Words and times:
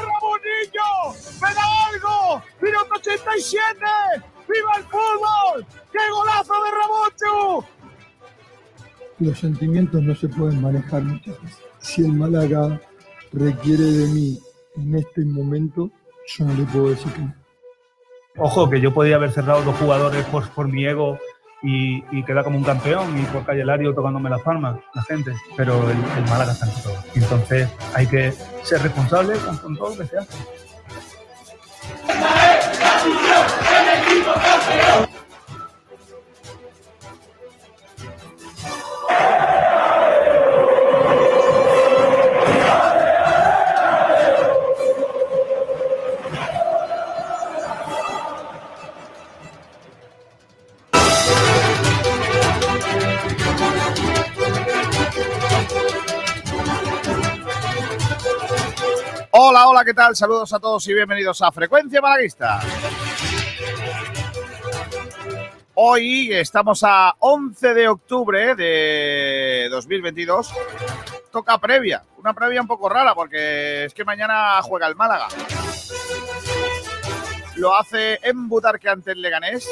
¡Ramonillo! 0.00 0.90
¡Me 1.40 1.54
da 1.54 1.64
algo! 1.88 2.42
¡Minuto 2.60 2.94
87! 2.96 3.78
¡Viva 4.48 4.76
el 4.76 4.84
fútbol! 4.84 5.66
¡Qué 5.92 5.98
golazo 6.10 6.54
de 6.62 6.70
Ramoncho! 6.70 7.68
Los 9.20 9.38
sentimientos 9.38 10.02
no 10.02 10.14
se 10.14 10.28
pueden 10.28 10.60
manejar 10.60 11.02
muchas 11.02 11.40
veces. 11.42 11.62
Si 11.80 12.02
el 12.02 12.12
Málaga 12.12 12.80
requiere 13.32 13.84
de 13.84 14.06
mí 14.08 14.38
en 14.76 14.94
este 14.96 15.24
momento, 15.24 15.90
yo 16.26 16.44
no 16.44 16.54
le 16.54 16.64
puedo 16.64 16.90
decir 16.90 17.12
que 17.12 17.20
no. 17.20 17.34
Ojo, 18.36 18.68
que 18.68 18.80
yo 18.80 18.92
podía 18.92 19.16
haber 19.16 19.30
cerrado 19.30 19.62
dos 19.62 19.76
jugadores 19.76 20.24
por, 20.26 20.48
por 20.50 20.66
mi 20.68 20.84
ego 20.84 21.18
y, 21.64 22.22
quedar 22.24 22.44
como 22.44 22.58
un 22.58 22.64
campeón 22.64 23.18
y 23.18 23.22
por 23.24 23.44
Calle 23.44 23.64
Lario 23.64 23.94
tocándome 23.94 24.28
las 24.28 24.42
palmas, 24.42 24.76
la 24.92 25.02
gente. 25.02 25.32
Pero 25.56 25.82
el, 25.90 25.96
el 25.96 26.30
Málaga 26.30 26.52
está 26.52 26.66
en 26.66 26.82
todo. 26.82 26.96
Entonces 27.14 27.68
hay 27.94 28.06
que 28.06 28.32
ser 28.62 28.82
responsable 28.82 29.38
con, 29.38 29.56
con 29.56 29.76
todo 29.76 29.90
lo 29.90 29.98
que 29.98 30.06
se 30.06 30.18
hace. 30.18 30.38
Hola, 59.46 59.68
hola, 59.68 59.84
¿qué 59.84 59.92
tal? 59.92 60.16
Saludos 60.16 60.54
a 60.54 60.58
todos 60.58 60.88
y 60.88 60.94
bienvenidos 60.94 61.42
a 61.42 61.52
Frecuencia 61.52 62.00
Malaguista. 62.00 62.62
Hoy 65.74 66.32
estamos 66.32 66.82
a 66.82 67.14
11 67.18 67.74
de 67.74 67.88
octubre 67.88 68.54
de 68.54 69.68
2022. 69.70 70.50
Toca 71.30 71.58
previa, 71.58 72.02
una 72.16 72.32
previa 72.32 72.62
un 72.62 72.66
poco 72.66 72.88
rara 72.88 73.14
porque 73.14 73.84
es 73.84 73.92
que 73.92 74.02
mañana 74.02 74.62
juega 74.62 74.86
el 74.86 74.96
Málaga. 74.96 75.28
Lo 77.56 77.76
hace 77.76 78.20
en 78.22 78.48
Butarque 78.48 78.88
ante 78.88 79.12
el 79.12 79.20
Leganés. 79.20 79.68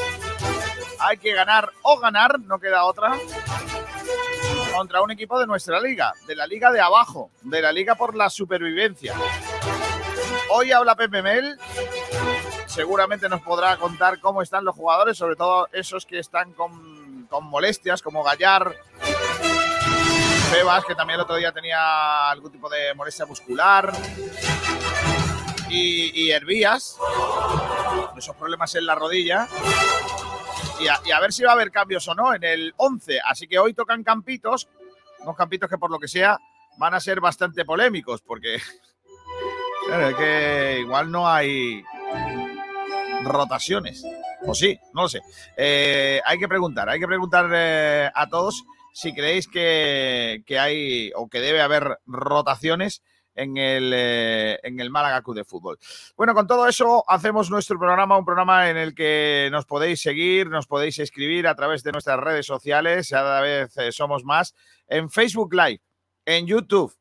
Hay 0.98 1.16
que 1.16 1.32
ganar 1.32 1.70
o 1.80 1.98
ganar, 1.98 2.38
no 2.40 2.58
queda 2.58 2.84
otra 2.84 3.14
contra 4.72 5.02
un 5.02 5.10
equipo 5.10 5.38
de 5.38 5.46
nuestra 5.46 5.80
liga, 5.80 6.12
de 6.26 6.34
la 6.34 6.46
liga 6.46 6.72
de 6.72 6.80
abajo, 6.80 7.30
de 7.42 7.60
la 7.60 7.72
liga 7.72 7.94
por 7.94 8.16
la 8.16 8.30
supervivencia. 8.30 9.14
Hoy 10.50 10.72
habla 10.72 10.96
Pepe 10.96 11.22
seguramente 12.66 13.28
nos 13.28 13.42
podrá 13.42 13.76
contar 13.76 14.18
cómo 14.20 14.42
están 14.42 14.64
los 14.64 14.74
jugadores, 14.74 15.16
sobre 15.18 15.36
todo 15.36 15.68
esos 15.72 16.06
que 16.06 16.18
están 16.18 16.52
con, 16.54 17.26
con 17.28 17.44
molestias, 17.44 18.00
como 18.00 18.22
Gallar, 18.22 18.74
Sebas, 20.50 20.84
que 20.84 20.94
también 20.94 21.16
el 21.16 21.24
otro 21.24 21.36
día 21.36 21.52
tenía 21.52 22.30
algún 22.30 22.50
tipo 22.50 22.68
de 22.68 22.94
molestia 22.94 23.26
muscular, 23.26 23.92
y, 25.68 26.22
y 26.22 26.30
Hervías, 26.30 26.98
esos 28.16 28.36
problemas 28.36 28.74
en 28.74 28.86
la 28.86 28.94
rodilla 28.94 29.48
y 30.82 31.10
a, 31.10 31.20
ver 31.20 31.32
si 31.32 31.42
va 31.42 31.50
a 31.50 31.54
haber 31.54 31.70
cambios 31.70 32.06
o 32.08 32.14
no 32.14 32.34
en 32.34 32.44
el 32.44 32.74
11. 32.76 33.20
Así 33.24 33.46
que 33.46 33.58
hoy 33.58 33.74
tocan 33.74 34.02
campitos, 34.02 34.68
unos 35.20 35.36
campitos 35.36 35.68
que 35.68 35.78
por 35.78 35.90
lo 35.90 35.98
que 35.98 36.08
sea 36.08 36.38
van 36.78 36.94
a 36.94 37.00
ser 37.00 37.20
bastante 37.20 37.64
polémicos, 37.64 38.22
porque 38.22 38.56
es 38.56 40.14
que 40.16 40.78
igual 40.80 41.10
no 41.10 41.28
hay 41.28 41.82
rotaciones. 43.22 44.04
O 44.44 44.54
sí, 44.54 44.78
no 44.92 45.02
lo 45.02 45.08
sé. 45.08 45.20
Eh, 45.56 46.20
hay 46.24 46.38
que 46.38 46.48
preguntar, 46.48 46.88
hay 46.88 46.98
que 46.98 47.06
preguntar 47.06 47.48
eh, 47.52 48.10
a 48.12 48.28
todos 48.28 48.64
si 48.92 49.14
creéis 49.14 49.48
que, 49.48 50.42
que, 50.46 50.58
hay 50.58 51.12
o 51.14 51.28
que 51.28 51.40
debe 51.40 51.62
haber 51.62 51.98
rotaciones 52.06 53.02
en 53.34 53.56
el, 53.56 53.92
eh, 53.94 54.60
en 54.62 54.80
el 54.80 54.90
Málaga 54.90 55.22
Club 55.22 55.36
de 55.36 55.44
Fútbol. 55.44 55.78
Bueno, 56.16 56.34
con 56.34 56.46
todo 56.46 56.66
eso 56.66 57.04
hacemos 57.08 57.50
nuestro 57.50 57.78
programa, 57.78 58.18
un 58.18 58.24
programa 58.24 58.68
en 58.70 58.76
el 58.76 58.94
que 58.94 59.48
nos 59.50 59.66
podéis 59.66 60.00
seguir, 60.00 60.48
nos 60.48 60.66
podéis 60.66 60.98
escribir 60.98 61.46
a 61.46 61.54
través 61.54 61.82
de 61.82 61.92
nuestras 61.92 62.18
redes 62.18 62.46
sociales, 62.46 63.08
cada 63.10 63.40
vez 63.40 63.76
eh, 63.78 63.92
somos 63.92 64.24
más, 64.24 64.54
en 64.86 65.10
Facebook 65.10 65.54
Live, 65.54 65.80
en 66.24 66.46
YouTube, 66.46 66.94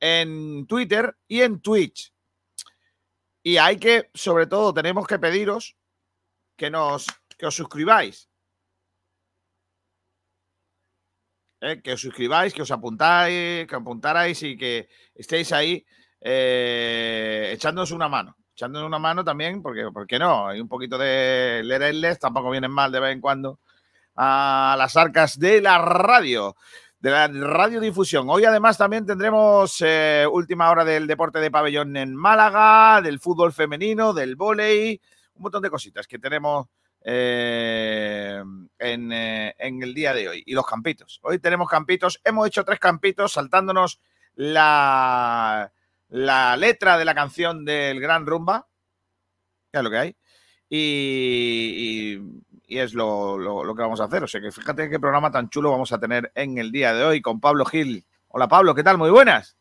en 0.00 0.66
Twitter 0.66 1.16
y 1.26 1.42
en 1.42 1.60
Twitch. 1.60 2.12
Y 3.42 3.56
hay 3.56 3.78
que, 3.78 4.10
sobre 4.14 4.46
todo, 4.46 4.74
tenemos 4.74 5.06
que 5.06 5.18
pediros 5.18 5.76
que, 6.56 6.70
nos, 6.70 7.06
que 7.38 7.46
os 7.46 7.54
suscribáis. 7.54 8.27
Eh, 11.60 11.82
que 11.82 11.92
os 11.92 12.00
suscribáis, 12.00 12.54
que 12.54 12.62
os 12.62 12.70
apuntáis, 12.70 13.66
que 13.66 13.74
apuntarais 13.74 14.42
y 14.44 14.56
que 14.56 14.88
estéis 15.14 15.52
ahí 15.52 15.84
eh, 16.20 17.50
echándonos 17.52 17.90
una 17.90 18.08
mano. 18.08 18.36
Echándonos 18.52 18.86
una 18.86 18.98
mano 18.98 19.24
también, 19.24 19.62
porque, 19.62 19.90
¿por 19.92 20.06
qué 20.06 20.18
no? 20.18 20.48
Hay 20.48 20.60
un 20.60 20.68
poquito 20.68 20.98
de 20.98 21.62
leerles, 21.64 22.18
tampoco 22.18 22.50
vienen 22.50 22.70
mal 22.70 22.92
de 22.92 23.00
vez 23.00 23.12
en 23.12 23.20
cuando 23.20 23.60
a 24.16 24.74
las 24.76 24.96
arcas 24.96 25.38
de 25.38 25.60
la 25.60 25.78
radio, 25.78 26.56
de 26.98 27.10
la 27.10 27.28
radiodifusión. 27.28 28.28
Hoy 28.30 28.44
además 28.44 28.76
también 28.76 29.06
tendremos 29.06 29.80
eh, 29.80 30.26
última 30.30 30.70
hora 30.70 30.84
del 30.84 31.06
deporte 31.06 31.38
de 31.38 31.50
pabellón 31.50 31.96
en 31.96 32.16
Málaga, 32.16 33.00
del 33.00 33.20
fútbol 33.20 33.52
femenino, 33.52 34.12
del 34.12 34.34
vóley, 34.34 35.00
un 35.34 35.42
montón 35.42 35.62
de 35.62 35.70
cositas 35.70 36.06
que 36.08 36.18
tenemos 36.18 36.66
eh, 37.04 38.42
en, 38.78 39.12
eh, 39.12 39.54
en, 39.58 39.82
el 39.82 39.94
día 39.94 40.14
de 40.14 40.28
hoy. 40.28 40.42
Y 40.46 40.54
los 40.54 40.66
campitos. 40.66 41.20
Hoy 41.22 41.38
tenemos 41.38 41.68
campitos. 41.68 42.20
Hemos 42.24 42.46
hecho 42.46 42.64
tres 42.64 42.78
campitos 42.78 43.32
saltándonos 43.32 44.00
la, 44.34 45.72
la 46.08 46.56
letra 46.56 46.98
de 46.98 47.04
la 47.04 47.14
canción 47.14 47.64
del 47.64 48.00
Gran 48.00 48.26
Rumba. 48.26 48.68
Ya 49.72 49.80
es 49.80 49.84
lo 49.84 49.90
que 49.90 49.98
hay. 49.98 50.16
Y, 50.70 52.18
y, 52.18 52.74
y 52.74 52.78
es 52.78 52.94
lo, 52.94 53.38
lo, 53.38 53.64
lo, 53.64 53.74
que 53.74 53.82
vamos 53.82 54.00
a 54.00 54.04
hacer. 54.04 54.22
O 54.22 54.26
sea 54.26 54.40
que 54.40 54.52
fíjate 54.52 54.90
qué 54.90 55.00
programa 55.00 55.30
tan 55.30 55.48
chulo 55.48 55.70
vamos 55.70 55.92
a 55.92 55.98
tener 55.98 56.30
en 56.34 56.58
el 56.58 56.70
día 56.70 56.92
de 56.92 57.04
hoy 57.04 57.22
con 57.22 57.40
Pablo 57.40 57.64
Gil. 57.64 58.04
Hola 58.28 58.48
Pablo, 58.48 58.74
¿qué 58.74 58.82
tal? 58.82 58.98
Muy 58.98 59.10
buenas. 59.10 59.56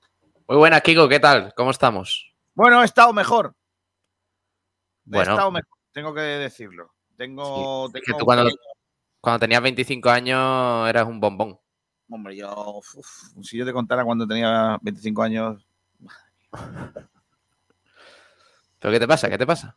Muy 0.48 0.58
buenas, 0.58 0.82
Kiko, 0.82 1.10
¿qué 1.10 1.20
tal? 1.20 1.54
¿Cómo 1.56 1.72
estamos? 1.72 2.34
Bueno, 2.54 2.82
he 2.82 2.86
estado 2.86 3.14
mejor. 3.14 3.54
Bueno. 5.04 5.32
He 5.32 5.34
estado 5.34 5.52
mejor, 5.52 5.78
tengo 5.92 6.14
que 6.14 6.22
decirlo. 6.22 6.94
Tengo. 7.18 7.88
Sí, 7.88 7.94
tengo 7.94 7.98
es 7.98 8.04
que 8.06 8.14
tú 8.14 8.26
cuando, 8.26 8.50
cuando, 9.20 9.40
tenías 9.40 9.62
25 9.62 10.10
años 10.10 10.88
eras 10.88 11.08
un 11.08 11.20
bombón. 11.20 11.60
Hombre, 12.10 12.38
yo. 12.38 12.78
Uf, 12.78 13.08
si 13.42 13.58
yo 13.58 13.66
te 13.66 13.74
contara 13.74 14.06
cuando 14.06 14.28
tenía 14.28 14.78
25 14.82 15.24
años. 15.24 15.68
¿Pero 18.80 18.94
qué 18.94 19.00
te 19.00 19.08
pasa? 19.08 19.30
¿Qué 19.30 19.38
te 19.38 19.48
pasa? 19.48 19.76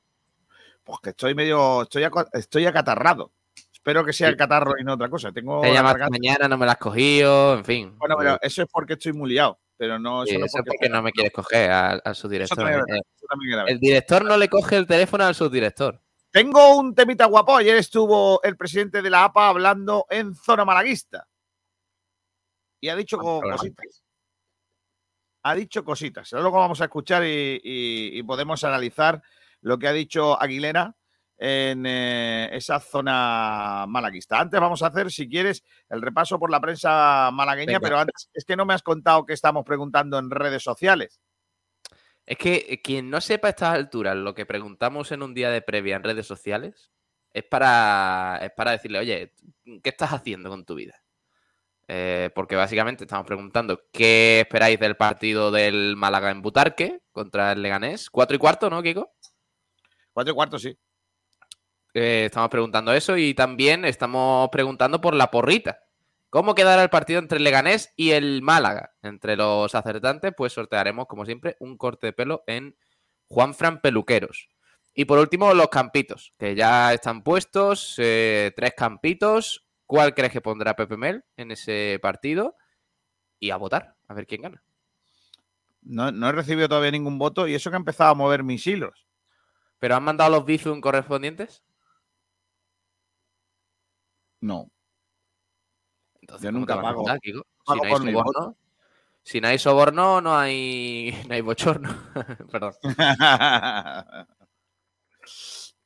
Pues 0.85 0.99
que 1.03 1.11
estoy 1.11 1.35
medio. 1.35 1.83
Estoy, 1.83 2.07
estoy 2.35 2.67
acatarrado. 2.67 3.33
Espero 3.73 4.05
que 4.05 4.13
sea 4.13 4.29
el 4.29 4.37
catarro 4.37 4.75
y 4.79 4.85
no 4.85 4.93
otra 4.93 5.09
cosa. 5.09 5.33
Tengo. 5.33 5.63
Te 5.63 5.73
llamaste 5.73 6.11
mañana, 6.11 6.47
no 6.47 6.59
me 6.59 6.67
la 6.67 6.73
has 6.73 6.79
cogido, 6.79 7.55
en 7.55 7.65
fin. 7.65 7.97
Bueno, 7.97 8.15
pero 8.19 8.39
eso 8.43 8.63
es 8.63 8.69
porque 8.71 8.93
estoy 8.93 9.15
muy 9.15 9.31
liado. 9.31 9.59
Pero 9.79 9.99
no. 9.99 10.27
Sí, 10.27 10.33
eso 10.33 10.41
no 10.41 10.45
es 10.45 10.53
porque 10.53 10.91
no 10.91 11.01
me 11.01 11.11
quieres 11.13 11.33
coger 11.33 11.71
al, 11.71 12.03
al 12.05 12.15
subdirector. 12.15 12.59
también, 12.59 12.83
el, 13.61 13.69
el 13.71 13.81
director 13.81 14.23
no 14.27 14.37
le 14.37 14.51
coge 14.51 14.77
el 14.77 14.87
teléfono 14.87 15.25
al 15.25 15.35
subdirector. 15.35 16.03
Tengo 16.31 16.77
un 16.77 16.95
temita 16.95 17.27
guapo. 17.27 17.57
Ayer 17.57 17.77
estuvo 17.77 18.43
el 18.43 18.57
presidente 18.57 19.03
de 19.03 19.11
la 19.11 19.25
APA 19.25 19.49
hablando 19.49 20.07
en 20.11 20.35
zona 20.35 20.65
malaguista. 20.65 21.27
Y 22.81 22.89
ha 22.89 22.97
dicho 22.97 23.19
Ah, 23.19 23.41
cositas. 23.43 24.03
Ha 25.43 25.55
dicho 25.55 25.85
cositas. 25.85 26.31
Luego 26.33 26.59
vamos 26.59 26.81
a 26.81 26.85
escuchar 26.85 27.25
y, 27.25 27.61
y, 27.63 28.19
y 28.19 28.23
podemos 28.23 28.63
analizar 28.65 29.23
lo 29.63 29.79
que 29.79 29.89
ha 29.89 29.93
dicho 29.93 30.41
Aguilera 30.41 30.95
en 31.39 31.87
eh, 31.87 32.51
esa 32.53 32.79
zona 32.79 33.87
malaguista. 33.89 34.39
Antes 34.39 34.61
vamos 34.61 34.83
a 34.83 34.89
hacer, 34.89 35.11
si 35.11 35.29
quieres, 35.29 35.65
el 35.89 36.03
repaso 36.03 36.39
por 36.39 36.51
la 36.51 36.61
prensa 36.61 37.31
malagueña, 37.33 37.79
Venga. 37.79 37.81
pero 37.81 37.99
antes 37.99 38.29
es 38.35 38.45
que 38.45 38.57
no 38.57 38.67
me 38.67 38.75
has 38.75 38.83
contado 38.83 39.25
que 39.25 39.33
estamos 39.33 39.65
preguntando 39.65 40.19
en 40.19 40.31
redes 40.31 40.63
sociales. 40.63 41.19
Es 42.31 42.39
que 42.39 42.81
quien 42.81 43.11
no 43.11 43.21
sepa 43.21 43.49
a 43.49 43.51
estas 43.51 43.75
alturas 43.75 44.15
lo 44.15 44.37
que 44.37 44.47
preguntamos 44.47 45.11
en 45.11 45.25
un 45.25 45.35
día 45.35 45.51
de 45.51 45.63
previa 45.63 45.97
en 45.97 46.05
redes 46.05 46.29
sociales 46.29 46.93
es 47.33 47.43
para, 47.43 48.39
es 48.41 48.53
para 48.53 48.71
decirle, 48.71 49.01
oye, 49.01 49.35
¿qué 49.65 49.91
estás 49.91 50.13
haciendo 50.13 50.49
con 50.49 50.65
tu 50.65 50.77
vida? 50.77 51.03
Eh, 51.89 52.31
porque 52.33 52.55
básicamente 52.55 53.03
estamos 53.03 53.27
preguntando 53.27 53.83
qué 53.93 54.43
esperáis 54.43 54.79
del 54.79 54.97
partido 54.97 55.51
del 55.51 55.97
Málaga 55.97 56.31
en 56.31 56.41
Butarque 56.41 57.01
contra 57.11 57.51
el 57.51 57.63
Leganés. 57.63 58.09
Cuatro 58.09 58.37
y 58.37 58.39
cuarto, 58.39 58.71
¿no, 58.71 58.81
Kiko? 58.81 59.13
Cuatro 60.13 60.33
y 60.33 60.37
cuarto, 60.37 60.57
sí. 60.57 60.79
Eh, 61.95 62.27
estamos 62.27 62.49
preguntando 62.49 62.93
eso 62.93 63.17
y 63.17 63.35
también 63.35 63.85
estamos 63.85 64.51
preguntando 64.51 65.01
por 65.01 65.17
la 65.17 65.33
porrita. 65.33 65.81
¿Cómo 66.31 66.55
quedará 66.55 66.85
el 66.85 66.91
partido 66.91 67.19
entre 67.19 67.39
el 67.39 67.45
Leganés 67.45 67.93
y 67.97 68.13
el 68.13 68.41
Málaga? 68.41 68.95
Entre 69.03 69.37
los 69.37 69.75
acertantes, 69.75 70.33
pues 70.37 70.53
sortearemos, 70.53 71.07
como 71.07 71.27
siempre, 71.27 71.57
un 71.59 71.77
corte 71.77 72.07
de 72.07 72.13
pelo 72.13 72.45
en 72.47 72.77
Juanfran 73.27 73.81
Peluqueros. 73.81 74.49
Y 74.95 75.07
por 75.07 75.19
último, 75.19 75.53
los 75.55 75.69
campitos, 75.69 76.33
que 76.39 76.55
ya 76.55 76.93
están 76.93 77.25
puestos, 77.25 77.97
eh, 77.99 78.53
tres 78.55 78.75
campitos. 78.77 79.67
¿Cuál 79.87 80.15
crees 80.15 80.33
que 80.33 80.41
pondrá 80.41 80.77
Pepe 80.77 80.97
Mel 80.97 81.25
en 81.37 81.51
ese 81.51 81.99
partido? 82.01 82.57
Y 83.41 83.51
a 83.51 83.57
votar, 83.57 83.97
a 84.07 84.15
ver 84.15 84.29
quién 84.29 84.43
gana. 84.43 84.63
No, 85.83 86.13
no 86.13 86.29
he 86.29 86.33
recibido 86.33 86.69
todavía 86.69 86.93
ningún 86.93 87.19
voto 87.19 87.49
y 87.49 87.55
eso 87.55 87.71
que 87.71 87.77
ha 87.77 87.79
empezado 87.79 88.11
a 88.11 88.15
mover 88.15 88.45
mis 88.45 88.65
hilos. 88.67 89.09
¿Pero 89.81 89.97
han 89.97 90.05
mandado 90.05 90.31
los 90.31 90.45
Bizum 90.45 90.81
correspondientes? 90.81 91.65
No. 94.41 94.71
Entonces, 96.31 96.45
Yo 96.45 96.49
¿cómo 96.53 96.59
nunca 96.61 96.81
pago- 96.81 97.05
Kiko? 97.21 97.47
pago 97.65 97.81
Si 97.81 97.81
no 97.81 97.89
hay 97.89 98.13
soborno, 98.13 98.57
si 99.23 99.41
no 99.41 99.49
hay 99.49 99.59
soborno, 99.59 100.21
no 100.21 100.39
hay, 100.39 101.23
no 101.29 101.35
hay 101.35 101.41
bochorno. 101.41 101.89
Perdón. 102.53 102.73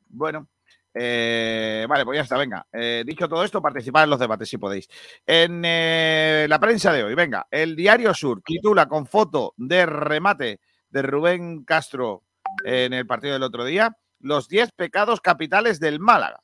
bueno, 0.08 0.49
eh, 0.93 1.87
vale, 1.88 2.05
pues 2.05 2.17
ya 2.17 2.23
está, 2.23 2.37
venga. 2.37 2.67
Eh, 2.73 3.05
dicho 3.06 3.26
todo 3.26 3.43
esto, 3.43 3.62
participad 3.62 4.05
en 4.05 4.11
los 4.11 4.20
debates 4.20 4.49
si 4.49 4.58
podéis. 4.58 4.87
En 5.26 5.62
eh, 5.64 6.47
la 6.49 6.61
prensa 6.61 6.93
de 6.93 7.05
hoy, 7.05 7.14
venga, 7.14 7.47
el 7.50 7.75
Diario 7.75 8.12
Sur 8.12 8.43
titula 8.43 8.87
con 8.87 9.06
foto 9.06 9.55
de 9.56 9.87
remate 9.87 10.61
de 10.90 11.02
Rubén 11.02 11.64
Castro 11.64 12.23
en 12.64 12.93
el 12.93 13.06
partido 13.06 13.32
del 13.32 13.43
otro 13.43 13.64
día, 13.64 13.97
los 14.20 14.47
10 14.49 14.73
pecados 14.73 15.23
capitales 15.23 15.81
del 15.81 16.00
Málaga. 16.00 16.40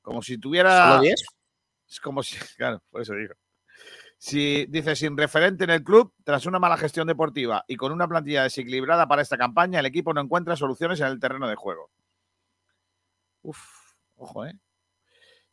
Como 0.00 0.22
si 0.22 0.38
tuviera... 0.38 0.88
¿Solo 0.92 1.02
10? 1.02 1.24
Es 1.92 2.00
como 2.00 2.22
si, 2.22 2.36
claro, 2.56 2.82
por 2.90 3.02
eso 3.02 3.14
digo. 3.14 3.34
Si 4.16 4.66
dice 4.66 4.96
sin 4.96 5.16
referente 5.16 5.64
en 5.64 5.70
el 5.70 5.84
club, 5.84 6.14
tras 6.24 6.46
una 6.46 6.58
mala 6.58 6.76
gestión 6.78 7.06
deportiva 7.06 7.64
y 7.66 7.76
con 7.76 7.92
una 7.92 8.08
plantilla 8.08 8.44
desequilibrada 8.44 9.06
para 9.06 9.20
esta 9.20 9.36
campaña, 9.36 9.80
el 9.80 9.86
equipo 9.86 10.14
no 10.14 10.20
encuentra 10.20 10.56
soluciones 10.56 11.00
en 11.00 11.08
el 11.08 11.20
terreno 11.20 11.48
de 11.48 11.56
juego. 11.56 11.90
Uf, 13.42 13.58
ojo, 14.16 14.46
¿eh? 14.46 14.54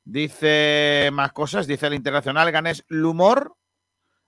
Dice 0.06 1.10
más 1.12 1.34
cosas, 1.34 1.68
dice 1.68 1.88
el 1.88 1.96
internacional 1.96 2.52
ganés 2.52 2.86
Lumor, 2.88 3.56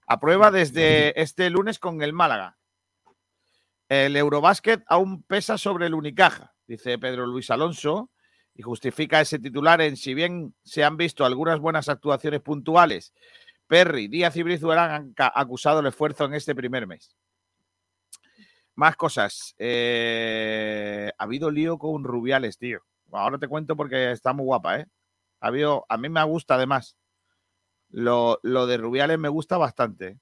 aprueba 0.05 0.51
desde 0.51 1.19
este 1.21 1.49
lunes 1.49 1.79
con 1.79 2.01
el 2.01 2.11
Málaga. 2.11 2.57
El 3.87 4.15
Eurobásquet 4.15 4.83
aún 4.87 5.23
pesa 5.23 5.57
sobre 5.57 5.85
el 5.85 5.93
Unicaja, 5.93 6.55
dice 6.67 6.97
Pedro 6.97 7.25
Luis 7.25 7.49
Alonso, 7.51 8.09
y 8.53 8.62
justifica 8.62 9.21
ese 9.21 9.39
titular 9.39 9.81
en 9.81 9.95
si 9.98 10.13
bien 10.13 10.53
se 10.63 10.83
han 10.83 10.98
visto 10.98 11.25
algunas 11.25 11.59
buenas 11.59 11.89
actuaciones 11.89 12.42
puntuales, 12.42 13.13
Perry, 13.68 14.07
Díaz 14.07 14.36
y 14.36 14.44
Brizuela 14.44 14.95
han 14.95 15.13
acusado 15.18 15.80
el 15.80 15.88
esfuerzo 15.88 16.25
en 16.25 16.33
este 16.33 16.53
primer 16.53 16.88
mes. 16.88 17.15
Más 18.75 18.95
cosas. 18.95 19.56
Eh, 19.57 21.12
ha 21.18 21.24
habido 21.24 21.51
lío 21.51 21.77
con 21.77 22.03
Rubiales, 22.03 22.57
tío. 22.57 22.81
Ahora 23.12 23.38
te 23.38 23.48
cuento 23.48 23.75
porque 23.75 24.12
está 24.12 24.33
muy 24.33 24.45
guapa, 24.45 24.80
¿eh? 24.80 24.88
Ha 25.39 25.48
habido, 25.48 25.86
a 25.89 25.98
mí 25.98 26.09
me 26.09 26.24
gusta 26.24 26.56
además. 26.56 26.98
Lo, 27.89 28.39
lo 28.44 28.68
de 28.68 28.77
Rubiales 28.77 29.19
me 29.19 29.30
gusta 29.30 29.57
bastante. 29.57 30.19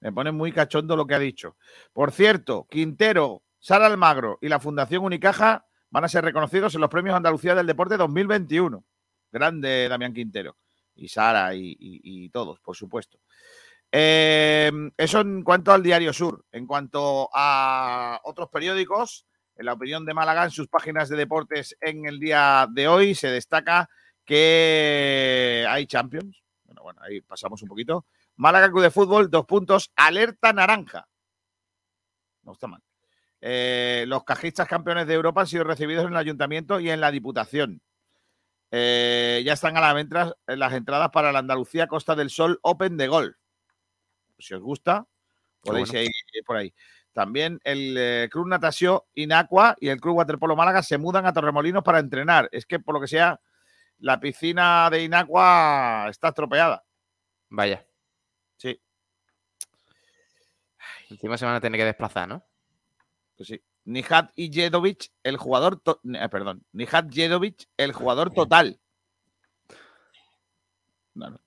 Me 0.00 0.12
pone 0.12 0.32
muy 0.32 0.52
cachondo 0.52 0.96
lo 0.96 1.06
que 1.06 1.14
ha 1.14 1.18
dicho. 1.18 1.56
Por 1.92 2.12
cierto, 2.12 2.66
Quintero, 2.70 3.42
Sara 3.58 3.86
Almagro 3.86 4.38
y 4.40 4.48
la 4.48 4.60
Fundación 4.60 5.04
Unicaja 5.04 5.67
van 5.90 6.04
a 6.04 6.08
ser 6.08 6.24
reconocidos 6.24 6.74
en 6.74 6.80
los 6.80 6.90
premios 6.90 7.16
Andalucía 7.16 7.54
del 7.54 7.66
Deporte 7.66 7.96
2021. 7.96 8.84
Grande 9.30 9.88
Damián 9.88 10.12
Quintero. 10.12 10.56
Y 10.94 11.08
Sara 11.08 11.54
y, 11.54 12.28
todos, 12.30 12.60
por 12.60 12.76
supuesto. 12.76 13.18
Eh, 13.90 14.70
eso 14.96 15.20
en 15.20 15.42
cuanto 15.42 15.72
al 15.72 15.82
Diario 15.82 16.12
Sur. 16.12 16.44
En 16.50 16.66
cuanto 16.66 17.30
a 17.32 18.20
otros 18.24 18.48
periódicos, 18.48 19.26
en 19.54 19.66
la 19.66 19.74
opinión 19.74 20.04
de 20.04 20.14
Málaga, 20.14 20.44
en 20.44 20.50
sus 20.50 20.68
páginas 20.68 21.08
de 21.08 21.16
deportes 21.16 21.76
en 21.80 22.06
el 22.06 22.18
día 22.18 22.66
de 22.70 22.88
hoy, 22.88 23.14
se 23.14 23.28
destaca 23.28 23.88
que 24.24 25.64
hay 25.68 25.86
Champions. 25.86 26.42
Bueno, 26.64 26.82
bueno, 26.82 27.00
ahí 27.02 27.20
pasamos 27.20 27.62
un 27.62 27.68
poquito. 27.68 28.06
Málaga 28.36 28.70
Club 28.70 28.82
de 28.82 28.90
Fútbol, 28.90 29.30
dos 29.30 29.46
puntos, 29.46 29.92
alerta 29.96 30.52
naranja. 30.52 31.08
No 32.42 32.52
está 32.52 32.66
mal. 32.66 32.82
Eh, 33.40 34.04
los 34.08 34.24
cajistas 34.24 34.66
campeones 34.66 35.06
de 35.06 35.14
Europa 35.14 35.42
han 35.42 35.46
sido 35.46 35.64
recibidos 35.64 36.04
en 36.04 36.10
el 36.10 36.16
ayuntamiento 36.16 36.80
y 36.80 36.90
en 36.90 37.00
la 37.00 37.10
diputación. 37.10 37.80
Eh, 38.70 39.42
ya 39.44 39.54
están 39.54 39.76
a 39.76 39.80
la 39.80 39.94
venta 39.94 40.34
las 40.46 40.72
entradas 40.74 41.10
para 41.10 41.32
la 41.32 41.38
Andalucía 41.38 41.86
Costa 41.86 42.14
del 42.14 42.30
Sol 42.30 42.58
Open 42.62 42.96
de 42.96 43.08
Golf. 43.08 43.36
Si 44.38 44.54
os 44.54 44.60
gusta, 44.60 45.06
podéis 45.62 45.90
bueno. 45.90 46.04
ir 46.04 46.44
por 46.44 46.56
ahí. 46.56 46.74
También 47.12 47.60
el 47.64 47.96
eh, 47.96 48.28
Club 48.30 48.48
Natación 48.48 49.00
Inacua 49.14 49.74
y 49.80 49.88
el 49.88 50.00
Club 50.00 50.16
Waterpolo 50.16 50.54
Málaga 50.54 50.82
se 50.82 50.98
mudan 50.98 51.26
a 51.26 51.32
Torremolinos 51.32 51.82
para 51.82 51.98
entrenar. 51.98 52.48
Es 52.52 52.66
que, 52.66 52.78
por 52.78 52.94
lo 52.94 53.00
que 53.00 53.08
sea, 53.08 53.40
la 53.98 54.20
piscina 54.20 54.88
de 54.90 55.02
Inacua 55.02 56.06
está 56.10 56.28
estropeada. 56.28 56.84
Vaya. 57.48 57.84
Sí, 58.56 58.80
Encima 61.10 61.38
se 61.38 61.46
van 61.46 61.54
a 61.54 61.60
tener 61.60 61.78
que 61.80 61.84
desplazar, 61.84 62.28
¿no? 62.28 62.44
Pues 63.38 63.48
sí. 63.48 63.62
Nihat 63.86 64.32
Jedovic, 64.36 65.10
el 65.22 65.38
jugador. 65.38 65.80
eh, 66.12 66.28
perdón. 66.28 66.62
Nihat 66.72 67.10
Jedovic, 67.10 67.66
el 67.78 67.92
jugador 67.94 68.30
total. 68.34 68.78
No, 71.14 71.30
no. 71.30 71.40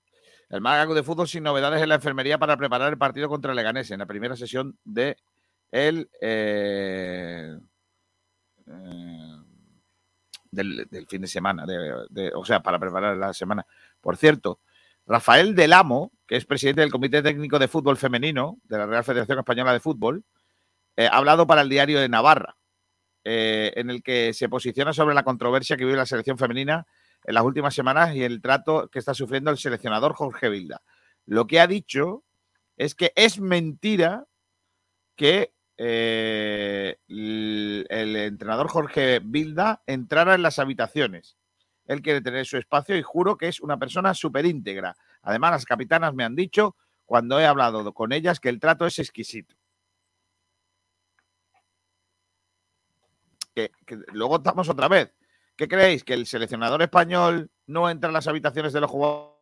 El 0.50 0.60
Málaga 0.60 0.92
de 0.92 1.02
Fútbol 1.02 1.28
sin 1.28 1.44
novedades 1.44 1.80
en 1.82 1.88
la 1.88 1.94
enfermería 1.94 2.36
para 2.38 2.56
preparar 2.56 2.92
el 2.92 2.98
partido 2.98 3.28
contra 3.28 3.52
el 3.52 3.56
Leganés 3.56 3.90
en 3.90 4.00
la 4.00 4.06
primera 4.06 4.36
sesión 4.36 4.76
de 4.84 5.16
el, 5.70 6.10
eh, 6.20 7.56
eh, 8.66 9.36
del, 10.50 10.86
del 10.90 11.06
fin 11.06 11.22
de 11.22 11.26
semana, 11.28 11.64
de- 11.64 12.06
de- 12.10 12.32
o 12.34 12.44
sea, 12.44 12.60
para 12.62 12.78
preparar 12.78 13.16
la 13.16 13.32
semana. 13.32 13.66
Por 14.00 14.16
cierto, 14.18 14.60
Rafael 15.06 15.54
Del 15.54 15.72
Amo, 15.72 16.12
que 16.26 16.36
es 16.36 16.44
presidente 16.44 16.82
del 16.82 16.90
Comité 16.90 17.22
Técnico 17.22 17.58
de 17.58 17.68
Fútbol 17.68 17.96
Femenino 17.96 18.58
de 18.64 18.76
la 18.78 18.86
Real 18.86 19.04
Federación 19.04 19.38
Española 19.38 19.72
de 19.72 19.80
Fútbol, 19.80 20.22
eh, 20.96 21.06
ha 21.06 21.16
hablado 21.16 21.46
para 21.46 21.62
el 21.62 21.68
diario 21.68 22.00
de 22.00 22.08
Navarra, 22.08 22.56
eh, 23.24 23.72
en 23.76 23.90
el 23.90 24.02
que 24.02 24.32
se 24.34 24.48
posiciona 24.48 24.92
sobre 24.92 25.14
la 25.14 25.22
controversia 25.22 25.76
que 25.76 25.84
vive 25.84 25.96
la 25.96 26.06
selección 26.06 26.38
femenina 26.38 26.86
en 27.24 27.34
las 27.34 27.44
últimas 27.44 27.74
semanas 27.74 28.14
y 28.14 28.24
el 28.24 28.40
trato 28.42 28.88
que 28.88 28.98
está 28.98 29.14
sufriendo 29.14 29.50
el 29.50 29.58
seleccionador 29.58 30.14
Jorge 30.14 30.48
Vilda. 30.48 30.82
Lo 31.26 31.46
que 31.46 31.60
ha 31.60 31.66
dicho 31.66 32.24
es 32.76 32.94
que 32.94 33.12
es 33.14 33.40
mentira 33.40 34.26
que 35.14 35.52
eh, 35.78 36.96
el, 37.08 37.86
entrenador 38.16 38.68
Jorge 38.68 39.20
Vilda 39.20 39.82
entrara 39.86 40.34
en 40.34 40.42
las 40.42 40.58
habitaciones. 40.58 41.36
Él 41.86 42.02
quiere 42.02 42.20
tener 42.20 42.46
su 42.46 42.56
espacio 42.56 42.96
y 42.96 43.02
juro 43.02 43.36
que 43.36 43.48
es 43.48 43.60
una 43.60 43.78
persona 43.78 44.14
súper 44.14 44.46
íntegra. 44.46 44.96
Además, 45.22 45.52
las 45.52 45.64
capitanas 45.64 46.14
me 46.14 46.24
han 46.24 46.36
dicho, 46.36 46.76
cuando 47.04 47.40
he 47.40 47.46
hablado 47.46 47.92
con 47.92 48.12
ellas, 48.12 48.40
que 48.40 48.48
el 48.48 48.60
trato 48.60 48.86
es 48.86 48.98
exquisito. 48.98 49.54
Luego 54.12 54.36
estamos 54.36 54.68
otra 54.68 54.88
vez. 54.88 55.12
¿Qué 55.56 55.68
creéis? 55.68 56.04
¿Que 56.04 56.14
el 56.14 56.26
seleccionador 56.26 56.82
español 56.82 57.50
no 57.66 57.88
entra 57.90 58.08
en 58.08 58.14
las 58.14 58.26
habitaciones 58.26 58.72
de 58.72 58.80
los 58.80 58.90
jugadores? 58.90 59.32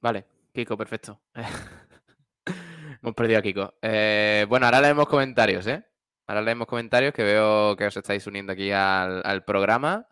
Vale, 0.00 0.26
Kiko, 0.52 0.76
perfecto. 0.76 1.20
Hemos 3.02 3.14
perdido 3.14 3.38
a 3.38 3.42
Kiko. 3.42 3.74
Eh, 3.82 4.46
bueno, 4.48 4.66
ahora 4.66 4.80
leemos 4.80 5.06
comentarios, 5.08 5.66
¿eh? 5.66 5.84
Ahora 6.26 6.42
leemos 6.42 6.66
comentarios 6.66 7.12
que 7.14 7.22
veo 7.22 7.74
que 7.76 7.86
os 7.86 7.96
estáis 7.96 8.26
uniendo 8.26 8.52
aquí 8.52 8.70
al, 8.70 9.22
al 9.24 9.44
programa. 9.44 10.06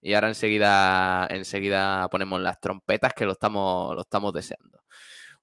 Y 0.00 0.14
ahora 0.14 0.28
enseguida, 0.28 1.26
enseguida 1.30 2.08
ponemos 2.08 2.40
las 2.40 2.58
trompetas 2.60 3.12
que 3.14 3.26
lo 3.26 3.32
estamos, 3.32 3.94
lo 3.94 4.00
estamos 4.00 4.32
deseando. 4.32 4.82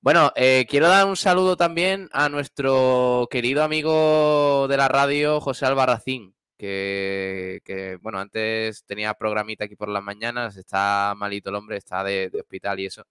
Bueno, 0.01 0.31
eh, 0.35 0.65
quiero 0.69 0.87
dar 0.87 1.05
un 1.05 1.17
saludo 1.17 1.57
también 1.57 2.09
a 2.13 2.29
nuestro 2.29 3.27
querido 3.29 3.63
amigo 3.63 4.67
de 4.69 4.77
la 4.77 4.87
radio, 4.87 5.41
José 5.41 5.65
Albarracín, 5.65 6.33
que, 6.57 7.61
que, 7.65 7.97
bueno, 7.97 8.19
antes 8.19 8.85
tenía 8.85 9.13
programita 9.15 9.65
aquí 9.65 9.75
por 9.75 9.89
las 9.89 10.03
mañanas, 10.03 10.55
está 10.55 11.13
malito 11.17 11.49
el 11.49 11.55
hombre, 11.55 11.77
está 11.77 12.03
de, 12.03 12.29
de 12.29 12.39
hospital 12.39 12.79
y 12.79 12.85
eso. 12.85 13.03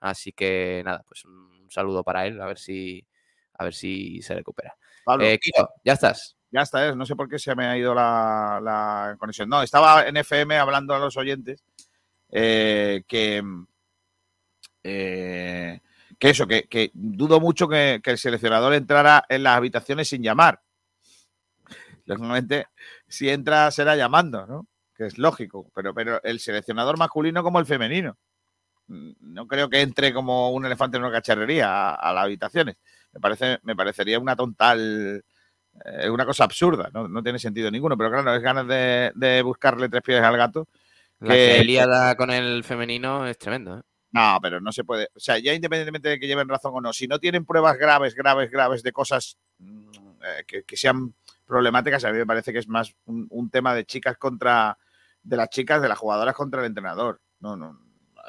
Así 0.00 0.32
que 0.32 0.82
nada, 0.84 1.04
pues 1.06 1.24
un 1.24 1.66
saludo 1.70 2.02
para 2.02 2.26
él, 2.26 2.40
a 2.40 2.46
ver 2.46 2.58
si, 2.58 3.06
a 3.54 3.64
ver 3.64 3.74
si 3.74 4.22
se 4.22 4.34
recupera. 4.34 4.74
Pablo, 5.04 5.24
Eh, 5.26 5.38
Kiko, 5.38 5.68
ya 5.84 5.92
estás. 5.94 6.36
ya 6.50 6.62
está, 6.62 6.88
¿eh? 6.88 6.96
no 6.96 7.04
sé 7.04 7.14
por 7.14 7.28
qué 7.28 7.38
se 7.38 7.54
me 7.54 7.66
ha 7.66 7.76
ido 7.76 7.94
la, 7.94 8.58
la 8.62 9.16
conexión. 9.18 9.48
No, 9.48 9.62
estaba 9.62 10.06
en 10.06 10.16
FM 10.16 10.56
hablando 10.56 10.94
a 10.94 10.98
los 10.98 11.16
oyentes 11.16 11.62
eh, 12.30 13.02
que, 13.06 13.42
eh, 14.84 15.80
que 16.18 16.30
eso, 16.30 16.46
que, 16.46 16.64
que 16.64 16.90
dudo 16.94 17.40
mucho 17.40 17.68
que, 17.68 18.00
que 18.02 18.10
el 18.10 18.18
seleccionador 18.18 18.74
entrara 18.74 19.24
en 19.28 19.42
las 19.42 19.56
habitaciones 19.56 20.08
sin 20.08 20.22
llamar. 20.22 20.60
Lógicamente, 22.04 22.66
si 23.08 23.28
entra 23.28 23.70
será 23.70 23.96
llamando, 23.96 24.46
¿no? 24.46 24.66
que 24.94 25.06
es 25.06 25.18
lógico, 25.18 25.70
pero, 25.74 25.94
pero 25.94 26.22
el 26.22 26.38
seleccionador 26.40 26.98
masculino 26.98 27.42
como 27.42 27.58
el 27.58 27.66
femenino. 27.66 28.16
Mm, 28.88 29.12
No 29.20 29.46
creo 29.46 29.68
que 29.70 29.80
entre 29.80 30.12
como 30.12 30.50
un 30.50 30.66
elefante 30.66 30.96
en 30.96 31.04
una 31.04 31.12
cacharrería 31.12 31.68
a, 31.70 31.94
a 31.94 32.12
las 32.12 32.24
habitaciones. 32.24 32.76
Me, 33.12 33.20
parece, 33.20 33.58
me 33.62 33.76
parecería 33.76 34.18
una 34.18 34.36
tontal, 34.36 35.24
eh, 35.84 36.10
una 36.10 36.26
cosa 36.26 36.44
absurda, 36.44 36.90
¿no? 36.92 37.08
no 37.08 37.22
tiene 37.22 37.38
sentido 37.38 37.70
ninguno, 37.70 37.96
pero 37.96 38.10
claro, 38.10 38.34
es 38.34 38.42
ganas 38.42 38.66
de, 38.66 39.12
de 39.14 39.42
buscarle 39.42 39.88
tres 39.88 40.02
pies 40.02 40.22
al 40.22 40.36
gato. 40.36 40.68
La 41.20 41.34
que- 41.34 41.40
que 41.56 41.58
Ilíada 41.64 42.16
con 42.16 42.30
el 42.30 42.64
femenino 42.64 43.26
es 43.26 43.38
tremendo. 43.38 43.78
¿eh? 43.78 43.82
No, 44.12 44.38
pero 44.42 44.60
no 44.60 44.72
se 44.72 44.84
puede. 44.84 45.08
O 45.14 45.20
sea, 45.20 45.38
ya 45.38 45.54
independientemente 45.54 46.08
de 46.10 46.20
que 46.20 46.26
lleven 46.26 46.48
razón 46.48 46.72
o 46.74 46.80
no, 46.80 46.92
si 46.92 47.08
no 47.08 47.18
tienen 47.18 47.44
pruebas 47.46 47.78
graves, 47.78 48.14
graves, 48.14 48.50
graves 48.50 48.82
de 48.82 48.92
cosas 48.92 49.38
mm, 49.58 49.88
eh, 50.22 50.44
que, 50.46 50.64
que 50.64 50.76
sean 50.76 51.14
problemáticas, 51.46 52.04
a 52.04 52.12
mí 52.12 52.18
me 52.18 52.26
parece 52.26 52.52
que 52.52 52.58
es 52.58 52.68
más 52.68 52.94
un, 53.06 53.26
un 53.30 53.50
tema 53.50 53.74
de 53.74 53.84
chicas 53.86 54.16
contra. 54.18 54.76
de 55.22 55.36
las 55.36 55.48
chicas, 55.50 55.80
de 55.80 55.88
las 55.88 55.98
jugadoras 55.98 56.34
contra 56.34 56.60
el 56.60 56.66
entrenador. 56.66 57.20
No, 57.40 57.56
no. 57.56 57.78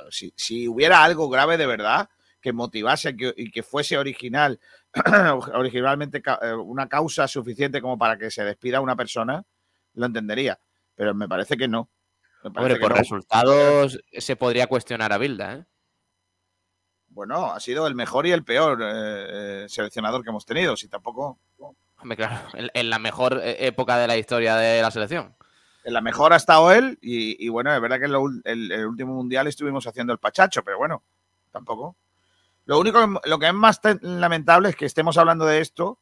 Si, 0.09 0.33
si 0.35 0.67
hubiera 0.67 1.03
algo 1.03 1.29
grave 1.29 1.57
de 1.57 1.65
verdad 1.67 2.09
que 2.41 2.51
motivase 2.53 3.15
que- 3.15 3.33
y 3.37 3.51
que 3.51 3.61
fuese 3.63 3.97
original, 3.97 4.59
originalmente 5.53 6.21
ca- 6.21 6.39
eh, 6.41 6.53
una 6.53 6.87
causa 6.87 7.27
suficiente 7.27 7.81
como 7.81 7.97
para 7.97 8.17
que 8.17 8.31
se 8.31 8.43
despida 8.43 8.81
una 8.81 8.95
persona, 8.95 9.43
lo 9.93 10.05
entendería. 10.05 10.59
Pero 10.95 11.13
me 11.13 11.27
parece 11.27 11.57
que 11.57 11.67
no. 11.67 11.89
Hombre, 12.43 12.75
por 12.77 12.91
no. 12.91 12.97
resultados 12.97 13.99
se 14.11 14.35
podría 14.35 14.67
cuestionar 14.67 15.13
a 15.13 15.17
Bilda. 15.17 15.53
¿eh? 15.53 15.65
Bueno, 17.13 17.51
ha 17.51 17.59
sido 17.59 17.85
el 17.87 17.95
mejor 17.95 18.25
y 18.25 18.31
el 18.31 18.43
peor 18.43 18.81
eh, 18.81 18.85
eh, 19.63 19.65
seleccionador 19.69 20.23
que 20.23 20.29
hemos 20.29 20.45
tenido. 20.45 20.75
Si 20.75 20.87
tampoco. 20.87 21.37
Hombre, 21.99 22.17
claro, 22.17 22.47
en, 22.53 22.69
en 22.73 22.89
la 22.89 22.99
mejor 22.99 23.39
eh, 23.43 23.67
época 23.67 23.97
de 23.97 24.07
la 24.07 24.17
historia 24.17 24.55
de 24.55 24.81
la 24.81 24.91
selección. 24.91 25.35
En 25.83 25.93
la 25.93 26.01
mejor 26.01 26.33
ha 26.33 26.37
estado 26.37 26.71
él. 26.71 26.97
Y, 27.01 27.45
y 27.45 27.49
bueno, 27.49 27.73
es 27.73 27.79
verdad 27.79 27.99
que 27.99 28.05
en 28.05 28.11
lo 28.11 28.25
el, 28.43 28.71
el 28.71 28.85
último 28.85 29.13
mundial 29.13 29.47
estuvimos 29.47 29.85
haciendo 29.85 30.11
el 30.11 30.19
pachacho, 30.19 30.63
pero 30.63 30.77
bueno, 30.77 31.03
tampoco. 31.51 31.95
Lo 32.65 32.79
único, 32.79 32.99
lo 33.25 33.39
que 33.39 33.47
es 33.47 33.53
más 33.53 33.79
lamentable 34.01 34.69
es 34.69 34.75
que 34.75 34.85
estemos 34.85 35.17
hablando 35.17 35.45
de 35.45 35.59
esto 35.59 35.99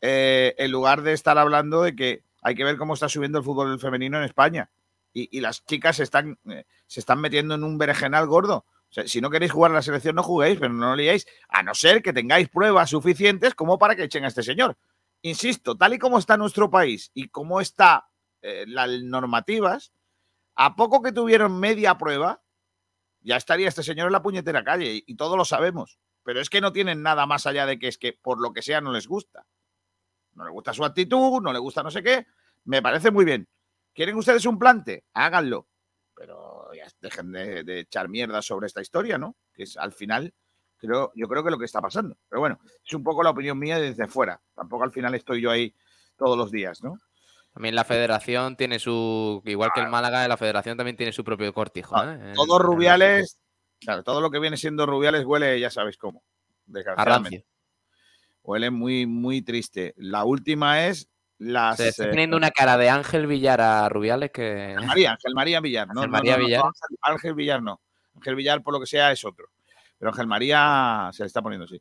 eh, 0.00 0.54
en 0.56 0.70
lugar 0.70 1.02
de 1.02 1.12
estar 1.12 1.36
hablando 1.38 1.82
de 1.82 1.96
que 1.96 2.22
hay 2.40 2.54
que 2.54 2.64
ver 2.64 2.76
cómo 2.76 2.94
está 2.94 3.08
subiendo 3.08 3.38
el 3.38 3.44
fútbol 3.44 3.78
femenino 3.80 4.16
en 4.16 4.24
España. 4.24 4.70
Y, 5.12 5.36
y 5.36 5.40
las 5.40 5.64
chicas 5.66 5.96
se 5.96 6.04
están, 6.04 6.38
eh, 6.48 6.64
se 6.86 7.00
están 7.00 7.20
metiendo 7.20 7.54
en 7.54 7.64
un 7.64 7.78
berenjenal 7.78 8.26
gordo. 8.26 8.64
Si 8.90 9.20
no 9.20 9.30
queréis 9.30 9.52
jugar 9.52 9.70
a 9.70 9.74
la 9.74 9.82
selección, 9.82 10.16
no 10.16 10.22
juguéis, 10.22 10.58
pero 10.58 10.72
no 10.72 10.96
liéis, 10.96 11.26
a 11.48 11.62
no 11.62 11.74
ser 11.74 12.02
que 12.02 12.12
tengáis 12.12 12.48
pruebas 12.48 12.90
suficientes 12.90 13.54
como 13.54 13.78
para 13.78 13.94
que 13.94 14.04
echen 14.04 14.24
a 14.24 14.28
este 14.28 14.42
señor. 14.42 14.78
Insisto, 15.22 15.76
tal 15.76 15.94
y 15.94 15.98
como 15.98 16.18
está 16.18 16.36
nuestro 16.36 16.70
país 16.70 17.10
y 17.12 17.28
cómo 17.28 17.60
está 17.60 18.08
eh, 18.40 18.64
las 18.66 18.88
normativas, 19.02 19.92
a 20.54 20.74
poco 20.74 21.02
que 21.02 21.12
tuvieron 21.12 21.60
media 21.60 21.98
prueba, 21.98 22.42
ya 23.20 23.36
estaría 23.36 23.68
este 23.68 23.82
señor 23.82 24.06
en 24.06 24.12
la 24.12 24.22
puñetera 24.22 24.64
calle 24.64 24.94
y, 24.94 25.04
y 25.06 25.16
todos 25.16 25.36
lo 25.36 25.44
sabemos. 25.44 25.98
Pero 26.22 26.40
es 26.40 26.50
que 26.50 26.60
no 26.60 26.72
tienen 26.72 27.02
nada 27.02 27.26
más 27.26 27.46
allá 27.46 27.66
de 27.66 27.78
que 27.78 27.88
es 27.88 27.98
que 27.98 28.12
por 28.12 28.40
lo 28.40 28.52
que 28.52 28.62
sea 28.62 28.80
no 28.80 28.92
les 28.92 29.06
gusta. 29.06 29.46
No 30.34 30.44
les 30.44 30.52
gusta 30.52 30.72
su 30.72 30.84
actitud, 30.84 31.42
no 31.42 31.52
les 31.52 31.60
gusta 31.60 31.82
no 31.82 31.90
sé 31.90 32.02
qué. 32.02 32.26
Me 32.64 32.80
parece 32.80 33.10
muy 33.10 33.24
bien. 33.24 33.48
¿Quieren 33.92 34.16
ustedes 34.16 34.46
un 34.46 34.58
plante? 34.58 35.04
Háganlo. 35.14 35.66
Pero 36.14 36.57
dejen 37.00 37.32
de, 37.32 37.64
de 37.64 37.80
echar 37.80 38.08
mierda 38.08 38.42
sobre 38.42 38.66
esta 38.66 38.80
historia, 38.80 39.18
¿no? 39.18 39.36
Que 39.52 39.64
es 39.64 39.76
al 39.76 39.92
final, 39.92 40.32
creo, 40.76 41.12
yo 41.14 41.28
creo 41.28 41.42
que 41.42 41.48
es 41.48 41.52
lo 41.52 41.58
que 41.58 41.64
está 41.64 41.80
pasando. 41.80 42.16
Pero 42.28 42.40
bueno, 42.40 42.60
es 42.84 42.92
un 42.92 43.02
poco 43.02 43.22
la 43.22 43.30
opinión 43.30 43.58
mía 43.58 43.78
desde 43.78 44.08
fuera. 44.08 44.40
Tampoco 44.54 44.84
al 44.84 44.92
final 44.92 45.14
estoy 45.14 45.40
yo 45.40 45.50
ahí 45.50 45.74
todos 46.16 46.36
los 46.36 46.50
días, 46.50 46.82
¿no? 46.82 46.98
También 47.52 47.74
la 47.74 47.84
federación 47.84 48.56
tiene 48.56 48.78
su. 48.78 49.42
Igual 49.44 49.70
que 49.74 49.80
el 49.80 49.88
Málaga, 49.88 50.28
la 50.28 50.36
federación 50.36 50.76
también 50.76 50.96
tiene 50.96 51.12
su 51.12 51.24
propio 51.24 51.52
cortijo. 51.52 51.96
Ah, 51.96 52.16
¿eh? 52.20 52.32
Todos 52.36 52.60
rubiales, 52.60 53.40
claro, 53.80 54.04
todo 54.04 54.20
lo 54.20 54.30
que 54.30 54.38
viene 54.38 54.56
siendo 54.56 54.86
rubiales 54.86 55.24
huele, 55.24 55.58
ya 55.58 55.70
sabéis 55.70 55.96
cómo. 55.96 56.22
Desgraciadamente. 56.66 57.46
Huele 58.42 58.70
muy, 58.70 59.06
muy 59.06 59.42
triste. 59.42 59.94
La 59.96 60.24
última 60.24 60.86
es 60.86 61.08
las. 61.38 61.76
Se 61.76 61.88
está 61.88 62.04
eh, 62.04 62.08
poniendo 62.10 62.36
una 62.36 62.50
cara 62.50 62.76
de 62.76 62.90
Ángel 62.90 63.26
Villar 63.26 63.60
a 63.60 63.88
Rubiales 63.88 64.30
que. 64.30 64.74
Ángel 64.76 64.86
María, 64.86 65.12
Ángel 65.12 65.34
María 65.34 65.60
Villar. 65.60 65.88
No, 65.88 66.00
Ángel 66.00 66.10
María 66.10 66.32
no, 66.32 66.38
no, 66.38 66.44
Villar. 66.44 66.60
no, 66.60 66.66
Ángel, 66.66 66.98
Ángel 67.02 67.34
Villar 67.34 67.62
no. 67.62 67.80
Ángel 68.16 68.34
Villar, 68.34 68.62
por 68.62 68.74
lo 68.74 68.80
que 68.80 68.86
sea, 68.86 69.12
es 69.12 69.24
otro. 69.24 69.48
Pero 69.98 70.10
Ángel 70.10 70.26
María 70.26 71.10
se 71.12 71.22
le 71.22 71.26
está 71.26 71.42
poniendo 71.42 71.64
así. 71.64 71.80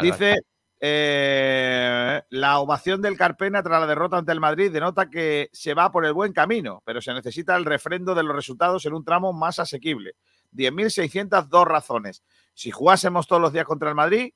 Dice 0.00 0.36
eh, 0.80 2.22
la 2.30 2.60
ovación 2.60 3.02
del 3.02 3.16
Carpena 3.16 3.62
tras 3.62 3.80
la 3.80 3.86
derrota 3.86 4.18
ante 4.18 4.30
el 4.30 4.38
Madrid 4.38 4.70
denota 4.70 5.10
que 5.10 5.48
se 5.52 5.74
va 5.74 5.90
por 5.90 6.04
el 6.04 6.12
buen 6.12 6.32
camino, 6.32 6.82
pero 6.84 7.00
se 7.00 7.12
necesita 7.12 7.56
el 7.56 7.64
refrendo 7.64 8.14
de 8.14 8.22
los 8.22 8.36
resultados 8.36 8.86
en 8.86 8.94
un 8.94 9.04
tramo 9.04 9.32
más 9.32 9.58
asequible. 9.58 10.14
10.602 10.52 11.64
razones. 11.64 12.22
Si 12.54 12.70
jugásemos 12.70 13.26
todos 13.26 13.42
los 13.42 13.52
días 13.52 13.64
contra 13.64 13.88
el 13.88 13.94
Madrid, 13.94 14.32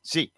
sí. 0.00 0.32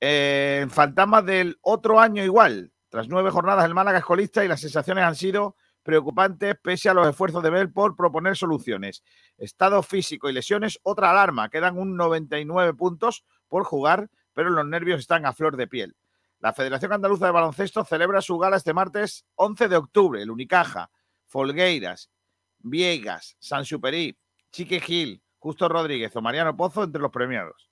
Eh, 0.00 0.66
fantasmas 0.70 1.24
del 1.24 1.58
otro 1.60 2.00
año 2.00 2.24
igual. 2.24 2.72
Tras 2.90 3.08
nueve 3.08 3.30
jornadas 3.30 3.64
el 3.64 3.74
Málaga 3.74 3.98
es 3.98 4.04
colista 4.04 4.44
y 4.44 4.48
las 4.48 4.60
sensaciones 4.60 5.04
han 5.04 5.14
sido 5.14 5.56
preocupantes 5.84 6.56
pese 6.60 6.88
a 6.88 6.94
los 6.94 7.08
esfuerzos 7.08 7.40
de 7.42 7.50
Bell 7.50 7.72
por 7.72 7.96
proponer 7.96 8.36
soluciones. 8.36 9.04
Estado 9.38 9.82
físico 9.84 10.28
y 10.28 10.32
lesiones, 10.32 10.80
otra 10.82 11.10
alarma. 11.10 11.48
Quedan 11.48 11.78
un 11.78 11.96
99 11.96 12.74
puntos 12.74 13.24
por 13.48 13.62
jugar, 13.62 14.10
pero 14.34 14.50
los 14.50 14.66
nervios 14.66 14.98
están 14.98 15.24
a 15.24 15.32
flor 15.32 15.56
de 15.56 15.68
piel. 15.68 15.96
La 16.40 16.52
Federación 16.52 16.92
Andaluza 16.92 17.26
de 17.26 17.32
Baloncesto 17.32 17.84
celebra 17.84 18.20
su 18.20 18.38
gala 18.38 18.56
este 18.56 18.74
martes 18.74 19.24
11 19.36 19.68
de 19.68 19.76
octubre. 19.76 20.22
El 20.22 20.30
Unicaja, 20.30 20.90
Folgueiras, 21.26 22.10
Viegas, 22.58 23.36
San 23.38 23.64
Superí, 23.64 24.18
Chique 24.50 24.80
Gil, 24.80 25.22
Justo 25.38 25.68
Rodríguez 25.68 26.14
o 26.16 26.20
Mariano 26.20 26.56
Pozo 26.56 26.82
entre 26.82 27.00
los 27.00 27.12
premiados. 27.12 27.70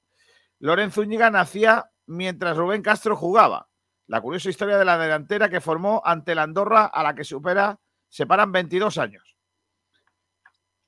Lorenzo 0.61 1.03
Zúñiga 1.03 1.31
nacía 1.31 1.91
mientras 2.07 2.57
Rubén 2.57 2.83
Castro 2.83 3.17
jugaba. 3.17 3.68
La 4.09 4.21
curiosa 4.23 4.49
historia 4.49 4.79
de 4.79 4.85
la 4.85 4.99
delantera 4.99 5.49
que 5.49 5.61
formó 5.61 6.03
ante 6.05 6.35
la 6.35 6.43
Andorra 6.43 6.87
a 6.87 7.03
la 7.03 7.15
que 7.15 7.25
supera, 7.25 7.79
separan 8.09 8.51
22 8.51 8.97
años. 8.99 9.37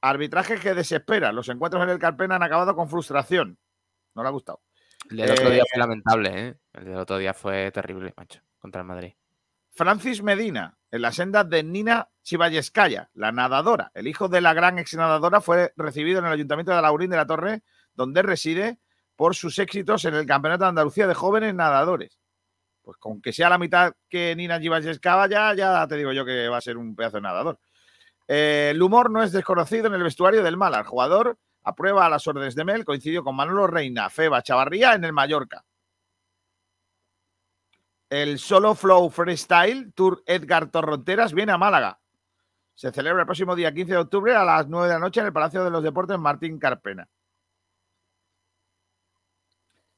Arbitraje 0.01 0.59
que 0.59 0.75
desespera. 0.75 1.31
Los 1.31 1.49
encuentros 1.51 1.83
en 1.83 1.91
el 1.91 1.99
Carpena 1.99 2.37
han 2.37 2.43
acabado 2.43 2.75
con 2.75 2.89
frustración. 2.89 3.59
No 4.15 4.23
le 4.23 4.29
ha 4.29 4.33
gustado. 4.33 4.63
El 5.11 5.19
del 5.19 5.31
otro 5.33 5.51
día 5.51 5.63
Eh, 5.63 5.67
fue 5.71 5.79
lamentable, 5.79 6.49
¿eh? 6.49 6.57
El 6.73 6.85
del 6.85 6.97
otro 6.97 7.19
día 7.19 7.35
fue 7.35 7.71
terrible, 7.73 8.15
macho, 8.17 8.41
contra 8.59 8.81
el 8.81 8.87
Madrid. 8.87 9.13
Francis 9.73 10.23
Medina, 10.23 10.79
en 10.91 11.03
la 11.03 11.13
senda 11.13 11.45
de 11.45 11.63
Nina 11.63 12.09
Chivalleskaya, 12.23 13.11
la 13.15 13.33
nadadora. 13.33 13.91
El 13.95 14.07
hijo 14.07 14.29
de 14.29 14.41
la 14.41 14.55
gran 14.55 14.79
ex 14.79 14.95
nadadora 14.95 15.41
fue 15.41 15.73
recibido 15.77 16.21
en 16.21 16.27
el 16.27 16.33
Ayuntamiento 16.33 16.75
de 16.75 16.83
Laurín 16.83 17.11
de 17.11 17.17
la 17.17 17.27
Torre, 17.27 17.63
donde 17.95 18.23
reside, 18.23 18.79
por 19.15 19.37
sus 19.37 19.59
éxitos 19.59 20.07
en 20.07 20.15
el 20.15 20.27
Campeonato 20.27 20.65
de 20.65 20.71
Andalucía 20.71 21.07
de 21.07 21.15
Jóvenes 21.15 21.55
Nadadores. 21.55 22.20
Pues 22.91 22.99
con 22.99 23.23
que 23.23 23.33
sea 23.33 23.49
la 23.49 23.57
mitad 23.57 23.93
que 24.09 24.35
Nina 24.35 24.61
Chivalleskaya, 24.61 25.55
ya 25.55 25.87
te 25.87 25.97
digo 25.97 26.11
yo 26.11 26.25
que 26.25 26.49
va 26.49 26.57
a 26.57 26.61
ser 26.61 26.77
un 26.77 26.97
pedazo 26.97 27.19
de 27.19 27.21
nadador. 27.21 27.61
Eh, 28.27 28.71
el 28.73 28.83
humor 28.83 29.13
no 29.13 29.23
es 29.23 29.31
desconocido 29.31 29.87
en 29.87 29.95
el 29.95 30.03
vestuario 30.03 30.43
del 30.43 30.57
Málaga. 30.57 30.83
El 30.83 30.89
jugador 30.89 31.39
aprueba 31.63 32.09
las 32.09 32.27
órdenes 32.27 32.57
de 32.57 32.65
Mel, 32.65 32.85
coincidió 32.85 33.23
con 33.23 33.37
Manolo 33.37 33.69
Reina, 33.69 34.11
Feba 34.11 34.43
Chavarría 34.43 34.95
en 34.95 35.05
el 35.05 35.13
Mallorca. 35.13 35.65
El 38.09 38.41
Solo 38.41 38.75
Flow 38.75 39.09
Freestyle 39.09 39.93
Tour 39.93 40.25
Edgar 40.27 40.69
Torronteras 40.73 41.33
viene 41.33 41.53
a 41.53 41.59
Málaga. 41.59 42.01
Se 42.75 42.91
celebra 42.91 43.21
el 43.23 43.27
próximo 43.27 43.55
día 43.55 43.73
15 43.73 43.93
de 43.93 43.99
octubre 43.99 44.35
a 44.35 44.43
las 44.43 44.67
9 44.67 44.89
de 44.89 44.95
la 44.95 44.99
noche 44.99 45.21
en 45.21 45.27
el 45.27 45.33
Palacio 45.33 45.63
de 45.63 45.71
los 45.71 45.85
Deportes 45.85 46.19
Martín 46.19 46.59
Carpena. 46.59 47.07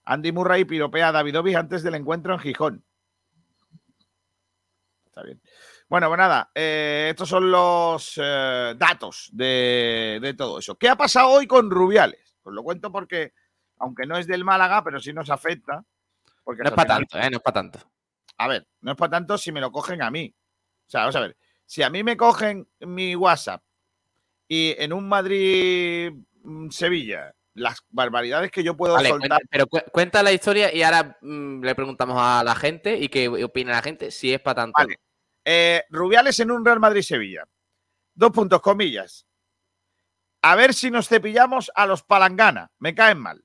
Andy 0.04 0.32
Murray 0.32 0.64
piropea 0.64 1.08
a 1.08 1.12
Davidovich 1.12 1.56
antes 1.56 1.82
del 1.82 1.94
encuentro 1.94 2.32
en 2.34 2.40
Gijón. 2.40 2.84
Está 5.06 5.22
bien. 5.22 5.40
Bueno, 5.88 6.08
pues 6.08 6.18
nada, 6.18 6.50
eh, 6.54 7.08
estos 7.10 7.28
son 7.28 7.50
los 7.50 8.18
eh, 8.22 8.74
datos 8.78 9.28
de, 9.32 10.18
de 10.22 10.34
todo 10.34 10.58
eso. 10.58 10.76
¿Qué 10.76 10.88
ha 10.88 10.96
pasado 10.96 11.28
hoy 11.28 11.46
con 11.46 11.70
Rubiales? 11.70 12.36
Os 12.42 12.54
lo 12.54 12.62
cuento 12.62 12.90
porque, 12.90 13.34
aunque 13.78 14.06
no 14.06 14.16
es 14.16 14.26
del 14.26 14.42
Málaga, 14.44 14.82
pero 14.82 14.98
sí 15.00 15.12
nos 15.12 15.28
afecta. 15.28 15.84
Porque 16.42 16.62
No 16.62 16.70
es 16.70 16.74
para 16.74 16.96
tanto, 16.96 17.18
¿eh? 17.18 17.28
No 17.30 17.36
es 17.36 17.42
para 17.42 17.54
tanto. 17.54 17.78
a 18.38 18.48
ver, 18.48 18.66
no 18.80 18.92
es 18.92 18.96
para 18.96 19.10
tanto 19.10 19.36
si 19.36 19.52
me 19.52 19.60
lo 19.60 19.70
cogen 19.70 20.00
a 20.02 20.10
mí. 20.10 20.34
O 20.86 20.90
sea, 20.90 21.00
vamos 21.00 21.16
a 21.16 21.20
ver, 21.20 21.36
si 21.66 21.82
a 21.82 21.90
mí 21.90 22.02
me 22.02 22.16
cogen 22.16 22.66
mi 22.80 23.14
WhatsApp 23.14 23.62
y 24.48 24.74
en 24.78 24.92
un 24.94 25.06
Madrid-Sevilla, 25.08 27.34
las 27.54 27.80
barbaridades 27.90 28.50
que 28.50 28.62
yo 28.64 28.76
puedo 28.76 28.94
Vale, 28.94 29.10
soltar. 29.10 29.28
cuenta- 29.28 29.46
pero 29.50 29.66
cu- 29.66 29.90
cuenta 29.92 30.22
la 30.22 30.32
historia 30.32 30.72
y 30.74 30.82
ahora 30.82 31.18
mm, 31.20 31.62
le 31.62 31.74
preguntamos 31.74 32.16
a 32.18 32.42
la 32.44 32.54
gente 32.54 32.96
y 32.98 33.08
qué 33.08 33.28
opina 33.28 33.72
la 33.72 33.82
gente 33.82 34.10
si 34.10 34.32
es 34.32 34.40
para 34.40 34.62
tanto. 34.62 34.74
Vale. 34.78 34.98
Eh, 35.44 35.84
Rubiales 35.90 36.38
en 36.40 36.50
un 36.50 36.64
Real 36.64 36.80
Madrid-Sevilla. 36.80 37.44
Dos 38.14 38.30
puntos, 38.30 38.60
comillas. 38.62 39.26
A 40.42 40.56
ver 40.56 40.74
si 40.74 40.90
nos 40.90 41.08
cepillamos 41.08 41.70
a 41.74 41.86
los 41.86 42.02
palangana. 42.02 42.70
Me 42.78 42.94
caen 42.94 43.18
mal. 43.18 43.44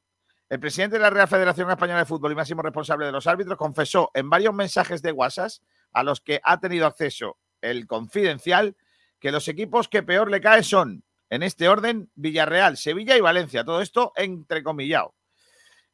El 0.50 0.60
presidente 0.60 0.96
de 0.96 1.02
la 1.02 1.10
Real 1.10 1.28
Federación 1.28 1.70
Española 1.70 2.00
de 2.00 2.06
Fútbol 2.06 2.32
y 2.32 2.36
máximo 2.36 2.62
responsable 2.62 3.06
de 3.06 3.12
los 3.12 3.28
árbitros 3.28 3.58
confesó 3.58 4.12
en 4.14 4.30
varios 4.30 4.54
mensajes 4.54 5.02
de 5.02 5.12
WhatsApp 5.12 5.52
a 5.92 6.04
los 6.04 6.22
que 6.22 6.40
ha 6.44 6.60
tenido 6.60 6.86
acceso 6.88 7.38
el 7.62 7.86
confidencial 7.88 8.76
que 9.20 9.32
los 9.32 9.48
equipos 9.48 9.90
que 9.90 10.04
peor 10.04 10.30
le 10.32 10.40
cae 10.40 10.64
son, 10.64 11.04
en 11.30 11.44
este 11.44 11.68
orden, 11.68 12.12
Villarreal, 12.16 12.78
Sevilla 12.78 13.18
y 13.18 13.22
Valencia. 13.22 13.64
Todo 13.64 13.82
esto 13.82 14.14
entrecomillado. 14.16 15.16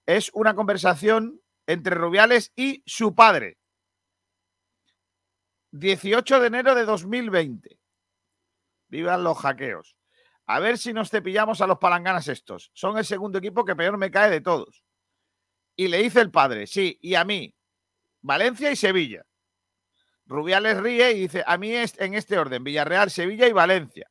Es 0.05 0.31
una 0.33 0.53
conversación 0.53 1.41
entre 1.65 1.95
Rubiales 1.95 2.51
y 2.55 2.83
su 2.85 3.15
padre. 3.15 3.57
18 5.71 6.39
de 6.39 6.47
enero 6.47 6.75
de 6.75 6.85
2020. 6.85 7.79
Vivan 8.89 9.23
los 9.23 9.37
hackeos. 9.39 9.95
A 10.45 10.59
ver 10.59 10.77
si 10.77 10.93
nos 10.93 11.09
cepillamos 11.09 11.61
a 11.61 11.67
los 11.67 11.79
palanganas 11.79 12.27
estos. 12.27 12.69
Son 12.73 12.97
el 12.97 13.05
segundo 13.05 13.39
equipo 13.39 13.65
que 13.65 13.75
peor 13.75 13.97
me 13.97 14.11
cae 14.11 14.29
de 14.29 14.41
todos. 14.41 14.83
Y 15.75 15.87
le 15.87 16.03
dice 16.03 16.21
el 16.21 16.29
padre, 16.29 16.67
sí, 16.67 16.99
y 17.01 17.15
a 17.15 17.23
mí, 17.23 17.55
Valencia 18.21 18.69
y 18.69 18.75
Sevilla. 18.75 19.25
Rubiales 20.25 20.77
ríe 20.77 21.11
y 21.13 21.21
dice, 21.21 21.43
a 21.45 21.57
mí 21.57 21.71
es 21.71 21.99
en 21.99 22.13
este 22.13 22.37
orden, 22.37 22.63
Villarreal, 22.63 23.09
Sevilla 23.09 23.47
y 23.47 23.53
Valencia. 23.53 24.09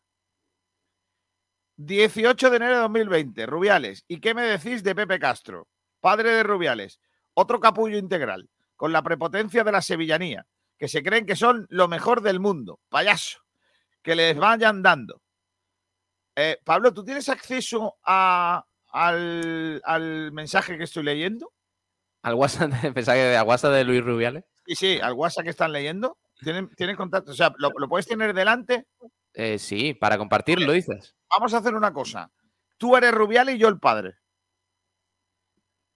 18 1.77 2.51
de 2.51 2.57
enero 2.57 2.75
de 2.75 2.81
2020, 2.83 3.47
Rubiales. 3.47 4.05
¿Y 4.09 4.21
qué 4.21 4.35
me 4.35 4.43
decís 4.43 4.83
de 4.83 4.95
Pepe 4.95 5.19
Castro? 5.19 5.69
Padre 6.01 6.31
de 6.31 6.43
Rubiales, 6.43 7.01
otro 7.35 7.61
capullo 7.61 7.99
integral, 7.99 8.51
con 8.77 8.93
la 8.93 9.03
prepotencia 9.03 9.65
de 9.65 9.73
la 9.73 9.83
sevillanía, 9.83 10.47
que 10.77 10.89
se 10.89 11.03
creen 11.03 11.27
que 11.27 11.37
son 11.37 11.67
lo 11.71 11.89
mejor 11.89 12.23
del 12.23 12.41
mundo. 12.41 12.81
Payaso, 12.89 13.41
que 14.03 14.17
les 14.17 14.37
vayan 14.37 14.83
dando. 14.83 15.23
Eh, 16.35 16.59
Pablo, 16.65 16.93
¿tú 16.93 17.05
tienes 17.05 17.29
acceso 17.29 17.97
a, 18.05 18.65
al, 18.93 19.81
al 19.85 20.33
mensaje 20.33 20.77
que 20.77 20.85
estoy 20.85 21.05
leyendo? 21.05 21.53
Al 22.23 22.35
WhatsApp, 22.35 22.71
de, 22.95 23.37
al 23.37 23.47
WhatsApp 23.47 23.73
de 23.73 23.85
Luis 23.85 24.03
Rubiales. 24.03 24.45
Sí, 24.67 24.75
sí, 24.75 25.01
al 25.01 25.15
WhatsApp 25.15 25.45
que 25.45 25.51
están 25.51 25.73
leyendo. 25.73 26.19
¿Tienen, 26.41 26.69
tienen 26.75 26.97
contacto? 26.97 27.33
O 27.33 27.35
sea, 27.35 27.53
¿lo, 27.59 27.71
lo 27.77 27.89
puedes 27.89 28.07
tener 28.07 28.35
delante? 28.35 28.87
Eh, 29.35 29.59
sí, 29.59 29.95
para 29.95 30.19
compartirlo, 30.19 30.73
dices. 30.73 31.15
Vamos 31.33 31.55
a 31.55 31.59
hacer 31.59 31.75
una 31.75 31.93
cosa. 31.93 32.31
Tú 32.79 32.97
eres 32.97 33.13
Rubiales 33.13 33.55
y 33.55 33.59
yo 33.59 33.69
el 33.69 33.79
padre. 33.79 34.17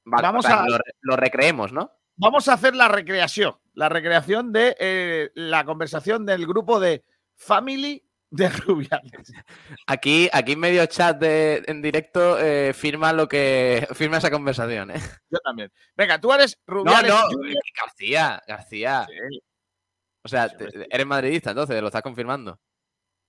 Vale, 0.05 0.23
Vamos 0.23 0.47
a- 0.47 0.67
Lo, 0.67 0.79
lo 1.01 1.17
recreemos, 1.17 1.73
¿no? 1.73 1.91
Vamos 2.17 2.49
a 2.49 2.55
hacer 2.55 2.75
la 2.75 2.89
recreación. 2.89 3.55
La 3.75 3.89
recreación 3.89 4.53
de 4.53 4.77
eh, 4.81 5.31
la 5.35 5.65
conversación 5.65 6.25
del 6.25 6.47
grupo 6.47 6.81
de 6.81 7.05
Family 7.35 8.03
de 8.31 8.49
Rubiales. 8.67 9.33
Aquí, 9.87 10.29
aquí 10.33 10.53
en 10.53 10.61
medio 10.61 10.87
chat 10.87 11.19
de, 11.19 11.63
en 11.67 11.83
directo 11.83 12.39
eh, 12.39 12.73
firma 12.73 13.13
lo 13.13 13.29
que 13.29 13.87
firma 13.95 14.17
esa 14.19 14.31
conversación, 14.31 14.93
¿eh? 14.93 15.01
Yo 15.29 15.39
también. 15.41 15.71
Venga, 15.97 16.19
tú 16.21 16.33
eres 16.33 16.59
No, 16.67 16.75
Rubiales. 16.75 17.13
no, 17.13 17.21
Junior. 17.29 17.63
García, 17.77 18.43
García. 18.47 19.07
Sí. 19.09 19.41
O 20.25 20.29
sea, 20.29 20.49
eres 20.91 21.07
madridista, 21.07 21.51
entonces, 21.51 21.81
lo 21.81 21.87
estás 21.89 22.03
confirmando. 22.03 22.59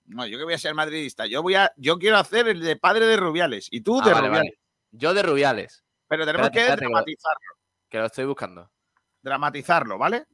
No, 0.07 0.25
yo 0.25 0.37
que 0.37 0.43
voy 0.45 0.53
a 0.53 0.57
ser 0.57 0.73
madridista. 0.73 1.25
Yo 1.25 1.41
voy 1.43 1.55
a, 1.55 1.71
yo 1.77 1.97
quiero 1.99 2.17
hacer 2.17 2.47
el 2.47 2.61
de 2.61 2.75
padre 2.77 3.05
de 3.05 3.17
Rubiales 3.17 3.67
y 3.71 3.81
tú 3.81 3.99
Ah, 4.01 4.05
de 4.07 4.13
vale, 4.13 4.27
Rubiales. 4.27 4.51
vale. 4.53 4.59
Yo 4.91 5.13
de 5.13 5.21
Rubiales, 5.21 5.83
Pero 6.07 6.25
tenemos 6.25 6.47
Espérate, 6.47 6.53
que 6.53 6.59
espérate, 6.73 6.85
dramatizarlo, 6.85 7.47
que 7.89 7.97
lo 7.99 8.05
estoy 8.05 8.25
buscando. 8.25 8.71
dramatizarlo, 9.21 9.97
¿vale? 9.97 10.25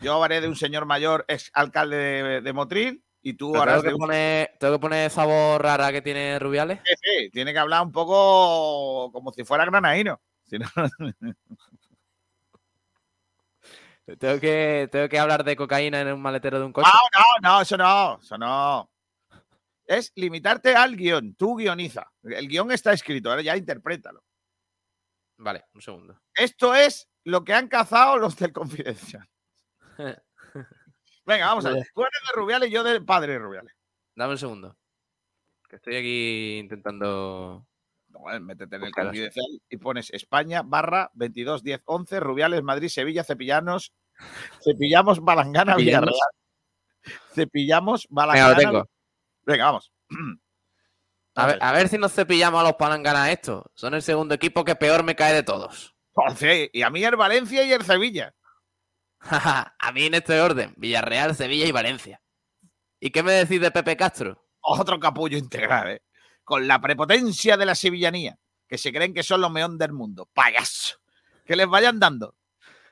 Yo 0.00 0.22
haré 0.22 0.40
de 0.40 0.48
un 0.48 0.56
señor 0.56 0.86
mayor 0.86 1.24
ex 1.28 1.50
alcalde 1.54 1.96
de, 1.96 2.40
de 2.40 2.52
Motril 2.52 3.04
y 3.22 3.34
tú 3.34 3.56
harás 3.56 3.76
tengo, 3.76 3.82
de 3.82 3.88
que 3.90 3.94
un 3.94 4.00
poner, 4.00 4.50
tengo 4.58 4.72
que 4.74 4.80
poner 4.80 5.06
esa 5.06 5.24
voz 5.24 5.60
rara 5.60 5.92
que 5.92 6.02
tiene 6.02 6.38
Rubiales. 6.40 6.80
Sí, 6.84 6.94
sí, 7.00 7.30
tiene 7.30 7.52
que 7.52 7.58
hablar 7.60 7.82
un 7.82 7.92
poco 7.92 9.10
como 9.12 9.32
si 9.32 9.44
fuera 9.44 9.64
granadino. 9.64 10.20
Si 10.42 10.58
no, 10.58 10.66
Tengo 14.18 14.38
que, 14.38 14.88
tengo 14.92 15.08
que 15.08 15.18
hablar 15.18 15.44
de 15.44 15.56
cocaína 15.56 16.00
en 16.00 16.12
un 16.12 16.20
maletero 16.20 16.58
de 16.58 16.66
un 16.66 16.72
coche. 16.72 16.90
no, 16.92 17.20
no, 17.42 17.56
no, 17.56 17.62
eso 17.62 17.76
no, 17.76 18.18
eso 18.20 18.36
no. 18.36 18.90
Es 19.86 20.12
limitarte 20.14 20.74
al 20.74 20.96
guion. 20.96 21.34
Tú 21.34 21.56
guioniza. 21.56 22.10
El 22.22 22.48
guion 22.48 22.70
está 22.70 22.92
escrito, 22.92 23.30
ahora 23.30 23.42
ya 23.42 23.56
interprétalo. 23.56 24.22
Vale, 25.38 25.64
un 25.74 25.80
segundo. 25.80 26.20
Esto 26.34 26.74
es 26.74 27.08
lo 27.24 27.44
que 27.44 27.54
han 27.54 27.68
cazado 27.68 28.18
los 28.18 28.36
del 28.36 28.52
Confidencial. 28.52 29.28
Venga, 31.26 31.46
vamos 31.46 31.64
a 31.64 31.70
ver. 31.70 31.86
Tú 31.94 32.02
eres 32.02 32.20
de 32.26 32.40
Rubiales 32.40 32.68
y 32.68 32.72
yo 32.72 32.84
del 32.84 33.04
padre 33.04 33.32
de 33.32 33.38
Rubiales. 33.38 33.74
Dame 34.14 34.32
un 34.32 34.38
segundo. 34.38 34.76
Que 35.68 35.76
estoy 35.76 35.96
aquí 35.96 36.58
intentando. 36.58 37.66
No, 38.14 38.20
bueno, 38.20 38.40
métete 38.40 38.76
en 38.76 38.84
el. 38.84 38.92
Confidencial 38.92 39.46
y 39.68 39.76
pones 39.76 40.10
España 40.10 40.62
barra 40.64 41.10
22 41.14 41.64
10 41.64 41.82
11 41.84 42.20
Rubiales 42.20 42.62
Madrid 42.62 42.88
Sevilla 42.88 43.24
Cepillanos 43.24 43.92
Cepillamos 44.62 45.20
Balangana. 45.20 45.74
Villarreal. 45.74 46.14
Cepillamos 47.32 48.06
Venga, 48.08 48.26
Balangana. 48.26 48.54
lo 48.54 48.56
tengo. 48.56 48.90
Venga, 49.42 49.64
vamos. 49.64 49.92
A 51.34 51.46
ver, 51.46 51.58
a 51.60 51.72
ver 51.72 51.88
si 51.88 51.98
nos 51.98 52.12
cepillamos 52.12 52.60
a 52.60 52.62
los 52.62 52.74
palanganas 52.74 53.30
estos. 53.30 53.64
Son 53.74 53.92
el 53.94 54.02
segundo 54.02 54.36
equipo 54.36 54.64
que 54.64 54.76
peor 54.76 55.02
me 55.02 55.16
cae 55.16 55.34
de 55.34 55.42
todos. 55.42 55.96
Joder, 56.12 56.70
y 56.72 56.82
a 56.82 56.90
mí 56.90 57.02
el 57.04 57.16
Valencia 57.16 57.64
y 57.64 57.72
el 57.72 57.82
Sevilla. 57.82 58.32
a 59.20 59.92
mí 59.92 60.06
en 60.06 60.14
este 60.14 60.40
orden: 60.40 60.72
Villarreal, 60.76 61.34
Sevilla 61.34 61.66
y 61.66 61.72
Valencia. 61.72 62.22
¿Y 63.00 63.10
qué 63.10 63.24
me 63.24 63.32
decís 63.32 63.60
de 63.60 63.72
Pepe 63.72 63.96
Castro? 63.96 64.46
Otro 64.60 65.00
capullo 65.00 65.36
integral, 65.36 65.90
¿eh? 65.90 66.02
Con 66.44 66.68
la 66.68 66.80
prepotencia 66.80 67.56
de 67.56 67.66
la 67.66 67.74
sevillanía, 67.74 68.38
que 68.68 68.78
se 68.78 68.92
creen 68.92 69.14
que 69.14 69.22
son 69.22 69.40
los 69.40 69.50
meón 69.50 69.78
del 69.78 69.92
mundo. 69.92 70.28
Payaso. 70.32 70.98
Que 71.44 71.56
les 71.56 71.66
vayan 71.66 71.98
dando. 71.98 72.36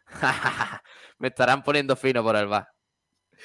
me 1.19 1.29
estarán 1.29 1.63
poniendo 1.63 1.95
fino 1.97 2.23
por 2.23 2.37
el 2.37 2.47
bar. 2.47 2.69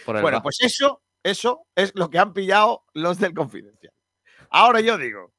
Por 0.06 0.16
el 0.18 0.22
Bueno, 0.22 0.38
bar. 0.38 0.44
pues 0.44 0.58
eso, 0.62 1.02
eso 1.24 1.66
es 1.76 1.92
lo 1.96 2.10
que 2.10 2.20
han 2.20 2.34
pillado 2.34 2.86
los 2.94 3.20
del 3.20 3.34
Confidencial. 3.34 3.94
Ahora 4.50 4.80
yo 4.82 4.98
digo, 4.98 5.34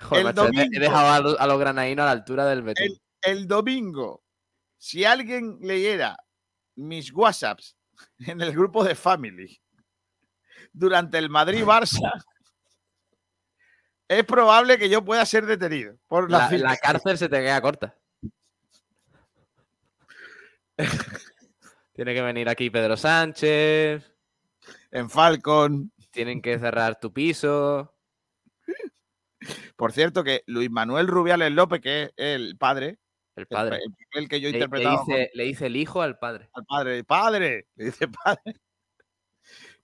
Joder, 0.00 0.26
el 0.26 0.34
macho, 0.34 0.48
he- 0.52 0.78
dejado 0.80 1.10
a, 1.12 1.20
los- 1.20 1.40
a 1.40 1.46
los 1.46 1.58
granadinos 1.58 2.02
a 2.04 2.06
la 2.06 2.12
altura 2.12 2.46
del 2.46 2.62
betún. 2.62 2.84
el, 2.86 3.00
el 3.22 3.48
domingo, 3.48 4.22
si 4.76 5.04
alguien 5.04 5.58
leyera 5.60 6.16
mis 6.76 7.12
WhatsApps 7.12 7.76
en 8.20 8.40
el 8.40 8.52
grupo 8.52 8.84
de 8.84 8.94
Family 8.94 9.60
durante 10.72 11.18
el 11.18 11.28
Madrid-Barça, 11.30 12.12
es 14.08 14.24
probable 14.24 14.78
que 14.78 14.88
yo 14.88 15.04
pueda 15.04 15.24
ser 15.26 15.46
detenido 15.46 15.96
por 16.06 16.30
la, 16.30 16.38
La, 16.38 16.50
fil- 16.50 16.62
la 16.62 16.76
cárcel 16.76 17.18
se 17.18 17.28
te 17.28 17.40
queda 17.40 17.60
corta. 17.60 17.94
Tiene 21.92 22.14
que 22.14 22.22
venir 22.22 22.48
aquí 22.48 22.70
Pedro 22.70 22.96
Sánchez. 22.96 24.12
en 24.90 25.10
Falcon. 25.10 25.92
Tienen 26.10 26.40
que 26.40 26.58
cerrar 26.58 26.98
tu 27.00 27.12
piso. 27.12 27.94
Por 29.76 29.92
cierto, 29.92 30.24
que 30.24 30.42
Luis 30.46 30.70
Manuel 30.70 31.06
Rubiales 31.06 31.52
López, 31.52 31.80
que 31.80 32.02
es 32.04 32.12
el 32.16 32.56
padre, 32.56 32.98
El 33.36 33.46
padre. 33.46 33.78
el 34.12 34.28
que 34.28 34.40
yo 34.40 34.48
he 34.48 34.52
Le, 34.52 34.66
dice, 34.66 35.30
le 35.34 35.44
dice 35.44 35.66
el 35.66 35.76
hijo 35.76 36.02
al 36.02 36.18
padre. 36.18 36.48
al 36.54 36.64
padre, 36.64 37.04
padre, 37.04 37.66
le 37.76 37.84
dice 37.84 38.08
padre. 38.24 38.54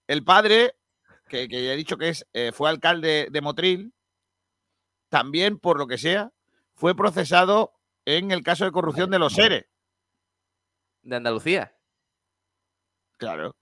El 0.09 0.25
padre, 0.25 0.75
que, 1.29 1.49
que 1.49 1.65
ya 1.65 1.73
he 1.73 1.77
dicho 1.77 1.97
que 1.97 2.09
es, 2.09 2.27
eh, 2.33 2.51
fue 2.53 2.69
alcalde 2.69 3.29
de 3.31 3.41
Motril, 3.41 3.93
también, 5.15 5.61
por 5.61 5.79
lo 5.79 5.87
que 5.87 5.97
sea, 5.97 6.33
fue 6.75 6.97
procesado 6.97 7.73
en 8.05 8.33
el 8.33 8.43
caso 8.43 8.65
de 8.65 8.73
corrupción 8.73 9.11
de 9.13 9.21
los 9.21 9.33
seres. 9.33 9.65
De 11.03 11.15
Andalucía. 11.15 11.73
Claro. 13.17 13.55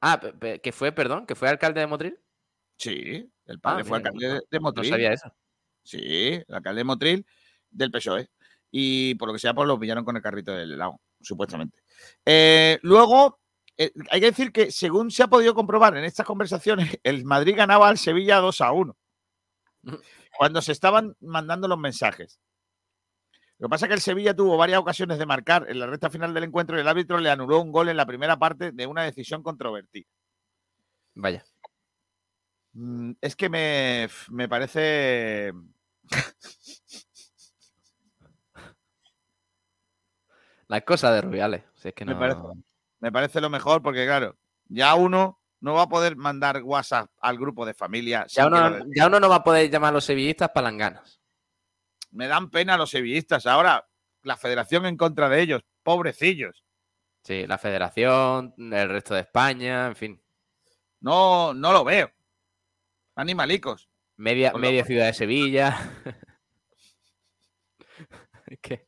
Ah, 0.00 0.20
que 0.60 0.72
fue, 0.72 0.90
perdón, 0.90 1.24
que 1.24 1.36
fue 1.36 1.48
alcalde 1.48 1.78
de 1.80 1.86
Motril. 1.86 2.18
Sí, 2.76 3.32
el 3.44 3.60
padre 3.60 3.82
Ah, 3.82 3.84
fue 3.84 3.98
mira, 4.00 4.10
alcalde 4.10 4.40
de, 4.50 4.58
No 4.58 4.62
Motril. 4.62 4.90
sabía 4.90 5.12
eso. 5.12 5.32
Sí, 5.84 6.42
el 6.48 6.54
alcalde 6.54 6.80
de 6.80 6.84
Motril 6.84 7.26
del 7.70 7.92
PSOE. 7.92 8.28
Y 8.72 9.14
por 9.14 9.28
lo 9.28 9.32
que 9.32 9.38
sea, 9.38 9.54
pues 9.54 9.68
lo 9.68 9.78
pillaron 9.78 10.04
con 10.04 10.16
el 10.16 10.22
carrito 10.22 10.50
del 10.52 10.72
helado, 10.72 11.00
supuestamente. 11.20 11.78
Eh, 12.24 12.80
luego, 12.82 13.38
eh, 13.76 13.92
hay 14.10 14.18
que 14.20 14.26
decir 14.26 14.50
que 14.50 14.72
según 14.72 15.12
se 15.12 15.22
ha 15.22 15.28
podido 15.28 15.54
comprobar 15.54 15.96
en 15.96 16.02
estas 16.02 16.26
conversaciones, 16.26 16.98
el 17.04 17.24
Madrid 17.24 17.54
ganaba 17.56 17.88
al 17.88 17.96
Sevilla 17.96 18.38
2 18.38 18.60
a 18.60 18.72
1. 18.72 18.96
Cuando 20.38 20.60
se 20.62 20.72
estaban 20.72 21.16
mandando 21.20 21.68
los 21.68 21.78
mensajes. 21.78 22.38
Lo 23.58 23.68
que 23.68 23.70
pasa 23.70 23.86
es 23.86 23.88
que 23.88 23.94
el 23.94 24.00
Sevilla 24.02 24.34
tuvo 24.36 24.56
varias 24.58 24.78
ocasiones 24.80 25.18
de 25.18 25.24
marcar 25.26 25.64
en 25.70 25.78
la 25.78 25.86
recta 25.86 26.10
final 26.10 26.34
del 26.34 26.44
encuentro 26.44 26.76
y 26.76 26.80
el 26.80 26.88
árbitro 26.88 27.18
le 27.18 27.30
anuló 27.30 27.60
un 27.60 27.72
gol 27.72 27.88
en 27.88 27.96
la 27.96 28.04
primera 28.06 28.36
parte 28.38 28.70
de 28.72 28.86
una 28.86 29.02
decisión 29.04 29.42
controvertida. 29.42 30.06
Vaya. 31.14 31.42
Mm, 32.74 33.12
Es 33.22 33.34
que 33.34 33.48
me, 33.48 34.08
me 34.30 34.48
parece. 34.48 35.52
Las 40.68 40.82
cosas 40.82 41.14
de 41.14 41.20
Rubiales. 41.22 41.64
Si 41.76 41.88
es 41.88 41.94
que 41.94 42.04
Me 42.04 42.12
no... 42.14 42.18
parece- 42.18 42.40
Me 43.00 43.12
parece 43.12 43.40
lo 43.40 43.50
mejor 43.50 43.82
porque, 43.82 44.04
claro, 44.06 44.36
ya 44.68 44.94
uno 44.94 45.38
no 45.60 45.74
va 45.74 45.82
a 45.82 45.88
poder 45.88 46.16
mandar 46.16 46.62
WhatsApp 46.62 47.10
al 47.20 47.38
grupo 47.38 47.64
de 47.66 47.74
familia. 47.74 48.26
ya, 48.28 48.46
uno, 48.46 48.70
de- 48.70 48.84
ya 48.94 49.06
uno 49.06 49.20
no 49.20 49.28
va 49.28 49.36
a 49.36 49.44
poder 49.44 49.70
llamar 49.70 49.90
a 49.90 49.92
los 49.94 50.04
sevillistas 50.04 50.50
palanganas. 50.50 51.20
Me 52.10 52.28
dan 52.28 52.50
pena 52.50 52.76
los 52.76 52.90
sevillistas. 52.90 53.46
Ahora, 53.46 53.86
la 54.22 54.36
federación 54.36 54.86
en 54.86 54.96
contra 54.96 55.28
de 55.28 55.40
ellos. 55.40 55.62
Pobrecillos. 55.82 56.64
Sí, 57.22 57.46
la 57.46 57.58
federación, 57.58 58.54
el 58.56 58.88
resto 58.88 59.14
de 59.14 59.20
España, 59.22 59.86
en 59.86 59.96
fin. 59.96 60.22
No, 61.00 61.52
no 61.52 61.72
lo 61.72 61.84
veo. 61.84 62.10
Animalicos. 63.16 63.88
Media, 64.16 64.52
media 64.52 64.84
ciudad 64.84 65.06
de 65.06 65.12
Sevilla. 65.14 65.76
es 68.46 68.58
que 68.60 68.86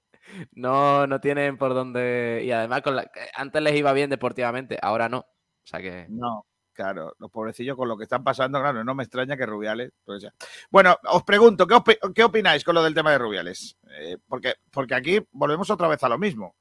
no, 0.52 1.06
no 1.06 1.20
tienen 1.20 1.56
por 1.58 1.74
dónde. 1.74 2.42
Y 2.44 2.50
además, 2.52 2.82
con 2.82 2.96
la- 2.96 3.10
antes 3.34 3.62
les 3.62 3.74
iba 3.76 3.92
bien 3.92 4.10
deportivamente, 4.10 4.78
ahora 4.80 5.08
no. 5.08 5.18
O 5.20 5.26
sea 5.64 5.80
que. 5.80 6.06
No, 6.08 6.46
claro, 6.78 7.12
los 7.18 7.28
pobrecillos 7.32 7.76
con 7.76 7.88
lo 7.88 7.96
que 7.96 8.04
están 8.04 8.22
pasando, 8.22 8.60
claro, 8.60 8.84
no 8.84 8.94
me 8.94 9.02
extraña 9.02 9.36
que 9.36 9.44
Rubiales. 9.46 9.90
pues. 10.04 10.24
Bueno, 10.70 10.96
os 11.10 11.24
pregunto, 11.24 11.66
¿qué, 11.66 11.74
opi- 11.74 12.12
qué 12.14 12.22
opináis 12.22 12.62
con 12.62 12.76
lo 12.76 12.84
del 12.84 12.94
tema 12.94 13.10
de 13.10 13.18
Rubiales? 13.18 13.76
Eh, 13.90 14.16
porque, 14.28 14.54
porque 14.70 14.94
aquí 14.94 15.18
volvemos 15.32 15.68
otra 15.70 15.88
vez 15.88 16.00
a 16.04 16.08
lo 16.08 16.18
mismo. 16.18 16.54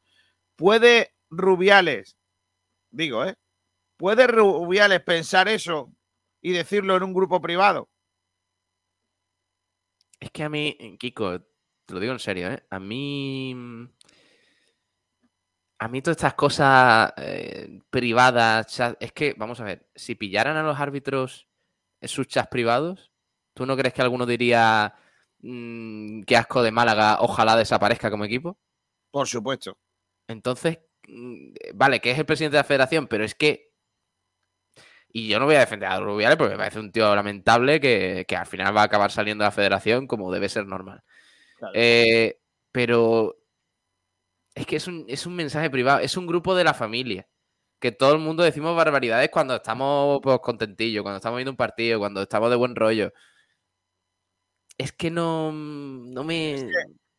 ¿Puede 0.56 1.14
Rubiales, 1.30 2.18
digo, 2.90 3.26
¿eh? 3.26 3.36
¿Puede 3.96 4.26
Rubiales 4.26 5.02
pensar 5.02 5.48
eso 5.48 5.94
y 6.42 6.52
decirlo 6.52 6.96
en 6.98 7.04
un 7.04 7.14
grupo 7.14 7.40
privado? 7.40 7.88
Es 10.20 10.32
que 10.32 10.44
a 10.44 10.50
mí, 10.50 10.98
Kiko, 11.00 11.42
te 11.42 11.94
lo 11.94 12.00
digo 12.00 12.14
en 12.14 12.20
serio, 12.20 12.52
¿eh? 12.52 12.66
A 12.72 12.80
mí. 12.80 13.88
A 15.80 15.88
mí 15.88 16.02
todas 16.02 16.18
estas 16.18 16.34
cosas 16.34 17.14
eh, 17.18 17.80
privadas, 17.90 18.68
chat- 18.68 18.98
es 19.00 19.12
que, 19.12 19.36
vamos 19.38 19.60
a 19.60 19.64
ver, 19.64 19.88
si 19.96 20.16
pillaran 20.16 20.58
a 20.58 20.64
los 20.64 20.80
árbitros 20.80 21.48
en 22.02 22.10
sus 22.10 22.28
chats 22.28 22.50
privados, 22.50 23.12
¿tú 23.54 23.66
no 23.66 23.78
crees 23.78 23.94
que 23.94 24.02
alguno 24.02 24.26
diría 24.26 24.96
mm, 25.40 26.24
qué 26.24 26.36
asco 26.38 26.64
de 26.64 26.72
Málaga, 26.72 27.18
ojalá 27.22 27.56
desaparezca 27.56 28.10
como 28.10 28.26
equipo? 28.26 28.58
Por 29.12 29.28
supuesto. 29.28 29.78
Entonces, 30.28 30.80
mm, 31.08 31.52
vale, 31.76 32.00
que 32.02 32.12
es 32.12 32.20
el 32.20 32.26
presidente 32.26 32.58
de 32.58 32.62
la 32.62 32.68
federación, 32.68 33.08
pero 33.08 33.24
es 33.24 33.36
que. 33.36 33.72
Y 35.10 35.30
yo 35.30 35.40
no 35.40 35.46
voy 35.46 35.56
a 35.56 35.60
defender 35.62 35.90
a 35.90 36.00
Rubiales 36.00 36.38
porque 36.38 36.52
me 36.54 36.58
parece 36.58 36.80
un 36.80 36.92
tío 36.92 37.16
lamentable 37.16 37.80
que, 37.80 38.26
que 38.28 38.36
al 38.36 38.46
final 38.46 38.76
va 38.76 38.82
a 38.82 38.86
acabar 38.86 39.10
saliendo 39.12 39.44
de 39.44 39.48
la 39.48 39.52
federación 39.52 40.06
como 40.06 40.32
debe 40.32 40.50
ser 40.50 40.66
normal. 40.66 41.02
Claro. 41.58 41.74
Eh, 41.76 42.40
pero 42.72 43.37
es 44.58 44.66
que 44.66 44.76
es 44.76 44.88
un, 44.88 45.06
es 45.08 45.26
un 45.26 45.36
mensaje 45.36 45.70
privado, 45.70 46.00
es 46.00 46.18
un 46.18 46.28
grupo 46.28 46.56
de 46.56 46.64
la 46.64 46.74
familia. 46.74 47.28
Que 47.80 47.92
todo 47.92 48.14
el 48.14 48.20
mundo 48.20 48.42
decimos 48.42 48.76
barbaridades 48.76 49.30
cuando 49.30 49.56
estamos 49.56 50.20
pues, 50.24 50.40
contentillos, 50.40 51.04
cuando 51.04 51.18
estamos 51.18 51.38
viendo 51.38 51.52
un 51.52 51.58
partido, 51.58 52.00
cuando 52.00 52.24
estamos 52.24 52.50
de 52.50 52.56
buen 52.56 52.76
rollo. 52.76 53.14
Es 54.80 54.92
que 54.92 55.12
no, 55.12 55.52
no 55.52 56.24
me. 56.24 56.72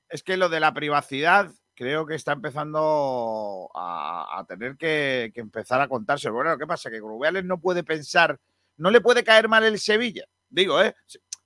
Es 0.08 0.24
que 0.24 0.36
lo 0.36 0.48
de 0.48 0.58
la 0.58 0.74
privacidad 0.74 1.50
creo 1.74 2.06
que 2.06 2.16
está 2.16 2.32
empezando 2.32 3.70
a, 3.72 4.40
a 4.40 4.44
tener 4.46 4.76
que, 4.76 5.30
que 5.32 5.40
empezar 5.40 5.80
a 5.80 5.88
contarse. 5.88 6.28
Bueno, 6.28 6.58
¿qué 6.58 6.66
pasa? 6.66 6.90
Que 6.90 6.98
Rubiales 6.98 7.44
no 7.44 7.60
puede 7.60 7.84
pensar, 7.84 8.40
no 8.76 8.90
le 8.90 9.00
puede 9.00 9.22
caer 9.22 9.48
mal 9.48 9.62
el 9.62 9.78
Sevilla. 9.78 10.24
Digo, 10.48 10.82
¿eh? 10.82 10.94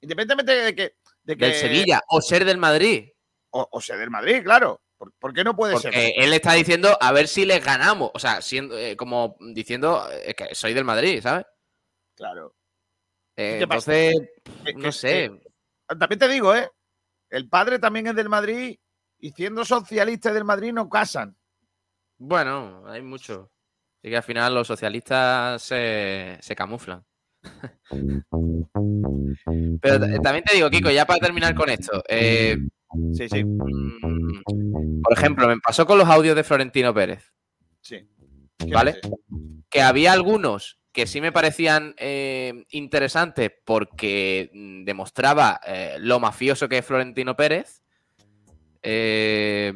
Independientemente 0.01 0.53
de 0.53 0.75
que... 0.75 0.97
De 1.23 1.37
que 1.37 1.47
Del 1.47 1.55
Sevilla 1.55 2.03
o 2.09 2.21
ser 2.21 2.45
del 2.45 2.59
Madrid. 2.59 3.11
O, 3.51 3.69
o 3.71 3.81
sea, 3.81 3.97
del 3.97 4.11
Madrid, 4.11 4.43
claro. 4.43 4.81
¿Por, 5.03 5.13
por 5.15 5.35
qué 5.35 5.43
no 5.43 5.57
puede 5.57 5.77
ser? 5.79 5.91
Porque 5.91 6.15
él 6.17 6.33
está 6.33 6.53
diciendo 6.53 6.97
a 7.01 7.11
ver 7.11 7.27
si 7.27 7.45
les 7.45 7.65
ganamos. 7.65 8.13
O 8.15 8.21
sea, 8.21 8.41
siendo, 8.41 8.79
eh, 8.79 8.97
como 8.97 9.35
diciendo 9.53 10.07
eh, 10.13 10.33
que 10.33 10.55
soy 10.55 10.75
del 10.75 10.85
Madrid, 10.85 11.21
¿sabes? 11.21 11.45
Claro. 12.17 12.55
Eh, 13.37 13.59
entonces, 13.63 14.15
no 14.77 14.93
sé. 14.93 15.33
que- 15.89 15.97
también 15.99 16.21
te 16.21 16.29
digo, 16.29 16.55
¿eh? 16.55 16.71
El 17.31 17.49
padre 17.49 17.81
también 17.81 18.07
es 18.07 18.15
del 18.15 18.29
Madrid 18.29 18.79
y 19.19 19.33
siendo 19.33 19.65
socialista 19.65 20.33
del 20.33 20.45
Madrid 20.45 20.73
no 20.73 20.89
casan. 20.89 21.37
Bueno, 22.19 22.85
hay 22.87 23.03
mucho. 23.03 23.51
Y 24.05 24.11
que 24.11 24.19
al 24.19 24.23
final 24.23 24.55
los 24.55 24.69
socialistas 24.69 25.63
se, 25.63 26.39
se 26.41 26.55
camuflan. 26.55 27.05
Pero 29.83 29.99
también 30.23 30.45
te 30.45 30.55
digo, 30.55 30.71
Kiko, 30.71 30.91
ya 30.91 31.05
para 31.07 31.19
terminar 31.19 31.57
con 31.57 31.69
esto. 31.71 32.05
eh, 32.09 32.57
Sí, 33.15 33.29
sí, 33.29 33.45
por 35.03 35.13
ejemplo, 35.13 35.49
me 35.49 35.59
pasó 35.59 35.87
con 35.87 35.99
los 35.99 36.09
audios 36.09 36.37
de 36.37 36.45
Florentino 36.45 36.93
Pérez. 36.95 37.33
sí. 37.81 38.07
¿Vale? 38.71 39.01
Sí. 39.03 39.11
que 39.71 39.83
había 39.83 40.13
algunos 40.13 40.79
que 40.93 41.07
sí 41.09 41.21
me 41.21 41.33
parecían 41.33 41.95
eh, 41.99 42.65
interesantes 42.71 43.51
porque 43.65 44.51
mm, 44.55 44.85
demostraba 44.85 45.59
eh, 45.67 45.97
lo 45.99 46.21
mafioso 46.21 46.69
que 46.69 46.79
es 46.79 46.85
Florentino 46.87 47.35
Pérez. 47.35 47.83
eh, 48.83 49.73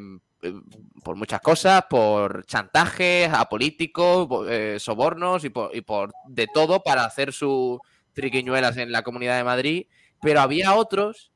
por 1.02 1.16
muchas 1.16 1.40
cosas, 1.40 1.84
por 1.90 2.44
chantajes 2.46 3.28
a 3.32 3.46
políticos, 3.48 4.28
po- 4.28 4.46
eh, 4.48 4.78
sobornos 4.78 5.44
y 5.44 5.50
por, 5.50 5.74
y 5.74 5.80
por 5.80 6.12
de 6.28 6.46
todo 6.52 6.82
para 6.82 7.04
hacer 7.04 7.32
sus 7.32 7.78
triquiñuelas 8.12 8.76
en 8.76 8.92
la 8.92 9.02
Comunidad 9.02 9.36
de 9.36 9.44
Madrid. 9.44 9.86
Pero 10.20 10.40
había 10.40 10.74
otros 10.74 11.32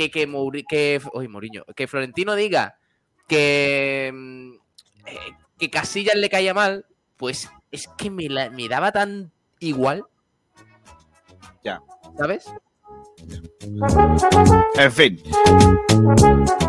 que, 0.00 0.10
que, 0.10 0.26
Mouri- 0.26 0.64
que, 0.66 0.98
uy, 1.12 1.28
Mourinho, 1.28 1.62
que 1.76 1.86
Florentino 1.86 2.34
diga 2.34 2.78
que, 3.28 4.10
mm, 4.14 4.52
eh, 5.06 5.18
que 5.58 5.68
Casillas 5.68 6.14
le 6.16 6.30
caía 6.30 6.54
mal, 6.54 6.86
pues 7.18 7.50
es 7.70 7.86
que 7.98 8.08
me, 8.10 8.30
la- 8.30 8.48
me 8.48 8.66
daba 8.66 8.92
tan 8.92 9.30
igual. 9.58 10.04
Ya. 11.62 11.82
¿Sabes? 12.16 12.50
En 14.76 14.90
fin. 14.92 15.22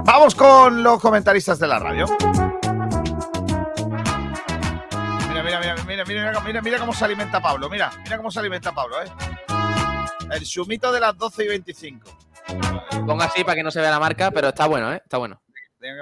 Vamos 0.03 0.35
con 0.35 0.83
los 0.83 0.99
comentaristas 0.99 1.57
de 1.57 1.67
la 1.67 1.79
radio. 1.79 2.05
Mira, 5.29 5.43
mira, 5.43 5.59
mira, 5.59 5.75
mira, 5.85 6.03
mira, 6.05 6.41
mira, 6.41 6.61
mira 6.61 6.79
cómo 6.79 6.93
se 6.93 7.05
alimenta 7.05 7.41
Pablo. 7.41 7.69
Mira, 7.69 7.91
mira 8.03 8.17
cómo 8.17 8.29
se 8.29 8.39
alimenta 8.41 8.73
Pablo, 8.73 9.01
¿eh? 9.01 9.09
El 10.31 10.45
sumito 10.45 10.91
de 10.91 10.99
las 10.99 11.17
12 11.17 11.45
y 11.45 11.47
25. 11.47 12.09
Pongo 13.05 13.23
así 13.23 13.43
para 13.43 13.55
que 13.55 13.63
no 13.63 13.71
se 13.71 13.81
vea 13.81 13.91
la 13.91 13.99
marca, 13.99 14.31
pero 14.31 14.49
está 14.49 14.67
bueno, 14.67 14.93
¿eh? 14.93 15.01
Está 15.03 15.17
bueno. 15.17 15.41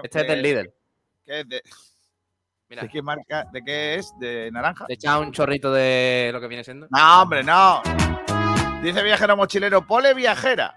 Este 0.03 0.21
es 0.21 0.27
del 0.27 0.41
líder. 0.41 0.73
¿Qué 1.25 1.39
es 1.41 1.49
de, 1.49 1.61
Mira, 2.69 2.83
¿De 2.83 2.89
qué 2.89 3.01
marca? 3.01 3.45
¿De 3.51 3.63
qué 3.63 3.95
es? 3.95 4.13
¿De 4.19 4.51
naranja? 4.51 4.85
te 4.85 4.93
echa 4.93 5.17
un 5.17 5.31
chorrito 5.31 5.73
de 5.73 6.29
lo 6.31 6.39
que 6.39 6.47
viene 6.47 6.63
siendo. 6.63 6.87
No, 6.91 7.21
hombre, 7.23 7.43
no. 7.43 7.81
Dice 8.83 9.01
viajero 9.01 9.35
mochilero, 9.35 9.87
pole 9.87 10.13
viajera. 10.13 10.75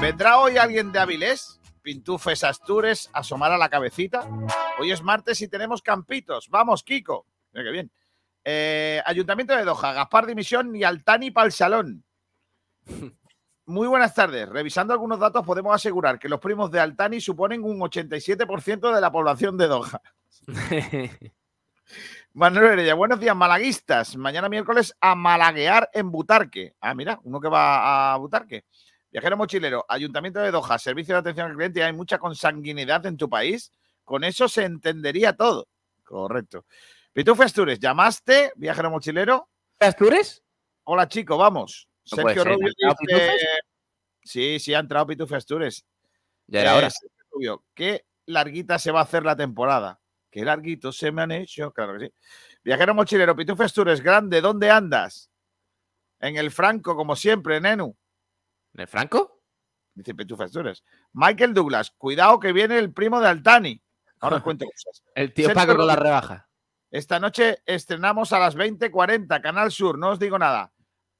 ¿Vendrá 0.00 0.38
hoy 0.38 0.58
alguien 0.58 0.92
de 0.92 1.00
Avilés? 1.00 1.60
Pintufes 1.82 2.44
Astures, 2.44 3.10
asomar 3.12 3.50
a 3.50 3.58
la 3.58 3.68
cabecita. 3.68 4.28
Hoy 4.78 4.92
es 4.92 5.02
martes 5.02 5.40
y 5.40 5.48
tenemos 5.48 5.82
campitos. 5.82 6.48
Vamos, 6.48 6.84
Kiko. 6.84 7.26
Mira 7.52 7.64
qué 7.64 7.70
bien. 7.72 7.92
Eh, 8.44 9.02
Ayuntamiento 9.04 9.56
de 9.56 9.64
Doha, 9.64 9.92
Gaspar 9.92 10.26
Dimisión 10.26 10.74
y 10.76 10.84
Altani 10.84 11.32
para 11.32 11.46
el 11.46 11.52
salón. 11.52 12.04
Muy 13.72 13.88
buenas 13.88 14.14
tardes. 14.14 14.46
Revisando 14.50 14.92
algunos 14.92 15.18
datos, 15.18 15.46
podemos 15.46 15.74
asegurar 15.74 16.18
que 16.18 16.28
los 16.28 16.38
primos 16.40 16.70
de 16.70 16.78
Altani 16.78 17.22
suponen 17.22 17.64
un 17.64 17.80
87% 17.80 18.94
de 18.94 19.00
la 19.00 19.10
población 19.10 19.56
de 19.56 19.66
Doha. 19.66 20.02
Manuel 22.34 22.72
Heredia, 22.72 22.92
buenos 22.92 23.18
días, 23.18 23.34
malaguistas. 23.34 24.14
Mañana 24.18 24.50
miércoles 24.50 24.94
a 25.00 25.14
malaguear 25.14 25.88
en 25.94 26.12
Butarque. 26.12 26.74
Ah, 26.82 26.94
mira, 26.94 27.18
uno 27.24 27.40
que 27.40 27.48
va 27.48 28.12
a 28.12 28.16
Butarque. 28.18 28.66
Viajero 29.10 29.38
mochilero, 29.38 29.86
Ayuntamiento 29.88 30.40
de 30.40 30.50
Doha, 30.50 30.78
Servicio 30.78 31.14
de 31.14 31.20
Atención 31.20 31.50
al 31.50 31.56
Cliente. 31.56 31.82
Hay 31.82 31.94
mucha 31.94 32.18
consanguinidad 32.18 33.06
en 33.06 33.16
tu 33.16 33.30
país. 33.30 33.72
Con 34.04 34.22
eso 34.22 34.48
se 34.48 34.64
entendería 34.64 35.32
todo. 35.32 35.66
Correcto. 36.04 36.66
Pitufo 37.10 37.42
Astures, 37.42 37.78
¿llamaste, 37.78 38.52
viajero 38.54 38.90
mochilero? 38.90 39.48
¿Astures? 39.80 40.42
Hola, 40.84 41.08
chico, 41.08 41.38
vamos. 41.38 41.88
No 42.10 42.16
Sergio 42.16 42.42
ser, 42.42 42.52
Rubio 42.52 42.68
¿ha 42.68 42.70
entrado 42.70 43.32
dice... 43.32 43.46
Pitufes? 44.22 44.30
Sí, 44.30 44.58
sí, 44.60 44.74
ha 44.74 44.78
entrado 44.78 45.06
Pitufo 45.06 45.34
Astures. 45.36 45.84
Ya 46.46 46.60
era 46.62 46.74
Eh, 46.74 46.78
hora. 46.78 46.88
Rubio, 47.30 47.64
¿qué 47.74 48.06
larguita 48.26 48.78
se 48.78 48.90
va 48.92 49.00
a 49.00 49.04
hacer 49.04 49.24
la 49.24 49.36
temporada? 49.36 50.00
¿Qué 50.30 50.44
larguito 50.44 50.92
se 50.92 51.12
me 51.12 51.22
han 51.22 51.32
hecho? 51.32 51.72
Claro 51.72 51.98
que 51.98 52.06
sí. 52.06 52.14
Viajero 52.64 52.94
mochilero, 52.94 53.36
Pitufo 53.36 53.62
Astures, 53.62 54.00
grande, 54.00 54.40
¿dónde 54.40 54.70
andas? 54.70 55.30
En 56.20 56.36
el 56.36 56.50
Franco, 56.50 56.94
como 56.96 57.16
siempre, 57.16 57.60
Nenu. 57.60 57.96
¿En 58.74 58.80
el 58.80 58.86
Franco? 58.88 59.40
Dice 59.94 60.14
Pitufo 60.14 60.44
Astures. 60.44 60.84
Michael 61.12 61.52
Douglas, 61.52 61.90
cuidado 61.90 62.38
que 62.40 62.52
viene 62.52 62.78
el 62.78 62.92
primo 62.92 63.20
de 63.20 63.28
Altani. 63.28 63.82
Ahora 64.20 64.36
os 64.36 64.42
cuento 64.42 64.64
cosas. 64.66 65.02
El 65.16 65.34
tío 65.34 65.52
Paco 65.52 65.74
con 65.76 65.86
la 65.86 65.96
rebaja. 65.96 66.48
Esta 66.92 67.18
noche 67.18 67.58
estrenamos 67.66 68.32
a 68.32 68.38
las 68.38 68.56
20.40, 68.56 69.40
Canal 69.42 69.72
Sur, 69.72 69.98
no 69.98 70.10
os 70.10 70.18
digo 70.20 70.38
nada. 70.38 70.72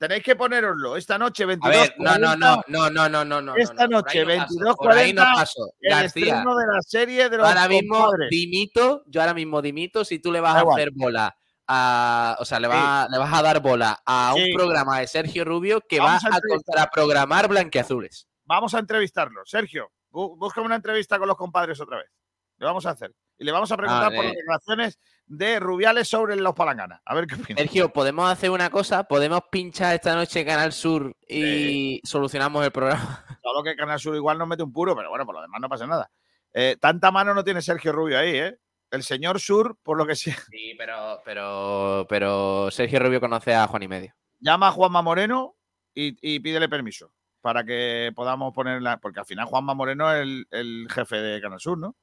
Tenéis 0.03 0.25
que 0.25 0.35
poneroslo. 0.35 0.97
Esta 0.97 1.17
noche 1.17 1.45
22. 1.45 1.93
No, 1.99 2.19
no, 2.19 2.35
no, 2.35 2.61
no, 2.67 2.91
no, 2.91 3.25
no, 3.25 3.41
no, 3.41 3.55
Esta 3.55 3.87
noche 3.87 4.27
22.40. 4.27 5.15
No 5.15 5.23
paso. 5.23 5.75
El 5.81 5.91
García, 5.91 6.25
estreno 6.27 6.57
de 6.57 6.67
la 6.67 6.83
serie 6.85 7.29
de 7.29 7.37
los 7.37 7.47
Ahora 7.47 7.69
mismo 7.69 8.11
dimito, 8.29 9.05
yo 9.07 9.21
ahora 9.21 9.33
mismo 9.33 9.63
dimito, 9.63 10.05
si 10.05 10.19
tú 10.19 10.33
le 10.33 10.41
vas 10.41 10.57
a 10.57 10.69
hacer 10.69 10.91
bola 10.93 11.37
a, 11.69 12.37
o 12.41 12.45
sea, 12.45 12.59
le, 12.59 12.67
vas 12.67 13.09
a 13.33 13.43
dar 13.43 13.61
bola 13.61 14.03
a 14.05 14.35
un 14.35 14.53
programa 14.53 14.99
de 14.99 15.07
Sergio 15.07 15.45
Rubio 15.45 15.81
que 15.89 16.01
va 16.01 16.15
a, 16.15 16.17
a 16.17 16.41
contraprogramar 16.41 17.47
Blanqueazules. 17.47 18.27
Vamos 18.43 18.75
a 18.75 18.81
entrevistarlo. 18.81 19.43
Sergio, 19.45 19.93
bú, 20.11 20.37
busca 20.37 20.63
una 20.63 20.75
entrevista 20.75 21.17
con 21.21 21.29
los 21.29 21.37
compadres 21.37 21.81
otra 21.81 21.99
vez. 21.99 22.11
Lo 22.57 22.67
vamos 22.67 22.87
a 22.87 22.91
hacer 22.91 23.15
y 23.43 23.45
le 23.45 23.53
vamos 23.53 23.71
a 23.73 23.77
preguntar 23.77 24.13
Ah, 24.13 24.17
por 24.17 24.25
las 24.25 24.35
declaraciones 24.35 24.99
de 25.27 25.59
Rubiales 25.61 26.09
sobre 26.09 26.37
los 26.37 26.55
Palangana. 26.55 27.03
A 27.05 27.15
ver 27.15 27.27
qué 27.27 27.35
opina. 27.35 27.59
Sergio, 27.59 27.93
podemos 27.93 28.31
hacer 28.31 28.51
una 28.51 28.71
cosa, 28.71 29.05
podemos 29.05 29.41
pinchar 29.51 29.95
esta 29.95 30.15
noche 30.15 30.45
Canal 30.45 30.73
Sur 30.73 31.17
y 31.29 32.01
solucionamos 32.05 32.65
el 32.65 32.71
programa. 32.71 33.25
Solo 33.43 33.63
que 33.63 33.75
Canal 33.77 33.99
Sur 33.99 34.15
igual 34.15 34.39
nos 34.39 34.47
mete 34.49 34.63
un 34.63 34.73
puro, 34.73 34.95
pero 34.97 35.11
bueno, 35.11 35.27
por 35.27 35.35
lo 35.35 35.43
demás 35.43 35.61
no 35.61 35.69
pasa 35.69 35.87
nada. 35.87 36.11
Eh, 36.55 36.77
tanta 36.81 37.11
mano 37.11 37.35
no 37.35 37.43
tiene 37.45 37.63
Sergio 37.63 37.93
Rubio 37.93 38.19
ahí, 38.19 38.37
¿eh? 38.37 38.59
El 38.91 39.03
señor 39.03 39.41
Sur, 39.41 39.79
por 39.83 39.97
lo 39.97 40.07
que 40.07 40.15
sea, 40.15 40.37
Sí, 40.51 40.75
pero, 40.77 41.21
pero, 41.25 42.07
pero 42.09 42.71
Sergio 42.71 42.99
Rubio 43.01 43.21
conoce 43.21 43.55
a 43.55 43.67
Juan 43.67 43.83
y 43.83 43.89
medio. 43.89 44.15
llama 44.39 44.69
a 44.69 44.73
Juanma 44.73 45.01
Moreno 45.03 45.57
y, 45.95 46.17
y 46.21 46.41
pídele 46.41 46.69
permiso 46.69 47.13
para 47.41 47.65
que 47.65 48.13
podamos 48.15 48.53
ponerla. 48.53 48.99
Porque 48.99 49.21
al 49.21 49.27
final 49.27 49.47
Juanma 49.47 49.73
Moreno 49.75 50.13
es 50.13 50.21
el, 50.23 50.47
el 50.51 50.87
jefe 50.91 51.17
de 51.17 51.41
Canal 51.41 51.59
Sur, 51.59 51.79
¿no? 51.79 51.97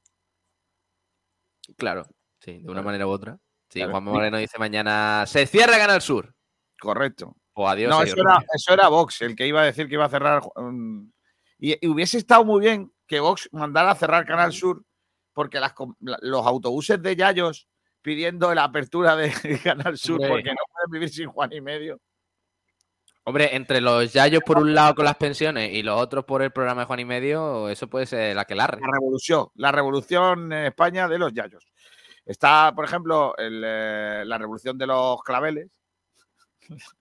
Claro, 1.76 2.06
sí, 2.38 2.58
de 2.58 2.70
una 2.70 2.82
manera 2.82 3.06
u 3.06 3.10
otra. 3.10 3.38
Sí. 3.68 3.82
Juan 3.82 4.02
Moreno 4.02 4.38
dice 4.38 4.58
mañana 4.58 5.24
se 5.26 5.46
cierra 5.46 5.78
Canal 5.78 6.02
Sur. 6.02 6.34
Correcto. 6.80 7.36
Pues 7.52 7.70
adiós. 7.70 7.90
no, 7.90 8.02
eso 8.02 8.16
era, 8.16 8.38
eso 8.54 8.72
era 8.72 8.88
Vox, 8.88 9.22
el 9.22 9.36
que 9.36 9.46
iba 9.46 9.62
a 9.62 9.64
decir 9.64 9.88
que 9.88 9.94
iba 9.94 10.04
a 10.04 10.10
cerrar. 10.10 10.42
um, 10.56 11.10
y, 11.58 11.84
y 11.84 11.88
hubiese 11.88 12.18
estado 12.18 12.44
muy 12.44 12.60
bien 12.60 12.92
que 13.06 13.20
Vox 13.20 13.48
mandara 13.52 13.90
a 13.90 13.94
cerrar 13.94 14.24
Canal 14.24 14.52
Sur, 14.52 14.84
porque 15.32 15.60
las 15.60 15.74
los 16.00 16.46
autobuses 16.46 17.00
de 17.02 17.16
Yayos 17.16 17.68
pidiendo 18.02 18.52
la 18.54 18.64
apertura 18.64 19.16
de 19.16 19.30
Canal 19.64 19.98
Sur, 19.98 20.18
porque 20.26 20.50
no 20.50 20.62
pueden 20.72 20.90
vivir 20.90 21.10
sin 21.10 21.28
Juan 21.28 21.52
y 21.52 21.60
medio. 21.60 22.00
Hombre, 23.30 23.54
entre 23.54 23.80
los 23.80 24.12
Yayos 24.12 24.42
por 24.44 24.58
un 24.58 24.74
lado 24.74 24.92
con 24.96 25.04
las 25.04 25.14
pensiones 25.14 25.72
y 25.72 25.84
los 25.84 26.00
otros 26.00 26.24
por 26.24 26.42
el 26.42 26.50
programa 26.50 26.80
de 26.82 26.86
Juan 26.86 26.98
y 26.98 27.04
medio, 27.04 27.68
eso 27.68 27.88
puede 27.88 28.04
ser 28.04 28.34
la 28.34 28.44
que 28.44 28.56
larre. 28.56 28.80
La 28.80 28.90
revolución, 28.92 29.46
la 29.54 29.70
revolución 29.70 30.52
en 30.52 30.66
España 30.66 31.06
de 31.06 31.16
los 31.16 31.32
Yayos. 31.32 31.64
Está, 32.26 32.72
por 32.74 32.84
ejemplo, 32.84 33.36
el, 33.38 33.62
eh, 33.64 34.24
la 34.26 34.36
revolución 34.36 34.76
de 34.76 34.88
los 34.88 35.22
claveles, 35.22 35.68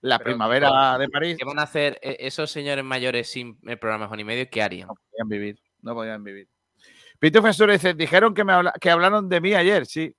la 0.00 0.16
Pero, 0.16 0.30
primavera 0.30 0.96
de 0.96 1.08
París. 1.10 1.36
¿Qué 1.38 1.44
van 1.44 1.58
a 1.58 1.64
hacer 1.64 1.98
eh, 2.00 2.16
esos 2.20 2.50
señores 2.50 2.82
mayores 2.82 3.28
sin 3.28 3.58
el 3.64 3.78
programa 3.78 4.04
de 4.06 4.08
Juan 4.08 4.20
y 4.20 4.24
medio? 4.24 4.48
¿Qué 4.50 4.62
harían? 4.62 4.88
No 4.88 4.94
podían 4.94 5.28
vivir, 5.28 5.60
no 5.82 5.94
podían 5.94 6.24
vivir. 6.24 6.48
Dice, 7.20 7.92
dijeron 7.92 8.32
que, 8.32 8.42
me 8.42 8.54
habla- 8.54 8.72
que 8.80 8.90
hablaron 8.90 9.28
de 9.28 9.40
mí 9.42 9.52
ayer, 9.54 9.84
sí. 9.84 10.16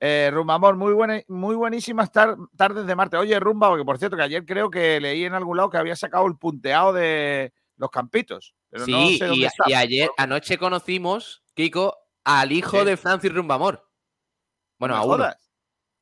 Eh, 0.00 0.30
Rumba 0.32 0.54
Amor, 0.54 0.76
muy, 0.76 0.92
buena, 0.92 1.20
muy 1.28 1.54
buenísimas 1.54 2.10
tar- 2.12 2.36
tardes 2.56 2.86
de 2.86 2.94
Marte. 2.94 3.16
Oye, 3.16 3.38
Rumba, 3.40 3.68
porque 3.68 3.84
por 3.84 3.98
cierto 3.98 4.16
que 4.16 4.22
ayer 4.24 4.44
creo 4.44 4.70
que 4.70 5.00
leí 5.00 5.24
en 5.24 5.34
algún 5.34 5.56
lado 5.56 5.70
que 5.70 5.78
había 5.78 5.96
sacado 5.96 6.26
el 6.26 6.36
punteado 6.36 6.92
de 6.92 7.52
los 7.76 7.90
campitos. 7.90 8.54
Pero 8.70 8.86
no 8.86 9.06
sí, 9.06 9.18
sé 9.18 9.26
dónde 9.26 9.40
y, 9.40 9.44
está. 9.46 9.64
y 9.66 9.74
ayer, 9.74 10.10
anoche 10.16 10.58
conocimos, 10.58 11.42
Kiko, 11.54 11.96
al 12.24 12.52
hijo 12.52 12.80
Sí. 12.80 12.84
de 12.86 12.96
Francis 12.96 13.32
Rumbamor. 13.32 13.88
Bueno, 14.78 14.96
No 14.96 15.00
a 15.00 15.04
uno. 15.06 15.24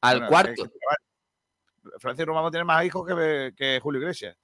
Al 0.01 0.17
Bueno, 0.19 0.29
cuarto. 0.29 0.65
Francis 1.99 2.25
Rumba 2.27 2.41
Amor 2.41 2.51
tiene 2.51 2.65
más 2.65 2.85
hijos 2.85 3.07
que, 3.07 3.53
que 3.57 3.79
Julio 3.81 4.01
Iglesias. 4.01 4.37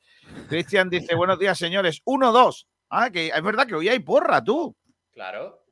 Cristian 0.49 0.91
dice, 0.91 1.15
buenos 1.15 1.39
días, 1.39 1.57
señores. 1.59 2.03
Uno, 2.05 2.31
dos. 2.33 2.69
Ah, 2.91 3.11
que 3.11 3.29
es 3.29 3.43
verdad 3.43 3.67
que 3.67 3.75
hoy 3.75 3.89
hay 3.89 3.99
porra, 4.01 4.43
tú. 4.45 4.77
Claro. 5.13 5.65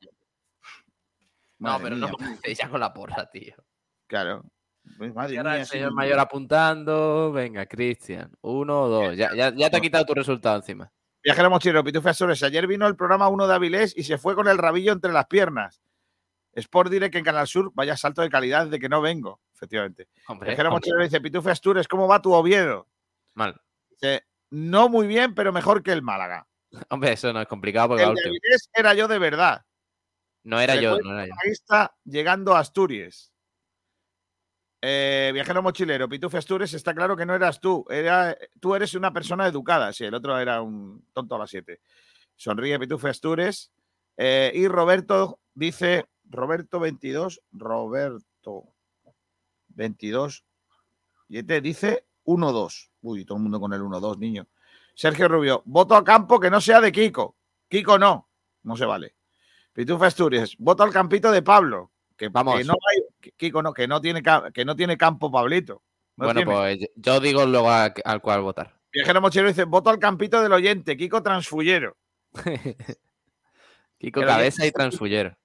No, 1.58 1.70
Madre 1.70 1.84
pero 1.84 1.96
mía. 1.96 2.10
no 2.18 2.52
ya 2.52 2.68
con 2.68 2.80
la 2.80 2.92
porra, 2.92 3.28
tío. 3.30 3.54
Claro. 4.06 4.44
Pues, 4.98 5.12
madre 5.14 5.34
Y 5.34 5.36
ahora 5.38 5.50
mía, 5.52 5.60
el 5.60 5.66
sí. 5.66 5.72
señor 5.72 5.92
mayor 5.92 6.18
apuntando. 6.18 7.32
Venga, 7.32 7.66
Cristian. 7.66 8.30
Uno 8.42 8.82
o 8.84 8.88
dos. 8.88 9.16
Ya, 9.16 9.34
ya, 9.34 9.52
ya 9.54 9.70
te 9.70 9.76
ha 9.76 9.80
quitado 9.80 10.04
tu 10.04 10.14
resultado 10.14 10.56
encima. 10.56 10.90
Viajero 11.22 11.50
mochilero, 11.50 11.82
Pitufe 11.82 12.08
Azores. 12.10 12.42
Ayer 12.44 12.66
vino 12.68 12.86
el 12.86 12.94
programa 12.94 13.28
1 13.28 13.48
de 13.48 13.54
Avilés 13.54 13.96
y 13.96 14.04
se 14.04 14.16
fue 14.16 14.36
con 14.36 14.46
el 14.46 14.58
rabillo 14.58 14.92
entre 14.92 15.12
las 15.12 15.26
piernas. 15.26 15.82
Sport 16.52 16.90
diré 16.90 17.10
que 17.10 17.18
en 17.18 17.24
Canal 17.24 17.46
Sur 17.48 17.72
vaya 17.74 17.96
salto 17.96 18.22
de 18.22 18.30
calidad 18.30 18.68
de 18.68 18.78
que 18.78 18.88
no 18.88 19.02
vengo, 19.02 19.40
efectivamente. 19.54 20.08
Hombre, 20.28 20.48
Viajero 20.50 20.68
hombre, 20.68 20.76
mochilero 20.78 21.02
dice, 21.02 21.20
Pitufe 21.20 21.50
Astures, 21.50 21.88
¿cómo 21.88 22.06
va 22.08 22.22
tu 22.22 22.32
Oviedo? 22.32 22.88
mal. 23.34 23.60
Dice, 23.90 24.24
no 24.50 24.88
muy 24.88 25.06
bien, 25.06 25.34
pero 25.34 25.52
mejor 25.52 25.82
que 25.82 25.92
el 25.92 26.00
Málaga. 26.00 26.46
Hombre, 26.90 27.12
eso 27.12 27.32
no 27.32 27.40
es 27.42 27.48
complicado 27.48 27.88
porque 27.88 28.04
El 28.04 28.10
va 28.10 28.14
de 28.14 28.20
último. 28.20 28.30
Avilés 28.42 28.70
era 28.72 28.94
yo 28.94 29.08
de 29.08 29.18
verdad. 29.18 29.66
No 30.44 30.60
era 30.60 30.76
yo, 30.76 30.98
no 31.00 31.12
era 31.12 31.26
yo. 31.26 31.32
Ahí 31.44 31.50
está 31.50 31.94
llegando 32.04 32.54
a 32.54 32.60
Asturias. 32.60 33.32
Eh, 34.88 35.32
viajero 35.34 35.64
mochilero, 35.64 36.08
Pitufe 36.08 36.38
Astures, 36.38 36.72
está 36.72 36.94
claro 36.94 37.16
que 37.16 37.26
no 37.26 37.34
eras 37.34 37.60
tú. 37.60 37.84
Era, 37.90 38.38
tú 38.60 38.72
eres 38.72 38.94
una 38.94 39.12
persona 39.12 39.48
educada. 39.48 39.92
Sí, 39.92 40.04
el 40.04 40.14
otro 40.14 40.38
era 40.38 40.62
un 40.62 41.04
tonto 41.12 41.34
a 41.34 41.40
las 41.40 41.50
7. 41.50 41.80
Sonríe 42.36 42.78
Pitufe 42.78 43.08
Astures. 43.08 43.72
Eh, 44.16 44.52
y 44.54 44.68
Roberto 44.68 45.40
dice, 45.54 46.06
Roberto 46.26 46.78
22, 46.78 47.42
Roberto 47.50 48.74
22, 49.70 50.44
y 51.30 51.42
dice 51.42 52.06
1-2. 52.24 52.90
Uy, 53.02 53.24
todo 53.24 53.38
el 53.38 53.42
mundo 53.42 53.58
con 53.58 53.72
el 53.72 53.82
1-2, 53.82 54.18
niño. 54.18 54.46
Sergio 54.94 55.26
Rubio, 55.26 55.62
voto 55.64 55.96
a 55.96 56.04
campo 56.04 56.38
que 56.38 56.48
no 56.48 56.60
sea 56.60 56.80
de 56.80 56.92
Kiko. 56.92 57.34
Kiko 57.68 57.98
no, 57.98 58.28
no 58.62 58.76
se 58.76 58.84
vale. 58.84 59.16
Pitufa 59.72 60.06
Asturias, 60.06 60.54
voto 60.60 60.84
al 60.84 60.92
campito 60.92 61.32
de 61.32 61.42
Pablo. 61.42 61.90
Que, 62.16 62.28
Vamos. 62.28 62.58
que 62.58 62.64
no 62.64 62.72
hay, 62.72 63.30
Kiko 63.36 63.62
no, 63.62 63.72
que 63.74 63.86
no 63.86 64.00
tiene, 64.00 64.22
que 64.54 64.64
no 64.64 64.74
tiene 64.74 64.96
campo 64.96 65.30
Pablito. 65.30 65.82
No 66.16 66.24
bueno, 66.26 66.38
tiene. 66.40 66.52
pues 66.52 66.78
yo 66.96 67.20
digo 67.20 67.44
luego 67.44 67.70
a- 67.70 67.92
al 68.04 68.20
cual 68.22 68.40
votar. 68.40 68.74
Viajero 68.92 69.20
Mochilero 69.20 69.48
dice, 69.48 69.64
voto 69.64 69.90
al 69.90 69.98
campito 69.98 70.40
del 70.40 70.52
oyente, 70.52 70.96
Kiko 70.96 71.22
Transfullero. 71.22 71.96
Kiko 73.98 74.20
El 74.20 74.26
Cabeza 74.26 74.66
y 74.66 74.72
Transfullero. 74.72 75.36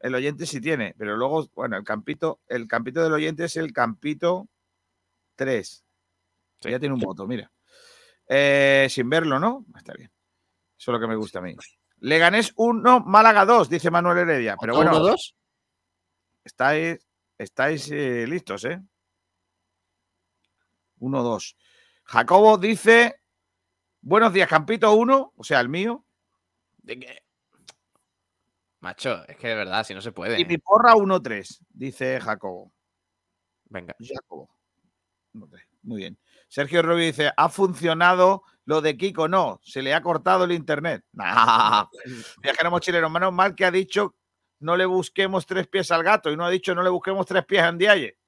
El 0.00 0.14
oyente 0.14 0.46
sí 0.46 0.60
tiene, 0.60 0.94
pero 0.96 1.16
luego, 1.16 1.48
bueno, 1.54 1.76
el 1.76 1.84
campito, 1.84 2.40
el 2.46 2.68
campito 2.68 3.02
del 3.02 3.12
oyente 3.12 3.44
es 3.44 3.56
el 3.56 3.72
campito 3.72 4.48
3. 5.36 5.84
Sí. 6.60 6.70
Ya 6.70 6.78
tiene 6.78 6.94
un 6.94 7.00
voto, 7.00 7.26
mira. 7.26 7.50
Eh, 8.28 8.86
sin 8.90 9.08
verlo, 9.08 9.38
¿no? 9.40 9.64
Está 9.76 9.94
bien. 9.94 10.10
Eso 10.78 10.90
es 10.90 10.92
lo 10.92 11.00
que 11.00 11.06
me 11.08 11.16
gusta 11.16 11.38
a 11.40 11.42
mí. 11.42 11.56
Leganés 12.00 12.52
1, 12.56 13.00
Málaga 13.00 13.44
2, 13.44 13.68
dice 13.68 13.90
Manuel 13.90 14.18
Heredia. 14.18 14.56
Pero 14.60 14.76
bueno, 14.76 14.90
¿Uno, 14.92 15.00
dos? 15.00 15.34
Estáis, 16.48 16.98
estáis 17.38 17.90
eh, 17.90 18.26
listos, 18.26 18.64
¿eh? 18.64 18.80
1, 20.98 21.22
2. 21.22 21.56
Jacobo 22.04 22.58
dice, 22.58 23.20
buenos 24.00 24.32
días, 24.32 24.48
campito 24.48 24.92
1, 24.92 25.32
o 25.36 25.44
sea, 25.44 25.60
el 25.60 25.68
mío. 25.68 26.04
¿De 26.78 26.98
qué? 26.98 27.22
Macho, 28.80 29.24
es 29.26 29.36
que 29.36 29.48
de 29.48 29.54
verdad, 29.54 29.84
si 29.84 29.94
no 29.94 30.00
se 30.00 30.12
puede. 30.12 30.40
Y 30.40 30.44
mi 30.44 30.58
porra 30.58 30.94
1, 30.96 31.22
3, 31.22 31.64
dice 31.70 32.20
Jacobo. 32.20 32.72
Venga. 33.66 33.94
Jacobo. 34.00 34.48
1-3. 35.34 35.66
Muy 35.82 35.98
bien. 35.98 36.18
Sergio 36.48 36.80
Rubio 36.80 37.04
dice, 37.04 37.30
ha 37.36 37.48
funcionado 37.48 38.42
lo 38.64 38.80
de 38.80 38.96
Kiko. 38.96 39.28
No, 39.28 39.60
se 39.62 39.82
le 39.82 39.94
ha 39.94 40.02
cortado 40.02 40.44
el 40.44 40.52
internet. 40.52 41.04
Nah. 41.12 41.86
Viajero 42.42 42.70
mochilero, 42.70 43.10
menos 43.10 43.32
mal 43.32 43.54
que 43.54 43.64
ha 43.64 43.70
dicho 43.70 44.14
no 44.60 44.76
le 44.76 44.86
busquemos 44.86 45.46
tres 45.46 45.66
pies 45.66 45.90
al 45.90 46.02
gato 46.02 46.30
y 46.30 46.36
no 46.36 46.44
ha 46.44 46.50
dicho 46.50 46.74
no 46.74 46.82
le 46.82 46.90
busquemos 46.90 47.26
tres 47.26 47.44
pies 47.44 47.62
a 47.62 47.68
Andiaye. 47.68 48.18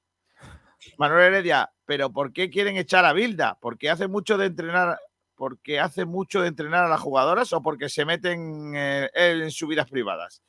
Manuel 0.97 1.33
Heredia, 1.33 1.71
pero 1.85 2.11
¿por 2.11 2.33
qué 2.33 2.49
quieren 2.49 2.77
echar 2.77 3.05
a 3.05 3.13
Bilda? 3.13 3.57
¿Porque 3.59 3.89
hace 3.89 4.07
mucho 4.07 4.37
de 4.37 4.47
entrenar, 4.47 4.99
porque 5.35 5.79
hace 5.79 6.05
mucho 6.05 6.41
de 6.41 6.47
entrenar 6.47 6.85
a 6.85 6.89
las 6.89 7.01
jugadoras 7.01 7.53
o 7.53 7.61
porque 7.61 7.89
se 7.89 8.05
meten 8.05 8.73
eh, 8.75 9.09
en 9.13 9.51
sus 9.51 9.69
vidas 9.69 9.89
privadas? 9.89 10.41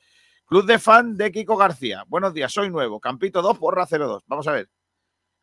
Club 0.46 0.66
de 0.66 0.78
fan 0.78 1.16
de 1.16 1.32
Kiko 1.32 1.56
García. 1.56 2.04
Buenos 2.08 2.34
días, 2.34 2.52
soy 2.52 2.70
nuevo. 2.70 3.00
Campito 3.00 3.42
2, 3.42 3.58
porra 3.58 3.86
02. 3.86 4.24
Vamos 4.26 4.46
a 4.48 4.52
ver. 4.52 4.70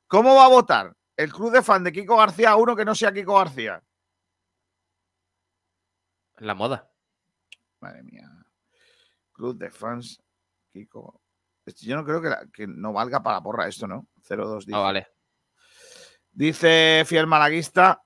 ¿Cómo 0.07 0.35
va 0.35 0.45
a 0.45 0.49
votar 0.49 0.95
el 1.17 1.31
club 1.31 1.51
de 1.51 1.61
fan 1.61 1.83
de 1.83 1.91
Kiko 1.91 2.17
García 2.17 2.51
a 2.51 2.55
uno 2.55 2.75
que 2.75 2.85
no 2.85 2.95
sea 2.95 3.11
Kiko 3.11 3.37
García? 3.37 3.83
La 6.37 6.53
moda. 6.53 6.89
Madre 7.79 8.03
mía. 8.03 8.29
Club 9.33 9.57
de 9.57 9.69
fans, 9.69 10.21
Kiko. 10.71 11.21
Yo 11.81 11.95
no 11.95 12.03
creo 12.05 12.21
que, 12.21 12.29
la- 12.29 12.47
que 12.51 12.65
no 12.67 12.93
valga 12.93 13.21
para 13.21 13.41
porra 13.41 13.67
esto, 13.67 13.87
¿no? 13.87 14.07
0-2 14.27 14.65
dice. 14.65 14.71
Ah, 14.75 14.79
vale. 14.81 15.07
Dice 16.31 17.03
fiel 17.05 17.27
malaguista. 17.27 18.01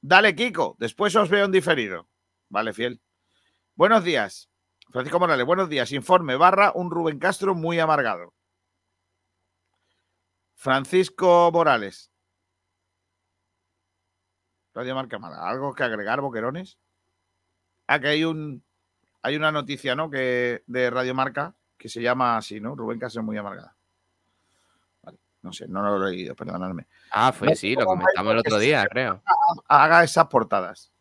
Dale, 0.00 0.34
Kiko. 0.34 0.76
Después 0.78 1.14
os 1.16 1.28
veo 1.30 1.44
en 1.46 1.52
diferido. 1.52 2.08
Vale, 2.48 2.72
fiel. 2.72 3.00
Buenos 3.74 4.04
días. 4.04 4.50
Francisco 4.90 5.18
Morales, 5.20 5.46
buenos 5.46 5.68
días. 5.68 5.92
Informe 5.92 6.36
barra 6.36 6.72
un 6.74 6.90
Rubén 6.90 7.18
Castro 7.18 7.54
muy 7.54 7.78
amargado. 7.78 8.34
Francisco 10.54 11.50
Morales. 11.52 12.10
Radio 14.74 14.94
Marca 14.94 15.18
Málaga. 15.18 15.48
¿Algo 15.48 15.74
que 15.74 15.82
agregar, 15.84 16.20
Boquerones? 16.20 16.78
Ah, 17.86 18.00
que 18.00 18.08
hay 18.08 18.24
un 18.24 18.64
hay 19.22 19.36
una 19.36 19.50
noticia, 19.50 19.94
¿no? 19.94 20.10
Que 20.10 20.62
de 20.66 20.90
Radio 20.90 21.14
Marca 21.14 21.56
que 21.78 21.88
se 21.88 22.02
llama 22.02 22.36
así, 22.36 22.60
¿no? 22.60 22.74
Rubén 22.74 22.98
Castro 22.98 23.22
muy 23.22 23.36
amargada. 23.38 23.74
Vale, 25.02 25.18
no 25.42 25.52
sé, 25.52 25.68
no 25.68 25.80
lo 25.82 26.06
he 26.06 26.10
leído, 26.10 26.34
perdonadme. 26.34 26.86
Ah, 27.12 27.32
fue 27.32 27.48
No, 27.48 27.54
sí, 27.54 27.74
lo 27.74 27.84
¿cómo 27.86 28.00
comentamos 28.02 28.32
el 28.32 28.38
otro 28.40 28.58
día, 28.58 28.86
creo. 28.90 29.22
haga 29.68 30.02
esas 30.04 30.26
portadas. 30.26 30.92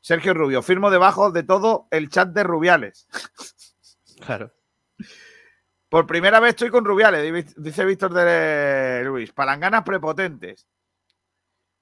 Sergio 0.00 0.34
Rubio, 0.34 0.62
firmo 0.62 0.90
debajo 0.90 1.30
de 1.30 1.42
todo 1.42 1.86
el 1.90 2.08
chat 2.10 2.28
de 2.28 2.42
Rubiales. 2.44 3.08
Claro. 4.20 4.52
Por 5.88 6.06
primera 6.06 6.38
vez 6.40 6.50
estoy 6.50 6.70
con 6.70 6.84
Rubiales, 6.84 7.54
dice 7.56 7.84
Víctor 7.84 8.12
de 8.14 9.02
Luis. 9.04 9.32
Palanganas 9.32 9.82
prepotentes. 9.82 10.66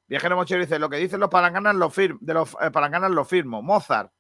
Viajero 0.09 0.37
Mochero 0.37 0.61
dice, 0.61 0.79
lo 0.79 0.91
que 0.91 0.97
dicen 0.97 1.21
los 1.21 1.31
palanganas 1.31 1.77
lo 1.77 1.89
firmo, 1.89 2.19
de 2.21 2.35
los 2.35 2.57
eh, 2.61 2.71
palanganas 2.73 3.13
lo 3.13 3.25
firmo. 3.25 3.63
Mozart, 3.63 4.13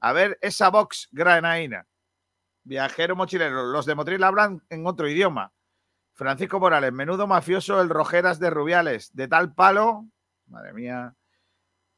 a 0.00 0.12
ver 0.12 0.36
esa 0.40 0.70
box 0.70 1.08
granaína. 1.12 1.86
Viajero 2.66 3.14
mochilero, 3.14 3.66
los 3.66 3.86
de 3.86 3.94
Motril 3.94 4.24
hablan 4.24 4.60
en 4.70 4.88
otro 4.88 5.08
idioma. 5.08 5.52
Francisco 6.14 6.58
Morales, 6.58 6.92
menudo 6.92 7.28
mafioso 7.28 7.80
el 7.80 7.88
Rojeras 7.88 8.40
de 8.40 8.50
Rubiales, 8.50 9.14
de 9.14 9.28
tal 9.28 9.54
palo. 9.54 10.06
Madre 10.48 10.72
mía. 10.72 11.14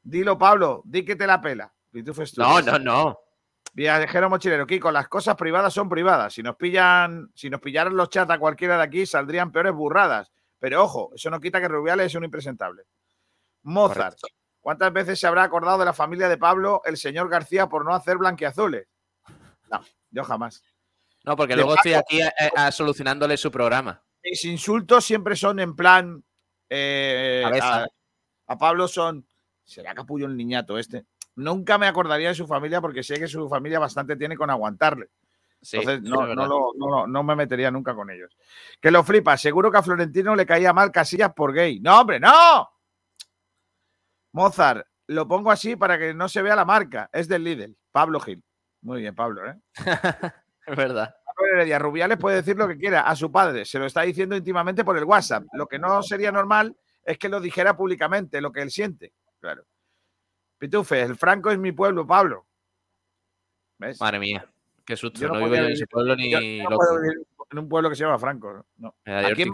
Dilo, 0.03 0.37
Pablo, 0.37 0.83
di 0.85 1.03
que 1.03 1.15
te 1.15 1.25
la 1.25 1.41
pela. 1.41 1.73
No, 2.37 2.61
no, 2.61 2.77
no. 2.77 3.19
Viajero 3.73 4.29
mochilero, 4.29 4.67
Kiko, 4.67 4.91
las 4.91 5.07
cosas 5.07 5.35
privadas 5.35 5.73
son 5.73 5.89
privadas. 5.89 6.35
Si 6.35 6.43
nos 6.43 6.55
pillan, 6.55 7.31
si 7.33 7.49
nos 7.49 7.61
pillaran 7.61 7.95
los 7.95 8.09
chats 8.09 8.29
a 8.29 8.37
cualquiera 8.37 8.77
de 8.77 8.83
aquí, 8.83 9.07
saldrían 9.07 9.51
peores 9.51 9.73
burradas. 9.73 10.31
Pero 10.59 10.83
ojo, 10.83 11.09
eso 11.15 11.31
no 11.31 11.39
quita 11.39 11.59
que 11.59 11.67
Rubiales 11.67 12.07
es 12.07 12.15
un 12.15 12.25
impresentable. 12.25 12.83
Mozart. 13.63 14.19
¿Cuántas 14.59 14.93
veces 14.93 15.19
se 15.19 15.25
habrá 15.25 15.41
acordado 15.41 15.79
de 15.79 15.85
la 15.85 15.93
familia 15.93 16.29
de 16.29 16.37
Pablo 16.37 16.81
el 16.85 16.97
señor 16.97 17.27
García 17.27 17.67
por 17.67 17.85
no 17.85 17.95
hacer 17.95 18.17
blanquiazules? 18.17 18.87
No, 19.69 19.81
yo 20.11 20.23
jamás. 20.23 20.63
No, 21.23 21.35
porque 21.35 21.55
luego 21.55 21.75
estoy 21.75 21.93
aquí 21.93 22.21
eh, 22.21 22.31
eh, 22.39 22.71
solucionándole 22.71 23.37
su 23.37 23.51
programa. 23.51 24.01
Mis 24.23 24.43
insultos 24.45 25.05
siempre 25.05 25.35
son 25.35 25.59
en 25.59 25.75
plan. 25.75 26.23
Eh, 26.69 27.43
a, 27.61 27.85
a, 28.47 28.57
Pablo 28.57 28.87
son. 28.87 29.27
¿Será 29.63 29.93
capullo 29.93 30.25
el 30.25 30.35
niñato 30.35 30.77
este? 30.77 31.05
Nunca 31.35 31.77
me 31.77 31.87
acordaría 31.87 32.29
de 32.29 32.35
su 32.35 32.47
familia 32.47 32.81
porque 32.81 33.03
sé 33.03 33.19
que 33.19 33.27
su 33.27 33.47
familia 33.47 33.79
bastante 33.79 34.15
tiene 34.15 34.35
con 34.35 34.49
aguantarle. 34.49 35.09
Entonces, 35.61 36.01
no, 36.03 37.07
no, 37.07 37.23
me 37.23 37.35
metería 37.35 37.69
nunca 37.69 37.93
con 37.93 38.09
ellos. 38.09 38.35
Que 38.79 38.91
lo 38.91 39.03
flipa. 39.03 39.37
Seguro 39.37 39.71
que 39.71 39.77
a 39.77 39.83
Florentino 39.83 40.35
le 40.35 40.45
caía 40.45 40.73
mal 40.73 40.91
Casillas 40.91 41.33
por 41.33 41.53
gay. 41.53 41.79
¡No, 41.79 41.99
hombre, 41.99 42.19
no! 42.19 42.69
Mozart, 44.31 44.87
lo 45.07 45.27
pongo 45.27 45.51
así 45.51 45.75
para 45.75 45.97
que 45.97 46.13
no 46.13 46.29
se 46.29 46.41
vea 46.41 46.55
la 46.55 46.65
marca. 46.65 47.09
Es 47.11 47.27
del 47.27 47.43
Lidl. 47.43 47.77
Pablo 47.91 48.19
Gil. 48.19 48.43
Muy 48.81 49.01
bien, 49.01 49.15
Pablo, 49.15 49.49
¿eh? 49.49 49.55
es 50.67 50.75
verdad. 50.75 51.15
Heredia 51.53 51.79
Rubiales 51.79 52.17
puede 52.17 52.37
decir 52.37 52.57
lo 52.57 52.67
que 52.67 52.77
quiera 52.77 53.01
a 53.01 53.15
su 53.15 53.31
padre. 53.31 53.65
Se 53.65 53.79
lo 53.79 53.85
está 53.85 54.01
diciendo 54.01 54.35
íntimamente 54.35 54.83
por 54.83 54.97
el 54.97 55.05
WhatsApp. 55.05 55.45
Lo 55.53 55.67
que 55.67 55.79
no 55.79 56.03
sería 56.03 56.31
normal 56.31 56.75
es 57.03 57.17
que 57.17 57.29
lo 57.29 57.39
dijera 57.39 57.75
públicamente, 57.75 58.41
lo 58.41 58.51
que 58.51 58.61
él 58.61 58.71
siente. 58.71 59.13
Claro. 59.39 59.63
Pitufe, 60.57 61.01
el 61.01 61.15
Franco 61.15 61.49
es 61.49 61.57
mi 61.57 61.71
pueblo, 61.71 62.05
Pablo. 62.05 62.45
¿Ves? 63.77 63.99
Madre 64.01 64.19
mía, 64.19 64.45
qué 64.85 64.97
susto. 64.97 65.25
no, 65.27 65.35
vivo 65.35 65.55
en 65.55 65.71
ese 65.71 65.87
pueblo 65.87 66.15
ni 66.15 66.31
no 66.59 66.69
puedo 66.75 66.99
vivir 66.99 67.25
en 67.51 67.59
un 67.59 67.69
pueblo 67.69 67.89
que 67.89 67.95
se 67.95 68.03
llama 68.03 68.19
Franco. 68.19 68.65
No. 68.77 68.95
Aquí 69.05 69.43
en 69.43 69.51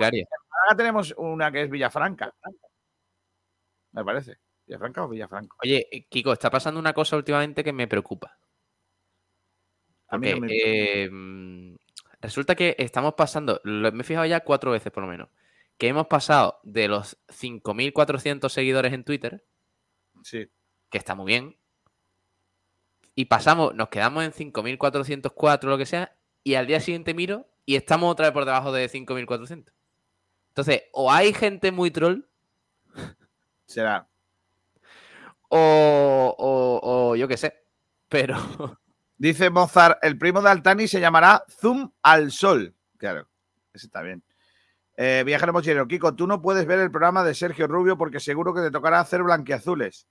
tenemos 0.75 1.13
una 1.17 1.51
que 1.51 1.61
es 1.61 1.69
Villafranca. 1.69 2.33
Me 3.91 4.03
parece. 4.03 4.38
¿Villafranca 4.65 5.03
o 5.03 5.09
Villafranco? 5.09 5.57
Oye, 5.63 5.88
eh, 5.91 6.07
Kiko, 6.09 6.33
está 6.33 6.49
pasando 6.49 6.79
una 6.79 6.91
cosa 6.91 7.15
últimamente 7.15 7.63
que 7.63 7.71
me 7.71 7.88
preocupa. 7.88 8.35
Em, 10.12 11.78
resulta 12.22 12.56
que 12.56 12.76
estamos 12.80 13.15
pasando, 13.15 13.62
me 13.63 13.89
he 13.89 14.04
fijado 14.04 14.26
ya 14.26 14.41
cuatro 14.41 14.72
veces 14.72 14.91
por 14.91 15.04
lo 15.04 15.10
menos, 15.10 15.30
que 15.78 15.88
hemos 15.88 16.08
pasado 16.08 16.60
de 16.63 16.88
los 16.88 17.18
5.400 17.28 18.50
seguidores 18.50 18.94
en 18.94 19.04
Twitter, 19.04 19.44
sí. 20.24 20.48
que 20.89 20.98
está 20.98 21.15
muy 21.15 21.26
bien, 21.26 21.58
y 23.15 23.26
pasamos, 23.26 23.74
nos 23.76 23.89
quedamos 23.89 24.24
en 24.24 24.32
5.404 24.32 25.63
lo 25.63 25.78
que 25.78 25.86
sea, 25.86 26.15
y 26.44 26.56
al 26.56 26.68
día 26.68 26.80
siguiente 26.80 27.13
miro 27.13 27.48
y 27.65 27.76
estamos 27.76 28.12
otra 28.12 28.28
vez 28.28 28.34
por 28.34 28.46
debajo 28.46 28.72
de 28.72 28.89
5.400. 28.89 29.72
Entonces, 30.50 30.84
o 30.94 31.12
hay 31.12 31.34
gente 31.34 31.72
muy 31.72 31.91
troll. 31.91 32.22
Será. 33.65 34.08
O, 35.50 36.36
o 36.38 37.15
yo 37.15 37.28
qué 37.28 37.38
sé. 37.38 37.65
Pero. 38.08 38.38
Dice 39.17 39.49
Mozart, 39.49 39.99
el 40.04 40.17
primo 40.17 40.41
de 40.41 40.49
Altani 40.49 40.88
se 40.88 40.99
llamará 40.99 41.43
Zoom 41.49 41.91
al 42.01 42.32
Sol. 42.32 42.75
Claro, 42.97 43.28
ese 43.73 43.88
está 43.88 44.01
bien. 44.01 44.23
Eh, 44.97 45.23
viajero 45.25 45.54
mochilero, 45.54 45.88
Kiko, 45.88 46.15
tú 46.15 46.28
no 46.28 46.41
puedes 46.41 46.65
ver 46.65 46.80
el 46.80 46.91
programa 46.91 47.23
de 47.23 47.34
Sergio 47.34 47.67
Rubio 47.67 47.97
porque 47.97 48.19
seguro 48.19 48.54
que 48.54 48.62
te 48.62 48.71
tocará 48.71 48.99
hacer 48.99 49.23
blanquiazules. 49.23 50.08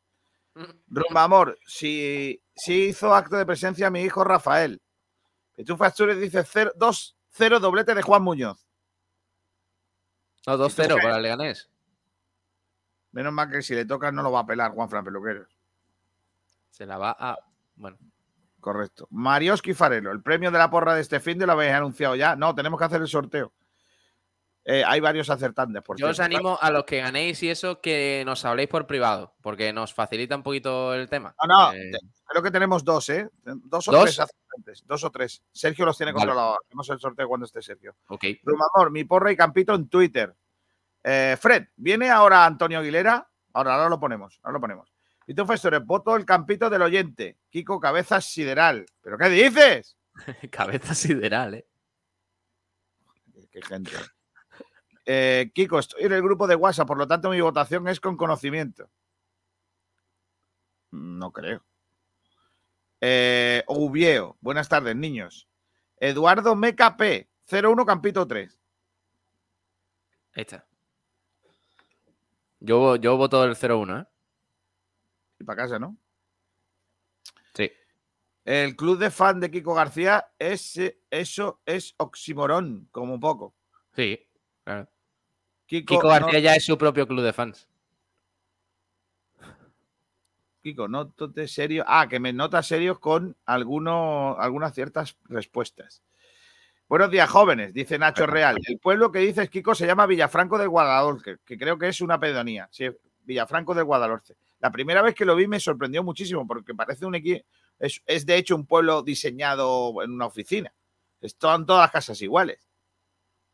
Rumba 0.55 1.25
Amor, 1.25 1.59
si, 1.67 2.41
si 2.55 2.87
hizo 2.87 3.15
acto 3.15 3.37
de 3.37 3.47
presencia 3.47 3.91
mi 3.91 4.03
hijo 4.03 4.23
Rafael. 4.23 4.81
tú 5.67 5.77
Astures 5.81 6.21
dice 6.21 6.45
2-0 6.45 7.59
doblete 7.59 7.95
de 7.95 8.03
Juan 8.03 8.23
Muñoz. 8.23 8.65
No, 10.47 10.59
2-0 10.59 11.03
para 11.03 11.17
el 11.17 11.23
Leganés. 11.23 11.71
Menos 13.13 13.33
mal 13.33 13.51
que 13.51 13.63
si 13.63 13.75
le 13.75 13.85
toca 13.85 14.13
no 14.13 14.23
lo 14.23 14.33
va 14.33 14.41
a 14.41 14.47
pelar 14.47 14.73
Juan 14.73 14.89
Fran 14.89 15.05
Peluquero. 15.05 15.47
Se 16.71 16.85
la 16.85 16.99
va 16.99 17.17
a. 17.19 17.39
Bueno. 17.77 17.97
Correcto. 18.65 19.07
Marioski 19.11 19.75
Farelo, 19.75 20.11
el 20.11 20.23
premio 20.23 20.51
de 20.51 20.57
la 20.57 20.71
porra 20.71 20.95
de 20.95 21.03
este 21.03 21.21
fin 21.21 21.39
de 21.39 21.45
lo 21.45 21.53
habéis 21.53 21.75
anunciado 21.75 22.17
ya. 22.17 22.35
No, 22.35 22.55
tenemos 22.55 22.79
que 22.79 22.87
hacer 22.87 23.03
el 23.03 23.09
sorteo. 23.09 23.53
Eh, 24.65 24.83
hay 24.87 25.01
varios 25.01 25.29
acertantes. 25.29 25.83
Por 25.83 25.99
Yo 25.99 26.09
os 26.09 26.19
animo 26.19 26.57
a 26.59 26.71
los 26.71 26.85
que 26.85 27.03
ganéis 27.03 27.43
y 27.43 27.51
eso 27.51 27.83
que 27.83 28.23
nos 28.25 28.43
habléis 28.47 28.71
por 28.71 28.87
privado, 28.87 29.35
porque 29.43 29.71
nos 29.75 29.93
facilita 29.93 30.35
un 30.35 30.43
poquito 30.43 30.95
el 30.95 31.11
tema. 31.11 31.35
No, 31.47 31.73
no, 31.73 31.75
eh, 31.75 31.93
creo 32.25 32.43
que 32.43 32.51
tenemos 32.51 32.83
dos, 32.83 33.07
¿eh? 33.11 33.29
Dos 33.45 33.87
o 33.89 34.03
tres 34.03 34.19
acertantes. 34.19 34.83
Dos 34.87 35.05
o 35.05 35.11
tres. 35.11 35.43
Sergio 35.53 35.85
los 35.85 35.99
tiene 35.99 36.15
controlados. 36.15 36.57
Hacemos 36.65 36.89
el 36.89 36.99
sorteo 36.99 37.29
cuando 37.29 37.45
esté 37.45 37.61
Sergio. 37.61 37.95
Ok. 38.09 38.25
Rumador, 38.45 38.91
mi 38.91 39.05
porra 39.05 39.31
y 39.31 39.37
campito 39.37 39.75
en 39.75 39.91
Twitter. 39.91 40.35
Eh, 41.03 41.37
Fred, 41.39 41.67
¿viene 41.77 42.09
ahora 42.09 42.47
Antonio 42.47 42.79
Aguilera? 42.79 43.29
Ahora, 43.53 43.75
ahora 43.75 43.91
lo 43.91 44.01
ponemos, 44.01 44.41
ahora 44.43 44.55
lo 44.55 44.61
ponemos. 44.63 44.94
Y 45.27 45.35
tú, 45.35 45.47
profesores, 45.47 45.85
voto 45.85 46.17
el 46.17 46.25
campito 46.25 46.69
del 46.69 46.83
oyente. 46.83 47.39
Kiko 47.51 47.81
Cabeza 47.81 48.21
Sideral. 48.21 48.87
¿Pero 49.01 49.17
qué 49.17 49.29
dices? 49.29 49.97
Cabeza 50.51 50.95
Sideral, 50.95 51.55
¿eh? 51.55 51.67
Qué 53.51 53.63
gente. 53.63 53.93
Eh, 55.07 55.51
Kiko, 55.55 55.79
estoy 55.79 56.05
en 56.05 56.13
el 56.13 56.23
grupo 56.23 56.47
de 56.47 56.57
WhatsApp, 56.57 56.89
por 56.89 56.99
lo 56.99 57.07
tanto 57.07 57.31
mi 57.31 57.41
votación 57.41 57.87
es 57.89 58.01
con 58.01 58.17
conocimiento. 58.17 58.91
No 60.91 61.33
creo. 61.33 61.63
Eh, 63.01 63.63
Ubieo, 63.69 64.37
buenas 64.41 64.69
tardes, 64.69 64.97
niños. 64.97 65.49
Eduardo 65.99 66.57
Meca 66.57 66.97
P, 66.97 67.29
01 67.51 67.85
Campito 67.85 68.27
3. 68.27 68.59
Ahí 70.35 70.43
está. 70.43 70.67
Yo, 72.61 72.97
yo 72.97 73.17
voto 73.17 73.45
el 73.45 73.57
01, 73.57 74.01
¿eh? 74.01 74.07
Para 75.45 75.63
casa, 75.63 75.79
¿no? 75.79 75.97
Sí. 77.55 77.71
El 78.45 78.77
club 78.77 78.99
de 78.99 79.11
fan 79.11 79.41
de 79.41 79.51
Kiko 79.51 79.75
García, 79.75 80.27
es, 80.39 80.81
eso 81.11 81.61
es 81.65 81.95
oximorón, 81.97 82.89
como 82.91 83.15
un 83.15 83.21
poco. 83.21 83.55
Sí, 83.95 84.27
claro. 84.65 84.89
Kiko, 85.67 85.99
García 86.01 86.41
ya 86.41 86.55
es 86.55 86.65
su 86.65 86.77
propio 86.77 87.07
club 87.07 87.25
de 87.25 87.33
fans. 87.33 87.69
Kiko, 90.63 90.89
te 91.35 91.47
serio. 91.47 91.85
Ah, 91.87 92.07
que 92.09 92.21
me 92.21 92.33
nota 92.33 92.63
serio 92.63 92.99
con 92.99 93.37
algunas 93.45 94.75
ciertas 94.75 95.17
respuestas. 95.25 96.03
Buenos 96.87 97.11
días, 97.11 97.31
jóvenes, 97.31 97.73
dice 97.73 97.99
Nacho 97.99 98.27
Real. 98.27 98.59
El 98.67 98.79
pueblo 98.79 99.11
que 99.11 99.21
dices, 99.21 99.49
Kiko, 99.49 99.75
se 99.75 99.87
llama 99.87 100.07
Villafranco 100.07 100.59
del 100.59 100.69
Guadalhorce, 100.69 101.39
que 101.45 101.59
creo 101.59 101.79
que 101.79 101.89
es 101.89 102.01
una 102.01 102.21
pedonía. 102.21 102.69
Sí, 102.71 102.89
Villafranco 103.25 103.75
del 103.75 103.85
Guadalhorce. 103.85 104.37
La 104.65 104.73
primera 104.73 105.03
vez 105.03 105.15
que 105.15 105.27
lo 105.27 105.37
vi 105.37 105.47
me 105.47 105.61
sorprendió 105.61 106.03
muchísimo 106.03 106.47
porque 106.47 106.75
parece 106.75 107.05
un 107.05 107.15
equipo, 107.15 107.45
es, 107.79 108.25
de 108.25 108.37
hecho 108.39 108.57
un 108.57 108.65
pueblo 108.65 109.03
diseñado 109.03 110.03
en 110.03 110.11
una 110.11 110.25
oficina. 110.25 110.75
Están 111.21 111.67
todas 111.67 111.83
las 111.83 111.91
casas 111.91 112.23
iguales. 112.23 112.67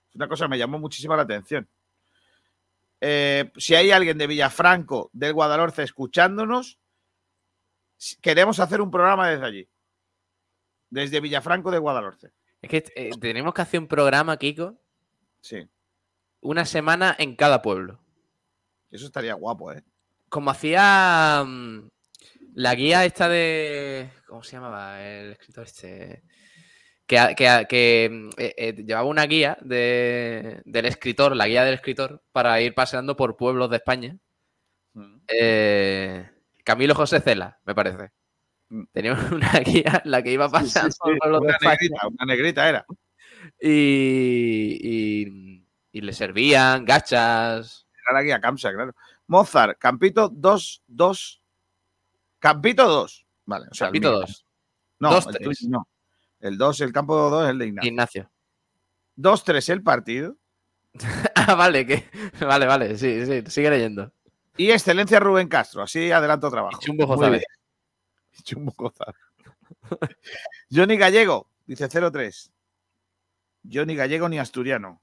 Es 0.08 0.14
una 0.14 0.28
cosa 0.28 0.44
que 0.44 0.50
me 0.50 0.58
llamó 0.58 0.78
muchísimo 0.78 1.16
la 1.16 1.22
atención. 1.22 1.68
Eh, 3.00 3.50
si 3.56 3.74
hay 3.74 3.90
alguien 3.90 4.18
de 4.18 4.28
Villafranco, 4.28 5.10
del 5.12 5.32
Guadalhorce, 5.32 5.82
escuchándonos, 5.82 6.78
queremos 8.20 8.60
hacer 8.60 8.80
un 8.80 8.92
programa 8.92 9.30
desde 9.30 9.46
allí. 9.46 9.68
Desde 10.90 11.18
Villafranco 11.18 11.72
de 11.72 11.78
Guadalhorce. 11.78 12.32
Es 12.62 12.70
que 12.70 12.84
eh, 12.94 13.10
tenemos 13.20 13.52
que 13.52 13.62
hacer 13.62 13.80
un 13.80 13.88
programa, 13.88 14.36
Kiko. 14.36 14.80
Sí. 15.40 15.68
Una 16.40 16.64
semana 16.64 17.16
en 17.18 17.34
cada 17.34 17.62
pueblo. 17.62 18.00
Eso 18.92 19.06
estaría 19.06 19.34
guapo, 19.34 19.72
¿eh? 19.72 19.82
Como 20.30 20.50
hacía 20.50 21.44
mm, 21.44 21.90
la 22.54 22.74
guía 22.74 23.04
esta 23.04 23.28
de. 23.28 24.08
¿Cómo 24.26 24.42
se 24.42 24.52
llamaba 24.52 25.02
el 25.02 25.32
escritor 25.32 25.66
este? 25.66 26.22
Que, 27.06 28.08
mm, 28.10 28.30
eh, 28.38 28.54
eh, 28.56 28.72
llevaba 28.86 29.08
una 29.08 29.26
guía 29.26 29.58
del 29.60 30.62
escritor, 30.86 31.34
la 31.34 31.48
guía 31.48 31.64
del 31.64 31.74
escritor, 31.74 32.22
para 32.32 32.60
ir 32.60 32.72
paseando 32.72 33.16
por 33.16 33.36
pueblos 33.36 33.68
de 33.68 33.76
España. 33.76 34.16
Mm. 34.94 35.16
Eh, 35.26 36.30
Camilo 36.64 36.94
José 36.94 37.20
Cela, 37.20 37.58
me 37.66 37.74
parece. 37.74 38.10
Tenía 38.92 39.12
una 39.32 39.58
guía 39.60 40.00
en 40.04 40.10
la 40.12 40.22
que 40.22 40.32
iba 40.32 40.48
pasando 40.48 40.94
por 41.00 41.18
pueblos 41.18 41.42
de 41.42 41.50
España. 41.50 42.00
una 42.06 42.32
negrita 42.32 42.68
era. 42.68 42.86
y, 43.60 44.78
y, 44.80 45.66
y 45.90 46.00
le 46.00 46.12
servían 46.12 46.84
gachas. 46.84 47.88
Era 48.06 48.18
la 48.18 48.22
guía 48.22 48.40
Camsa, 48.40 48.72
claro. 48.72 48.94
Mozart, 49.30 49.78
Campito 49.78 50.28
2, 50.28 50.82
2. 50.88 51.42
Campito 52.40 52.88
2. 52.88 53.26
Vale, 53.46 53.68
o 53.70 53.74
sea, 53.74 53.86
Campito 53.86 54.10
mío. 54.10 54.20
2. 54.22 54.46
No, 54.98 55.10
Dos, 55.10 55.26
el 55.28 55.38
tuyo 55.38 55.68
no. 55.68 55.88
El 56.40 56.58
2, 56.58 56.80
el 56.80 56.92
campo 56.92 57.16
2 57.30 57.44
es 57.44 57.50
el 57.50 57.58
de 57.58 57.66
Ignacio. 57.68 57.88
Ignacio. 57.88 58.30
2-3 59.16 59.72
el 59.72 59.82
partido. 59.82 60.36
Ah, 61.36 61.54
vale, 61.54 61.86
que, 61.86 62.04
vale, 62.40 62.66
vale, 62.66 62.98
sí, 62.98 63.24
sí, 63.24 63.42
sigue 63.46 63.70
leyendo. 63.70 64.12
Y 64.56 64.70
excelencia 64.70 65.18
Rubén 65.18 65.48
Castro. 65.48 65.82
Así 65.82 66.12
adelanto 66.12 66.50
trabajo. 66.50 66.78
Y 66.80 66.84
Chumbo 66.84 67.06
González. 67.06 67.42
Chumbo 68.42 68.72
González. 68.76 69.16
Johnny 70.70 70.96
Gallego, 70.96 71.48
dice 71.66 71.88
0-3. 71.88 72.50
Johnny 73.72 73.96
Gallego 73.96 74.28
ni 74.28 74.38
asturiano. 74.38 75.00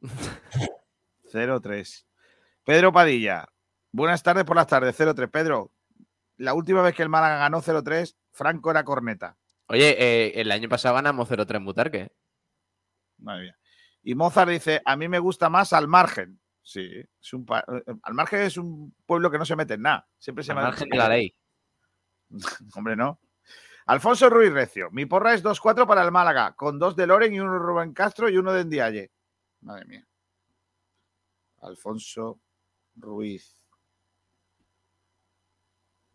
0-3. 1.32 2.04
Pedro 2.64 2.92
Padilla. 2.92 3.46
Buenas 3.90 4.22
tardes 4.22 4.44
por 4.44 4.56
las 4.56 4.66
tardes, 4.66 4.98
0-3. 4.98 5.30
Pedro, 5.30 5.72
la 6.36 6.54
última 6.54 6.82
vez 6.82 6.94
que 6.94 7.02
el 7.02 7.08
Málaga 7.08 7.38
ganó 7.38 7.60
0-3, 7.60 8.16
Franco 8.32 8.70
era 8.70 8.84
corneta. 8.84 9.36
Oye, 9.66 9.96
eh, 9.98 10.32
el 10.40 10.50
año 10.52 10.68
pasado 10.68 10.94
ganamos 10.94 11.28
0-3 11.28 11.56
en 11.56 11.64
Butarque. 11.64 12.12
Madre 13.18 13.42
mía. 13.44 13.58
Y 14.02 14.14
Mozart 14.14 14.50
dice, 14.50 14.82
a 14.84 14.96
mí 14.96 15.08
me 15.08 15.18
gusta 15.18 15.48
más 15.48 15.72
al 15.72 15.86
margen. 15.88 16.40
Sí, 16.62 16.88
es 17.20 17.32
un 17.32 17.44
pa- 17.44 17.64
eh, 17.68 17.94
al 18.02 18.14
margen 18.14 18.40
es 18.42 18.56
un 18.56 18.94
pueblo 19.06 19.30
que 19.30 19.38
no 19.38 19.44
se 19.44 19.56
mete 19.56 19.74
en 19.74 19.82
nada. 19.82 20.08
Siempre 20.18 20.44
se 20.44 20.52
Al 20.52 20.58
margen 20.58 20.88
de 20.88 20.96
la 20.96 21.08
ley. 21.08 21.34
Hombre, 22.76 22.96
no. 22.96 23.20
Alfonso 23.86 24.30
Ruiz 24.30 24.52
Recio. 24.52 24.88
Mi 24.92 25.06
porra 25.06 25.34
es 25.34 25.42
2-4 25.42 25.86
para 25.86 26.02
el 26.04 26.12
Málaga, 26.12 26.54
con 26.54 26.78
dos 26.78 26.94
de 26.96 27.06
Loren 27.06 27.34
y 27.34 27.40
uno 27.40 27.52
de 27.52 27.58
Rubén 27.58 27.92
Castro 27.92 28.28
y 28.28 28.36
uno 28.38 28.52
de 28.52 28.64
Ndiaye. 28.64 29.10
Madre 29.60 29.84
mía. 29.86 30.06
Alfonso 31.60 32.40
Ruiz. 32.96 33.56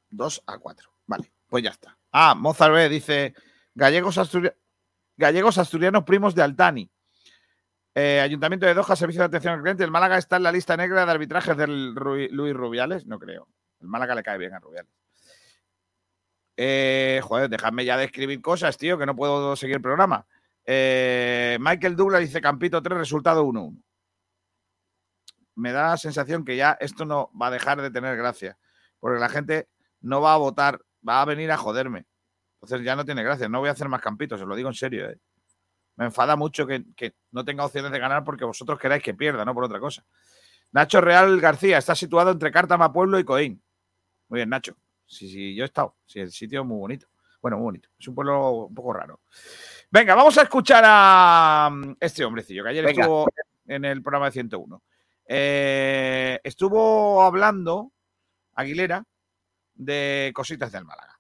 2 0.10 0.44
a 0.48 0.58
4. 0.58 0.90
Vale, 1.06 1.32
pues 1.48 1.64
ya 1.64 1.70
está. 1.72 1.98
Ah, 2.12 2.36
Mozart 2.36 2.74
B 2.74 2.90
dice 2.90 3.34
gallegos, 3.76 4.18
asturia- 4.18 4.56
gallegos 5.16 5.58
asturianos 5.58 6.04
primos 6.04 6.34
de 6.36 6.42
Altani. 6.44 6.90
Eh, 7.94 8.20
Ayuntamiento 8.22 8.66
de 8.66 8.74
Doha, 8.74 8.96
Servicio 8.96 9.22
de 9.22 9.26
Atención 9.26 9.56
al 9.56 9.62
Cliente. 9.62 9.84
El 9.84 9.92
Málaga 9.92 10.18
está 10.18 10.38
en 10.38 10.44
la 10.44 10.52
lista 10.52 10.78
negra 10.78 11.06
de 11.06 11.12
arbitrajes 11.12 11.58
del 11.58 11.94
Luis 11.96 12.54
Rubiales. 12.56 13.06
No 13.08 13.18
creo. 13.20 13.48
El 13.82 13.88
Málaga 13.88 14.14
le 14.16 14.24
cae 14.24 14.38
bien 14.38 14.54
a 14.54 14.60
Rubiales. 14.60 14.92
Eh, 16.56 17.20
joder, 17.24 17.50
dejadme 17.50 17.86
ya 17.86 17.98
de 17.98 18.06
escribir 18.06 18.42
cosas, 18.42 18.78
tío, 18.78 18.98
que 18.98 19.06
no 19.06 19.16
puedo 19.16 19.56
seguir 19.56 19.76
el 19.78 19.82
programa. 19.82 20.26
Eh, 20.66 21.58
Michael 21.60 21.96
Douglas 21.96 22.22
dice 22.22 22.42
Campito 22.42 22.82
3, 22.82 22.98
resultado 22.98 23.44
1-1. 23.44 23.82
Me 25.58 25.72
da 25.72 25.90
la 25.90 25.98
sensación 25.98 26.46
que 26.46 26.56
ya 26.56 26.78
esto 26.80 27.04
no 27.06 27.32
va 27.40 27.48
a 27.48 27.52
dejar 27.52 27.82
de 27.82 27.92
tener 27.92 28.16
gracia, 28.16 28.58
porque 29.00 29.20
la 29.20 29.30
gente 29.30 29.68
no 30.02 30.22
va 30.22 30.34
a 30.34 30.38
votar, 30.38 30.82
va 31.08 31.22
a 31.22 31.26
venir 31.26 31.52
a 31.52 31.58
joderme. 31.58 32.06
Entonces 32.62 32.86
ya 32.86 32.96
no 32.96 33.06
tiene 33.06 33.24
gracia, 33.24 33.50
no 33.50 33.60
voy 33.60 33.70
a 33.70 33.74
hacer 33.74 33.90
más 33.90 34.02
campitos, 34.02 34.42
os 34.42 34.48
lo 34.48 34.56
digo 34.56 34.70
en 34.70 34.76
serio. 34.76 35.10
eh. 35.10 35.18
Me 35.96 36.06
enfada 36.06 36.36
mucho 36.36 36.66
que, 36.68 36.84
que 36.96 37.16
no 37.32 37.44
tenga 37.44 37.66
opciones 37.66 37.92
de 37.92 38.00
ganar 38.00 38.24
porque 38.24 38.46
vosotros 38.46 38.80
queráis 38.80 39.02
que 39.04 39.14
pierda, 39.16 39.44
no 39.44 39.54
por 39.54 39.64
otra 39.64 39.80
cosa. 39.80 40.06
Nacho 40.72 41.02
Real 41.02 41.40
García 41.40 41.78
está 41.80 41.96
situado 41.96 42.32
entre 42.32 42.52
Cártama 42.52 42.92
Pueblo 42.94 43.18
y 43.20 43.24
Coín. 43.24 43.62
Muy 44.30 44.38
bien, 44.40 44.50
Nacho. 44.50 44.76
Sí, 45.06 45.28
sí, 45.30 45.56
yo 45.56 45.64
he 45.64 45.66
estado. 45.66 45.96
Sí, 46.06 46.20
el 46.20 46.32
sitio 46.32 46.62
es 46.62 46.68
muy 46.68 46.78
bonito. 46.78 47.08
Bueno, 47.42 47.58
muy 47.58 47.64
bonito. 47.66 47.90
Es 47.98 48.08
un 48.08 48.14
pueblo 48.16 48.52
un 48.66 48.76
poco 48.76 48.94
raro. 48.94 49.22
Venga, 49.90 50.14
vamos 50.16 50.38
a 50.38 50.42
escuchar 50.44 50.84
a 50.86 51.70
mm, 51.72 51.96
este 52.00 52.26
hombrecillo 52.26 52.64
que 52.64 52.70
ayer 52.70 52.86
Venga. 52.86 53.02
estuvo 53.02 53.28
en 53.68 53.86
el 53.86 54.02
programa 54.04 54.26
de 54.26 54.32
101. 54.34 54.84
Eh, 55.28 56.40
estuvo 56.44 57.22
hablando 57.22 57.92
Aguilera 58.54 59.04
de 59.76 60.32
cositas 60.34 60.72
del 60.72 60.86
Málaga. 60.86 61.20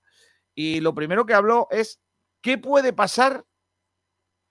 Y 0.56 0.80
lo 0.80 0.96
primero 0.96 1.26
que 1.26 1.34
habló 1.34 1.68
es 1.70 2.00
qué 2.42 2.58
puede 2.58 2.94
pasar, 2.94 3.46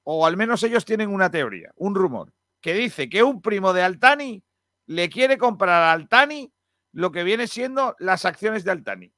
o 0.05 0.27
al 0.27 0.37
menos 0.37 0.63
ellos 0.63 0.85
tienen 0.85 1.13
una 1.13 1.31
teoría, 1.31 1.73
un 1.77 1.95
rumor, 1.95 2.33
que 2.61 2.75
dice 2.75 3.09
que 3.09 3.23
un 3.23 3.43
primo 3.43 3.73
de 3.73 3.83
Altani 3.83 4.45
le 4.87 5.09
quiere 5.09 5.37
comprar 5.37 5.83
a 5.83 5.93
Altani 5.93 6.53
lo 6.93 7.11
que 7.11 7.25
viene 7.25 7.49
siendo 7.49 7.97
las 7.99 8.25
acciones 8.25 8.63
de 8.65 8.71
Altani. 8.71 9.13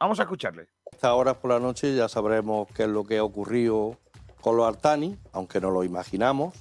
Vamos 0.00 0.18
a 0.18 0.24
escucharle. 0.24 0.68
estas 0.90 1.12
horas 1.12 1.36
por 1.36 1.52
la 1.52 1.60
noche 1.60 1.94
ya 1.94 2.08
sabremos 2.08 2.68
qué 2.74 2.82
es 2.82 2.88
lo 2.88 3.04
que 3.04 3.18
ha 3.18 3.24
ocurrido 3.24 3.98
con 4.40 4.56
los 4.56 4.66
Artani, 4.66 5.16
aunque 5.32 5.60
no 5.60 5.70
lo 5.70 5.84
imaginamos, 5.84 6.54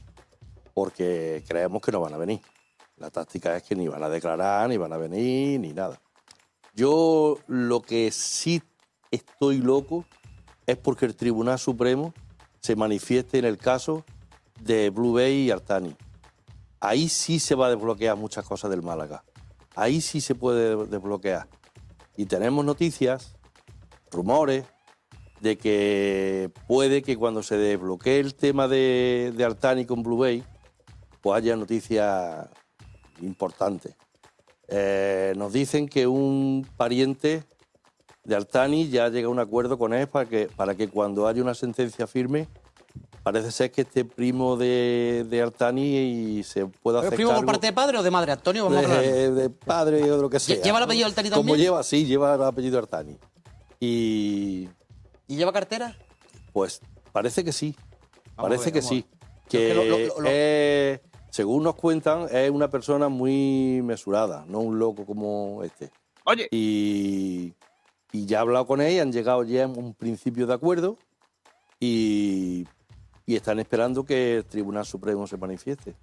porque 0.73 1.43
creemos 1.47 1.81
que 1.81 1.91
no 1.91 1.99
van 1.99 2.13
a 2.13 2.17
venir. 2.17 2.39
La 2.97 3.09
táctica 3.09 3.57
es 3.57 3.63
que 3.63 3.75
ni 3.75 3.87
van 3.87 4.03
a 4.03 4.09
declarar, 4.09 4.69
ni 4.69 4.77
van 4.77 4.93
a 4.93 4.97
venir, 4.97 5.59
ni 5.59 5.73
nada. 5.73 5.99
Yo 6.73 7.37
lo 7.47 7.81
que 7.81 8.09
sí 8.11 8.61
estoy 9.11 9.57
loco 9.57 10.05
es 10.65 10.77
porque 10.77 11.05
el 11.05 11.15
Tribunal 11.15 11.59
Supremo 11.59 12.13
se 12.61 12.75
manifieste 12.75 13.37
en 13.37 13.45
el 13.45 13.57
caso 13.57 14.05
de 14.61 14.89
Blue 14.89 15.13
Bay 15.13 15.47
y 15.47 15.51
Artani. 15.51 15.95
Ahí 16.79 17.09
sí 17.09 17.39
se 17.39 17.55
va 17.55 17.67
a 17.67 17.69
desbloquear 17.69 18.15
muchas 18.15 18.45
cosas 18.45 18.71
del 18.71 18.81
Málaga. 18.81 19.23
Ahí 19.75 19.99
sí 19.99 20.21
se 20.21 20.33
puede 20.33 20.85
desbloquear. 20.87 21.47
Y 22.15 22.25
tenemos 22.25 22.63
noticias 22.63 23.35
rumores 24.09 24.65
de 25.41 25.57
que 25.57 26.49
puede 26.67 27.01
que 27.01 27.17
cuando 27.17 27.43
se 27.43 27.57
desbloquee 27.57 28.19
el 28.19 28.35
tema 28.35 28.69
de, 28.69 29.33
de 29.35 29.43
Artani 29.43 29.85
con 29.85 30.01
Blue 30.01 30.17
Bay, 30.17 30.43
pues 31.21 31.37
haya 31.37 31.55
noticias 31.55 32.47
importantes. 33.21 33.95
Eh, 34.67 35.33
nos 35.37 35.53
dicen 35.53 35.87
que 35.87 36.07
un 36.07 36.67
pariente 36.77 37.43
de 38.23 38.35
Artani 38.35 38.89
ya 38.89 39.09
llega 39.09 39.27
a 39.27 39.31
un 39.31 39.39
acuerdo 39.39 39.77
con 39.77 39.93
él 39.93 40.07
para 40.07 40.27
que, 40.27 40.47
para 40.55 40.75
que 40.75 40.87
cuando 40.89 41.27
haya 41.27 41.41
una 41.43 41.53
sentencia 41.53 42.07
firme, 42.07 42.47
parece 43.21 43.51
ser 43.51 43.71
que 43.71 43.81
este 43.81 44.05
primo 44.05 44.57
de, 44.57 45.25
de 45.29 45.41
Artani 45.41 45.97
y 46.39 46.43
se 46.43 46.65
pueda 46.65 46.99
¿Es 47.01 47.05
hacer 47.05 47.15
primo 47.17 47.35
por 47.35 47.45
parte 47.45 47.67
de 47.67 47.73
padre 47.73 47.97
o 47.99 48.03
de 48.03 48.09
madre? 48.11 48.31
Antonio, 48.31 48.63
vamos 48.65 48.77
a 48.79 48.81
aclarar. 48.81 49.03
de, 49.03 49.31
de 49.31 49.49
padre 49.51 50.11
o 50.11 50.15
de 50.15 50.21
lo 50.23 50.29
que 50.29 50.39
sea. 50.39 50.61
¿Lleva 50.61 50.79
el 50.79 50.83
apellido 50.85 51.07
Artani 51.07 51.29
Como 51.29 51.41
también? 51.41 51.59
lleva, 51.59 51.83
sí, 51.83 52.05
lleva 52.05 52.33
el 52.35 52.43
apellido 52.43 52.79
Artani. 52.79 53.17
Y 53.79 54.69
¿Y 55.27 55.35
lleva 55.35 55.51
cartera? 55.53 55.95
pues 56.53 56.81
parece 57.11 57.43
que 57.43 57.51
sí. 57.51 57.75
Vamos 58.35 58.37
a 58.37 58.41
parece 58.43 58.65
ver, 58.65 58.73
que 58.73 58.79
a 58.79 58.81
sí. 58.81 59.05
Que 59.49 59.57
que 59.59 59.73
lo- 59.75 59.83
lo- 59.85 59.97
lo- 59.99 60.21
lo- 60.21 60.29
es- 60.29 60.99
según 61.35 61.63
nos 61.63 61.75
cuentan, 61.75 62.27
es 62.31 62.49
una 62.49 62.69
persona 62.69 63.09
muy 63.09 63.81
mesurada, 63.83 64.45
no 64.47 64.59
un 64.59 64.79
loco 64.79 65.05
como 65.05 65.63
este. 65.63 65.91
Oye, 66.23 66.47
Y, 66.49 67.53
y 68.13 68.25
ya 68.25 68.37
he 68.37 68.39
hablado 68.39 68.65
con 68.65 68.79
él, 68.79 68.93
y 68.93 68.99
han 68.99 69.11
llegado 69.11 69.43
ya 69.43 69.65
a 69.65 69.67
un 69.67 69.93
principio 69.93 70.47
de 70.47 70.53
acuerdo 70.53 70.97
y, 71.77 72.65
y 73.25 73.35
están 73.35 73.59
esperando 73.59 74.05
que 74.05 74.37
el 74.37 74.45
Tribunal 74.45 74.85
Supremo 74.85 75.27
se 75.27 75.35
manifieste. 75.35 75.93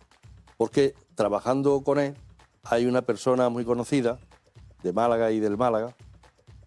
Porque 0.59 0.95
trabajando 1.15 1.81
con 1.81 1.99
él 1.99 2.15
hay 2.65 2.85
una 2.85 3.01
persona 3.01 3.49
muy 3.49 3.65
conocida 3.65 4.19
de 4.83 4.93
Málaga 4.93 5.33
y 5.33 5.41
del 5.41 5.57
Málaga 5.57 5.97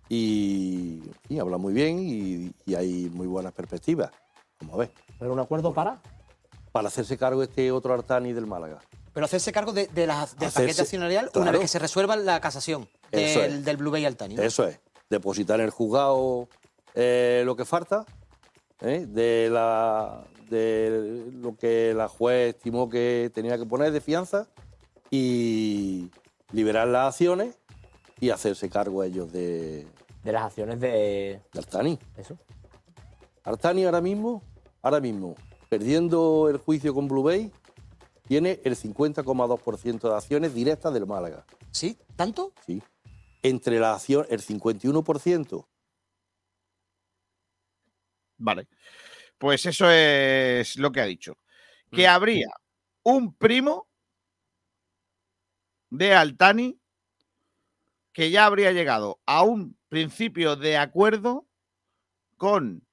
y, 0.09 1.03
y 1.29 1.37
habla 1.37 1.59
muy 1.59 1.71
bien 1.71 1.99
y, 1.99 2.51
y 2.65 2.73
hay 2.73 3.11
muy 3.13 3.27
buenas 3.27 3.53
perspectivas. 3.53 4.09
Vamos 4.59 4.73
a 4.73 4.77
ver. 4.79 4.91
¿Pero 5.19 5.33
un 5.33 5.39
acuerdo 5.39 5.71
para? 5.71 6.01
Para 6.75 6.89
hacerse 6.89 7.17
cargo 7.17 7.39
de 7.39 7.45
este 7.45 7.71
otro 7.71 7.93
Artani 7.93 8.33
del 8.33 8.47
Málaga. 8.47 8.81
Pero 9.13 9.25
hacerse 9.27 9.53
cargo 9.53 9.71
de, 9.71 9.87
de 9.87 10.05
las- 10.07 10.35
del 10.37 10.49
Hacerse- 10.49 10.55
paquete 10.65 10.81
accionarial 10.81 11.31
una 11.35 11.51
vez 11.51 11.61
que 11.61 11.67
se 11.69 11.79
resuelva 11.79 12.17
la 12.17 12.41
casación 12.41 12.89
del, 13.13 13.63
del 13.63 13.77
Blue 13.77 13.91
Bay 13.91 14.03
Altani. 14.03 14.35
¿no? 14.35 14.41
Eso 14.43 14.67
es, 14.67 14.77
depositar 15.09 15.61
en 15.61 15.67
el 15.67 15.71
juzgado 15.71 16.49
eh, 16.93 17.43
lo 17.45 17.55
que 17.55 17.63
falta, 17.63 18.05
¿eh? 18.81 19.05
de, 19.07 19.47
la, 19.49 20.21
de 20.49 21.31
lo 21.41 21.55
que 21.55 21.93
la 21.95 22.09
juez 22.09 22.55
estimó 22.57 22.89
que 22.89 23.31
tenía 23.33 23.57
que 23.57 23.65
poner 23.65 23.93
de 23.93 24.01
fianza 24.01 24.47
y 25.09 26.11
liberar 26.51 26.89
las 26.89 27.13
acciones 27.13 27.55
y 28.19 28.31
hacerse 28.31 28.69
cargo 28.69 29.01
ellos 29.01 29.31
de, 29.31 29.87
De 30.25 30.31
las 30.33 30.43
acciones 30.43 30.81
de. 30.81 31.39
de 31.53 31.59
Artani. 31.59 31.97
Eso. 32.17 32.37
Artani 33.45 33.85
ahora 33.85 34.01
mismo, 34.01 34.41
ahora 34.81 34.99
mismo, 34.99 35.35
perdiendo 35.69 36.49
el 36.49 36.57
juicio 36.57 36.93
con 36.93 37.07
Blue 37.07 37.23
Bay, 37.23 37.51
tiene 38.27 38.59
el 38.63 38.75
50,2% 38.75 40.09
de 40.09 40.15
acciones 40.15 40.53
directas 40.53 40.93
del 40.93 41.05
Málaga. 41.05 41.45
¿Sí? 41.71 41.97
¿Tanto? 42.15 42.53
¿sí? 42.65 42.81
Entre 43.43 43.79
la 43.79 43.93
acción, 43.93 44.25
el 44.29 44.41
51% 44.41 45.65
vale. 48.37 48.67
Pues 49.37 49.65
eso 49.65 49.89
es 49.89 50.77
lo 50.77 50.91
que 50.91 51.01
ha 51.01 51.05
dicho. 51.05 51.37
Mm. 51.91 51.95
Que 51.95 52.07
habría 52.07 52.47
un 53.03 53.33
primo 53.35 53.87
de 55.89 56.13
Altani 56.13 56.79
que 58.11 58.31
ya 58.31 58.45
habría 58.45 58.71
llegado 58.71 59.19
a 59.25 59.43
un 59.43 59.77
principio 59.89 60.55
de 60.55 60.77
acuerdo 60.77 61.45
con 62.37 62.84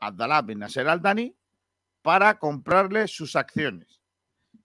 Abdalá 0.00 0.42
bin 0.42 0.58
Nasser 0.58 0.88
Altani 0.88 1.36
para 2.02 2.38
comprarle 2.38 3.06
sus 3.08 3.36
acciones. 3.36 4.00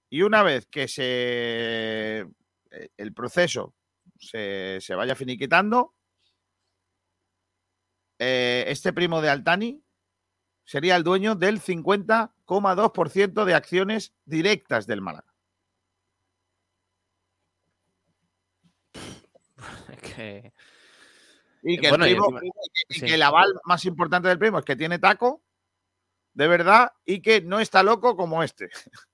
Y 0.09 0.21
una 0.21 0.43
vez 0.43 0.65
que 0.67 0.87
se 0.87 2.21
eh, 2.21 2.89
el 2.97 3.13
proceso 3.13 3.75
se, 4.17 4.79
se 4.79 4.95
vaya 4.95 5.15
finiquitando, 5.15 5.93
eh, 8.19 8.63
este 8.67 8.93
primo 8.93 9.21
de 9.21 9.29
Altani 9.29 9.83
sería 10.63 10.95
el 10.95 11.03
dueño 11.03 11.35
del 11.35 11.61
50,2% 11.61 13.45
de 13.45 13.53
acciones 13.53 14.15
directas 14.25 14.87
del 14.87 15.01
Málaga. 15.01 15.33
Es 19.89 19.99
que. 19.99 20.53
Y 21.67 21.79
que, 21.79 21.89
Bueno, 21.89 22.05
el, 22.05 22.11
primo- 22.15 22.27
encima- 22.37 22.51
y 22.89 22.93
sí. 22.93 23.05
que 23.07 23.13
el 23.15 23.21
aval 23.23 23.51
más 23.63 23.83
importante 23.85 24.27
del 24.27 24.37
primo 24.37 24.59
es 24.59 24.65
que 24.65 24.75
tiene 24.75 24.99
taco, 24.99 25.41
de 26.33 26.47
verdad, 26.47 26.91
y 27.05 27.21
que 27.21 27.41
no 27.41 27.59
está 27.59 27.81
loco 27.83 28.15
como 28.15 28.43
este. 28.43 28.69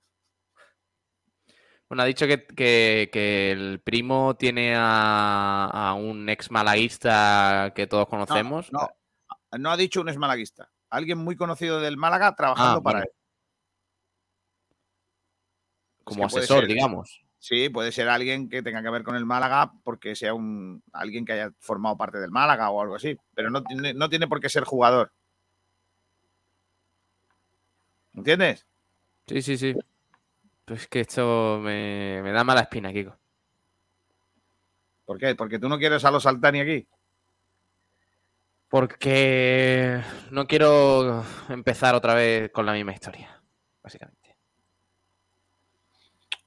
Bueno, 1.88 2.04
ha 2.04 2.06
dicho 2.06 2.26
que, 2.26 2.46
que- 2.46 3.10
que 3.12 3.50
el 3.52 3.80
primo 3.84 4.34
tiene 4.34 4.74
a, 4.74 5.66
a 5.90 5.92
un 5.92 6.26
ex 6.30 6.50
malaguista 6.50 7.70
que 7.76 7.86
todos 7.86 8.08
conocemos. 8.08 8.72
No, 8.72 8.88
no 9.58 9.70
ha 9.70 9.76
dicho 9.76 10.00
un 10.00 10.08
esmalaguista. 10.08 10.70
Alguien 10.88 11.18
muy 11.18 11.36
conocido 11.36 11.80
del 11.80 11.98
Málaga 11.98 12.34
trabajando 12.34 12.78
Ah, 12.78 12.82
para 12.82 13.00
él. 13.00 13.10
como 16.04 16.20
que 16.28 16.38
asesor, 16.38 16.60
ser. 16.60 16.68
digamos. 16.68 17.22
Sí, 17.42 17.70
puede 17.70 17.90
ser 17.90 18.08
alguien 18.08 18.48
que 18.48 18.62
tenga 18.62 18.84
que 18.84 18.90
ver 18.90 19.02
con 19.02 19.16
el 19.16 19.26
Málaga 19.26 19.72
porque 19.82 20.14
sea 20.14 20.32
un 20.32 20.80
alguien 20.92 21.24
que 21.24 21.32
haya 21.32 21.50
formado 21.58 21.96
parte 21.96 22.18
del 22.18 22.30
Málaga 22.30 22.70
o 22.70 22.80
algo 22.80 22.94
así, 22.94 23.18
pero 23.34 23.50
no 23.50 23.64
tiene, 23.64 23.92
no 23.94 24.08
tiene 24.08 24.28
por 24.28 24.40
qué 24.40 24.48
ser 24.48 24.62
jugador. 24.62 25.10
¿Entiendes? 28.14 28.64
Sí, 29.26 29.42
sí, 29.42 29.58
sí. 29.58 29.74
Pues 30.64 30.86
que 30.86 31.00
esto 31.00 31.58
me, 31.60 32.20
me 32.22 32.30
da 32.30 32.44
mala 32.44 32.60
espina, 32.60 32.92
Kiko. 32.92 33.18
¿Por 35.04 35.18
qué? 35.18 35.34
Porque 35.34 35.58
tú 35.58 35.68
no 35.68 35.80
quieres 35.80 36.04
a 36.04 36.12
los 36.12 36.24
Altani 36.26 36.60
aquí. 36.60 36.86
Porque 38.68 40.00
no 40.30 40.46
quiero 40.46 41.24
empezar 41.48 41.96
otra 41.96 42.14
vez 42.14 42.52
con 42.52 42.66
la 42.66 42.72
misma 42.72 42.92
historia, 42.92 43.42
básicamente. 43.82 44.36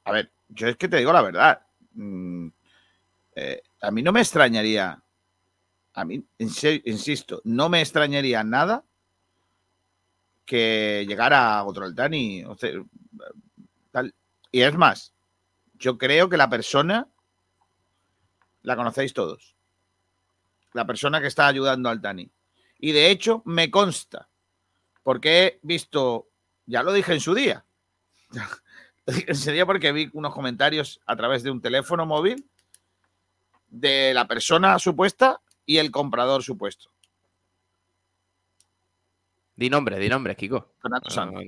A 0.06 0.14
ver, 0.14 0.32
yo 0.56 0.68
es 0.68 0.78
que 0.78 0.88
te 0.88 0.98
digo 0.98 1.14
la 1.14 1.22
verdad. 1.22 1.62
Mm, 1.94 2.48
eh, 3.36 3.62
a 3.82 3.92
mí 3.92 4.02
no 4.02 4.12
me 4.12 4.22
extrañaría, 4.22 5.02
a 5.94 6.06
mí, 6.06 6.26
insisto, 6.40 7.42
no 7.44 7.70
me 7.70 7.82
extrañaría 7.82 8.44
nada 8.44 8.84
que 10.46 11.06
llegara 11.08 11.64
otro 11.64 11.86
Altani. 11.86 12.44
o 12.46 12.56
sea. 12.56 12.72
Y 14.52 14.62
es 14.62 14.76
más, 14.76 15.14
yo 15.74 15.98
creo 15.98 16.30
que 16.30 16.38
la 16.38 16.50
persona 16.50 17.08
la 18.62 18.76
conocéis 18.76 19.14
todos. 19.14 19.56
La 20.74 20.86
persona 20.86 21.20
que 21.20 21.28
está 21.28 21.48
ayudando 21.48 21.90
al 21.90 21.98
Altani. 21.98 22.30
Y 22.80 22.92
de 22.92 23.10
hecho, 23.10 23.42
me 23.46 23.70
consta, 23.72 24.30
porque 25.04 25.46
he 25.46 25.60
visto, 25.62 26.30
ya 26.66 26.84
lo 26.84 26.94
dije 26.94 27.14
en 27.14 27.22
su 27.22 27.34
día, 27.34 27.66
serio 29.34 29.66
porque 29.66 29.92
vi 29.92 30.10
unos 30.14 30.34
comentarios 30.34 31.02
a 31.06 31.16
través 31.16 31.44
de 31.44 31.52
un 31.52 31.62
teléfono 31.62 32.06
móvil 32.06 32.50
de 33.68 34.14
la 34.14 34.28
persona 34.28 34.80
supuesta 34.80 35.42
y 35.66 35.78
el 35.78 35.92
comprador 35.92 36.44
supuesto. 36.44 36.90
Di 39.56 39.70
nombre, 39.70 40.00
di 40.00 40.10
nombre, 40.10 40.36
Kiko. 40.36 40.74
Fernando 40.82 41.10
Sanz. 41.10 41.34
Ah, 41.36 41.42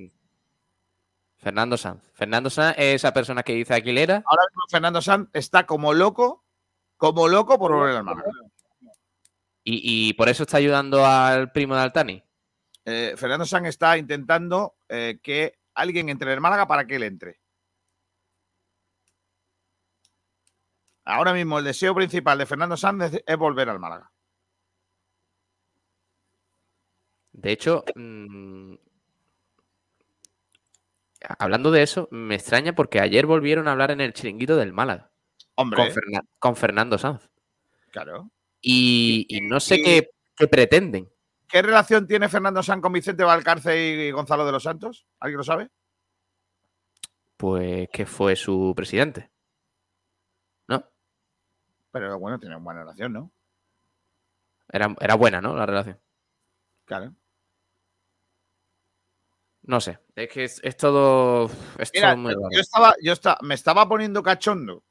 Fernando 1.38 1.78
Sanz. 1.78 2.04
Fernando 2.14 2.50
Sanz 2.50 2.76
es 2.78 2.96
esa 2.96 3.14
persona 3.14 3.44
que 3.44 3.54
dice 3.54 3.74
Aquilera. 3.74 4.24
Ahora 4.26 4.44
mismo 4.50 4.64
Fernando 4.70 5.02
Sanz 5.02 5.30
está 5.34 5.66
como 5.66 5.94
loco, 5.94 6.44
como 6.96 7.28
loco 7.28 7.60
por 7.60 7.74
volver 7.74 7.98
al 7.98 8.04
Málaga. 8.04 8.32
Y, 9.64 10.10
y 10.10 10.14
por 10.14 10.30
eso 10.30 10.44
está 10.44 10.58
ayudando 10.58 11.06
al 11.06 11.52
primo 11.52 11.76
de 11.76 11.82
Altani. 11.82 12.24
Eh, 12.86 13.16
Fernando 13.18 13.46
Sanz 13.46 13.68
está 13.68 13.98
intentando 13.98 14.78
eh, 14.88 15.20
que 15.22 15.60
alguien 15.74 16.08
entre 16.08 16.32
en 16.32 16.36
el 16.36 16.42
Málaga 16.42 16.68
para 16.68 16.88
que 16.88 16.96
él 16.96 17.04
entre. 17.04 17.42
Ahora 21.10 21.32
mismo 21.34 21.58
el 21.58 21.64
deseo 21.64 21.96
principal 21.96 22.38
de 22.38 22.46
Fernando 22.46 22.76
Sanz 22.76 23.14
es, 23.26 23.38
volver 23.38 23.70
al 23.70 23.80
Málaga. 23.80 24.12
De 27.32 27.52
hecho, 27.52 27.86
mm, 27.96 28.74
hablando 31.40 31.72
de 31.72 31.84
eso, 31.84 32.10
me 32.12 32.36
extraña 32.36 32.74
porque 32.76 33.00
ayer 33.00 33.26
volvieron 33.26 33.68
a 33.68 33.72
hablar 33.72 33.92
en 33.92 34.02
el 34.02 34.12
chiringuito 34.14 34.58
del 34.58 34.74
Málaga 34.74 35.10
Hombre, 35.56 35.78
con, 35.78 35.88
Ferna- 35.94 36.26
con 36.40 36.56
Fernando 36.58 36.98
Sanz. 36.98 37.30
claro. 37.92 38.30
Y, 38.60 39.26
y 39.30 39.40
no 39.42 39.60
sé 39.62 39.76
y- 39.78 39.84
qué, 39.84 40.10
qué 40.36 40.48
pretenden. 40.48 41.10
¿Qué 41.48 41.62
relación 41.62 42.06
tiene 42.06 42.28
Fernando 42.28 42.62
Sanz 42.62 42.82
con 42.82 42.92
Vicente 42.92 43.24
Valcarce 43.24 43.80
y 44.08 44.12
Gonzalo 44.12 44.46
de 44.46 44.52
los 44.52 44.64
Santos? 44.64 45.08
¿Alguien 45.22 45.38
lo 45.38 45.44
sabe? 45.46 45.70
Pues 47.38 47.88
que 47.94 48.06
fue 48.06 48.36
su 48.36 48.74
presidente. 48.76 49.30
Pero 52.00 52.20
bueno, 52.20 52.40
tienen 52.40 52.64
buena 52.64 52.82
relación, 52.82 53.14
¿no? 53.14 53.32
Era, 54.70 54.94
era 55.00 55.16
buena, 55.16 55.42
¿no? 55.42 55.56
La 55.56 55.66
relación. 55.66 56.00
Claro. 56.86 57.14
No 59.64 59.82
sé. 59.82 60.00
Es 60.16 60.30
que 60.30 60.44
es, 60.46 60.60
es 60.64 60.78
todo. 60.78 61.50
Es 61.78 61.92
Mira, 61.94 62.12
todo 62.12 62.18
muy 62.22 62.34
raro. 62.34 62.50
yo 62.52 62.60
estaba, 62.60 62.94
yo 63.02 63.14
estaba, 63.14 63.38
me 63.42 63.56
estaba 63.56 63.88
poniendo 63.88 64.24
cachondo 64.24 64.84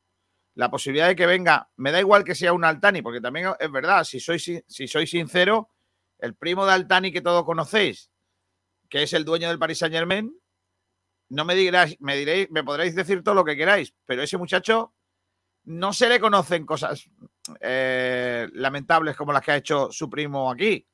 la 0.56 0.70
posibilidad 0.70 1.08
de 1.08 1.16
que 1.16 1.26
venga, 1.26 1.70
me 1.76 1.92
da 1.92 2.00
igual 2.00 2.24
que 2.24 2.34
sea 2.34 2.54
un 2.54 2.64
Altani, 2.64 3.02
porque 3.02 3.20
también 3.20 3.50
es 3.60 3.70
verdad, 3.70 4.04
si 4.04 4.20
soy, 4.20 4.38
si, 4.38 4.62
soy 4.88 5.06
sincero, 5.06 5.70
el 6.18 6.34
primo 6.34 6.64
de 6.64 6.72
Altani 6.72 7.12
que 7.12 7.20
todos 7.20 7.44
conocéis, 7.44 8.10
que 8.88 9.02
es 9.02 9.12
el 9.12 9.26
dueño 9.26 9.48
del 9.48 9.58
Paris 9.58 9.78
Saint 9.78 9.94
Germain, 9.94 10.34
no 11.28 11.44
me 11.44 11.54
diráis, 11.54 11.96
me 12.00 12.16
diréis, 12.16 12.50
me 12.50 12.64
podréis 12.64 12.94
decir 12.94 13.22
todo 13.22 13.34
lo 13.34 13.44
que 13.44 13.54
queráis, 13.54 13.94
pero 14.06 14.22
ese 14.22 14.38
muchacho 14.38 14.94
no 15.66 15.92
se 15.92 16.08
le 16.08 16.18
conocen 16.20 16.64
cosas 16.66 17.08
eh, 17.60 18.48
lamentables 18.54 19.16
como 19.16 19.32
las 19.32 19.42
que 19.42 19.52
ha 19.52 19.56
hecho 19.56 19.90
su 19.92 20.08
primo 20.10 20.50
aquí. 20.50 20.86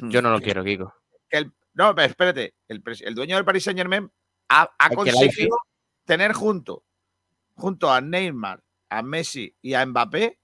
Yo 0.00 0.22
no 0.22 0.30
lo 0.30 0.40
quiero, 0.40 0.62
Kiko. 0.64 0.94
que 1.28 1.38
el- 1.38 1.52
no, 1.74 1.94
pero 1.94 2.08
espérate, 2.08 2.54
el, 2.68 2.82
el 3.00 3.14
dueño 3.14 3.36
del 3.36 3.44
Paris 3.44 3.64
Saint 3.64 3.78
Germain 3.78 4.10
ha, 4.48 4.68
conseguido 4.94 5.56
tener 6.04 6.32
junto, 6.32 6.84
junto 7.54 7.92
a 7.92 8.00
Neymar, 8.00 8.62
a 8.90 9.02
Messi 9.02 9.54
y 9.62 9.74
a 9.74 9.84
Mbappé 9.86 10.38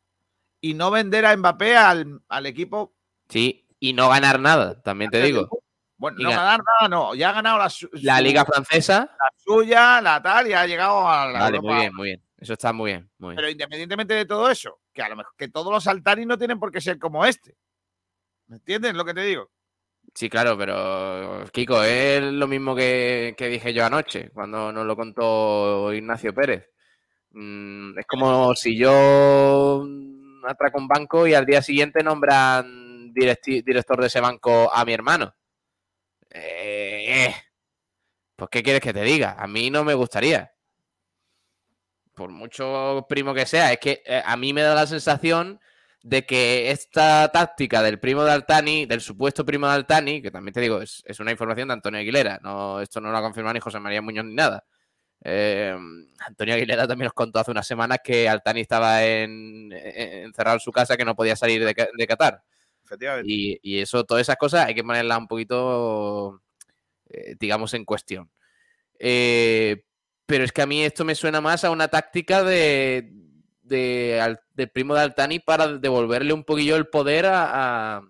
y 0.61 0.75
no 0.75 0.91
vender 0.91 1.27
a 1.27 1.37
Mbappé 1.37 1.77
al, 1.77 2.21
al 2.29 2.47
equipo. 2.47 2.95
Sí, 3.29 3.67
y 3.81 3.93
no 3.93 4.09
ganar 4.09 4.39
nada, 4.41 4.81
también 4.83 5.11
te 5.11 5.23
digo. 5.23 5.49
Bueno, 5.97 6.19
no 6.21 6.31
ga- 6.31 6.37
ganar 6.37 6.61
nada, 6.81 6.89
no. 6.89 7.15
Ya 7.15 7.31
ha 7.31 7.33
ganado 7.33 7.59
la, 7.59 7.71
su- 7.71 7.89
La 7.95 8.21
Liga 8.21 8.45
Francesa. 8.45 9.11
la 9.19 9.31
suya, 9.37 10.01
la 10.01 10.23
tal, 10.23 10.49
y 10.49 10.53
ha 10.53 10.67
llegado 10.67 11.09
a 11.09 11.27
la 11.27 11.39
Vale, 11.41 11.57
Europa. 11.57 11.73
muy 11.75 11.81
bien, 11.81 11.95
muy 11.95 12.09
bien. 12.09 12.23
Eso 12.45 12.53
está 12.53 12.75
muy 12.75 12.91
bien, 12.91 13.11
muy 13.17 13.31
bien. 13.31 13.37
Pero 13.37 13.49
independientemente 13.49 14.13
de 14.13 14.27
todo 14.27 14.51
eso, 14.51 14.79
que 14.93 15.01
a 15.01 15.09
lo 15.09 15.17
mejor 15.17 15.33
que 15.35 15.49
todos 15.49 15.73
los 15.73 15.87
Altani 15.87 16.27
no 16.27 16.37
tienen 16.37 16.61
por 16.61 16.71
qué 16.71 16.79
ser 16.83 16.99
como 16.99 17.25
este. 17.25 17.57
¿Me 18.49 18.57
entiendes 18.57 18.95
lo 18.95 19.03
que 19.07 19.15
te 19.15 19.23
digo? 19.23 19.51
Sí, 20.15 20.29
claro, 20.29 20.59
pero 20.59 21.47
Kiko, 21.51 21.83
es 21.83 22.23
lo 22.23 22.47
mismo 22.47 22.77
que, 22.77 23.35
que 23.39 23.49
dije 23.49 23.73
yo 23.73 23.87
anoche, 23.87 24.29
cuando 24.29 24.71
nos 24.73 24.85
lo 24.85 24.95
contó 24.95 25.91
Ignacio 25.95 26.35
Pérez. 26.35 26.69
Mm, 27.31 27.99
es 27.99 28.07
como 28.07 28.55
si 28.55 28.77
yo 28.77 29.87
atraco 30.47 30.77
un 30.77 30.87
banco 30.87 31.27
y 31.27 31.33
al 31.33 31.47
día 31.47 31.63
siguiente 31.63 32.03
nombran 32.03 33.15
director 33.15 34.03
de 34.03 34.07
ese 34.07 34.21
banco 34.21 34.71
a 34.71 34.85
mi 34.85 34.93
hermano. 34.93 35.35
Eh, 36.29 37.25
eh. 37.25 37.35
Pues, 38.37 38.51
¿qué 38.51 38.63
quieres 38.63 38.83
que 38.83 38.93
te 38.93 39.01
diga? 39.01 39.35
A 39.39 39.47
mí 39.47 39.71
no 39.71 39.83
me 39.83 39.95
gustaría. 39.95 40.54
Por 42.15 42.31
mucho 42.31 43.07
primo 43.09 43.35
que 43.35 43.45
sea, 43.47 43.73
es 43.73 43.79
que 43.81 44.03
eh, 44.07 44.23
a 44.25 44.37
mí 44.37 44.53
me 44.53 44.63
da 44.63 44.75
la 44.75 44.87
sensación 44.87 45.59
de 46.03 46.25
que 46.27 46.71
esta 46.71 47.29
táctica 47.33 47.83
del 47.83 47.99
primo 47.99 48.25
de 48.25 48.31
Altani, 48.33 48.87
del 48.87 49.01
supuesto 49.01 49.45
primo 49.45 49.67
de 49.67 49.73
Altani, 49.75 50.23
que 50.23 50.31
también 50.31 50.53
te 50.53 50.61
digo, 50.61 50.81
es, 50.83 51.03
es 51.07 51.19
una 51.19 51.33
información 51.33 51.69
de 51.69 51.75
Antonio 51.75 51.99
Aguilera, 52.01 52.39
no, 52.43 52.81
esto 52.81 53.01
no 53.01 53.11
lo 53.11 53.17
ha 53.17 53.23
confirmado 53.23 53.55
ni 53.55 53.61
José 53.61 53.81
María 53.81 54.03
Muñoz 54.03 54.25
ni 54.27 54.35
nada. 54.35 54.65
Eh, 55.25 55.75
Antonio 56.19 56.55
Aguilera 56.55 56.87
también 56.87 57.07
nos 57.07 57.15
contó 57.15 57.39
hace 57.41 57.51
unas 57.51 57.67
semanas 57.67 57.99
que 58.05 58.29
Altani 58.29 58.61
estaba 58.61 59.03
en, 59.05 59.73
en- 59.73 60.25
encerrado 60.27 60.57
en 60.57 60.61
su 60.61 60.71
casa, 60.71 60.97
que 60.97 61.05
no 61.07 61.17
podía 61.17 61.35
salir 61.37 61.65
de, 61.65 62.07
Qatar. 62.07 62.43
Efectivamente. 62.85 63.33
Y, 63.33 63.59
y 63.63 63.79
eso, 63.81 64.05
todas 64.05 64.21
esas 64.21 64.37
cosas 64.37 64.67
hay 64.67 64.75
que 64.75 64.85
ponerlas 64.85 65.19
un 65.19 65.27
poquito, 65.27 66.43
eh, 67.09 67.35
digamos, 67.41 67.73
en 67.75 67.87
cuestión. 67.87 68.31
Eh, 68.99 69.83
pero 70.27 70.45
es 70.45 70.53
que 70.53 70.63
a 70.63 70.67
mí 70.67 70.83
esto 70.83 71.05
me 71.05 71.15
suena 71.15 71.41
más 71.41 71.65
a 71.65 71.71
una 71.71 71.89
táctica 71.89 72.43
de, 72.43 73.13
primo 74.73 74.95
de 74.95 75.01
Altani 75.01 75.39
para 75.41 75.69
devolverle 75.79 76.33
un 76.33 76.45
poquillo 76.45 76.77
el 76.77 76.87
poder 76.89 77.27
a, 77.27 77.97
a- 77.97 78.03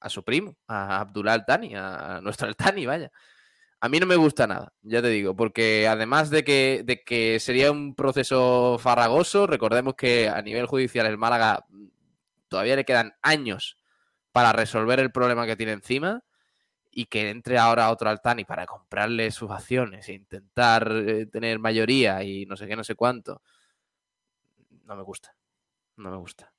a 0.00 0.08
su 0.08 0.24
primo, 0.24 0.56
a 0.66 1.00
Abdullah 1.00 1.34
Altani, 1.34 1.74
a 1.76 2.20
nuestro 2.22 2.48
Altani, 2.48 2.86
vaya. 2.86 3.10
A 3.80 3.88
mí 3.88 3.98
no 4.00 4.06
me 4.06 4.16
gusta 4.16 4.46
nada, 4.46 4.72
ya 4.82 5.02
te 5.02 5.08
digo, 5.08 5.34
porque 5.36 5.88
además 5.88 6.30
de 6.30 6.44
que, 6.44 6.82
de 6.84 7.02
que 7.04 7.40
sería 7.40 7.70
un 7.72 7.94
proceso 7.96 8.78
farragoso, 8.80 9.46
recordemos 9.46 9.94
que 9.96 10.28
a 10.28 10.40
nivel 10.42 10.66
judicial 10.66 11.06
el 11.06 11.18
Málaga 11.18 11.64
mm, 11.68 11.86
todavía 12.48 12.76
le 12.76 12.84
quedan 12.84 13.14
años 13.22 13.76
para 14.32 14.52
resolver 14.52 15.00
el 15.00 15.12
problema 15.12 15.46
que 15.46 15.56
tiene 15.56 15.72
encima 15.72 16.22
y 16.92 17.06
que 17.06 17.30
entre 17.30 17.58
ahora 17.58 17.90
otro 17.90 18.10
Altani 18.10 18.44
para 18.44 18.66
comprarle 18.66 19.30
sus 19.30 19.50
acciones 19.50 20.08
e 20.08 20.14
intentar 20.14 20.92
eh, 20.92 21.26
tener 21.26 21.58
mayoría 21.58 22.22
y 22.22 22.46
no 22.46 22.56
sé 22.56 22.66
qué, 22.68 22.76
no 22.76 22.84
sé 22.84 22.94
cuánto, 22.94 23.42
no 24.84 24.96
me 24.96 25.02
gusta. 25.02 25.34
No 25.96 26.10
me 26.10 26.16
gusta. 26.16 26.52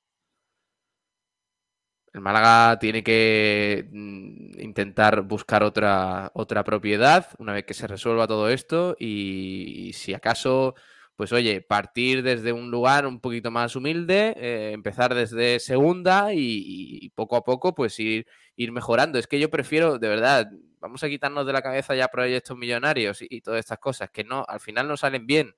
El 2.12 2.20
Málaga 2.20 2.78
tiene 2.78 3.02
que 3.02 3.88
mm, 3.90 4.60
intentar 4.60 5.22
buscar 5.22 5.64
otra, 5.64 6.30
otra 6.34 6.62
propiedad 6.62 7.26
una 7.38 7.52
vez 7.52 7.64
que 7.64 7.74
se 7.74 7.88
resuelva 7.88 8.28
todo 8.28 8.48
esto 8.50 8.96
y, 8.98 9.88
y 9.88 9.92
si 9.94 10.14
acaso, 10.14 10.74
pues 11.16 11.32
oye, 11.32 11.60
partir 11.60 12.22
desde 12.22 12.52
un 12.52 12.70
lugar 12.70 13.06
un 13.06 13.20
poquito 13.20 13.50
más 13.50 13.76
humilde, 13.76 14.34
eh, 14.36 14.72
empezar 14.72 15.14
desde 15.14 15.60
segunda 15.60 16.34
y, 16.34 17.10
poco 17.14 17.36
a 17.36 17.44
poco 17.44 17.74
pues 17.74 17.98
ir, 18.00 18.26
mejorando. 18.56 19.18
Es 19.18 19.26
que 19.26 19.38
yo 19.38 19.50
prefiero, 19.50 19.98
de 19.98 20.08
verdad, 20.08 20.50
vamos 20.80 21.04
a 21.04 21.08
quitarnos 21.08 21.46
de 21.46 21.52
la 21.52 21.62
cabeza 21.62 21.94
ya 21.94 22.08
proyectos 22.08 22.56
millonarios 22.56 23.22
y, 23.22 23.40
todas 23.42 23.60
estas 23.60 23.78
cosas 23.78 24.10
que 24.10 24.24
no, 24.24 24.44
al 24.48 24.60
final 24.60 24.88
no 24.88 24.96
salen 24.96 25.26
bien. 25.26 25.54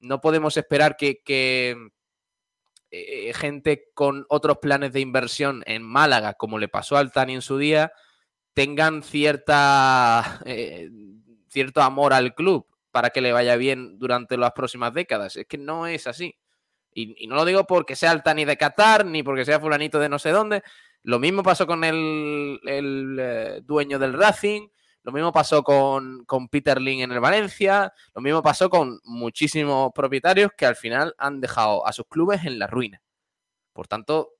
No 0.00 0.20
podemos 0.20 0.56
esperar 0.56 0.96
que, 0.96 1.22
que 1.22 1.76
eh, 2.90 3.32
gente 3.34 3.90
con 3.94 4.26
otros 4.28 4.58
planes 4.58 4.92
de 4.92 5.00
inversión 5.00 5.62
en 5.66 5.82
Málaga, 5.82 6.34
como 6.34 6.58
le 6.58 6.68
pasó 6.68 6.96
al 6.96 7.12
Tani 7.12 7.34
en 7.34 7.42
su 7.42 7.58
día, 7.58 7.92
tengan 8.54 9.02
cierta 9.04 10.40
eh, 10.46 10.90
cierto 11.48 11.82
amor 11.82 12.12
al 12.12 12.34
club 12.34 12.66
para 12.98 13.10
que 13.10 13.20
le 13.20 13.30
vaya 13.30 13.54
bien 13.54 13.96
durante 14.00 14.36
las 14.36 14.50
próximas 14.50 14.92
décadas. 14.92 15.36
Es 15.36 15.46
que 15.46 15.56
no 15.56 15.86
es 15.86 16.08
así. 16.08 16.36
Y, 16.92 17.28
no 17.28 17.36
lo 17.36 17.44
digo 17.44 17.64
porque 17.64 17.94
sea 17.94 18.10
el 18.10 18.24
Tani 18.24 18.44
de 18.44 18.56
Qatar, 18.56 19.06
ni 19.06 19.22
porque 19.22 19.44
sea 19.44 19.60
fulanito 19.60 20.00
de 20.00 20.08
no 20.08 20.18
sé 20.18 20.30
dónde. 20.30 20.64
Lo 21.04 21.20
mismo 21.20 21.44
pasó 21.44 21.64
con 21.64 21.84
el, 21.84 22.58
el 22.64 23.16
eh, 23.20 23.60
dueño 23.62 24.00
del 24.00 24.14
Racing, 24.14 24.66
lo 25.04 25.12
mismo 25.12 25.30
pasó 25.30 25.62
con, 25.62 26.24
con 26.24 26.48
Peter 26.48 26.80
Lin 26.80 27.02
en 27.02 27.12
el 27.12 27.20
Valencia, 27.20 27.92
lo 28.16 28.20
mismo 28.20 28.42
pasó 28.42 28.68
con 28.68 28.98
muchísimos 29.04 29.92
propietarios 29.94 30.50
que 30.58 30.66
al 30.66 30.74
final 30.74 31.14
han 31.18 31.40
dejado 31.40 31.86
a 31.86 31.92
sus 31.92 32.06
clubes 32.08 32.44
en 32.46 32.58
la 32.58 32.66
ruina. 32.66 33.00
Por 33.72 33.86
tanto, 33.86 34.32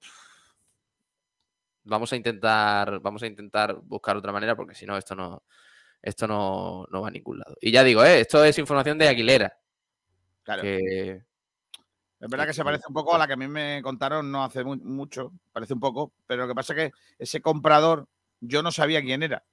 vamos 1.85 2.13
a 2.13 2.17
intentar, 2.17 2.99
vamos 2.99 3.23
a 3.23 3.29
intentar 3.29 3.77
buscar 3.85 4.17
otra 4.17 4.33
manera, 4.33 4.57
porque 4.57 4.75
si 4.75 4.85
no, 4.85 4.97
esto 4.97 5.15
no, 5.15 5.45
esto 6.03 6.27
no, 6.27 6.87
no 6.91 7.03
va 7.03 7.09
a 7.09 7.11
ningún 7.11 7.39
lado. 7.39 7.57
Y 7.61 7.71
ya 7.73 7.83
digo, 7.85 8.05
¿eh? 8.05 8.21
esto 8.21 8.45
es 8.45 8.59
información 8.59 8.99
de 8.99 9.09
Aguilera. 9.09 9.57
Claro. 10.43 10.63
que- 10.63 11.23
Es 12.21 12.29
verdad 12.29 12.47
que 12.47 12.53
se 12.55 12.65
parece 12.65 12.85
un 12.89 12.95
poco 12.95 13.15
a 13.15 13.19
la 13.19 13.27
que 13.27 13.35
a 13.35 13.37
mí 13.37 13.47
me 13.47 13.81
contaron 13.83 14.31
no 14.33 14.43
hace 14.43 14.65
mu- 14.65 14.77
mucho, 14.77 15.33
parece 15.53 15.75
un 15.75 15.81
poco, 15.81 16.13
pero 16.27 16.43
lo 16.43 16.49
que 16.49 16.55
pasa 16.55 16.73
es 16.75 16.79
que 16.91 16.93
ese 17.19 17.41
comprador 17.41 18.09
yo 18.41 18.63
no 18.63 18.73
sabía 18.73 19.01
quién 19.03 19.23
era. 19.23 19.45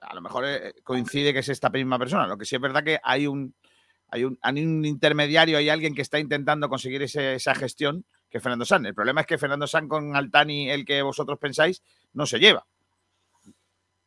A 0.00 0.14
lo 0.14 0.20
mejor 0.22 0.44
eh, 0.46 0.74
coincide 0.82 1.32
que 1.32 1.40
es 1.40 1.48
esta 1.48 1.68
misma 1.70 1.98
persona. 1.98 2.26
Lo 2.26 2.36
que 2.38 2.44
sí 2.46 2.54
es 2.54 2.60
verdad 2.60 2.84
que 2.84 2.98
hay 3.02 3.26
un, 3.26 3.54
hay 4.08 4.24
un, 4.24 4.38
hay 4.42 4.64
un 4.64 4.84
intermediario, 4.84 5.58
hay 5.58 5.68
alguien 5.68 5.94
que 5.94 6.02
está 6.02 6.18
intentando 6.18 6.68
conseguir 6.68 7.02
ese- 7.02 7.34
esa 7.34 7.54
gestión, 7.54 8.04
que 8.30 8.38
es 8.38 8.42
Fernando 8.42 8.64
San. 8.64 8.84
El 8.86 8.94
problema 8.94 9.20
es 9.22 9.26
que 9.26 9.38
Fernando 9.38 9.66
San 9.66 9.86
con 9.88 10.14
Altani, 10.16 10.70
el 10.70 10.84
que 10.84 11.02
vosotros 11.02 11.38
pensáis, 11.38 11.82
no 12.14 12.24
se 12.26 12.38
lleva. 12.38 12.66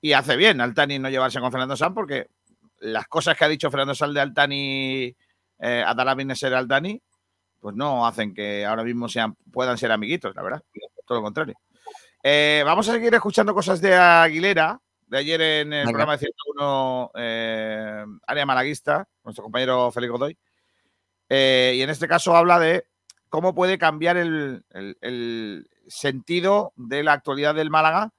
Y 0.01 0.13
hace 0.13 0.35
bien 0.35 0.61
Altani 0.61 0.99
no 0.99 1.09
llevarse 1.09 1.39
con 1.39 1.51
Fernando 1.51 1.75
San 1.75 1.93
porque 1.93 2.27
las 2.79 3.07
cosas 3.07 3.35
que 3.37 3.45
ha 3.45 3.49
dicho 3.49 3.71
Fernando 3.71 3.95
San 3.95 4.13
de 4.13 4.21
Altani 4.21 5.15
eh, 5.59 5.83
a 5.85 5.93
Dara 5.93 6.15
ser 6.35 6.53
Altani, 6.53 7.01
pues 7.59 7.75
no 7.75 8.05
hacen 8.05 8.33
que 8.33 8.65
ahora 8.65 8.83
mismo 8.83 9.09
sean, 9.09 9.35
puedan 9.51 9.77
ser 9.77 9.91
amiguitos, 9.91 10.35
la 10.35 10.43
verdad. 10.43 10.63
Todo 11.05 11.17
lo 11.19 11.23
contrario. 11.23 11.55
Eh, 12.21 12.61
vamos 12.65 12.87
a 12.89 12.93
seguir 12.93 13.13
escuchando 13.13 13.53
cosas 13.53 13.81
de 13.81 13.95
Aguilera, 13.95 14.79
de 15.07 15.17
ayer 15.17 15.41
en 15.41 15.73
el 15.73 15.85
programa 15.91 16.13
de 16.13 16.19
101 16.19 17.11
eh, 17.15 18.05
Área 18.27 18.45
Malaguista, 18.45 19.07
nuestro 19.23 19.43
compañero 19.43 19.91
Félix 19.91 20.11
Godoy. 20.11 20.37
Eh, 21.29 21.73
y 21.77 21.81
en 21.81 21.89
este 21.89 22.07
caso 22.07 22.35
habla 22.35 22.59
de 22.59 22.85
cómo 23.29 23.55
puede 23.55 23.77
cambiar 23.77 24.17
el, 24.17 24.63
el- 24.71 24.97
el 25.01 25.69
sentido 25.87 26.73
de 26.75 27.03
la 27.03 27.13
actualidad 27.13 27.55
del 27.55 27.69
Málaga 27.69 28.11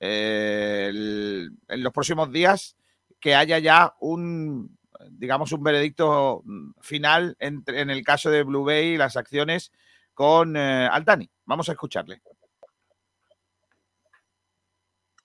eh, 0.00 0.86
el- 0.90 1.50
en 1.68 1.82
los 1.82 1.92
próximos 1.92 2.30
días, 2.32 2.76
que 3.20 3.34
haya 3.34 3.58
ya 3.58 3.94
un, 4.00 4.78
digamos, 5.10 5.52
un 5.52 5.62
veredicto 5.62 6.42
final 6.80 7.36
entre, 7.38 7.80
en 7.80 7.90
el 7.90 8.04
caso 8.04 8.30
de 8.30 8.42
Blue 8.42 8.64
Bay 8.64 8.94
y 8.94 8.96
las 8.96 9.16
acciones 9.16 9.72
con 10.14 10.56
eh, 10.56 10.88
Altani. 10.90 11.30
Vamos 11.44 11.68
a 11.68 11.72
escucharle. 11.72 12.20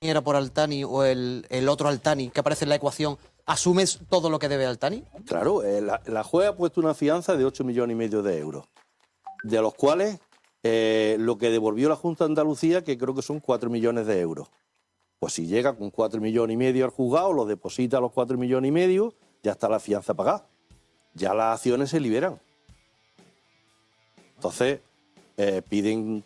era 0.03 0.21
por 0.21 0.35
Altani 0.35 0.83
o 0.83 1.03
el, 1.03 1.45
el 1.49 1.69
otro 1.69 1.87
Altani 1.87 2.29
que 2.31 2.39
aparece 2.39 2.65
en 2.65 2.69
la 2.69 2.75
ecuación, 2.75 3.17
¿asumes 3.45 3.99
todo 4.09 4.29
lo 4.31 4.39
que 4.39 4.49
debe 4.49 4.65
Altani? 4.65 5.03
Claro, 5.27 5.63
eh, 5.63 5.79
la, 5.79 6.01
la 6.07 6.23
juez 6.23 6.47
ha 6.49 6.55
puesto 6.55 6.81
una 6.81 6.95
fianza 6.95 7.35
de 7.35 7.45
8 7.45 7.63
millones 7.63 7.93
y 7.93 7.97
medio 7.97 8.23
de 8.23 8.39
euros, 8.39 8.65
de 9.43 9.61
los 9.61 9.75
cuales 9.75 10.19
eh, 10.63 11.17
lo 11.19 11.37
que 11.37 11.51
devolvió 11.51 11.87
la 11.87 11.95
Junta 11.95 12.23
de 12.23 12.31
Andalucía, 12.31 12.83
que 12.83 12.97
creo 12.97 13.13
que 13.13 13.21
son 13.21 13.39
4 13.39 13.69
millones 13.69 14.07
de 14.07 14.19
euros. 14.21 14.47
Pues 15.21 15.33
si 15.33 15.45
llega 15.45 15.73
con 15.73 15.91
4 15.91 16.19
millones 16.19 16.55
y 16.55 16.57
medio 16.57 16.83
al 16.83 16.89
juzgado, 16.89 17.31
lo 17.31 17.45
deposita 17.45 17.97
a 17.97 18.01
los 18.01 18.11
4 18.11 18.39
millones 18.39 18.69
y 18.69 18.71
medio, 18.71 19.13
ya 19.43 19.51
está 19.51 19.69
la 19.69 19.79
fianza 19.79 20.15
pagada. 20.15 20.47
Ya 21.13 21.35
las 21.35 21.57
acciones 21.57 21.91
se 21.91 21.99
liberan. 21.99 22.41
Entonces, 24.37 24.79
eh, 25.37 25.61
piden, 25.61 26.23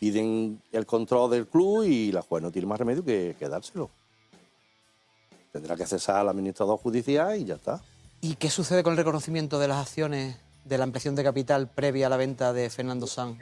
piden 0.00 0.60
el 0.72 0.86
control 0.86 1.30
del 1.30 1.46
club 1.46 1.84
y 1.84 2.10
la 2.10 2.22
juez 2.22 2.42
no 2.42 2.50
tiene 2.50 2.66
más 2.66 2.80
remedio 2.80 3.04
que, 3.04 3.36
que 3.38 3.48
dárselo. 3.48 3.90
Tendrá 5.52 5.76
que 5.76 5.86
cesar 5.86 6.16
al 6.16 6.30
administrador 6.30 6.80
judicial 6.80 7.38
y 7.38 7.44
ya 7.44 7.54
está. 7.54 7.80
¿Y 8.20 8.34
qué 8.34 8.50
sucede 8.50 8.82
con 8.82 8.94
el 8.94 8.96
reconocimiento 8.96 9.60
de 9.60 9.68
las 9.68 9.86
acciones 9.86 10.36
de 10.64 10.78
la 10.78 10.82
ampliación 10.82 11.14
de 11.14 11.22
capital 11.22 11.68
previa 11.68 12.08
a 12.08 12.10
la 12.10 12.16
venta 12.16 12.52
de 12.52 12.68
Fernando 12.70 13.06
San? 13.06 13.38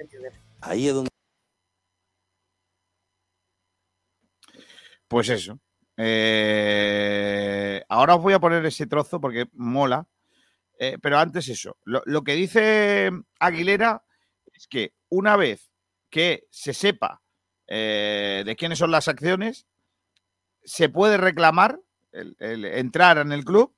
Ahí 0.61 0.89
es 0.89 0.95
donde 0.95 1.10
Pues 5.11 5.29
eso. 5.29 5.59
Eh, 5.97 7.83
ahora 7.89 8.15
os 8.15 8.23
voy 8.23 8.33
a 8.33 8.39
poner 8.39 8.65
ese 8.65 8.87
trozo 8.87 9.21
porque 9.21 9.49
mola. 9.55 10.07
Eh, 10.79 10.99
pero 11.03 11.19
antes 11.19 11.49
eso. 11.49 11.79
Lo, 11.85 12.23
que 12.23 12.37
dice 12.37 13.11
Aguilera 13.41 14.05
es 14.55 14.69
que 14.69 14.95
una 15.09 15.35
vez 15.35 15.73
que 16.11 16.47
se 16.51 16.75
sepa 16.75 17.23
eh, 17.67 18.45
de 18.47 18.55
quiénes 18.55 18.79
son 18.79 18.93
las 18.93 19.09
acciones, 19.09 19.67
se 20.63 20.89
puede 20.89 21.17
reclamar 21.17 21.81
el, 22.13 22.37
entrar 22.67 23.19
en 23.19 23.33
el 23.33 23.45
club 23.45 23.75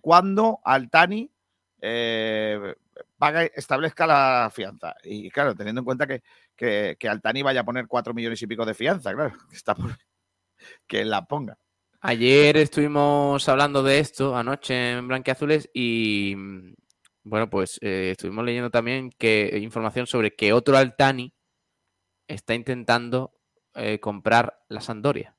cuando 0.00 0.60
Altani 0.64 1.30
establezca 3.54 4.06
la 4.06 4.50
fianza. 4.50 4.96
Y 5.04 5.30
claro, 5.30 5.54
teniendo 5.54 5.82
en 5.82 5.84
cuenta 5.84 6.06
que, 6.06 6.22
que, 6.60 6.98
que 7.00 7.08
Altani 7.08 7.40
vaya 7.40 7.60
a 7.60 7.64
poner 7.64 7.86
cuatro 7.86 8.12
millones 8.12 8.42
y 8.42 8.46
pico 8.46 8.66
de 8.66 8.74
fianza, 8.74 9.14
claro, 9.14 9.32
que 9.48 9.56
está 9.56 9.74
por 9.74 9.96
que 10.86 11.06
la 11.06 11.24
ponga. 11.24 11.56
Ayer 12.02 12.58
estuvimos 12.58 13.48
hablando 13.48 13.82
de 13.82 13.98
esto 13.98 14.36
anoche 14.36 14.92
en 14.92 15.08
Blanquiazules 15.08 15.70
y 15.72 16.34
bueno, 17.22 17.48
pues 17.48 17.78
eh, 17.80 18.10
estuvimos 18.10 18.44
leyendo 18.44 18.70
también 18.70 19.10
que 19.10 19.58
información 19.62 20.06
sobre 20.06 20.34
que 20.34 20.52
otro 20.52 20.76
Altani 20.76 21.32
está 22.28 22.54
intentando 22.54 23.32
eh, 23.74 23.98
comprar 23.98 24.62
la 24.68 24.82
Sandoria. 24.82 25.34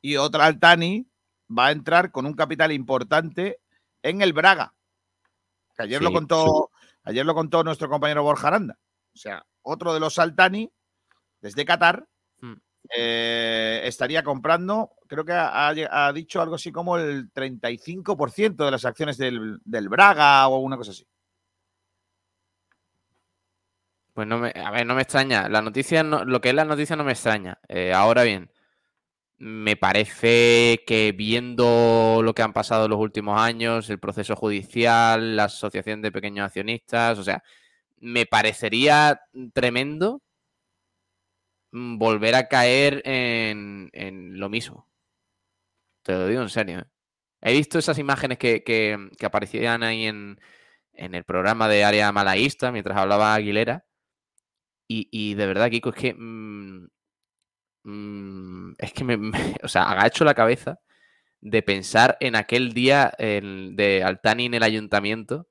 Y 0.00 0.16
otra 0.16 0.46
Altani 0.46 1.06
va 1.50 1.66
a 1.66 1.72
entrar 1.72 2.10
con 2.10 2.24
un 2.24 2.32
capital 2.32 2.72
importante 2.72 3.60
en 4.02 4.22
el 4.22 4.32
Braga. 4.32 4.74
Que 5.76 5.82
ayer 5.82 6.00
lo 6.00 6.08
Sí, 6.08 6.14
contó, 6.14 6.70
ayer 7.04 7.26
lo 7.26 7.34
contó 7.34 7.62
nuestro 7.62 7.90
compañero 7.90 8.22
Borja 8.22 8.48
Aranda. 8.48 8.78
O 9.14 9.18
sea, 9.18 9.44
otro 9.62 9.94
de 9.94 10.00
los 10.00 10.18
Altani 10.18 10.70
desde 11.40 11.64
Qatar 11.64 12.06
Mm. 12.42 12.54
eh, 12.96 13.80
estaría 13.84 14.22
comprando, 14.22 14.90
creo 15.06 15.24
que 15.24 15.32
ha, 15.32 16.12
dicho 16.12 16.42
algo 16.42 16.56
así 16.56 16.72
como 16.72 16.98
el 16.98 17.30
35% 17.32 18.64
de 18.64 18.70
las 18.70 18.84
acciones 18.84 19.16
del, 19.16 19.58
del 19.64 19.88
Braga 19.88 20.48
o 20.48 20.58
una 20.58 20.76
cosa 20.76 20.90
así. 20.90 21.06
Pues 24.12 24.26
no 24.26 24.38
me, 24.38 24.52
a 24.54 24.70
ver, 24.70 24.86
no 24.86 24.94
me 24.94 25.02
extraña. 25.02 25.48
La 25.48 25.62
noticia, 25.62 26.02
no- 26.02 26.24
lo 26.24 26.40
que 26.40 26.50
es 26.50 26.54
la 26.54 26.64
noticia 26.66 26.96
no 26.96 27.04
me 27.04 27.12
extraña. 27.12 27.58
Eh, 27.68 27.92
ahora 27.94 28.24
bien, 28.24 28.50
me 29.38 29.76
parece 29.76 30.84
que 30.86 31.12
viendo 31.12 32.20
lo 32.22 32.34
que 32.34 32.42
han 32.42 32.52
pasado 32.52 32.84
en 32.86 32.90
los 32.92 33.00
últimos 33.00 33.40
años, 33.40 33.90
el 33.90 33.98
proceso 34.00 34.36
judicial, 34.36 35.36
la 35.36 35.44
asociación 35.44 36.02
de 36.02 36.12
pequeños 36.12 36.46
accionistas, 36.46 37.18
o 37.18 37.24
sea, 37.24 37.42
me 38.02 38.26
parecería 38.26 39.20
tremendo 39.54 40.20
mm, 41.72 41.98
volver 41.98 42.34
a 42.34 42.48
caer 42.48 43.02
en, 43.04 43.90
lo 44.38 44.48
mismo. 44.48 44.88
Te 46.02 46.12
lo 46.12 46.26
digo 46.26 46.42
en 46.42 46.48
serio. 46.48 46.80
¿eh? 46.80 46.84
He 47.42 47.52
visto 47.54 47.78
esas 47.78 47.98
imágenes 47.98 48.38
que, 48.38 48.62
que- 48.64 49.10
aparecían 49.26 49.82
ahí 49.82 50.06
en, 50.06 50.40
en 50.94 51.14
el 51.14 51.24
programa 51.24 51.68
de 51.68 51.84
Área 51.84 52.12
Malaísta 52.12 52.72
mientras 52.72 52.98
hablaba 52.98 53.34
Aguilera. 53.34 53.84
Y, 54.88 55.08
y 55.10 55.34
de 55.34 55.46
verdad, 55.46 55.70
Kiko, 55.70 55.90
es 55.90 55.96
que. 55.96 56.14
mm, 56.14 56.86
mm, 57.84 58.74
es 58.78 58.92
que 58.92 59.04
me, 59.04 59.18
O 59.62 59.68
sea, 59.68 59.84
agacho 59.90 60.24
la 60.24 60.34
cabeza 60.34 60.78
de 61.40 61.62
pensar 61.62 62.16
en 62.20 62.36
aquel 62.36 62.72
día 62.74 63.12
de 63.18 64.02
Altani 64.04 64.46
en 64.46 64.54
el 64.54 64.62
ayuntamiento 64.64 65.48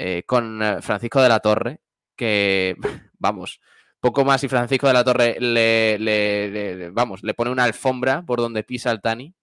eh, 0.00 0.22
con 0.24 0.62
eh, 0.62 0.80
Francisco 0.80 1.20
de 1.20 1.28
la 1.28 1.40
Torre, 1.40 1.80
que, 2.16 2.76
vamos, 3.18 3.60
poco 4.00 4.24
más 4.24 4.42
y 4.44 4.48
Francisco 4.48 4.86
de 4.86 4.92
la 4.92 5.02
Torre 5.04 5.36
le, 5.40 5.98
le- 5.98 6.48
le- 6.48 6.76
le- 6.76 6.90
vamos, 6.90 7.22
le 7.24 7.34
pone 7.34 7.50
una 7.50 7.64
alfombra 7.64 8.22
por 8.22 8.38
donde 8.38 8.62
pisa 8.62 8.90
Altani. 8.90 9.34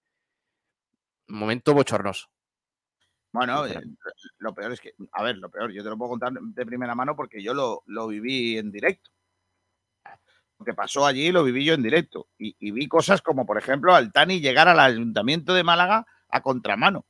Un 1.28 1.38
momento 1.40 1.74
bochornoso. 1.74 2.28
Bueno, 3.34 3.66
eh, 3.66 3.82
lo 4.38 4.54
peor 4.56 4.72
es 4.72 4.80
que, 4.80 4.94
a 5.12 5.22
ver, 5.24 5.38
lo 5.38 5.50
peor, 5.50 5.72
yo 5.74 5.84
te 5.84 5.90
lo 5.90 5.98
puedo 5.98 6.12
contar 6.12 6.32
de 6.32 6.66
primera 6.66 6.96
mano 6.96 7.16
porque 7.18 7.44
yo 7.44 7.54
lo, 7.54 7.84
lo 7.88 8.08
viví 8.08 8.58
en 8.58 8.72
directo. 8.72 9.12
Lo 10.58 10.64
que 10.64 10.74
pasó 10.74 11.06
allí 11.06 11.34
lo 11.34 11.44
viví 11.44 11.66
yo 11.66 11.74
en 11.74 11.84
directo. 11.84 12.30
Y, 12.38 12.56
y 12.60 12.72
vi 12.72 12.88
cosas 12.88 13.22
como, 13.22 13.46
por 13.46 13.58
ejemplo, 13.58 13.94
Altani 13.94 14.40
llegar 14.40 14.70
al 14.70 14.80
ayuntamiento 14.80 15.54
de 15.54 15.66
Málaga 15.66 16.06
a 16.30 16.42
contramano. 16.42 17.06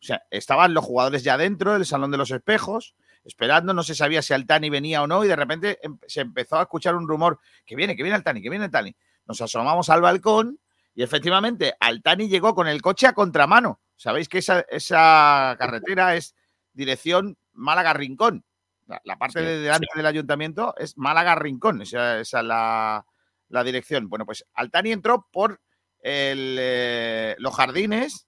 O 0.00 0.04
sea, 0.04 0.22
estaban 0.30 0.72
los 0.72 0.84
jugadores 0.84 1.22
ya 1.22 1.36
dentro 1.36 1.74
del 1.74 1.84
Salón 1.84 2.10
de 2.10 2.16
los 2.16 2.30
Espejos, 2.30 2.94
esperando, 3.24 3.74
no 3.74 3.82
se 3.82 3.94
sabía 3.94 4.22
si 4.22 4.32
Altani 4.32 4.70
venía 4.70 5.02
o 5.02 5.06
no, 5.06 5.24
y 5.24 5.28
de 5.28 5.36
repente 5.36 5.78
em- 5.82 5.98
se 6.06 6.22
empezó 6.22 6.56
a 6.58 6.62
escuchar 6.62 6.94
un 6.96 7.06
rumor 7.06 7.38
que 7.66 7.76
viene, 7.76 7.94
que 7.96 8.02
viene 8.02 8.16
Altani, 8.16 8.40
que 8.40 8.48
viene 8.48 8.64
Altani. 8.64 8.96
Nos 9.26 9.40
asomamos 9.42 9.90
al 9.90 10.00
balcón 10.00 10.58
y 10.94 11.02
efectivamente 11.02 11.74
Altani 11.78 12.28
llegó 12.28 12.54
con 12.54 12.66
el 12.66 12.80
coche 12.80 13.06
a 13.06 13.12
contramano. 13.12 13.80
Sabéis 13.94 14.28
que 14.28 14.38
esa, 14.38 14.60
esa 14.70 15.54
carretera 15.58 16.16
es 16.16 16.34
dirección 16.72 17.36
Málaga-Rincón. 17.52 18.44
La, 18.86 19.00
la 19.04 19.18
parte 19.18 19.40
Sí, 19.40 19.44
de 19.44 19.58
delante 19.60 19.86
del 19.94 20.06
ayuntamiento 20.06 20.74
es 20.78 20.96
Málaga-Rincón, 20.96 21.82
esa, 21.82 22.18
esa 22.18 22.40
es 22.40 22.46
la, 22.46 23.06
la 23.50 23.62
dirección. 23.64 24.08
Bueno, 24.08 24.24
pues 24.24 24.46
Altani 24.54 24.92
entró 24.92 25.28
por 25.30 25.60
el, 26.00 26.56
eh, 26.58 27.36
los 27.38 27.54
jardines, 27.54 28.26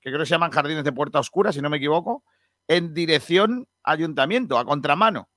que 0.00 0.10
creo 0.10 0.20
que 0.20 0.26
se 0.26 0.34
llaman 0.34 0.50
jardines 0.50 0.84
de 0.84 0.92
Puerta 0.92 1.20
Oscura, 1.20 1.52
si 1.52 1.60
no 1.60 1.70
me 1.70 1.76
equivoco, 1.76 2.24
en 2.68 2.94
dirección 2.94 3.68
ayuntamiento, 3.82 4.58
a 4.58 4.64
contramano, 4.64 5.28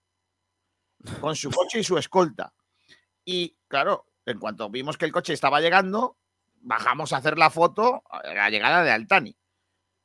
con 1.20 1.36
su 1.36 1.51
coche 1.51 1.80
y 1.80 1.84
su 1.84 1.97
escolta. 1.97 2.53
Y 3.26 3.57
claro, 3.68 4.05
en 4.26 4.39
cuanto 4.39 4.70
vimos 4.70 4.97
que 4.97 5.05
el 5.05 5.11
coche 5.11 5.34
estaba 5.34 5.61
llegando, 5.61 6.18
bajamos 6.55 7.14
a 7.14 7.18
hacer 7.18 7.38
la 7.38 7.49
foto 7.49 8.03
a 8.09 8.34
la 8.34 8.49
llegada 8.49 8.84
de 8.84 8.91
Altani. 8.91 9.38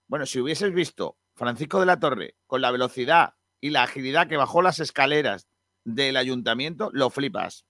Bueno, 0.06 0.26
si 0.26 0.40
hubieses 0.40 0.72
visto 0.72 1.18
Francisco 1.34 1.80
de 1.80 1.86
la 1.86 2.00
Torre 2.00 2.36
con 2.46 2.60
la 2.60 2.70
velocidad 2.70 3.34
y 3.60 3.70
la 3.70 3.84
agilidad 3.84 4.28
que 4.28 4.36
bajó 4.36 4.62
las 4.62 4.80
escaleras 4.80 5.48
del 5.84 6.16
ayuntamiento, 6.16 6.90
lo 6.92 7.10
flipas. 7.10 7.66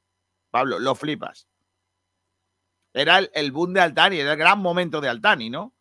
Pablo, 0.51 0.79
lo 0.79 0.95
flipas. 0.95 1.49
Era 2.95 3.19
el, 3.19 3.31
el 3.35 3.53
boom 3.53 3.75
de 3.75 3.81
Altani, 3.81 4.19
era 4.19 4.33
el 4.33 4.39
gran 4.39 4.61
momento 4.61 5.01
de 5.01 5.09
Altani, 5.09 5.51
¿no? 5.51 5.75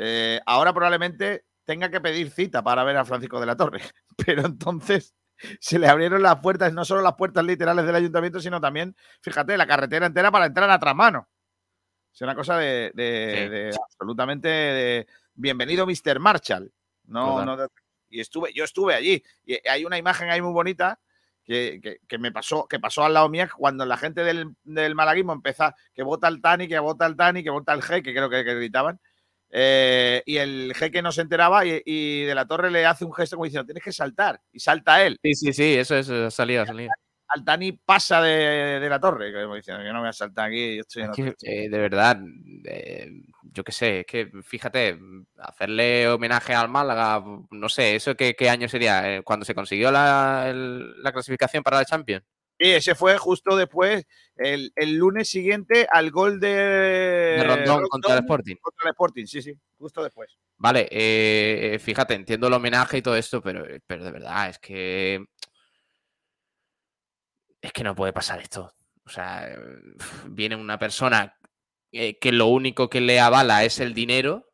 Eh, 0.00 0.40
ahora 0.46 0.72
probablemente 0.72 1.44
tenga 1.64 1.90
que 1.90 2.00
pedir 2.00 2.30
cita 2.30 2.62
para 2.62 2.84
ver 2.84 2.96
a 2.96 3.04
Francisco 3.04 3.40
de 3.40 3.46
la 3.46 3.56
Torre, 3.56 3.80
pero 4.16 4.46
entonces 4.46 5.14
se 5.60 5.78
le 5.78 5.88
abrieron 5.88 6.22
las 6.22 6.36
puertas, 6.40 6.72
no 6.72 6.84
solo 6.84 7.02
las 7.02 7.14
puertas 7.14 7.44
literales 7.44 7.84
del 7.84 7.94
ayuntamiento, 7.94 8.40
sino 8.40 8.60
también, 8.60 8.96
fíjate, 9.22 9.56
la 9.56 9.66
carretera 9.66 10.06
entera 10.06 10.30
para 10.30 10.46
entrar 10.46 10.70
a 10.70 10.78
Tramano. 10.78 11.28
Es 12.12 12.20
una 12.22 12.34
cosa 12.34 12.56
de, 12.56 12.90
de- 12.94 13.34
Sí. 13.44 13.48
de 13.48 13.76
absolutamente 13.84 14.48
de- 14.48 15.06
bienvenido, 15.34 15.86
Mr. 15.86 16.18
Marshall. 16.18 16.72
No, 17.04 17.44
no 17.44 17.56
y 18.10 18.20
estuve, 18.20 18.52
yo 18.54 18.64
estuve 18.64 18.94
allí. 18.94 19.22
Y 19.44 19.58
hay 19.68 19.84
una 19.84 19.98
imagen 19.98 20.30
ahí 20.30 20.40
muy 20.40 20.52
bonita 20.52 20.98
que, 21.44 21.78
que- 21.82 21.98
que 22.08 22.18
me 22.18 22.32
pasó, 22.32 22.66
que 22.66 22.80
pasó 22.80 23.04
al 23.04 23.14
lado 23.14 23.28
mía 23.28 23.48
cuando 23.56 23.84
la 23.86 23.96
gente 23.96 24.24
del, 24.24 24.54
del 24.64 24.94
malaguismo 24.94 25.32
empieza 25.34 25.74
que 25.94 26.02
vota 26.02 26.26
al 26.26 26.40
Tani, 26.40 26.66
que 26.68 26.78
vota 26.78 27.04
al 27.06 27.16
Tani, 27.16 27.42
que 27.44 27.50
vota 27.50 27.72
al 27.72 27.82
Jeque, 27.82 28.12
creo 28.14 28.28
que, 28.30 28.44
que 28.44 28.54
gritaban. 28.54 28.98
Eh, 29.50 30.22
y 30.26 30.36
el 30.36 30.72
jeque 30.74 31.02
no 31.02 31.12
se 31.12 31.22
enteraba 31.22 31.64
y, 31.64 31.80
y 31.84 32.22
de 32.24 32.34
la 32.34 32.46
torre 32.46 32.70
le 32.70 32.84
hace 32.86 33.04
un 33.04 33.12
gesto 33.14 33.36
como 33.36 33.44
diciendo, 33.44 33.66
tienes 33.66 33.82
que 33.84 33.92
saltar. 33.92 34.40
Y 34.52 34.60
salta 34.60 35.02
él. 35.04 35.18
Sí, 35.22 35.34
sí, 35.34 35.52
sí, 35.52 35.74
eso 35.74 35.96
es, 35.96 36.10
ha 36.10 36.30
salido, 36.30 36.62
ha 36.62 36.66
salido. 36.66 36.90
Altani 37.30 37.72
pasa 37.72 38.22
de, 38.22 38.80
de 38.80 38.88
la 38.88 38.98
torre, 38.98 39.30
como 39.32 39.54
diciendo, 39.54 39.84
yo 39.84 39.92
no 39.92 40.00
voy 40.00 40.08
a 40.08 40.12
saltar 40.14 40.48
aquí, 40.48 40.76
yo 40.76 40.80
estoy 40.80 41.02
en 41.02 41.10
Es 41.10 41.18
otro 41.20 41.34
que, 41.38 41.64
eh, 41.64 41.68
de 41.68 41.78
verdad, 41.78 42.18
eh, 42.64 43.10
yo 43.52 43.62
qué 43.64 43.72
sé, 43.72 44.00
es 44.00 44.06
que 44.06 44.30
fíjate, 44.42 44.98
hacerle 45.38 46.08
homenaje 46.08 46.54
al 46.54 46.70
Málaga, 46.70 47.22
no 47.50 47.68
sé, 47.68 47.96
¿eso 47.96 48.14
qué, 48.14 48.34
qué 48.34 48.48
año 48.48 48.66
sería? 48.66 49.16
Eh, 49.16 49.22
¿Cuando 49.22 49.44
se 49.44 49.54
consiguió 49.54 49.92
la, 49.92 50.46
el- 50.48 51.02
la 51.02 51.12
clasificación 51.12 51.62
para 51.62 51.76
la 51.78 51.84
Champions? 51.84 52.24
Sí, 52.58 52.72
ese 52.72 52.94
fue 52.94 53.16
justo 53.18 53.56
después, 53.56 54.04
el, 54.36 54.72
el 54.74 54.96
lunes 54.96 55.28
siguiente 55.28 55.86
al 55.90 56.10
gol 56.10 56.40
de, 56.40 56.48
De 56.48 57.44
Rondón 57.44 57.88
contra 57.88 58.14
el 58.14 58.20
Sporting. 58.20 58.56
contra 58.60 58.88
el 58.88 58.92
Sporting, 58.92 59.26
sí, 59.26 59.42
sí, 59.42 59.54
justo 59.78 60.02
después. 60.02 60.36
Vale, 60.56 60.88
eh, 60.90 61.78
fíjate, 61.78 62.14
entiendo 62.14 62.48
el 62.48 62.54
homenaje 62.54 62.98
y 62.98 63.02
todo 63.02 63.16
esto, 63.16 63.40
pero, 63.40 63.64
pero 63.86 64.04
de 64.04 64.10
verdad, 64.10 64.48
es 64.48 64.58
que. 64.58 65.24
Es 67.60 67.72
que 67.72 67.84
no 67.84 67.94
puede 67.94 68.12
pasar 68.12 68.40
esto. 68.40 68.72
O 69.04 69.08
sea, 69.08 69.48
viene 70.26 70.56
una 70.56 70.78
persona 70.78 71.38
eh, 71.92 72.18
que 72.18 72.32
lo 72.32 72.46
único 72.46 72.90
que 72.90 73.00
le 73.00 73.20
avala 73.20 73.64
es 73.64 73.80
el 73.80 73.94
dinero 73.94 74.47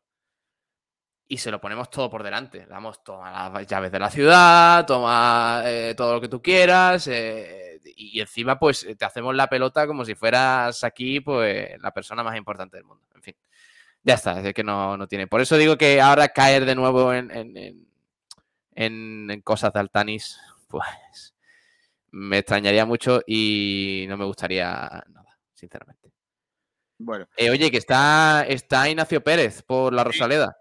y 1.27 1.37
se 1.37 1.49
lo 1.51 1.59
ponemos 1.59 1.89
todo 1.89 2.09
por 2.09 2.23
delante. 2.23 2.59
Le 2.59 2.65
damos, 2.67 3.03
toma 3.03 3.49
las 3.49 3.67
llaves 3.67 3.91
de 3.91 3.99
la 3.99 4.09
ciudad, 4.11 4.85
toma 4.85 5.63
eh, 5.65 5.93
todo 5.97 6.13
lo 6.15 6.21
que 6.21 6.27
tú 6.29 6.41
quieras 6.41 7.07
eh, 7.07 7.81
y 7.97 8.19
encima 8.21 8.59
pues 8.59 8.85
te 8.97 9.05
hacemos 9.05 9.33
la 9.35 9.47
pelota 9.47 9.87
como 9.87 10.05
si 10.05 10.15
fueras 10.15 10.83
aquí 10.83 11.19
pues 11.21 11.79
la 11.81 11.91
persona 11.91 12.23
más 12.23 12.37
importante 12.37 12.77
del 12.77 12.85
mundo. 12.85 13.05
En 13.15 13.21
fin. 13.23 13.35
Ya 14.03 14.13
está, 14.15 14.39
es 14.39 14.53
que 14.53 14.63
no, 14.63 14.97
no 14.97 15.07
tiene. 15.07 15.25
Por 15.27 15.41
eso 15.41 15.57
digo 15.57 15.77
que 15.77 15.99
ahora 15.99 16.27
caer 16.29 16.65
de 16.65 16.75
nuevo 16.75 17.11
en, 17.13 17.31
en- 17.31 17.57
en- 17.57 17.87
en- 18.75 19.31
en 19.31 19.41
cosas 19.41 19.73
de 19.73 19.79
Altanis, 19.79 20.39
pues 20.67 21.33
me 22.11 22.37
extrañaría 22.39 22.85
mucho 22.85 23.21
y 23.25 24.05
no 24.07 24.15
me 24.17 24.25
gustaría 24.25 25.03
nada, 25.09 25.37
sinceramente. 25.53 26.11
Bueno, 26.97 27.27
Eh, 27.35 27.49
oye, 27.49 27.69
que 27.71 27.77
está, 27.77 28.45
está 28.47 28.87
Ignacio 28.89 29.21
Pérez 29.23 29.63
por 29.63 29.91
la 29.93 30.03
Rosaleda. 30.03 30.57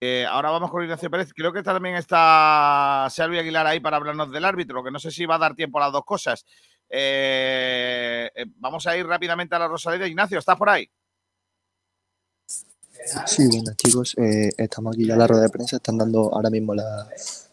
Eh, 0.00 0.26
ahora 0.26 0.50
vamos 0.50 0.70
con 0.70 0.82
Ignacio 0.82 1.10
Pérez. 1.10 1.32
Creo 1.34 1.52
que 1.52 1.62
también 1.62 1.96
está 1.96 3.08
Sergio 3.10 3.40
Aguilar 3.40 3.66
ahí 3.66 3.80
para 3.80 3.96
hablarnos 3.96 4.30
del 4.30 4.44
árbitro, 4.44 4.82
que 4.84 4.90
no 4.90 4.98
sé 4.98 5.10
si 5.10 5.26
va 5.26 5.36
a 5.36 5.38
dar 5.38 5.54
tiempo 5.54 5.78
a 5.78 5.82
las 5.82 5.92
dos 5.92 6.04
cosas. 6.04 6.44
Eh, 6.88 8.30
eh, 8.34 8.46
vamos 8.56 8.86
a 8.86 8.96
ir 8.96 9.06
rápidamente 9.06 9.54
a 9.54 9.58
la 9.58 9.68
Rosaleda. 9.68 10.06
Ignacio, 10.06 10.38
¿estás 10.38 10.56
por 10.56 10.70
ahí? 10.70 10.88
Sí, 13.26 13.46
buenas 13.48 13.76
chicos, 13.76 14.16
Eh, 14.18 14.50
estamos 14.56 14.94
aquí 14.94 15.06
ya 15.06 15.14
en 15.14 15.20
la 15.20 15.26
rueda 15.26 15.42
de 15.42 15.48
prensa, 15.50 15.76
están 15.76 15.98
dando 15.98 16.34
ahora 16.34 16.50
mismo 16.50 16.74
la, 16.74 17.08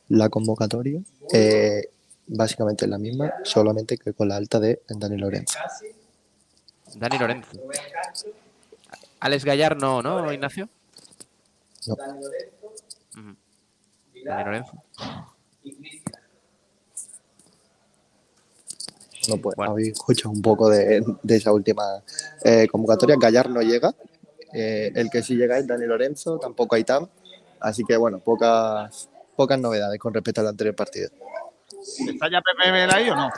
la 0.10 0.30
convocatoria, 0.30 1.00
Eh, 1.32 1.90
básicamente 2.28 2.88
la 2.88 2.98
misma, 2.98 3.32
solamente 3.44 3.98
que 3.98 4.14
con 4.14 4.28
la 4.28 4.38
alta 4.38 4.60
de 4.60 4.82
Dani 4.90 5.18
Lorenzo. 5.18 5.60
Dani 6.96 7.18
Lorenzo. 7.20 7.52
Alex 9.20 9.46
Gallar 9.46 9.78
no, 9.78 10.02
¿no, 10.02 10.32
Ignacio? 10.34 10.68
No. 11.88 11.94
Ujú. 11.94 13.36
Dani 14.26 14.44
Lorenzo. 14.44 14.74
No, 19.28 19.38
pues 19.38 19.56
Bueno. 19.56 19.72
habéis 19.72 19.90
escuchado 19.94 20.32
un 20.32 20.42
poco 20.42 20.70
de, 20.70 21.04
de 21.24 21.36
esa 21.36 21.52
última 21.52 22.04
eh, 22.44 22.68
convocatoria. 22.68 23.16
Gallar 23.20 23.50
no 23.50 23.62
llega, 23.62 23.94
eh, 24.54 24.92
el 24.96 25.10
que 25.10 25.24
sí 25.24 25.36
llega 25.36 25.58
es 25.58 25.66
Dani 25.66 25.86
Lorenzo, 25.86 26.38
tampoco 26.38 26.76
Aitam, 26.76 27.08
así 27.60 27.84
que 27.84 27.98
bueno, 27.98 28.20
pocas, 28.20 29.10
pocas 29.36 29.60
novedades 29.60 30.00
con 30.00 30.14
respecto 30.14 30.42
al 30.42 30.48
anterior 30.48 30.76
partido. 30.76 31.10
¿Está 32.08 32.30
ya 32.30 32.42
Pepe 32.42 32.70
ahí 32.94 33.10
o 33.10 33.16
no? 33.16 33.30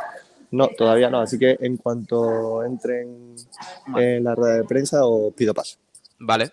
No, 0.52 0.68
todavía 0.70 1.10
no, 1.10 1.20
así 1.20 1.38
que 1.38 1.58
en 1.60 1.78
cuanto 1.78 2.64
entren 2.64 3.36
en 3.98 4.24
la 4.24 4.34
rueda 4.36 4.56
de 4.56 4.64
prensa 4.64 5.06
os 5.06 5.34
pido 5.34 5.54
paso. 5.54 5.78
Vale. 6.20 6.52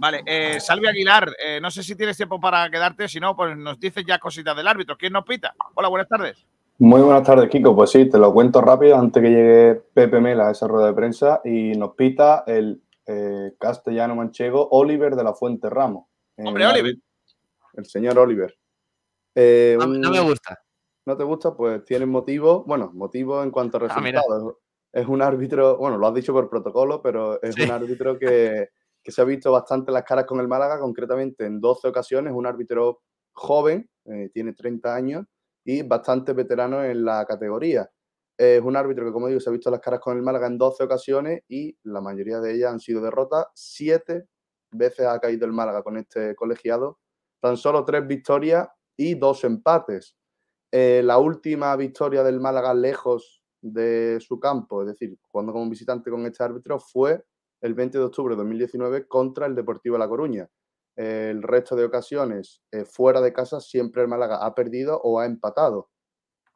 Vale, 0.00 0.22
eh, 0.26 0.60
Salvi 0.60 0.86
Aguilar, 0.86 1.30
eh, 1.44 1.60
no 1.60 1.70
sé 1.70 1.82
si 1.82 1.96
tienes 1.96 2.16
tiempo 2.16 2.40
para 2.40 2.70
quedarte, 2.70 3.08
si 3.08 3.18
no, 3.18 3.34
pues 3.34 3.56
nos 3.56 3.78
dices 3.80 4.04
ya 4.06 4.18
cositas 4.18 4.56
del 4.56 4.68
árbitro. 4.68 4.96
¿Quién 4.96 5.12
nos 5.12 5.24
pita? 5.24 5.54
Hola, 5.74 5.88
buenas 5.88 6.08
tardes. 6.08 6.46
Muy 6.78 7.00
buenas 7.00 7.24
tardes, 7.24 7.48
Kiko. 7.50 7.74
Pues 7.74 7.90
sí, 7.90 8.08
te 8.08 8.18
lo 8.18 8.32
cuento 8.32 8.60
rápido 8.60 8.96
antes 8.96 9.20
que 9.20 9.28
llegue 9.28 9.74
Pepe 9.92 10.20
Mela 10.20 10.48
a 10.48 10.50
esa 10.52 10.68
rueda 10.68 10.86
de 10.86 10.92
prensa 10.92 11.40
y 11.44 11.72
nos 11.72 11.94
pita 11.94 12.44
el 12.46 12.80
eh, 13.06 13.54
castellano 13.58 14.14
manchego 14.14 14.68
Oliver 14.70 15.16
de 15.16 15.24
la 15.24 15.34
Fuente 15.34 15.68
Ramos. 15.68 16.06
Hombre, 16.36 16.66
Oliver. 16.66 16.94
El 17.74 17.86
señor 17.86 18.18
Oliver. 18.18 18.56
Eh, 19.34 19.76
No, 19.78 19.86
un- 19.86 20.00
no 20.00 20.10
me 20.10 20.20
gusta. 20.20 20.60
¿No 21.06 21.16
te 21.16 21.24
gusta? 21.24 21.54
Pues 21.56 21.84
tiene 21.84 22.06
motivo, 22.06 22.62
bueno, 22.64 22.90
motivo 22.94 23.42
en 23.42 23.50
cuanto 23.50 23.78
a 23.78 23.80
Ah, 23.80 23.88
resultados. 23.88 24.54
es 24.92 25.06
un 25.08 25.22
árbitro, 25.22 25.76
bueno, 25.78 25.96
lo 25.96 26.06
has 26.06 26.14
dicho 26.14 26.32
por 26.32 26.48
protocolo, 26.50 27.00
pero 27.02 27.40
es 27.42 27.54
Sí. 27.54 27.62
un 27.62 27.70
árbitro 27.70 28.18
que, 28.18 28.68
que 29.08 29.12
se 29.12 29.22
ha 29.22 29.24
visto 29.24 29.50
bastante 29.50 29.90
las 29.90 30.04
caras 30.04 30.26
con 30.26 30.38
el 30.38 30.48
Málaga, 30.48 30.78
concretamente 30.78 31.46
en 31.46 31.62
12 31.62 31.88
ocasiones, 31.88 32.30
un 32.36 32.44
árbitro 32.44 33.00
joven, 33.32 33.88
eh, 34.04 34.28
tiene 34.34 34.52
30 34.52 34.94
años 34.94 35.24
y 35.64 35.80
bastante 35.80 36.34
veterano 36.34 36.84
en 36.84 37.06
la 37.06 37.24
categoría. 37.24 37.90
Es 38.36 38.60
un 38.60 38.76
árbitro 38.76 39.06
que, 39.06 39.12
como 39.12 39.28
digo, 39.28 39.40
se 39.40 39.48
ha 39.48 39.52
visto 39.54 39.70
las 39.70 39.80
caras 39.80 40.00
con 40.00 40.14
el 40.14 40.22
Málaga 40.22 40.46
en 40.46 40.58
12 40.58 40.84
ocasiones 40.84 41.40
y 41.48 41.74
la 41.84 42.02
mayoría 42.02 42.38
de 42.40 42.52
ellas 42.52 42.70
han 42.70 42.80
sido 42.80 43.00
derrotas. 43.00 43.46
Siete 43.54 44.26
veces 44.72 45.06
ha 45.06 45.18
caído 45.20 45.46
el 45.46 45.52
Málaga 45.52 45.82
con 45.82 45.96
este 45.96 46.34
colegiado. 46.34 46.98
Tan 47.40 47.56
solo 47.56 47.86
tres 47.86 48.06
victorias 48.06 48.68
y 48.94 49.14
dos 49.14 49.42
empates. 49.44 50.18
Eh, 50.70 51.00
la 51.02 51.16
última 51.16 51.74
victoria 51.76 52.22
del 52.22 52.40
Málaga 52.40 52.74
lejos 52.74 53.42
de 53.62 54.18
su 54.20 54.38
campo, 54.38 54.82
es 54.82 54.88
decir, 54.88 55.16
cuando 55.30 55.54
como 55.54 55.70
visitante 55.70 56.10
con 56.10 56.26
este 56.26 56.44
árbitro, 56.44 56.78
fue 56.78 57.24
el 57.60 57.74
20 57.74 57.98
de 57.98 58.04
octubre 58.04 58.34
de 58.34 58.38
2019 58.38 59.06
contra 59.06 59.46
el 59.46 59.54
Deportivo 59.54 59.94
de 59.94 60.00
La 60.00 60.08
Coruña. 60.08 60.48
el 60.96 61.42
resto 61.44 61.76
de 61.76 61.84
ocasiones 61.84 62.60
eh, 62.72 62.84
fuera 62.84 63.20
de 63.20 63.32
casa 63.32 63.60
siempre 63.60 64.02
el 64.02 64.08
Málaga 64.08 64.44
ha 64.44 64.54
perdido 64.54 65.00
o 65.02 65.20
ha 65.20 65.26
empatado. 65.26 65.90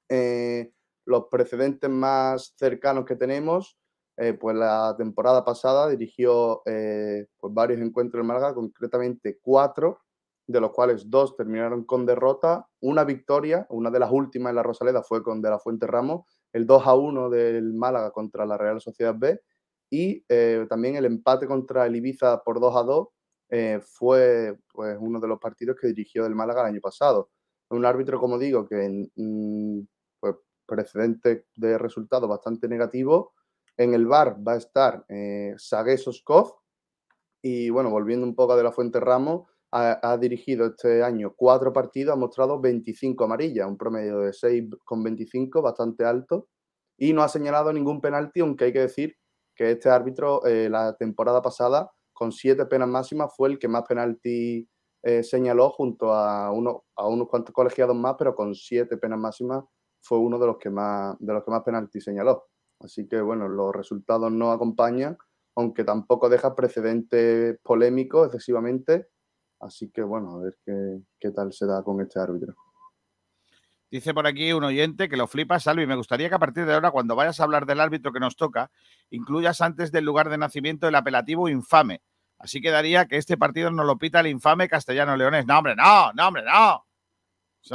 Eh, 0.09 0.73
los 1.07 1.27
precedentes 1.31 1.89
más 1.89 2.55
cercanos 2.57 3.05
que 3.05 3.17
tenemos, 3.17 3.79
eh, 4.17 4.35
pues 4.35 4.57
la 4.57 4.95
temporada 4.99 5.45
pasada 5.45 5.89
dirigió 5.89 6.63
pues 6.65 7.55
varios 7.55 7.81
encuentros 7.81 8.21
en 8.21 8.27
Málaga, 8.27 8.55
concretamente 8.55 9.39
cuatro, 9.41 10.01
de 10.47 10.61
los 10.61 10.73
cuales 10.73 11.09
dos 11.09 11.37
terminaron 11.37 11.85
con 11.85 12.05
derrota, 12.05 12.69
una 12.81 13.05
victoria, 13.05 13.67
una 13.71 13.91
de 13.91 14.01
las 14.01 14.11
últimas 14.11 14.51
en 14.51 14.57
la 14.57 14.63
Rosaleda 14.65 15.03
fue 15.03 15.23
con 15.23 15.41
De 15.41 15.51
la 15.51 15.59
Fuente 15.61 15.87
Ramos, 15.87 16.27
el 16.53 16.67
2 16.67 16.87
a 16.87 16.95
1 16.95 17.31
del 17.31 17.75
Málaga 17.75 18.11
contra 18.11 18.45
la 18.45 18.59
Real 18.59 18.81
Sociedad 18.81 19.15
B 19.17 19.41
y 19.93 20.25
eh, 20.27 20.65
también 20.71 20.97
el 20.97 21.05
empate 21.05 21.47
contra 21.47 21.85
el 21.85 21.95
Ibiza 21.95 22.43
por 22.43 22.59
2 22.59 22.77
a 22.77 22.83
2 22.83 23.09
eh, 23.51 23.81
fue 23.85 24.57
pues, 24.73 24.97
uno 24.99 25.21
de 25.21 25.29
los 25.29 25.39
partidos 25.39 25.77
que 25.79 25.89
dirigió 25.89 26.23
del 26.23 26.35
Málaga 26.35 26.63
el 26.63 26.69
año 26.69 26.81
pasado. 26.81 27.29
Un 27.69 27.85
árbitro, 27.85 28.19
como 28.19 28.39
digo, 28.39 28.67
que 28.67 28.87
en 28.87 29.13
mm, 29.15 29.87
pues, 30.19 30.37
precedente 30.65 31.45
de 31.57 31.77
resultados 31.77 32.27
bastante 32.27 32.69
negativo. 32.69 33.35
En 33.77 33.93
el 33.93 34.07
bar 34.07 34.39
va 34.49 34.55
a 34.55 34.57
estar 34.57 35.05
eh, 35.11 35.53
Sagué 35.59 35.99
Soskov 35.99 36.55
y 37.43 37.69
bueno, 37.69 37.91
volviendo 37.91 38.27
un 38.27 38.35
poco 38.35 38.57
de 38.57 38.63
la 38.63 38.73
Fuente 38.73 38.99
Ramos, 38.99 39.47
ha, 39.73 40.11
ha, 40.11 40.17
dirigido 40.17 40.69
este 40.69 41.03
año 41.03 41.35
cuatro 41.37 41.71
partidos, 41.71 42.15
ha 42.15 42.19
mostrado 42.19 42.59
25 42.59 43.25
amarillas, 43.25 43.69
un 43.69 43.77
promedio 43.77 44.21
de 44.21 44.33
6 44.33 44.71
con 44.87 45.03
25, 45.03 45.61
bastante 45.61 46.07
alto, 46.07 46.49
y 46.97 47.13
no 47.13 47.23
ha 47.23 47.29
señalado 47.29 47.75
ningún 47.75 48.01
penalti, 48.01 48.41
aunque 48.41 48.67
hay 48.67 48.73
que 48.73 48.81
decir 48.81 49.17
que 49.55 49.73
este 49.73 49.89
árbitro 49.89 50.45
eh, 50.47 50.69
la 50.71 50.95
temporada 50.97 51.43
pasada, 51.43 51.91
con 52.13 52.33
siete 52.33 52.67
penas 52.67 52.89
máximas, 52.89 53.35
fue 53.37 53.51
el 53.51 53.59
que 53.59 53.69
más 53.69 53.83
penalti 53.83 54.69
eh, 55.03 55.23
señaló 55.23 55.71
junto 55.71 56.13
a, 56.13 56.53
uno, 56.53 56.85
a 56.97 57.07
unos 57.09 57.29
cuantos 57.29 57.55
colegiados 57.55 57.97
más, 57.97 58.15
pero 58.19 58.35
con 58.35 58.55
siete 58.55 58.97
penas 58.97 59.19
máximas 59.19 59.65
fue 60.01 60.19
uno 60.19 60.39
de 60.39 60.47
los 60.47 60.59
que 60.59 60.71
más, 60.71 61.17
de 61.19 61.33
los 61.33 61.45
que 61.45 61.51
más 61.51 61.63
penalti 61.63 62.01
señaló. 62.01 62.47
Así 62.81 63.07
que 63.09 63.21
bueno, 63.21 63.49
los 63.49 63.75
resultados 63.75 64.31
no 64.33 64.53
acompañan, 64.53 65.17
aunque 65.57 65.85
tampoco 65.85 66.29
deja 66.29 66.55
precedentes 66.55 67.59
polémicos 67.63 68.27
excesivamente. 68.27 69.09
Así 69.61 69.91
que 69.91 70.03
bueno, 70.03 70.37
a 70.37 70.39
ver 70.45 70.59
qué, 70.65 71.03
qué 71.21 71.31
tal 71.31 71.53
se 71.53 71.67
da 71.67 71.83
con 71.83 72.01
este 72.01 72.19
árbitro. 72.21 72.55
Dice 73.93 74.15
por 74.15 74.27
aquí 74.27 74.55
un 74.55 74.65
oyente 74.65 75.07
que 75.07 75.19
lo 75.19 75.27
flipa, 75.27 75.61
Salvi. 75.61 75.87
Me 75.87 75.97
gustaría 75.97 76.31
que 76.31 76.35
a 76.35 76.39
partir 76.39 76.65
de 76.65 76.73
ahora, 76.73 76.91
cuando 76.91 77.15
vayas 77.15 77.39
a 77.39 77.45
hablar 77.45 77.67
del 77.67 77.79
árbitro 77.79 78.11
que 78.11 78.21
nos 78.21 78.37
toca, 78.37 78.71
incluyas 79.11 79.61
antes 79.61 79.93
del 79.93 80.07
lugar 80.07 80.31
de 80.31 80.39
nacimiento 80.39 80.89
el 80.89 80.95
apelativo 80.95 81.47
infame. 81.51 82.01
Así 82.39 82.63
quedaría 82.63 83.05
que 83.05 83.19
este 83.19 83.37
partido 83.37 83.71
no 83.71 83.85
lo 83.85 83.99
pita 83.99 84.21
el 84.21 84.29
infame 84.29 84.67
castellano 84.67 85.15
leonés. 85.15 85.45
No, 85.45 85.59
hombre, 85.59 85.77
no, 85.77 86.11
no, 86.15 86.27
hombre, 86.27 86.43
no. 86.43 86.87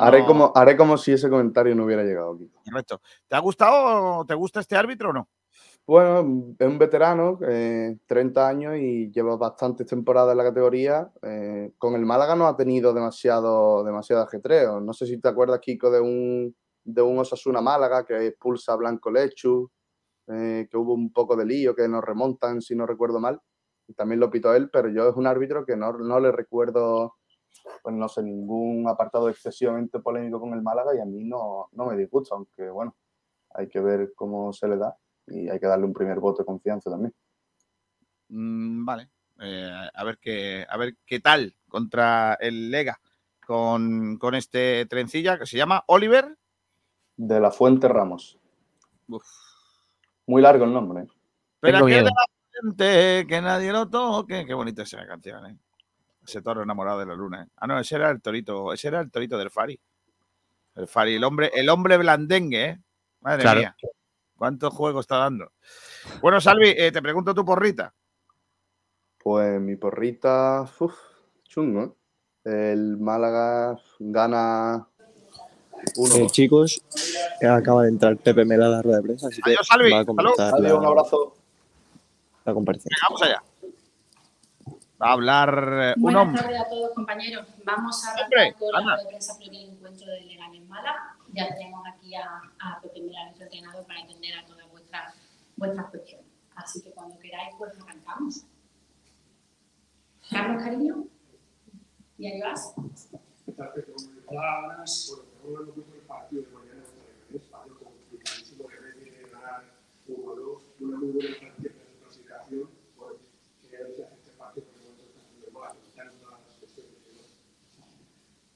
haré, 0.02 0.26
Como, 0.26 0.52
haré 0.56 0.76
como 0.76 0.98
si 0.98 1.12
ese 1.12 1.30
comentario 1.30 1.76
no 1.76 1.86
hubiera 1.86 2.02
llegado 2.02 2.34
aquí. 2.34 2.52
Correcto. 2.66 3.00
¿Te 3.28 3.36
ha 3.36 3.40
gustado, 3.40 4.26
te 4.26 4.34
gusta 4.34 4.60
este 4.60 4.76
árbitro 4.76 5.12
o 5.12 5.14
no? 5.14 5.30
Bueno, 5.88 6.20
es 6.60 6.68
un 6.68 6.78
veterano, 6.78 7.40
eh, 7.48 7.98
30 8.08 8.46
años 8.46 8.76
y 8.76 9.10
lleva 9.10 9.38
bastantes 9.38 9.88
temporadas 9.88 10.34
en 10.34 10.38
la 10.38 10.44
categoría. 10.44 11.10
Eh, 11.22 11.72
con 11.78 11.96
el 11.96 12.06
Málaga 12.06 12.36
no 12.36 12.46
ha 12.46 12.58
tenido 12.58 12.94
demasiado, 12.94 13.86
demasiado 13.86 14.24
ajetreo. 14.24 14.82
No 14.82 14.92
sé 14.92 15.06
si 15.06 15.18
te 15.18 15.30
acuerdas, 15.30 15.62
Kiko, 15.62 15.90
de 15.90 16.02
un, 16.02 16.54
de 16.84 17.02
un 17.02 17.20
Osasuna 17.20 17.62
Málaga 17.62 18.06
que 18.06 18.28
expulsa 18.28 18.74
a 18.74 18.76
Blanco 18.76 19.10
Lechu, 19.10 19.72
eh, 20.28 20.68
que 20.70 20.78
hubo 20.78 20.94
un 20.94 21.14
poco 21.14 21.38
de 21.38 21.46
lío, 21.46 21.74
que 21.74 21.88
nos 21.88 22.04
remontan, 22.04 22.62
si 22.62 22.76
no 22.76 22.86
recuerdo 22.86 23.22
mal. 23.22 23.40
También 23.96 24.20
lo 24.20 24.30
pitó 24.30 24.54
él, 24.56 24.70
pero 24.70 24.90
yo 24.90 25.10
es 25.10 25.16
un 25.16 25.28
árbitro 25.28 25.66
que 25.66 25.78
no, 25.78 25.94
no 25.94 26.20
le 26.20 26.34
recuerdo, 26.34 27.16
pues 27.84 27.96
no 27.96 28.10
sé, 28.10 28.24
ningún 28.24 28.90
apartado 28.90 29.30
excesivamente 29.30 30.00
polémico 30.00 30.40
con 30.42 30.54
el 30.54 30.62
Málaga 30.62 30.96
y 30.96 31.00
a 31.00 31.06
mí 31.06 31.24
no, 31.24 31.70
no 31.72 31.86
me 31.88 31.98
disgusta, 31.98 32.36
aunque 32.36 32.70
bueno, 32.70 32.96
hay 33.52 33.70
que 33.70 33.80
ver 33.80 34.14
cómo 34.16 34.54
se 34.54 34.68
le 34.68 34.78
da 34.78 34.98
y 35.28 35.50
hay 35.50 35.60
que 35.60 35.68
darle 35.68 35.86
un 35.86 35.94
primer 35.94 36.20
voto 36.20 36.42
de 36.42 36.46
confianza 36.46 36.90
también. 36.90 37.14
Mm, 38.30 38.86
vale. 38.86 39.10
Eh, 39.40 39.90
a, 39.94 40.04
ver 40.04 40.18
qué, 40.18 40.66
a 40.68 40.78
ver 40.78 40.96
qué 41.06 41.20
tal 41.20 41.56
contra 41.68 42.34
el 42.40 42.72
Lega 42.72 43.00
con, 43.46 44.18
con, 44.18 44.34
este 44.34 44.86
trencilla 44.88 45.38
que 45.38 45.46
se 45.46 45.58
llama 45.58 45.84
Oliver. 45.88 46.38
De 47.16 47.40
la 47.40 47.52
Fuente 47.52 47.88
Ramos. 47.88 48.40
Uf. 49.08 49.24
Muy 50.26 50.42
largo 50.42 50.66
el 50.66 50.74
nombre. 50.74 51.04
¿eh? 51.04 51.08
Pero 51.60 51.86
que 51.86 51.96
de 51.96 52.04
la 52.04 52.12
fuente, 52.62 53.26
que 53.28 53.42
nadie 53.42 53.72
lo 53.72 53.90
toque. 53.90 54.46
Qué 54.46 54.54
bonita 54.54 54.84
esa 54.84 55.06
canción, 55.08 55.46
¿eh? 55.46 55.58
Ese 56.26 56.42
toro 56.42 56.64
enamorado 56.64 57.00
de 57.00 57.06
la 57.06 57.16
luna. 57.16 57.44
¿eh? 57.44 57.48
Ah, 57.56 57.68
no, 57.68 57.80
ese 57.80 57.96
era 57.96 58.10
el 58.10 58.22
torito, 58.22 58.74
ese 58.74 58.90
era 58.90 59.00
el 59.00 59.10
torito 59.10 59.38
del 59.38 59.50
Fari. 59.50 59.80
El 60.76 60.88
Fari, 60.88 61.16
el 61.16 61.24
hombre, 61.24 61.52
el 61.54 61.70
hombre 61.70 61.98
blandengue, 61.98 62.66
¿eh? 62.66 62.82
Madre 63.22 63.42
claro. 63.42 63.60
mía. 63.62 63.76
¿Cuánto 64.38 64.70
juego 64.72 65.00
está 65.00 65.18
dando? 65.18 65.52
Bueno, 66.22 66.40
Salvi, 66.40 66.70
eh, 66.78 66.92
te 66.92 67.02
pregunto 67.02 67.34
tu 67.34 67.44
porrita. 67.44 67.94
Pues 69.18 69.60
mi 69.60 69.76
porrita, 69.76 70.62
uf, 70.80 70.94
chungo. 71.44 71.96
El 72.44 72.98
Málaga 72.98 73.78
gana 74.00 74.88
uno. 75.98 76.16
Eh, 76.16 76.28
chicos, 76.30 76.82
acaba 77.42 77.84
de 77.84 77.90
entrar 77.90 78.16
Pepe 78.18 78.46
Mela 78.46 78.68
a 78.68 78.70
la 78.70 78.82
rueda 78.82 78.98
de 78.98 79.04
prensa, 79.04 79.28
así 79.28 79.42
que 79.42 79.50
Adiós, 79.52 79.68
Salvi. 79.68 79.92
va 79.92 80.00
a 80.00 80.06
comenzar 80.06 80.52
Salvi, 80.52 80.72
un 80.72 80.86
abrazo. 80.86 81.36
La 82.46 82.54
comparecencia. 82.54 82.96
Venga, 82.96 83.08
vamos 83.10 83.22
allá. 83.24 83.44
Va 85.02 85.10
a 85.10 85.12
hablar 85.14 85.70
eh, 85.74 85.94
un 85.98 86.02
Buenas 86.04 86.22
hombre. 86.24 86.42
tardes 86.42 86.60
a 86.62 86.70
todos, 86.70 86.92
compañeros. 86.96 87.48
Vamos 87.66 88.06
a 88.06 88.24
Hombre, 88.24 88.42
arrancar 88.42 88.60
con 88.60 88.72
la 88.72 88.80
rueda 88.82 88.98
de 88.98 89.08
prensa 89.10 89.38
previa 89.38 89.60
del 89.60 89.70
encuentro 89.72 90.08
del 90.08 90.28
Leganés 90.28 90.68
Málaga. 90.68 91.17
Ya 91.38 91.54
tenemos 91.54 91.86
aquí 91.86 92.16
a, 92.16 92.42
a 92.58 92.82
nuestro 92.82 93.46
entrenador, 93.46 93.86
para 93.86 94.02
atender 94.02 94.40
a 94.40 94.46
todas 94.48 94.68
vuestras, 94.72 95.14
vuestras 95.56 95.92
cuestiones. 95.92 96.26
Así 96.56 96.82
que 96.82 96.90
cuando 96.90 97.20
queráis, 97.20 97.54
pues 97.60 97.74
arrancamos. 97.80 98.44
Carlos 100.32 100.64
Cariño, 100.64 101.06
Diario 102.18 102.48
As. 102.48 102.74
palabras, 104.26 105.22
bueno, 105.44 105.72
tengo 105.74 105.94
el 105.94 106.02
partido 106.08 106.42
de 106.42 106.48
mañana 106.50 106.82
contra 106.82 107.36
el 107.36 107.42
partido 107.52 107.78
complicadísimo 107.82 108.68
que 108.68 108.76
requiere 108.78 109.30
ganar 109.30 109.64
1-2, 110.10 110.60
una 110.80 110.98
muy 110.98 111.12
buena 111.12 111.38
partida 111.40 111.70
de 111.70 112.00
clasificación, 112.02 112.70
que 113.70 113.78
a 113.78 113.80
ver 113.84 113.96
si 113.96 114.02
hace 114.02 114.32
partido 114.40 114.66
que 114.74 114.80
no 114.82 115.04
está 115.06 115.20
haciendo 115.22 115.60
mal, 115.60 115.78
están 115.88 116.12
todas 116.20 116.40
las 116.48 116.58
cuestiones. 116.58 116.94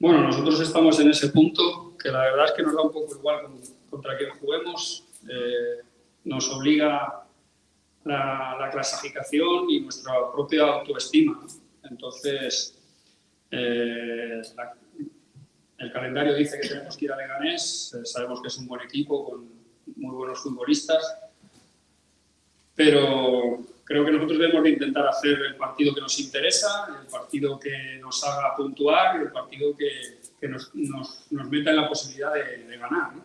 Bueno, 0.00 0.22
nosotros 0.22 0.60
estamos 0.60 0.98
en 0.98 1.10
ese 1.10 1.28
punto 1.28 1.91
que 2.02 2.10
la 2.10 2.20
verdad 2.22 2.46
es 2.46 2.52
que 2.52 2.62
nos 2.62 2.74
da 2.74 2.82
un 2.82 2.92
poco 2.92 3.14
igual 3.14 3.42
con- 3.42 3.60
contra 3.90 4.16
quien 4.16 4.30
juguemos, 4.38 5.04
eh, 5.28 5.82
nos 6.24 6.48
obliga 6.50 7.24
la, 8.04 8.56
la 8.58 8.70
clasificación 8.70 9.70
y 9.70 9.80
nuestra 9.80 10.12
propia 10.32 10.62
autoestima. 10.64 11.46
Entonces, 11.84 12.78
eh, 13.50 14.40
el 15.78 15.92
calendario 15.92 16.34
dice 16.34 16.58
que 16.60 16.68
tenemos 16.68 16.96
que 16.96 17.04
ir 17.06 17.12
a 17.12 17.16
Leganés, 17.16 17.94
eh, 17.94 18.04
sabemos 18.04 18.40
que 18.40 18.48
es 18.48 18.56
un 18.58 18.66
buen 18.66 18.80
equipo 18.82 19.24
con 19.28 19.48
muy 19.96 20.14
buenos 20.14 20.40
futbolistas, 20.40 21.02
pero 22.74 23.60
creo 23.84 24.04
que 24.04 24.12
nosotros 24.12 24.38
debemos 24.38 24.62
de 24.62 24.70
intentar 24.70 25.06
hacer 25.06 25.38
el 25.42 25.56
partido 25.56 25.94
que 25.94 26.00
nos 26.00 26.18
interesa, 26.18 26.86
el 27.02 27.06
partido 27.08 27.58
que 27.58 27.98
nos 28.00 28.22
haga 28.24 28.54
puntuar 28.56 29.16
el 29.20 29.30
partido 29.30 29.76
que, 29.76 30.18
que 30.42 30.48
nos, 30.48 30.74
nos- 30.74 31.30
nos 31.30 31.48
meta 31.48 31.70
en 31.70 31.76
la 31.76 31.88
posibilidad 31.88 32.34
de, 32.34 32.64
de 32.66 32.76
ganar. 32.76 33.14
¿no? 33.14 33.22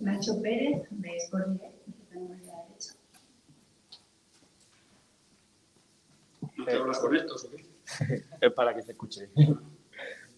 Nacho 0.00 0.40
Pérez, 0.42 0.86
de 0.90 1.10
a 1.32 1.38
la 1.38 1.46
derecha. 1.48 2.94
¿No 6.56 6.64
te 6.64 6.72
hablas 6.76 6.98
con 6.98 7.16
estos 7.16 7.44
o 7.46 7.50
qué? 7.50 7.64
es 8.40 8.52
para 8.52 8.74
que 8.74 8.82
se 8.82 8.92
escuche. 8.92 9.30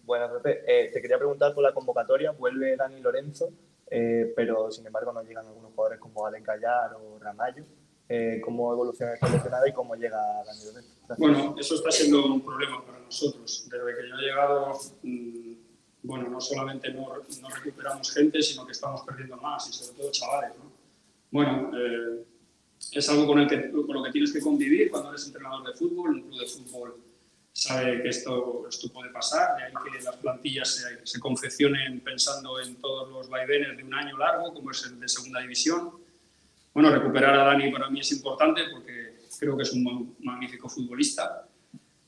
Bueno, 0.05 0.33
Pepe, 0.41 0.63
eh, 0.67 0.91
te 0.93 1.01
quería 1.03 1.19
preguntar 1.19 1.53
por 1.55 1.63
la 1.65 1.73
convocatoria. 1.75 2.31
Vuelve 2.33 2.77
Dani 2.77 3.01
Lorenzo. 3.01 3.51
eh, 3.91 4.33
pero 4.37 4.71
sin 4.71 4.87
embargo 4.87 5.13
no 5.13 5.23
llegan 5.23 5.47
algunos 5.47 5.73
jugadores 5.75 5.99
como 5.99 6.25
Alex 6.27 6.47
Gallar 6.47 6.95
o 6.95 7.19
Ramallo. 7.19 7.65
Eh, 8.09 8.41
¿Cómo 8.43 8.73
evoluciona 8.73 9.13
el 9.13 9.19
seleccionado 9.19 9.67
y 9.67 9.73
cómo 9.73 9.95
llega 9.95 10.17
Dani 10.17 10.65
Lorenzo? 10.65 10.91
Gracias. 11.07 11.19
Bueno, 11.19 11.57
eso 11.59 11.75
está 11.75 11.91
siendo 11.91 12.25
un 12.27 12.41
problema 12.41 12.85
para 12.85 13.01
nosotros. 13.01 13.69
Desde 13.71 13.85
que 13.85 14.09
yo 14.09 14.15
he 14.15 14.23
llegado, 14.23 14.79
mm, 15.03 15.53
bueno, 16.05 16.29
no 16.31 16.41
solamente 16.41 16.91
no, 16.93 17.07
no 17.43 17.49
recuperamos 17.51 18.11
gente, 18.11 18.41
sino 18.41 18.65
que 18.65 18.73
estamos 18.73 19.03
perdiendo 19.03 19.37
más 19.37 19.69
y 19.69 19.73
sobre 19.75 19.99
todo 19.99 20.11
chavales, 20.11 20.57
¿no? 20.57 20.73
Bueno, 21.31 21.71
eh, 21.77 22.25
es 22.93 23.09
algo 23.11 23.27
con, 23.27 23.41
el 23.41 23.47
que, 23.49 23.71
con 23.71 23.93
lo 23.93 24.03
que 24.03 24.11
tienes 24.11 24.33
que 24.33 24.41
convivir 24.41 24.91
cuando 24.91 25.11
eres 25.11 25.27
entrenador 25.27 25.67
de 25.67 25.75
fútbol. 25.75 26.15
Un 26.15 26.23
club 26.23 26.41
de 26.41 26.47
fútbol 26.47 26.97
sabe 27.53 28.03
que 28.03 28.09
esto, 28.09 28.67
esto 28.69 28.89
puede 28.91 29.11
pasar, 29.11 29.57
de 29.57 29.65
ahí 29.65 29.73
que 29.93 30.03
las 30.03 30.17
plantillas 30.17 30.75
se, 30.75 31.07
se 31.07 31.21
confeccionen 31.21 32.01
pensando 32.01 32.59
en 32.61 32.77
todos 32.77 33.11
los 33.11 33.29
vaivenes 33.29 33.77
de 33.77 33.83
un 33.83 33.93
año 33.93 34.17
largo, 34.17 34.55
como 34.55 34.71
es 34.71 34.87
el 34.87 34.99
de 34.99 35.09
segunda 35.09 35.41
división. 35.41 36.08
Bueno, 36.75 36.91
recuperar 36.91 37.35
a 37.39 37.45
Dani 37.45 37.71
para 37.73 37.91
mí 37.91 38.01
es 38.01 38.13
importante 38.13 38.63
porque 38.73 39.19
creo 39.39 39.57
que 39.57 39.63
es 39.65 39.73
un 39.73 39.83
ma- 39.85 40.13
magnífico 40.21 40.69
futbolista. 40.69 41.47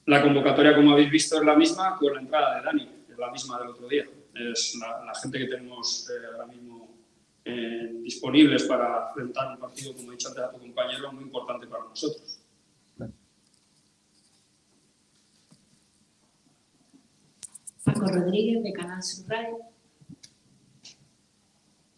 La 0.07 0.23
convocatoria, 0.23 0.75
como 0.75 0.93
habéis 0.93 1.11
visto, 1.11 1.37
es 1.39 1.45
la 1.45 1.57
misma 1.57 1.97
con 1.99 2.15
la 2.15 2.21
entrada 2.21 2.57
de 2.59 2.63
Dani, 2.65 2.91
es 3.11 3.19
la 3.19 3.31
misma 3.31 3.59
del 3.59 3.69
otro 3.69 3.89
día. 3.89 4.05
Es 4.35 4.77
la, 4.81 5.05
la 5.05 5.15
gente 5.15 5.39
que 5.39 5.47
tenemos 5.47 6.09
eh, 6.11 6.27
ahora 6.33 6.47
mismo 6.47 6.89
eh, 7.45 7.95
disponibles 8.03 8.63
para 8.65 9.09
enfrentar 9.09 9.53
un 9.53 9.59
partido, 9.59 9.93
como 9.95 10.09
he 10.11 10.13
dicho 10.13 10.29
antes 10.29 10.45
a 10.45 10.51
tu 10.53 10.59
compañero, 10.59 11.13
muy 11.13 11.25
importante 11.25 11.67
para 11.67 11.85
nosotros. 11.85 12.39
Paco 17.85 18.07
Rodríguez 18.07 18.63
de 18.63 18.73
Canal 18.73 19.03
Sur 19.03 19.27
Radio. 19.29 19.59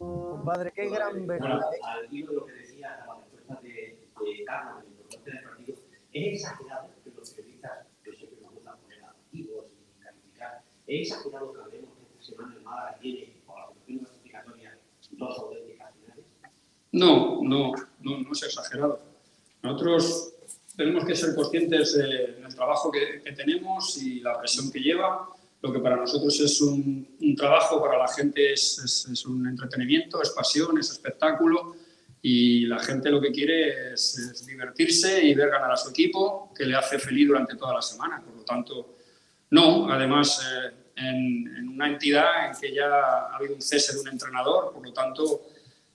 Compadre, 0.07 0.73
qué 0.75 0.89
gran 0.91 1.27
Bueno, 1.27 1.47
al 1.47 2.13
hilo 2.13 2.29
de 2.31 2.35
lo 2.37 2.47
que 2.47 2.53
decía 2.53 3.05
la 3.07 3.15
respuesta 3.15 3.61
de, 3.63 3.71
de 3.71 4.45
Carlos, 4.45 4.83
de 4.85 4.91
la 4.91 4.91
importancia 4.91 5.35
del 5.35 5.45
partido, 5.45 5.77
es 6.13 6.35
exagerado 6.35 6.89
que 7.05 7.11
los 7.17 7.31
periodistas, 7.31 7.87
yo 8.05 8.13
sé 8.13 8.29
que 8.29 8.41
nos 8.43 8.53
gusta 8.53 8.77
poner 8.77 9.05
adjetivos 9.05 9.67
y 9.71 10.03
calificar, 10.03 10.63
es 10.89 11.09
exagerado 11.09 11.53
que 11.53 11.61
hablemos 11.61 11.91
que 11.97 12.03
esta 12.21 12.23
semana 12.33 12.55
el 12.57 12.63
Málaga 12.63 12.99
tiene, 13.01 13.37
por 13.47 13.59
la 13.61 13.67
cuestión 13.67 13.99
clasificatoria, 14.01 14.79
dos 15.13 15.39
auténticas 15.39 15.95
finales. 15.95 16.25
No, 16.91 17.41
no, 17.43 17.73
no, 18.01 18.19
no 18.19 18.33
es 18.33 18.43
exagerado. 18.43 19.01
Nosotros 19.63 20.35
tenemos 20.77 21.05
que 21.05 21.15
ser 21.15 21.35
conscientes 21.37 21.97
de- 21.97 22.33
del 22.41 22.55
trabajo 22.55 22.91
que, 22.91 23.23
que 23.23 23.33
tenemos 23.33 23.97
y 24.03 24.19
la 24.21 24.39
presión 24.41 24.73
que 24.73 24.81
lleva. 24.81 25.29
Lo 25.63 25.73
que 25.73 25.79
para 25.79 25.97
nosotros 25.97 26.39
es 26.41 26.61
un, 26.61 27.17
un 27.21 27.37
trabajo, 27.37 27.81
para 27.81 27.97
la 27.99 28.09
gente 28.09 28.53
es, 28.53 28.79
es- 28.85 29.07
es 29.13 29.27
un 29.27 29.47
entretenimiento, 29.47 30.21
es 30.21 30.31
pasión, 30.31 30.77
es 30.79 30.91
espectáculo 30.91 31.77
y 32.21 32.67
la 32.67 32.79
gente 32.81 33.11
lo 33.11 33.21
que 33.21 33.31
quiere 33.33 33.93
es, 33.93 34.17
es 34.19 34.47
divertirse 34.47 35.25
y 35.25 35.35
ver 35.35 35.51
ganar 35.51 35.73
a 35.73 35.77
su 35.77 35.91
equipo, 35.91 36.53
que 36.57 36.65
le 36.65 36.75
hace 36.77 36.99
feliz 36.99 37.29
durante 37.29 37.57
toda 37.57 37.75
la 37.75 37.83
semana. 37.83 38.21
Por 38.25 38.37
lo 38.37 38.43
tanto, 38.45 38.97
no, 39.51 39.89
además 39.91 40.41
eh, 40.45 40.71
en, 40.97 41.57
en 41.57 41.69
una 41.69 41.89
entidad 41.89 42.47
en 42.49 42.61
que 42.61 42.75
ya 42.75 42.87
ha 42.87 43.37
habido 43.37 43.55
un 43.55 43.63
cese 43.63 43.95
de 43.95 44.01
un 44.01 44.09
entrenador, 44.09 44.73
por 44.73 44.85
lo 44.85 44.93
tanto 44.93 45.43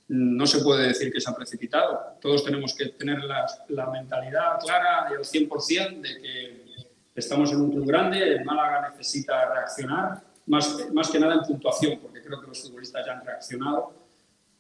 no 0.10 0.48
se 0.48 0.60
puede 0.60 0.88
decir 0.88 1.12
que 1.12 1.20
se 1.20 1.30
ha 1.30 1.36
precipitado. 1.36 2.18
Todos 2.22 2.44
tenemos 2.46 2.74
que 2.74 2.88
tener 2.90 3.22
la, 3.26 3.46
la 3.70 3.90
mentalidad 3.90 4.60
clara 4.62 5.08
y 5.12 5.16
al 5.16 5.24
100% 5.26 6.02
de 6.02 6.22
que 6.22 6.67
estamos 7.18 7.52
en 7.52 7.62
un 7.62 7.72
club 7.72 7.86
grande, 7.88 8.22
el 8.36 8.46
Málaga 8.46 8.90
necesita 8.90 9.54
reaccionar, 9.54 10.24
más, 10.46 10.88
más 10.94 11.10
que 11.10 11.20
nada 11.20 11.34
en 11.36 11.42
puntuación, 11.42 12.00
porque 12.00 12.22
creo 12.22 12.40
que 12.40 12.48
los 12.48 12.62
futbolistas 12.62 13.06
ya 13.06 13.14
han 13.14 13.26
reaccionado. 13.26 13.92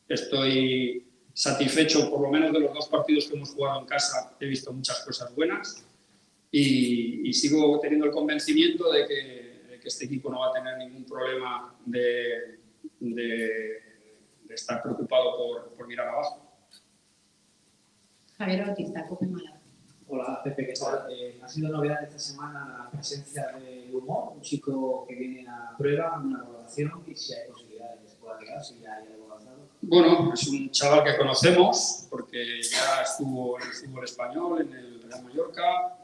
Estoy 0.07 1.05
satisfecho, 1.33 2.09
por 2.09 2.21
lo 2.21 2.29
menos 2.29 2.51
de 2.51 2.59
los 2.59 2.73
dos 2.73 2.87
partidos 2.89 3.27
que 3.27 3.35
hemos 3.35 3.53
jugado 3.53 3.81
en 3.81 3.85
casa, 3.85 4.35
he 4.39 4.47
visto 4.47 4.73
muchas 4.73 4.99
cosas 5.05 5.33
buenas 5.35 5.85
y, 6.51 7.29
y 7.29 7.33
sigo 7.33 7.79
teniendo 7.79 8.05
el 8.07 8.11
convencimiento 8.11 8.91
de 8.91 9.05
que, 9.05 9.63
de 9.69 9.79
que 9.79 9.87
este 9.87 10.05
equipo 10.05 10.29
no 10.31 10.39
va 10.39 10.49
a 10.49 10.53
tener 10.53 10.77
ningún 10.77 11.05
problema 11.05 11.75
de, 11.85 12.59
de- 12.99 13.83
de 14.47 14.55
estar 14.55 14.81
preocupado 14.81 15.37
por, 15.37 15.73
por 15.75 15.87
mirar 15.87 16.07
abajo. 16.07 16.41
Javier 18.37 18.65
Bautista, 18.65 19.05
Cope 19.07 19.27
Málaga. 19.27 19.56
Hola, 20.09 20.41
Pepe, 20.41 20.67
¿qué 20.67 20.73
tal? 20.73 21.11
Eh, 21.11 21.37
ha 21.43 21.49
sido 21.49 21.67
novedad 21.67 22.01
esta 22.01 22.17
semana 22.17 22.85
la 22.85 22.89
presencia 22.89 23.47
de 23.59 23.93
Humor, 23.93 24.35
un 24.35 24.41
chico 24.41 25.05
que 25.05 25.15
viene 25.15 25.45
a 25.49 25.75
prueba, 25.77 26.21
una 26.23 26.39
evaluación 26.39 27.03
y 27.05 27.13
si 27.13 27.33
hay 27.33 27.49
posibilidades 27.49 28.03
de 28.03 28.07
que 28.39 28.63
si 28.63 28.79
ya 28.79 28.93
hay 28.93 29.07
algo 29.11 29.25
avanzado. 29.25 29.57
Bueno, 29.81 30.33
es 30.33 30.47
un 30.47 30.71
chaval 30.71 31.03
que 31.03 31.17
conocemos 31.17 32.07
porque 32.09 32.61
ya 32.61 33.01
estuvo 33.01 33.59
en 33.59 33.67
el 33.67 33.73
fútbol 33.73 34.05
español, 34.05 34.61
en 34.61 34.73
el 34.73 35.01
Real 35.03 35.23
Mallorca. 35.25 35.97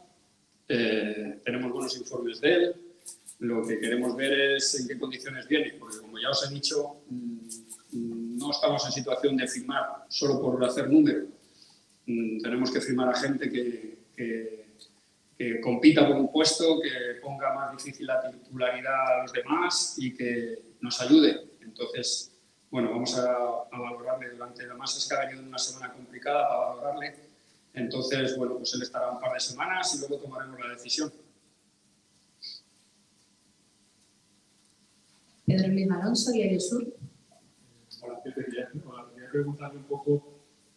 Eh, 0.68 1.40
tenemos 1.46 1.72
buenos 1.72 1.98
informes 1.98 2.42
de 2.42 2.54
él. 2.54 2.76
Lo 3.40 3.66
que 3.66 3.80
queremos 3.80 4.18
ver 4.18 4.58
es 4.58 4.78
en 4.82 4.88
qué 4.88 5.00
condiciones 5.00 5.48
viene, 5.48 5.78
porque 5.80 6.00
como 6.00 6.20
ya 6.20 6.30
os 6.30 6.46
he 6.46 6.54
dicho, 6.54 6.98
mm, 7.10 7.38
mm, 7.94 8.38
no 8.38 8.52
estamos 8.52 8.86
en 8.86 8.92
situación 8.92 9.38
de 9.38 9.48
firmar 9.48 10.06
solo 10.10 10.42
por 10.42 10.62
hacer 10.66 10.90
número. 10.90 11.26
Mm, 12.06 12.40
Tenemos 12.42 12.72
que 12.72 12.82
firmar 12.82 13.10
a 13.10 13.16
gente 13.16 13.50
que, 13.50 13.98
que- 14.16 14.64
que 15.38 15.60
compita 15.62 16.08
por 16.08 16.16
un 16.18 16.32
puesto, 16.32 16.80
que 16.80 17.20
ponga 17.22 17.54
más 17.54 17.72
difícil 17.76 18.06
la 18.06 18.22
titularidad 18.30 19.20
a 19.20 19.22
los 19.24 19.34
demás 19.34 19.96
y 19.98 20.14
que 20.14 20.60
nos 20.80 21.02
ayude. 21.02 21.50
Entonces, 21.62 22.32
bueno, 22.70 22.92
vamos 22.92 23.18
a, 23.18 23.34
a 23.72 23.80
valorarle 23.80 24.30
durante, 24.30 24.64
además 24.64 24.96
es 24.96 25.08
que 25.08 25.16
ha 25.16 25.20
venido 25.22 25.42
en 25.42 25.48
una 25.48 25.58
semana 25.58 25.92
complicada 25.94 26.48
para 26.48 26.60
valorarle. 26.76 27.16
Entonces, 27.74 28.38
bueno, 28.38 28.58
pues 28.58 28.74
él 28.76 28.84
estará 28.84 29.10
un 29.10 29.20
par 29.20 29.34
de 29.34 29.40
semanas 29.40 29.96
y 29.96 30.00
luego 30.00 30.18
tomaremos 30.24 30.60
la 30.60 30.70
decisión. 30.74 31.12
Pedro 35.46 35.68
Luis 35.70 35.92
Alonso, 35.92 36.32
Diario 36.32 36.60
Sur. 36.60 36.86
Hola, 38.02 38.22
Pepe, 38.24 38.46
quería, 38.46 38.70
hola, 38.86 39.08
quería 39.14 39.30
preguntarle 39.32 39.78
un 39.80 39.84
poco, 39.86 40.33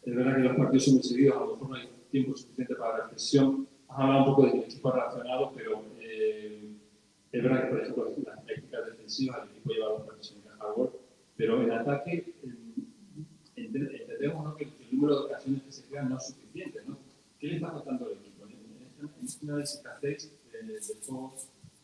es 0.07 0.15
verdad 0.15 0.35
que 0.37 0.41
los 0.43 0.55
partidos 0.57 0.85
son 0.85 0.93
muy 0.95 1.03
seguidos, 1.03 1.35
a 1.35 1.39
lo 1.41 1.51
mejor 1.53 1.69
no 1.69 1.75
hay 1.75 1.89
tiempo 2.11 2.37
suficiente 2.37 2.75
para 2.75 2.97
la 2.97 3.03
reflexión. 3.03 3.67
Has 3.89 3.99
hablado 3.99 4.19
un 4.19 4.25
poco 4.25 4.43
de 4.45 4.51
que 4.51 4.57
el 4.59 4.63
equipo 4.63 4.89
ha 4.89 4.95
reaccionado, 4.95 5.51
pero 5.55 5.83
eh, 5.99 6.71
es 7.31 7.43
verdad 7.43 7.63
que, 7.63 7.67
por 7.69 7.81
ejemplo, 7.81 8.07
en 8.15 8.23
las 8.23 8.43
prácticas 8.43 8.85
defensivas 8.85 9.43
el 9.43 9.49
equipo 9.51 9.69
lleva 9.73 9.89
dos 9.89 10.01
partidos 10.03 10.27
sin 10.27 10.37
encajar 10.37 10.73
gol, 10.75 10.91
pero 11.35 11.61
en 11.61 11.71
ataque 11.71 12.33
ente- 13.55 14.01
entendemos 14.01 14.43
¿no? 14.45 14.55
que 14.55 14.63
el 14.63 14.71
número 14.91 15.19
de 15.19 15.25
ocasiones 15.25 15.63
que 15.63 15.71
se 15.71 15.83
crean 15.83 16.09
no 16.09 16.17
es 16.17 16.27
suficiente. 16.27 16.81
¿no? 16.87 16.97
¿Qué 17.39 17.47
le 17.47 17.55
está 17.55 17.71
faltando 17.71 18.05
al 18.05 18.11
equipo? 18.13 18.45
En, 18.45 18.51
en 18.53 19.09
en 19.09 19.61
este 19.61 19.81
que 19.83 19.89
hacéis 19.89 20.33
eh, 20.53 20.63
del 20.63 20.81
juego, 21.05 21.35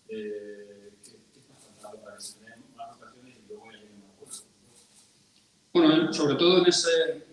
eh, 0.07 0.89
¿qué, 1.03 1.39
está 1.41 1.55
faltando 1.55 2.03
para 2.03 2.15
que 2.15 2.21
se 2.21 2.39
creen 2.39 2.59
más 2.78 2.95
ocasiones 2.95 3.36
y 3.38 3.47
luego 3.49 3.69
lleguen 3.69 3.99
más? 3.99 4.45
Bueno, 5.74 6.13
sobre 6.13 6.36
todo 6.36 6.59
en, 6.59 6.65
ese, 6.67 7.32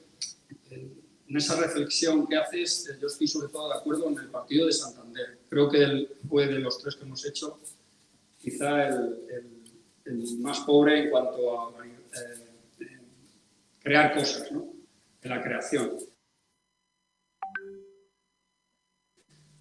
en 1.30 1.36
esa 1.36 1.54
reflexión 1.54 2.26
que 2.26 2.36
haces, 2.36 2.88
eh, 2.88 2.98
yo 3.00 3.06
estoy 3.06 3.28
sobre 3.28 3.48
todo 3.48 3.68
de 3.68 3.78
acuerdo 3.78 4.08
en 4.08 4.18
el 4.18 4.28
partido 4.30 4.66
de 4.66 4.72
Santander. 4.72 5.38
Creo 5.48 5.70
que 5.70 6.08
fue 6.28 6.48
de 6.48 6.58
los 6.58 6.78
tres 6.78 6.96
que 6.96 7.04
hemos 7.04 7.24
hecho, 7.24 7.60
quizá 8.36 8.88
el, 8.88 9.16
más 10.40 10.58
pobre 10.60 11.04
en 11.04 11.10
cuanto 11.10 11.76
a 11.78 11.86
eh, 11.86 12.98
crear 13.80 14.12
cosas, 14.12 14.50
¿no? 14.50 14.72
En 15.22 15.30
la 15.30 15.40
creación. 15.40 15.98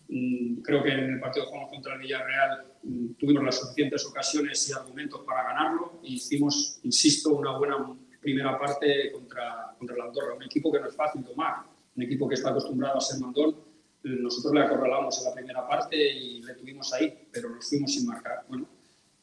Mm, 0.07 0.61
Creo 0.61 0.81
que 0.81 0.89
en 0.89 1.13
el 1.13 1.19
partido 1.19 1.45
que 1.45 1.49
jugamos 1.51 1.69
contra 1.69 1.93
el 1.93 1.99
Villarreal 1.99 2.65
mm, 2.81 3.13
tuvimos 3.13 3.43
las 3.43 3.59
suficientes 3.59 4.03
ocasiones 4.07 4.67
y 4.67 4.73
argumentos 4.73 5.21
para 5.23 5.43
ganarlo 5.43 5.99
y 6.01 6.15
hicimos, 6.15 6.79
insisto, 6.81 7.29
una 7.35 7.55
buena 7.59 7.77
primera 8.19 8.57
parte 8.57 9.11
contra, 9.11 9.75
contra 9.77 9.97
la 9.97 10.05
Andorra, 10.05 10.33
un 10.35 10.43
equipo 10.43 10.71
que 10.71 10.79
no 10.79 10.87
es 10.87 10.95
fácil 10.95 11.23
tomar, 11.23 11.63
un 11.95 12.03
equipo 12.03 12.27
que 12.27 12.35
está 12.35 12.49
acostumbrado 12.49 12.97
a 12.97 13.01
ser 13.01 13.19
mandón. 13.19 13.55
Nosotros 14.03 14.53
le 14.53 14.61
acorralamos 14.61 15.17
en 15.19 15.25
la 15.25 15.33
primera 15.33 15.67
parte 15.67 15.97
y 15.97 16.41
le 16.41 16.53
tuvimos 16.53 16.93
ahí, 16.93 17.27
pero 17.31 17.49
nos 17.49 17.67
fuimos 17.67 17.93
sin 17.93 18.05
marcar. 18.05 18.45
Bueno, 18.47 18.67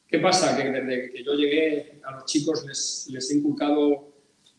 ¿qué 0.07 0.19
pasa? 0.19 0.57
Que 0.57 0.71
desde 0.71 1.11
que 1.11 1.25
yo 1.25 1.35
llegué 1.35 2.01
a 2.05 2.13
los 2.13 2.25
chicos 2.27 2.65
les, 2.67 3.09
les 3.11 3.31
he 3.31 3.37
inculcado 3.37 4.13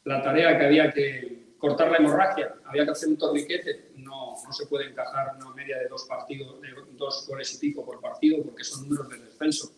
la 0.06 0.22
tarea 0.22 0.58
que 0.58 0.66
había 0.66 0.92
que 0.92 1.38
cortar 1.58 1.92
la 1.92 1.98
hemorragia, 1.98 2.56
había 2.66 2.86
que 2.86 2.92
hacer 2.92 3.10
un 3.10 3.18
torniquete, 3.18 3.92
no, 3.98 4.36
no 4.44 4.52
se 4.52 4.68
puede 4.68 4.90
encajar 4.90 5.36
una 5.36 5.54
media 5.54 5.80
de 5.80 5.88
dos 5.88 6.06
partidos, 6.06 6.62
de 6.62 6.70
dos 6.94 7.28
goles 7.28 7.54
y 7.56 7.58
pico 7.60 7.86
por 7.86 8.00
partido 8.00 8.44
porque 8.44 8.64
son 8.64 8.84
números 8.84 9.10
de 9.10 9.18
descenso. 9.18 9.74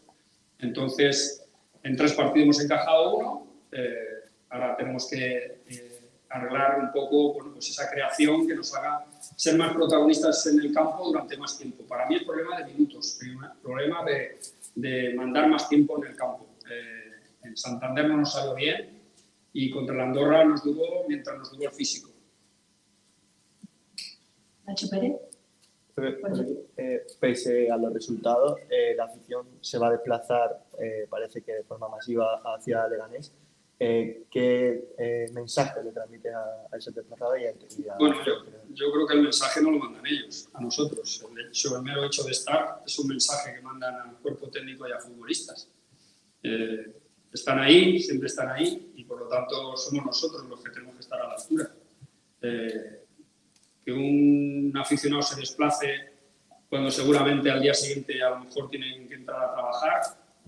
Entonces, 0.59 1.45
en 1.83 1.95
tres 1.95 2.13
partidos 2.13 2.43
hemos 2.43 2.61
encajado 2.61 3.15
uno, 3.15 3.47
eh, 3.71 4.18
ahora 4.49 4.75
tenemos 4.77 5.09
que 5.09 5.61
eh, 5.67 6.09
arreglar 6.29 6.79
un 6.79 6.91
poco 6.91 7.33
bueno, 7.33 7.53
pues 7.53 7.69
esa 7.69 7.89
creación 7.89 8.47
que 8.47 8.55
nos 8.55 8.73
haga 8.75 9.05
ser 9.35 9.57
más 9.57 9.73
protagonistas 9.73 10.45
en 10.47 10.59
el 10.59 10.73
campo 10.73 11.05
durante 11.05 11.37
más 11.37 11.57
tiempo. 11.57 11.83
Para 11.85 12.07
mí 12.07 12.15
es 12.15 12.23
problema 12.23 12.61
de 12.61 12.73
minutos, 12.73 13.17
problema- 13.19 13.55
problema 13.61 14.05
de, 14.05 14.39
de 14.75 15.13
mandar 15.15 15.47
más 15.49 15.67
tiempo 15.69 15.97
en 16.03 16.11
el 16.11 16.15
campo. 16.15 16.47
Eh, 16.71 17.47
en 17.47 17.57
Santander 17.57 18.07
no 18.07 18.17
nos 18.17 18.33
salió 18.33 18.53
bien, 18.55 18.97
Y 19.51 19.71
contra 19.71 19.95
la 19.95 20.03
Andorra 20.03 20.45
nos 20.45 20.63
duró 20.63 21.05
mientras 21.07 21.35
nos 21.37 21.51
duró 21.51 21.69
el 21.69 21.75
físico. 21.75 22.11
Nacho 24.65 24.87
Pérez. 24.91 25.13
Eh, 26.77 27.05
pese 27.19 27.69
a 27.71 27.75
los 27.75 27.91
resultados, 27.91 28.59
eh, 28.69 28.93
la 28.95 29.05
afición 29.05 29.47
se 29.59 29.77
va 29.77 29.87
a 29.87 29.91
desplazar, 29.91 30.65
eh, 30.79 31.07
parece 31.09 31.41
que 31.41 31.53
de 31.55 31.63
forma 31.63 31.89
masiva, 31.89 32.41
hacia 32.55 32.87
Leganés. 32.87 33.33
Eh, 33.81 34.25
¿Qué 34.29 34.89
eh, 34.97 35.27
mensaje 35.31 35.81
le 35.81 35.91
transmite 35.91 36.29
a, 36.33 36.39
a 36.69 36.77
esos 36.77 36.93
desplazados 36.93 37.37
y 37.39 37.45
a, 37.45 37.51
y 37.51 37.87
a- 37.87 37.95
Bueno, 37.97 38.17
yo, 38.25 38.33
yo 38.73 38.91
creo 38.91 39.07
que 39.07 39.13
el 39.13 39.21
mensaje 39.23 39.61
no 39.61 39.71
lo 39.71 39.77
mandan 39.79 40.05
ellos, 40.05 40.49
a 40.53 40.59
nosotros. 40.59 41.25
El, 41.31 41.47
hecho, 41.47 41.77
el 41.77 41.83
mero 41.83 42.03
hecho 42.03 42.23
de 42.23 42.31
estar 42.31 42.81
es 42.85 42.99
un 42.99 43.07
mensaje 43.07 43.53
que 43.55 43.61
mandan 43.61 43.95
al 43.95 44.17
cuerpo 44.17 44.49
técnico 44.49 44.85
y 44.87 44.91
a 44.91 44.99
futbolistas. 44.99 45.69
Eh, 46.43 46.93
están 47.31 47.59
ahí, 47.59 47.99
siempre 47.99 48.27
están 48.27 48.49
ahí 48.49 48.91
y 48.95 49.03
por 49.05 49.19
lo 49.19 49.27
tanto 49.29 49.77
somos 49.77 50.05
nosotros 50.05 50.45
los 50.49 50.61
que 50.61 50.71
tenemos 50.71 50.95
que 50.95 51.01
estar 51.01 51.21
a 51.21 51.27
la 51.29 51.33
altura. 51.35 51.71
Eh, 52.41 53.05
que 53.85 53.91
un 53.93 54.73
aficionado 54.75 55.21
se 55.21 55.39
desplace 55.39 55.87
cuando 56.69 56.91
seguramente 56.91 57.49
al 57.49 57.61
día 57.61 57.73
siguiente 57.73 58.21
a 58.21 58.31
lo 58.31 58.39
mejor 58.41 58.69
tienen 58.69 59.07
que 59.07 59.15
entrar 59.15 59.41
a 59.41 59.53
trabajar, 59.53 60.01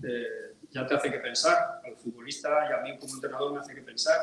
eh, 0.03 0.50
ya 0.71 0.87
te 0.87 0.95
hace 0.95 1.11
que 1.11 1.19
pensar. 1.19 1.81
Al 1.85 1.95
futbolista 1.95 2.49
y 2.69 2.73
a 2.73 2.77
mí 2.81 2.97
como 2.97 3.13
entrenador 3.13 3.53
me 3.53 3.59
hace 3.59 3.75
que 3.75 3.81
pensar 3.81 4.17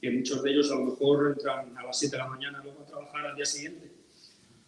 que 0.00 0.10
muchos 0.10 0.42
de 0.42 0.50
ellos 0.50 0.70
a 0.70 0.74
lo 0.74 0.82
mejor 0.82 1.34
entran 1.36 1.76
a 1.76 1.82
las 1.84 1.98
7 1.98 2.16
de 2.16 2.22
la 2.22 2.28
mañana 2.28 2.60
luego 2.62 2.82
a 2.82 2.86
trabajar 2.86 3.26
al 3.26 3.36
día 3.36 3.46
siguiente. 3.46 3.92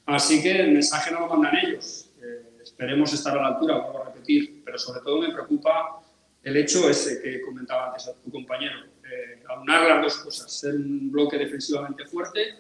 Así 0.07 0.43
que 0.43 0.59
el 0.59 0.73
mensaje 0.73 1.11
no 1.11 1.21
lo 1.21 1.27
mandan 1.29 1.57
ellos. 1.57 2.11
Eh, 2.23 2.62
esperemos 2.62 3.12
estar 3.12 3.37
a 3.37 3.43
la 3.43 3.49
altura, 3.49 3.79
vuelvo 3.79 4.03
a 4.03 4.07
repetir, 4.07 4.62
pero 4.64 4.79
sobre 4.79 5.01
todo 5.01 5.21
me 5.21 5.33
preocupa 5.33 6.01
el 6.43 6.57
hecho 6.57 6.89
ese 6.89 7.21
que 7.21 7.43
comentaba 7.43 7.89
antes 7.89 8.09
a 8.09 8.14
tu 8.14 8.31
compañero, 8.31 8.87
eh, 9.05 9.43
aunar 9.49 9.89
las 9.89 10.03
dos 10.03 10.16
cosas, 10.19 10.51
ser 10.51 10.75
un 10.77 11.11
bloque 11.11 11.37
defensivamente 11.37 12.07
fuerte 12.07 12.55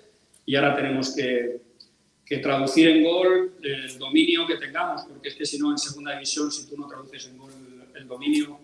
y 0.44 0.56
ahora 0.56 0.76
tenemos 0.76 1.14
que, 1.14 1.60
que 2.24 2.38
traducir 2.38 2.88
en 2.88 3.04
gol 3.04 3.54
el 3.62 3.98
dominio 3.98 4.46
que 4.46 4.56
tengamos, 4.56 5.02
porque 5.02 5.28
es 5.28 5.34
que 5.34 5.46
si 5.46 5.58
no 5.58 5.70
en 5.70 5.78
segunda 5.78 6.12
división, 6.12 6.52
si 6.52 6.68
tú 6.68 6.76
no 6.76 6.86
traduces 6.86 7.26
en 7.28 7.38
gol 7.38 7.50
el, 7.98 8.08
dominio, 8.08 8.58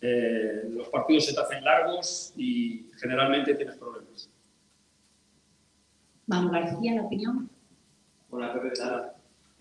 eh, 0.00 0.64
los 0.70 0.88
partidos 0.88 1.26
se 1.26 1.34
te 1.34 1.40
hacen 1.40 1.64
largos 1.64 2.32
y 2.36 2.90
generalmente 2.96 3.54
tienes 3.54 3.76
problemas. 3.76 4.28
Manu 6.26 6.50
García, 6.50 6.94
la 6.94 7.02
opinión. 7.02 7.50
Hola, 8.30 8.52
Pepe, 8.54 8.70
¿qué 8.70 8.80
tal? 8.80 9.12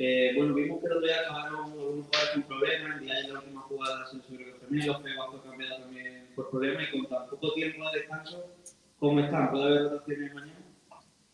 Eh, 0.04 0.34
bueno, 0.36 0.56
vimos 0.56 0.80
que 0.80 0.88
el 0.88 0.94
otro 0.94 1.06
día 1.06 1.20
acabaron 1.22 1.66
algunos 1.66 2.06
jugadores 2.08 2.32
con 2.34 2.44
problemas, 2.44 2.96
el 2.96 3.06
día 3.06 3.14
de 3.14 3.28
la 3.28 3.40
última 3.40 3.62
jugada 3.62 4.06
se 4.08 4.22
sobre 4.22 4.46
los 4.48 4.60
gemelos, 4.60 5.02
fue 5.30 5.42
cambiado 5.44 5.82
también 5.84 6.30
por 6.36 6.50
problemas 6.50 6.84
y 6.88 6.98
con 6.98 7.10
tan 7.10 7.30
poco 7.30 7.54
tiempo 7.54 7.90
de 7.92 8.00
descanso, 8.00 8.46
¿cómo 8.98 9.20
están? 9.20 9.52
¿Puede 9.52 9.66
haber 9.66 9.84
rotaciones 9.84 10.34
mañana? 10.34 10.60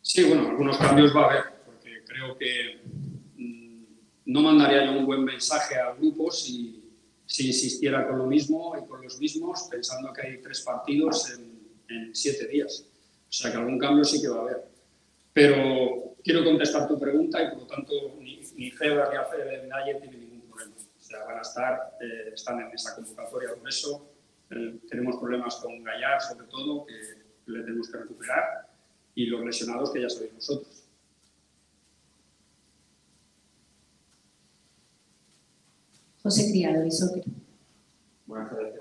Sí, 0.02 0.24
bueno, 0.26 0.50
algunos 0.50 0.78
cambios 0.78 1.16
va 1.16 1.22
a 1.22 1.26
haber, 1.30 1.44
porque 1.66 2.04
creo 2.06 2.38
que 2.38 2.82
mm, 3.38 3.84
no 4.26 4.42
mandaría 4.42 4.86
yo 4.86 5.00
un 5.00 5.06
buen 5.06 5.24
mensaje 5.24 5.76
al 5.76 5.96
grupo 5.98 6.30
si, 6.32 6.87
si 7.28 7.48
insistiera 7.48 8.08
con 8.08 8.18
lo 8.18 8.26
mismo 8.26 8.74
y 8.82 8.88
con 8.88 9.04
los 9.04 9.20
mismos, 9.20 9.68
pensando 9.70 10.12
que 10.14 10.22
hay 10.22 10.42
tres 10.42 10.62
partidos 10.62 11.30
en, 11.32 11.60
en 11.90 12.16
siete 12.16 12.48
días. 12.48 12.86
O 13.30 13.32
sea 13.32 13.52
que 13.52 13.58
algún 13.58 13.78
cambio 13.78 14.04
sí 14.04 14.22
que 14.22 14.30
va 14.30 14.38
a 14.38 14.42
haber. 14.42 14.66
Pero 15.34 16.16
quiero 16.24 16.44
contestar 16.44 16.88
tu 16.88 16.98
pregunta 16.98 17.44
y 17.44 17.50
por 17.50 17.60
lo 17.60 17.68
tanto 17.68 17.94
ni, 18.20 18.42
ni 18.56 18.72
Feber 18.72 19.10
ni 19.10 19.64
ni 19.64 19.70
nadie 19.70 19.96
tiene 19.96 20.18
ningún 20.18 20.42
problema. 20.50 20.76
O 20.76 21.02
sea, 21.02 21.26
van 21.26 21.38
a 21.38 21.42
estar, 21.42 21.98
eh, 22.02 22.32
están 22.34 22.60
en 22.62 22.72
esa 22.74 22.96
convocatoria. 22.96 23.54
Por 23.54 23.68
eso 23.68 24.10
eh, 24.50 24.80
tenemos 24.90 25.18
problemas 25.18 25.58
con 25.58 25.84
Gallar, 25.84 26.22
sobre 26.22 26.48
todo, 26.48 26.86
que 26.86 26.94
le 27.52 27.64
tenemos 27.64 27.90
que 27.90 27.98
recuperar, 27.98 28.68
y 29.16 29.26
los 29.28 29.44
lesionados 29.44 29.92
que 29.92 30.02
ya 30.02 30.10
sabéis 30.10 30.34
nosotros. 30.34 30.77
José 36.28 36.52
Criado, 36.52 36.86
y 36.86 36.92
Soccer. 36.92 37.24
Buenas 38.26 38.50
tardes. 38.50 38.76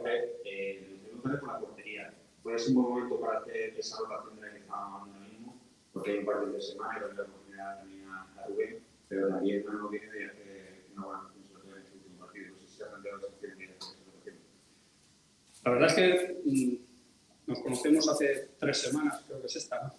Eh, 0.45 0.99
preguntaré 1.05 1.39
por 1.39 1.53
la 1.53 1.61
portería. 1.61 2.15
¿Puede 2.43 2.59
ser 2.59 2.71
un 2.71 2.83
buen 2.83 2.95
momento 2.95 3.21
para 3.21 3.39
hacer 3.39 3.79
esa 3.79 3.99
rotación 4.01 4.35
de 4.35 4.43
la 4.43 4.53
que 4.53 4.59
estábamos 4.59 5.03
hablando 5.03 5.15
ahora 5.15 5.31
mismo? 5.31 5.63
Porque 5.93 6.11
hay 6.11 6.19
un 6.19 6.27
par 6.27 6.45
de 6.45 6.61
semanas 6.61 6.97
y 6.97 7.01
la 7.17 7.23
oportunidad 7.23 7.79
también 7.79 8.09
a, 8.09 8.47
Rubén, 8.49 8.79
pero 9.09 9.29
también 9.29 9.65
no 9.65 9.89
viene 9.89 10.11
de 10.11 10.25
hacer 10.25 10.87
una 10.97 11.07
buena 11.07 11.23
todo 11.53 11.77
en 11.77 11.83
este 11.83 11.95
último 11.95 12.19
partido. 12.19 12.49
No 12.49 12.59
sé 12.59 12.67
si 12.67 12.77
se 12.79 12.83
ha 12.83 12.89
planteado 12.89 13.19
esa 13.19 13.27
opción 13.29 13.59
de. 13.59 14.35
La 15.65 15.71
verdad 15.71 15.89
es 15.89 15.95
que 15.95 16.43
mm, 16.45 17.47
nos 17.47 17.61
conocemos 17.61 18.09
hace 18.09 18.49
tres 18.59 18.77
semanas, 18.77 19.23
creo 19.25 19.41
que 19.41 19.47
es 19.47 19.55
esta, 19.55 19.85
¿no? 19.85 19.95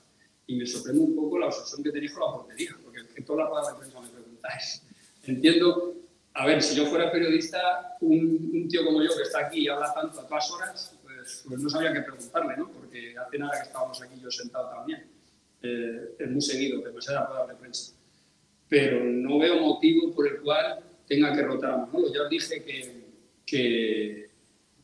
y 0.48 0.58
me 0.58 0.66
sorprende 0.66 1.00
un 1.00 1.16
poco 1.16 1.40
la 1.40 1.46
obsesión 1.46 1.82
que 1.82 1.92
tenéis 1.94 2.12
con 2.12 2.30
la 2.30 2.38
portería, 2.40 2.76
porque 2.84 3.00
es 3.00 3.08
que 3.08 3.22
toda 3.22 3.46
la 3.46 3.50
rueda 3.50 3.72
de 3.72 3.80
prensa 3.80 4.02
me 4.02 4.10
preguntáis. 4.10 4.84
Entiendo, 5.24 6.07
a 6.40 6.46
ver, 6.46 6.62
si 6.62 6.76
yo 6.76 6.86
fuera 6.86 7.12
periodista, 7.12 7.98
un, 8.00 8.52
un 8.54 8.68
tío 8.68 8.86
como 8.86 9.02
yo 9.02 9.10
que 9.16 9.24
está 9.24 9.48
aquí 9.48 9.62
y 9.62 9.68
habla 9.70 9.92
tanto 9.92 10.22
a 10.22 10.28
todas 10.28 10.52
horas, 10.52 10.96
pues, 11.02 11.44
pues 11.48 11.60
no 11.60 11.68
sabía 11.68 11.92
qué 11.92 12.02
preguntarle, 12.02 12.56
¿no? 12.56 12.72
Porque 12.72 13.16
hace 13.18 13.40
nada 13.40 13.54
que 13.60 13.68
estábamos 13.68 14.00
aquí 14.04 14.22
yo 14.22 14.30
sentado 14.30 14.70
también. 14.70 15.08
Eh, 15.64 16.16
es 16.20 16.30
muy 16.30 16.42
seguido, 16.42 16.80
demasiada 16.82 17.26
rueda 17.26 17.48
de 17.48 17.56
prensa. 17.56 17.96
Pero 18.70 19.04
no 19.04 19.40
veo 19.40 19.60
motivo 19.60 20.14
por 20.14 20.28
el 20.28 20.40
cual 20.42 20.80
tenga 21.08 21.34
que 21.34 21.42
rotar 21.42 21.72
a 21.72 21.78
Manolo. 21.78 22.14
Ya 22.14 22.22
os 22.22 22.30
dije 22.30 22.64
que, 22.64 23.06
que, 23.44 24.30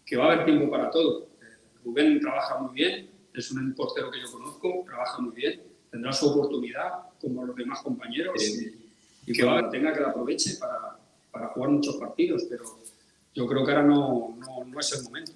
que 0.04 0.18
va 0.18 0.24
a 0.24 0.32
haber 0.34 0.46
tiempo 0.46 0.72
para 0.72 0.90
todo. 0.90 1.28
Eh, 1.40 1.46
Rubén 1.86 2.20
trabaja 2.20 2.58
muy 2.58 2.74
bien, 2.74 3.12
es 3.32 3.52
un 3.52 3.76
portero 3.76 4.10
que 4.10 4.20
yo 4.20 4.32
conozco, 4.32 4.84
trabaja 4.88 5.22
muy 5.22 5.36
bien, 5.36 5.62
tendrá 5.92 6.12
su 6.14 6.32
oportunidad 6.32 6.94
como 7.22 7.46
los 7.46 7.56
demás 7.56 7.84
compañeros 7.84 8.42
y, 8.44 8.90
y 9.28 9.34
que 9.34 9.44
va, 9.44 9.70
tenga 9.70 9.94
que 9.94 10.00
la 10.00 10.10
aproveche 10.10 10.58
para, 10.60 11.03
para 11.34 11.48
jugar 11.50 11.72
muchos 11.72 11.96
partidos, 11.98 12.46
pero 12.48 12.64
yo 13.34 13.48
creo 13.48 13.66
que 13.66 13.72
ahora 13.72 13.84
no, 13.84 14.36
no, 14.38 14.64
no 14.66 14.80
es 14.80 14.94
el 14.94 15.04
momento. 15.04 15.32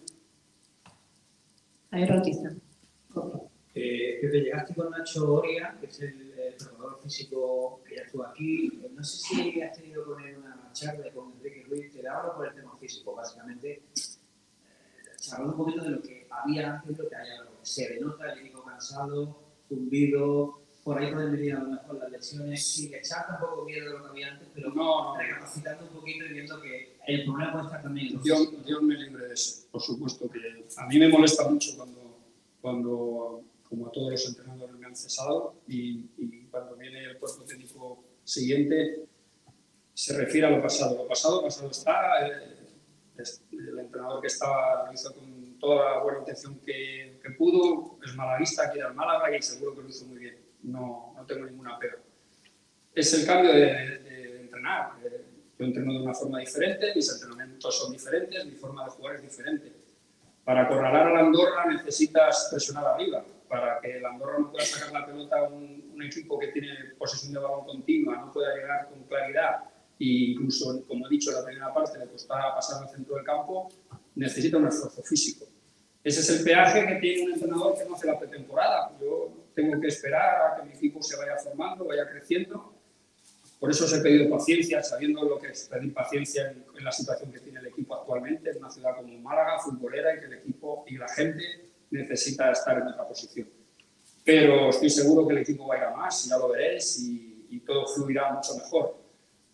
A 1.92 1.98
ver, 1.98 2.10
Bautista. 2.10 2.52
Eh, 3.74 4.20
Pepe, 4.22 4.42
llegaste 4.42 4.76
con 4.76 4.92
Nacho 4.92 5.34
Oria, 5.34 5.76
que 5.80 5.88
es 5.88 6.00
el 6.02 6.34
eh, 6.38 6.56
preparador 6.58 7.00
físico 7.02 7.82
que 7.88 7.96
ya 7.96 8.02
estuvo 8.04 8.24
aquí. 8.26 8.68
Eh, 8.84 8.92
No 8.96 9.04
sé 9.04 9.18
si 9.18 9.62
has 9.62 9.76
tenido 9.76 10.06
con 10.06 10.24
él 10.24 10.38
una 10.38 10.70
charla 10.72 11.12
con 11.12 11.34
Enrique 11.34 11.64
Ruiz, 11.68 11.92
te 11.92 12.08
hablo 12.08 12.36
por 12.36 12.48
el 12.48 12.54
tema 12.54 12.78
físico, 12.78 13.16
básicamente. 13.16 13.72
Eh, 13.74 13.82
charlando 15.20 15.54
un 15.54 15.58
poquito 15.58 15.84
de 15.84 15.90
lo 15.92 16.02
que 16.02 16.28
había 16.30 16.76
antes 16.76 16.96
y 16.98 17.02
lo 17.02 17.10
que 17.10 17.16
hay 17.16 17.30
ahora. 17.38 17.52
Se 17.64 17.90
denota 17.90 18.34
el 18.34 18.40
equipo 18.40 18.64
cansado, 18.64 19.40
fundido, 19.68 20.62
por 20.88 20.98
ahí 20.98 21.12
pueden 21.14 21.34
venir 21.34 21.54
a 21.54 21.60
lo 21.60 21.70
mejor 21.72 21.98
las 22.00 22.10
lesiones, 22.12 22.66
sin 22.66 22.94
echar 22.96 23.28
tampoco 23.28 23.66
miedo 23.66 23.88
de 23.88 23.98
lo 23.98 24.04
que 24.04 24.10
había 24.10 24.32
antes, 24.32 24.48
pero 24.56 24.70
No. 24.74 25.18
recapacitando 25.18 25.84
un 25.84 25.90
poquito 25.90 26.26
y 26.26 26.30
viendo 26.32 26.62
que 26.62 26.98
el 27.06 27.26
problema 27.26 27.52
puede 27.52 27.66
estar 27.66 27.82
también 27.84 28.08
en 28.16 28.22
Dios, 28.24 28.66
Dios 28.66 28.82
me 28.84 28.96
libre 28.96 29.28
de 29.28 29.34
eso, 29.34 29.68
por 29.70 29.82
supuesto 29.82 30.30
que 30.30 30.40
a 30.78 30.86
mí 30.88 30.98
me 30.98 31.10
molesta 31.10 31.46
mucho 31.50 31.76
cuando, 31.76 32.20
cuando 32.62 33.44
como 33.68 33.88
a 33.88 33.92
todos 33.92 34.12
los 34.12 34.28
entrenadores 34.30 34.76
me 34.78 34.86
han 34.86 34.96
cesado 34.96 35.56
y, 35.68 36.06
y 36.18 36.46
cuando 36.50 36.78
viene 36.78 37.04
el 37.04 37.18
cuerpo 37.18 37.44
técnico 37.44 38.06
siguiente 38.24 39.04
se 39.94 40.18
refiere 40.18 40.48
a 40.48 40.52
lo 40.52 40.62
pasado. 40.62 40.96
Lo 41.04 41.08
pasado, 41.10 41.42
pasado 41.42 41.70
está. 41.70 42.28
eh, 42.30 42.60
es- 43.18 43.42
el 43.52 43.78
entrenador 43.80 44.22
que 44.22 44.28
estaba 44.28 44.86
lo 44.88 44.94
hizo 44.94 45.14
con 45.14 45.60
toda 45.60 45.96
la 45.98 46.02
buena 46.04 46.20
intención 46.20 46.58
que, 46.66 47.20
que 47.22 47.32
pudo, 47.32 47.98
es 48.06 48.16
malaguista, 48.16 48.72
quiere 48.72 48.88
al 48.88 48.94
Málaga 48.96 49.36
y 49.36 49.42
seguro 49.42 49.76
que 49.76 49.82
lo 49.82 49.90
hizo 49.90 50.06
muy 50.06 50.20
bien. 50.20 50.47
No, 50.64 51.14
no 51.16 51.26
tengo 51.26 51.46
ninguna 51.46 51.78
pega. 51.80 51.98
Es 52.94 53.14
el 53.14 53.26
cambio 53.26 53.54
de, 53.54 54.42
entrenar. 54.42 54.94
Yo 55.58 55.66
entreno 55.66 55.94
de 55.94 56.00
una 56.00 56.14
forma 56.14 56.40
diferente, 56.40 56.94
mis 56.96 57.12
entrenamientos 57.12 57.80
son 57.80 57.92
diferentes, 57.92 58.46
mi 58.46 58.54
forma 58.54 58.86
de 58.86 58.92
jugar 58.92 59.16
es 59.16 59.22
diferente. 59.24 59.72
Para 60.44 60.64
acorralar 60.64 61.08
a 61.08 61.14
la 61.14 61.20
Andorra 61.20 61.66
necesitas 61.66 62.48
presionar 62.52 62.86
arriba. 62.86 63.26
Para 63.48 63.80
que 63.82 64.00
la 64.00 64.10
Andorra 64.10 64.40
no 64.40 64.52
pueda 64.52 64.66
sacar 64.66 64.92
la 64.92 65.06
pelota 65.06 65.40
a 65.40 65.44
un, 65.44 65.86
equipo 66.02 66.38
que 66.38 66.48
tiene 66.50 66.70
posesión 66.98 67.34
de 67.34 67.40
balón 67.40 67.66
continua, 67.66 68.18
no 68.18 68.32
pueda 68.32 68.56
llegar 68.56 68.88
con 68.88 69.04
claridad 69.06 69.64
e 70.00 70.06
incluso, 70.06 70.86
como 70.88 71.08
he 71.08 71.10
dicho 71.10 71.32
la 71.32 71.44
primera 71.44 71.74
parte, 71.74 71.98
le 71.98 72.06
costaba 72.06 72.54
pasar 72.54 72.84
al 72.84 72.90
centro 72.90 73.16
del 73.16 73.24
campo, 73.24 73.68
necesita 74.16 74.58
un 74.58 74.68
esfuerzo 74.68 75.02
físico. 75.02 75.46
Ese 76.04 76.20
es 76.20 76.30
el 76.30 76.44
peaje 76.44 76.86
que 76.86 76.96
tiene 76.96 77.24
un 77.24 77.34
entrenador 77.34 77.78
que 77.78 77.86
no 77.86 77.96
hace 77.96 78.08
la 78.08 78.20
pretemporada. 78.20 78.92
Yo 79.02 79.34
tengo 79.58 79.82
que 79.82 79.88
esperar 79.88 80.36
a 80.46 80.56
que 80.56 80.68
mi 80.68 80.74
equipo 80.76 81.02
se 81.02 81.18
vaya 81.18 81.36
formando, 81.38 81.86
vaya 81.86 82.08
creciendo. 82.08 82.76
Por 83.60 83.72
eso 83.72 83.86
os 83.86 83.94
he 83.94 84.02
pedido 84.02 84.30
paciencia, 84.30 84.84
sabiendo 84.84 85.24
lo 85.24 85.40
que 85.40 85.48
es 85.48 85.68
pedir 85.68 85.92
paciencia 85.92 86.52
en, 86.52 86.64
en 86.78 86.84
la 86.84 86.92
situación 86.92 87.32
que 87.32 87.40
tiene 87.40 87.60
el 87.60 87.66
equipo 87.66 87.96
actualmente, 87.96 88.52
en 88.52 88.58
una 88.58 88.70
ciudad 88.70 88.96
como 88.96 89.12
Málaga, 89.18 89.58
futbolera, 89.58 90.16
y 90.16 90.20
que 90.20 90.26
el 90.26 90.34
equipo 90.34 90.86
y 90.88 90.96
la 90.98 91.08
gente 91.10 91.44
necesita 91.90 92.52
estar 92.52 92.78
en 92.78 92.88
otra 92.88 93.08
posición. 93.08 93.50
Pero 94.24 94.70
estoy 94.70 94.92
seguro 94.92 95.28
que 95.28 95.34
el 95.34 95.40
equipo 95.40 95.66
va 95.66 95.74
a 95.74 95.78
ir 95.80 95.84
a 95.86 95.92
más, 95.92 96.26
ya 96.30 96.38
lo 96.38 96.50
veréis, 96.50 97.00
y, 97.00 97.48
y 97.50 97.60
todo 97.62 97.88
fluirá 97.88 98.32
mucho 98.34 98.56
mejor. 98.58 98.96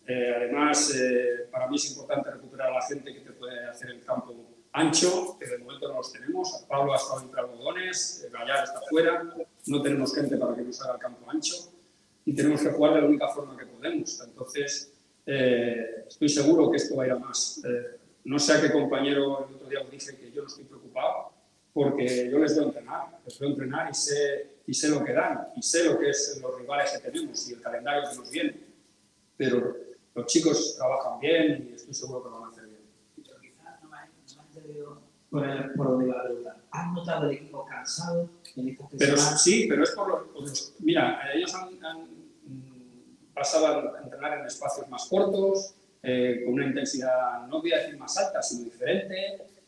Eh, 0.06 0.34
además, 0.36 0.94
eh, 0.94 1.48
para 1.50 1.66
mí 1.66 1.76
es 1.76 1.90
importante 1.90 2.30
recuperar 2.30 2.68
a 2.72 2.74
la 2.74 2.82
gente 2.82 3.10
que 3.14 3.20
te 3.20 3.32
puede 3.32 3.66
hacer 3.66 3.88
el 3.88 4.04
campo 4.04 4.34
ancho, 4.72 5.38
que 5.38 5.46
de 5.46 5.58
momento 5.58 5.88
no 5.88 5.94
los 5.94 6.12
tenemos. 6.12 6.66
Pablo 6.68 6.92
ha 6.92 6.96
estado 6.96 7.22
entre 7.22 7.40
algodones, 7.40 8.28
Gallar 8.30 8.64
está 8.64 8.80
fuera, 8.90 9.34
no 9.66 9.82
tenemos 9.82 10.14
gente 10.14 10.36
para 10.36 10.54
que 10.54 10.62
nos 10.62 10.80
haga 10.82 10.94
el 10.94 11.00
campo 11.00 11.30
ancho 11.30 11.54
y 12.24 12.34
tenemos 12.34 12.62
que 12.62 12.70
jugar 12.70 12.94
de 12.94 13.00
la 13.02 13.06
única 13.06 13.28
forma 13.28 13.56
que 13.56 13.66
podemos. 13.66 14.20
Entonces, 14.26 14.92
eh, 15.26 16.04
estoy 16.08 16.28
seguro 16.28 16.70
que 16.70 16.76
esto 16.76 16.96
va 16.96 17.04
a 17.04 17.06
ir 17.06 17.12
a 17.12 17.18
más. 17.18 17.62
Eh, 17.64 17.98
no 18.24 18.38
sé 18.38 18.54
a 18.54 18.60
qué 18.60 18.72
compañero 18.72 19.46
el 19.48 19.54
otro 19.54 19.68
día 19.68 19.80
os 19.80 19.90
dije 19.90 20.16
que 20.16 20.30
yo 20.32 20.42
no 20.42 20.48
estoy 20.48 20.64
preocupado, 20.64 21.32
porque 21.72 22.30
yo 22.30 22.38
les 22.38 22.56
veo 22.56 22.66
entrenar, 22.66 23.18
les 23.24 23.38
veo 23.38 23.50
entrenar 23.50 23.90
y 23.90 23.94
sé, 23.94 24.46
y 24.66 24.72
sé 24.72 24.88
lo 24.88 25.04
que 25.04 25.12
dan, 25.12 25.48
y 25.56 25.62
sé 25.62 25.84
lo 25.84 25.98
que 25.98 26.10
es 26.10 26.38
los 26.40 26.58
rivales 26.58 26.92
que 26.92 27.10
tenemos 27.10 27.50
y 27.50 27.54
el 27.54 27.60
calendario 27.60 28.08
que 28.10 28.16
nos 28.16 28.30
viene. 28.30 28.60
Pero 29.36 29.76
los 30.14 30.26
chicos 30.26 30.76
trabajan 30.76 31.20
bien 31.20 31.68
y 31.70 31.74
estoy 31.74 31.92
seguro 31.92 32.22
que 32.22 32.28
van. 32.30 32.43
Por, 35.34 35.44
el, 35.44 35.72
por 35.72 35.88
donde 35.88 36.06
iba 36.06 36.20
a 36.20 36.22
preguntar. 36.22 36.56
¿Has 36.70 36.92
notado 36.92 37.28
el 37.28 37.36
equipo 37.36 37.64
cansado 37.66 38.30
en 38.54 38.68
estas 38.68 38.86
Pero 38.96 39.16
sí, 39.16 39.66
pero 39.68 39.82
es 39.82 39.90
por 39.90 40.08
los, 40.08 40.22
por 40.28 40.42
los- 40.42 40.74
Mira, 40.78 41.20
ellos 41.34 41.52
han, 41.56 41.84
han, 41.84 42.02
mm, 42.02 43.32
pasado 43.34 43.66
a 43.96 44.00
entrenar 44.00 44.38
en 44.38 44.46
espacios 44.46 44.88
más 44.88 45.06
cortos, 45.06 45.74
eh, 46.04 46.42
con 46.44 46.54
una 46.54 46.66
intensidad, 46.66 47.48
no 47.48 47.60
voy 47.60 47.72
a 47.72 47.78
decir 47.78 47.98
más 47.98 48.16
alta, 48.16 48.40
sino 48.42 48.62
diferente. 48.66 49.16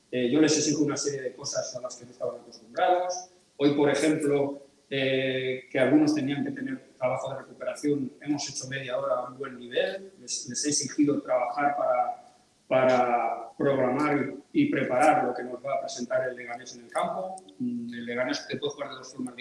Eh, 0.09 0.30
yo 0.30 0.40
les 0.40 0.56
exijo 0.56 0.84
una 0.84 0.97
serie 0.97 1.20
de 1.20 1.34
cosas 1.34 1.74
a 1.74 1.80
las 1.80 1.97
que 1.97 2.05
no 2.05 2.12
estaban 2.12 2.40
acostumbrados. 2.43 3.30
Hoy, 3.56 3.74
por 3.74 3.90
ejemplo, 3.90 4.62
eh, 4.88 5.64
que 5.68 5.80
algunos 5.80 6.14
tenían 6.14 6.44
que 6.44 6.52
tener 6.52 6.93
trabajo 6.97 7.30
de 7.32 7.40
recuperación, 7.40 8.12
hemos 8.20 8.48
hecho 8.48 8.68
media 8.68 8.97
hora 8.98 9.14
a 9.14 9.28
un 9.30 9.36
buen 9.36 9.59
nivel. 9.59 10.12
Les, 10.20 10.48
les 10.48 10.64
he 10.64 10.68
exigido 10.68 11.20
trabajar 11.22 11.76
para, 11.76 12.24
para 12.68 13.52
programar 13.56 14.34
y, 14.52 14.66
preparar 14.70 15.24
lo 15.24 15.34
que 15.34 15.43
nos 15.44 15.64
va 15.64 15.74
a 15.74 15.80
presentar 15.80 16.28
el 16.28 16.36
Leganés 16.36 16.74
en 16.74 16.84
el 16.84 16.90
campo. 16.90 17.36
Mm, 17.59 17.94
El 17.94 18.05
Leganés 18.05 18.47
te 18.47 18.56
puede 18.56 18.72
jugar 18.72 18.90
de 18.90 18.97
dos 18.97 19.12
formas 19.12 19.34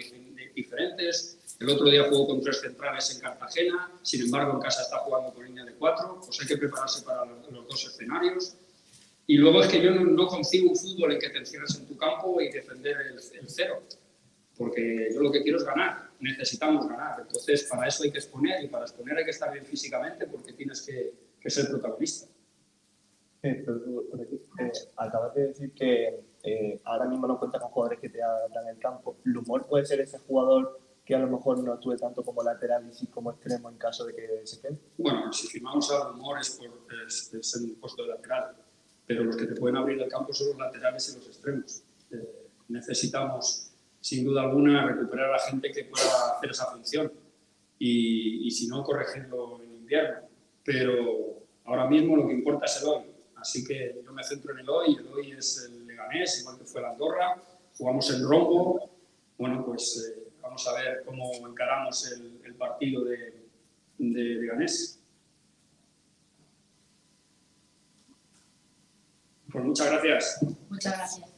diferentes. 0.54 1.56
El 1.58 1.70
otro 1.70 1.86
día 1.86 2.04
jugó 2.08 2.26
con 2.28 2.40
tres 2.40 2.60
centrales 2.60 3.14
en 3.14 3.20
Cartagena, 3.20 3.90
sin 4.02 4.22
embargo 4.22 4.54
en 4.54 4.60
casa 4.60 4.82
está 4.82 4.98
jugando 4.98 5.32
con 5.32 5.44
línea 5.44 5.64
de 5.64 5.74
cuatro, 5.74 6.20
pues 6.24 6.40
hay 6.40 6.46
que 6.46 6.56
prepararse 6.56 7.04
para 7.04 7.24
los, 7.24 7.50
dos 7.50 7.86
escenarios. 7.86 8.56
Y 9.26 9.38
luego 9.38 9.62
es 9.62 9.68
que 9.68 9.82
yo 9.82 9.90
no 9.90 10.26
concibo 10.28 10.70
un 10.70 10.76
fútbol 10.76 11.12
en 11.12 11.18
que 11.18 11.30
te 11.30 11.38
encierres 11.38 11.76
en 11.76 11.86
tu 11.86 11.96
campo 11.96 12.40
y 12.40 12.50
defender 12.50 12.96
el, 13.00 13.14
el 13.14 13.48
cero, 13.48 13.82
porque 14.56 15.10
yo 15.12 15.20
lo 15.20 15.32
que 15.32 15.42
quiero 15.42 15.58
es 15.58 15.64
ganar, 15.64 16.10
necesitamos 16.20 16.88
ganar. 16.88 17.20
Entonces 17.20 17.64
para 17.64 17.88
eso 17.88 18.04
hay 18.04 18.12
que 18.12 18.18
exponer 18.18 18.62
y 18.62 18.68
para 18.68 18.84
exponer 18.84 19.18
hay 19.18 19.24
que 19.24 19.30
estar 19.32 19.52
bien 19.52 19.66
físicamente 19.66 20.26
porque 20.26 20.52
tienes 20.52 20.82
que, 20.82 21.12
que 21.40 21.50
ser 21.50 21.68
protagonista. 21.68 22.28
Eh, 23.46 23.64
eh, 24.58 24.72
acabas 24.96 25.34
de 25.34 25.48
decir 25.48 25.72
que 25.72 26.24
eh, 26.42 26.80
ahora 26.84 27.06
mismo 27.06 27.26
no 27.26 27.38
cuentas 27.38 27.60
con 27.60 27.70
jugadores 27.70 28.00
que 28.00 28.08
te 28.08 28.22
abran 28.22 28.68
el 28.68 28.78
campo. 28.78 29.18
¿Lumor 29.24 29.66
puede 29.66 29.84
ser 29.84 30.00
ese 30.00 30.18
jugador 30.18 30.80
que 31.04 31.14
a 31.14 31.18
lo 31.18 31.28
mejor 31.28 31.62
no 31.62 31.72
actúe 31.72 31.96
tanto 31.96 32.24
como 32.24 32.42
lateral 32.42 32.90
y 33.00 33.06
como 33.06 33.30
extremo 33.30 33.70
en 33.70 33.78
caso 33.78 34.04
de 34.04 34.14
que 34.14 34.40
se 34.44 34.60
quede? 34.60 34.78
Bueno, 34.98 35.32
si 35.32 35.46
firmamos 35.46 35.90
a 35.92 36.08
Rumor 36.08 36.38
es, 36.40 36.50
por, 36.50 36.68
es, 37.06 37.32
es 37.32 37.56
en 37.56 37.70
el 37.70 37.76
puesto 37.76 38.02
de 38.02 38.08
lateral, 38.08 38.56
pero 39.06 39.22
los 39.24 39.36
que 39.36 39.46
te 39.46 39.54
pueden 39.54 39.76
abrir 39.76 40.02
el 40.02 40.08
campo 40.08 40.32
son 40.32 40.48
los 40.48 40.58
laterales 40.58 41.08
y 41.08 41.18
los 41.18 41.26
extremos. 41.28 41.82
Eh, 42.10 42.48
necesitamos, 42.68 43.72
sin 44.00 44.24
duda 44.24 44.42
alguna, 44.42 44.84
recuperar 44.86 45.32
a 45.32 45.38
gente 45.38 45.70
que 45.70 45.84
pueda 45.84 46.36
hacer 46.36 46.50
esa 46.50 46.66
función 46.66 47.12
y, 47.78 48.46
y 48.46 48.50
si 48.50 48.66
no, 48.66 48.82
corregirlo 48.82 49.62
en 49.62 49.76
invierno. 49.76 50.28
Pero 50.64 51.44
ahora 51.64 51.86
mismo 51.86 52.16
lo 52.16 52.26
que 52.26 52.34
importa 52.34 52.64
es 52.64 52.82
el 52.82 52.88
hoy. 52.88 53.02
Así 53.46 53.64
que 53.64 54.02
yo 54.04 54.12
me 54.12 54.24
centro 54.24 54.52
en 54.54 54.58
el 54.58 54.68
hoy. 54.68 54.96
El 54.96 55.06
hoy 55.06 55.30
es 55.30 55.68
el 55.68 55.86
Leganés, 55.86 56.40
igual 56.40 56.58
que 56.58 56.64
fue 56.64 56.82
la 56.82 56.90
Andorra. 56.90 57.40
Jugamos 57.78 58.10
el 58.10 58.26
Rombo. 58.26 58.90
Bueno, 59.38 59.64
pues 59.64 60.04
eh, 60.04 60.32
vamos 60.42 60.66
a 60.66 60.72
ver 60.72 61.04
cómo 61.06 61.30
encaramos 61.46 62.10
el, 62.10 62.56
partido 62.56 63.04
de, 63.04 63.46
de 63.98 64.20
Leganés. 64.20 64.98
Pues 69.52 69.64
muchas 69.64 69.92
gracias. 69.92 70.42
Muchas 70.68 70.96
gracias. 70.96 71.35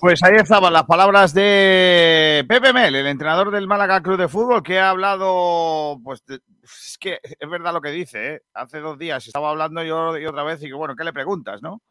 Pues 0.00 0.22
ahí 0.22 0.34
estaban 0.36 0.72
las 0.72 0.84
palabras 0.84 1.32
de 1.32 2.44
Pepe 2.48 2.72
Mel, 2.72 2.94
el 2.94 3.06
entrenador 3.06 3.50
del 3.50 3.68
Málaga 3.68 4.02
Club 4.02 4.18
de 4.18 4.28
Fútbol, 4.28 4.62
que 4.62 4.78
ha 4.78 4.90
hablado, 4.90 6.00
pues 6.02 6.22
es 6.28 6.98
que 6.98 7.20
es 7.22 7.48
verdad 7.48 7.72
lo 7.72 7.80
que 7.80 7.90
dice, 7.90 8.34
¿eh? 8.34 8.42
hace 8.54 8.80
dos 8.80 8.98
días 8.98 9.26
estaba 9.26 9.50
hablando 9.50 9.82
yo 9.82 10.18
y 10.18 10.26
otra 10.26 10.42
vez 10.42 10.62
y 10.62 10.66
que 10.66 10.74
bueno, 10.74 10.96
¿qué 10.96 11.04
le 11.04 11.12
preguntas, 11.12 11.62
no? 11.62 11.82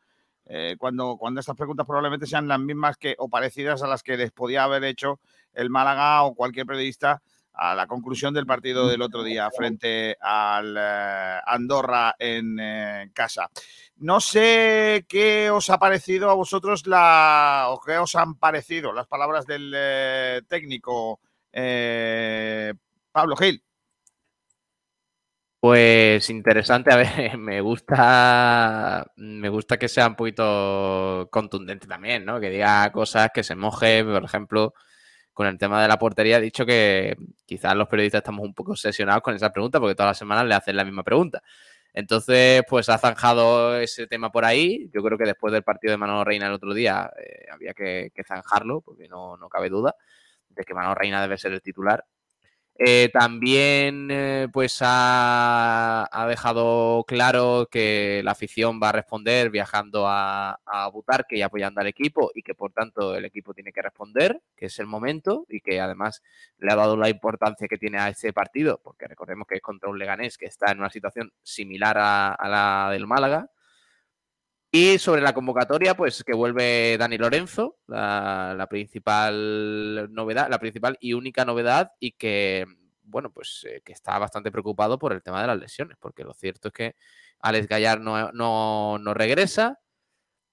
Eh, 0.45 0.75
cuando, 0.77 1.17
cuando 1.17 1.39
estas 1.39 1.57
preguntas 1.57 1.85
probablemente 1.85 2.25
sean 2.25 2.47
las 2.47 2.59
mismas 2.59 2.97
que 2.97 3.15
o 3.17 3.29
parecidas 3.29 3.83
a 3.83 3.87
las 3.87 4.01
que 4.01 4.17
les 4.17 4.31
podía 4.31 4.63
haber 4.63 4.83
hecho 4.85 5.19
el 5.53 5.69
Málaga 5.69 6.23
o 6.23 6.35
cualquier 6.35 6.65
periodista 6.65 7.21
a 7.57 7.73
la 7.75 7.87
conclusión 7.87 8.33
del 8.33 8.45
partido 8.45 8.87
del 8.87 9.01
otro 9.01 9.23
día 9.23 9.49
frente 9.49 10.15
al 10.21 10.75
eh, 10.77 11.39
Andorra 11.45 12.15
en 12.19 12.57
eh, 12.59 13.09
casa. 13.13 13.49
No 13.97 14.19
sé 14.21 15.05
qué 15.09 15.49
os 15.49 15.69
ha 15.71 15.79
parecido 15.79 16.29
a 16.29 16.35
vosotros 16.35 16.85
la, 16.85 17.65
o 17.69 17.79
qué 17.81 17.97
os 17.97 18.15
han 18.15 18.35
parecido 18.35 18.93
las 18.93 19.07
palabras 19.07 19.45
del 19.47 19.73
eh, 19.75 20.41
técnico 20.47 21.19
Pablo 23.11 23.35
Gil. 23.35 23.63
Pues 25.59 26.29
interesante, 26.29 26.93
a 26.93 26.97
ver, 26.97 27.37
me 27.37 27.61
gusta, 27.61 29.11
me 29.15 29.49
gusta 29.49 29.77
que 29.77 29.87
sea 29.87 30.07
un 30.07 30.15
poquito 30.15 31.27
contundente 31.31 31.87
también, 31.87 32.23
¿no? 32.25 32.39
Que 32.39 32.51
diga 32.51 32.91
cosas, 32.91 33.31
que 33.33 33.43
se 33.43 33.55
moje, 33.55 34.03
por 34.03 34.23
ejemplo, 34.23 34.75
con 35.37 35.45
el 35.45 35.59
tema 35.59 35.79
de 35.83 35.87
la 35.87 35.99
portería, 35.99 36.37
he 36.39 36.41
dicho 36.41 36.65
que 36.65 37.15
quizás 37.45 37.75
los 37.75 37.87
periodistas 37.87 38.21
estamos 38.21 38.43
un 38.43 38.55
poco 38.55 38.71
obsesionados 38.71 39.21
con 39.21 39.35
esa 39.35 39.51
pregunta, 39.53 39.79
porque 39.79 39.93
todas 39.93 40.09
las 40.09 40.17
semanas 40.17 40.47
le 40.47 40.55
hacen 40.55 40.75
la 40.75 40.83
misma 40.83 41.03
pregunta. 41.03 41.43
Entonces, 41.93 42.63
pues 42.67 42.89
ha 42.89 42.97
zanjado 42.97 43.77
ese 43.77 44.07
tema 44.07 44.31
por 44.31 44.45
ahí. 44.45 44.89
Yo 44.91 45.03
creo 45.03 45.15
que 45.15 45.25
después 45.25 45.53
del 45.53 45.61
partido 45.61 45.91
de 45.91 45.97
Manolo 45.97 46.23
Reina 46.23 46.47
el 46.47 46.53
otro 46.53 46.73
día 46.73 47.11
eh, 47.19 47.45
había 47.53 47.75
que, 47.75 48.11
que 48.15 48.23
zanjarlo, 48.23 48.81
porque 48.81 49.07
no, 49.07 49.37
no 49.37 49.47
cabe 49.47 49.69
duda 49.69 49.93
de 50.49 50.63
que 50.63 50.73
Manolo 50.73 50.95
Reina 50.95 51.21
debe 51.21 51.37
ser 51.37 51.53
el 51.53 51.61
titular. 51.61 52.03
Eh, 52.79 53.09
también 53.11 54.09
eh, 54.11 54.47
pues 54.53 54.79
ha, 54.81 56.25
dejado 56.29 57.03
claro 57.07 57.67
que 57.71 58.21
la 58.23 58.31
afición 58.31 58.79
va 58.81 58.89
a 58.89 58.91
responder 58.91 59.49
viajando 59.49 60.07
a, 60.07 60.59
a 60.63 60.87
Butarque 60.89 61.37
y 61.37 61.41
apoyando 61.41 61.81
al 61.81 61.87
equipo 61.87 62.31
y 62.35 62.43
que 62.43 62.53
por 62.53 62.73
tanto 62.73 63.15
el 63.15 63.25
equipo 63.25 63.55
tiene 63.55 63.71
que 63.71 63.81
responder, 63.81 64.41
que 64.55 64.67
es 64.67 64.77
el 64.77 64.85
momento 64.85 65.45
y 65.49 65.61
que 65.61 65.81
además 65.81 66.21
le 66.59 66.71
ha 66.71 66.75
dado 66.75 66.95
la 66.97 67.09
importancia 67.09 67.67
que 67.67 67.79
tiene 67.79 67.97
a 67.97 68.09
ese 68.09 68.31
partido, 68.31 68.79
porque 68.83 69.07
recordemos 69.07 69.47
que 69.47 69.55
es 69.55 69.61
contra 69.61 69.89
un 69.89 69.97
Leganés 69.97 70.37
que 70.37 70.45
está 70.45 70.71
en 70.71 70.79
una 70.79 70.91
situación 70.91 71.33
similar 71.41 71.97
a 71.97 72.47
la 72.47 72.89
del 72.91 73.07
Málaga. 73.07 73.49
Y 74.71 74.99
sobre 74.99 75.21
la 75.21 75.33
convocatoria, 75.33 75.95
pues 75.95 76.23
que 76.25 76.33
vuelve 76.35 76.97
Dani 76.97 77.17
Lorenzo, 77.17 77.77
la, 77.87 78.67
principal 78.69 80.13
novedad, 80.13 80.49
la 80.49 80.59
principal 80.59 80.97
y 80.99 81.13
única 81.13 81.45
novedad, 81.45 81.91
y 81.99 82.11
que, 82.11 82.65
bueno, 83.03 83.31
pues 83.31 83.65
eh, 83.67 83.81
que 83.85 83.93
está 83.93 84.19
bastante 84.19 84.51
preocupado 84.51 84.99
por 84.99 85.13
el 85.13 85.23
tema 85.23 85.41
de 85.41 85.47
las 85.47 85.57
lesiones, 85.57 85.97
porque 85.99 86.25
lo 86.25 86.33
cierto 86.33 86.67
es 86.67 86.73
que 86.73 86.95
Alex 87.39 87.67
Gallar 87.67 88.01
no, 88.01 88.31
no, 88.33 89.13
regresa. 89.13 89.79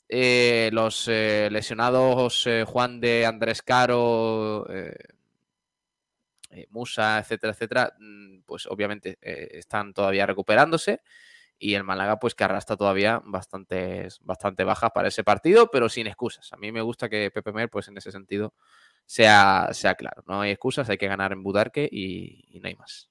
Eh, 0.09 0.70
los 0.73 1.09
eh, 1.09 1.49
lesionados 1.51 2.47
Juan 2.66 3.01
de 3.01 3.27
Andrés 3.27 3.62
Caro, 3.62 4.66
Musa, 6.70 7.19
etcétera, 7.19 7.53
etcétera, 7.53 7.95
mm, 7.99 8.43
pues 8.47 8.66
obviamente 8.66 9.19
están 9.20 9.93
todavía 9.93 10.24
recuperándose 10.27 11.01
y 11.59 11.74
el 11.74 11.85
Málaga 11.85 12.18
pues 12.18 12.35
que 12.35 12.44
arrastra 12.44 12.76
todavía 12.76 13.20
bastantes, 13.24 14.20
bastante 14.22 14.64
bajas 14.64 14.90
para 14.93 15.09
ese 15.09 15.24
partido, 15.24 15.70
pero 15.70 15.89
sin 15.89 16.06
excusas. 16.06 16.52
A 16.52 16.56
mí 16.56 16.72
me 16.72 16.82
gusta 16.82 17.09
que 17.09 17.31
Pepe 17.31 17.52
Mer 17.52 17.70
pues 17.70 17.89
en 17.89 17.97
ese 17.97 18.12
sentido 18.12 18.55
sea, 19.06 19.68
sea 19.72 19.94
claro. 19.94 20.22
No 20.26 20.40
hay 20.40 20.51
excusas, 20.51 20.89
hay 20.89 20.98
que 20.98 21.09
ganar 21.09 21.32
en 21.32 21.43
Budarque 21.43 21.89
y, 21.90 22.44
y 22.48 22.60
no 22.60 22.68
hay 22.68 22.74
más. 22.76 23.10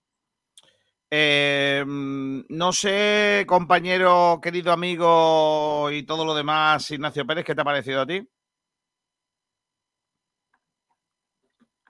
Eh, 1.15 1.83
mm, 1.85 2.45
no 2.49 2.71
sé, 2.73 3.45
compañero, 3.47 4.39
querido 4.41 4.71
amigo 4.71 5.91
y 5.91 6.01
todo 6.01 6.25
lo 6.25 6.33
demás, 6.33 6.89
Ignacio 6.89 7.23
Pérez, 7.27 7.45
¿qué 7.45 7.53
te 7.53 7.61
ha 7.61 7.63
parecido 7.63 8.01
a 8.01 8.07
ti? 8.07 8.27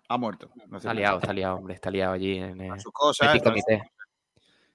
Ha 0.10 0.18
muerto. 0.18 0.52
Ignacio 0.56 0.78
Está 0.78 0.94
liado, 0.94 1.20
está 1.20 1.32
liado, 1.32 1.56
hombre, 1.56 1.74
está 1.74 1.90
liado 1.90 2.12
allí 2.12 2.38
en 2.38 2.60
el 2.60 2.80
sus 2.82 2.92
cosas, 2.92 3.42
Comité. 3.42 3.93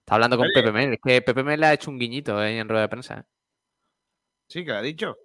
Está 0.08 0.14
hablando 0.14 0.38
con. 0.38 0.48
Pepe 0.54 0.72
Mel. 0.72 0.94
Es 0.94 1.00
que 1.04 1.20
Pepe 1.20 1.42
Mel 1.42 1.60
le 1.60 1.66
ha 1.66 1.74
hecho 1.74 1.90
un 1.90 1.98
guiñito 1.98 2.42
eh, 2.42 2.58
en 2.58 2.66
rueda 2.66 2.80
de 2.80 2.88
prensa. 2.88 3.18
¿eh? 3.18 3.22
Sí, 4.48 4.64
que 4.64 4.72
ha 4.72 4.80
dicho. 4.80 5.18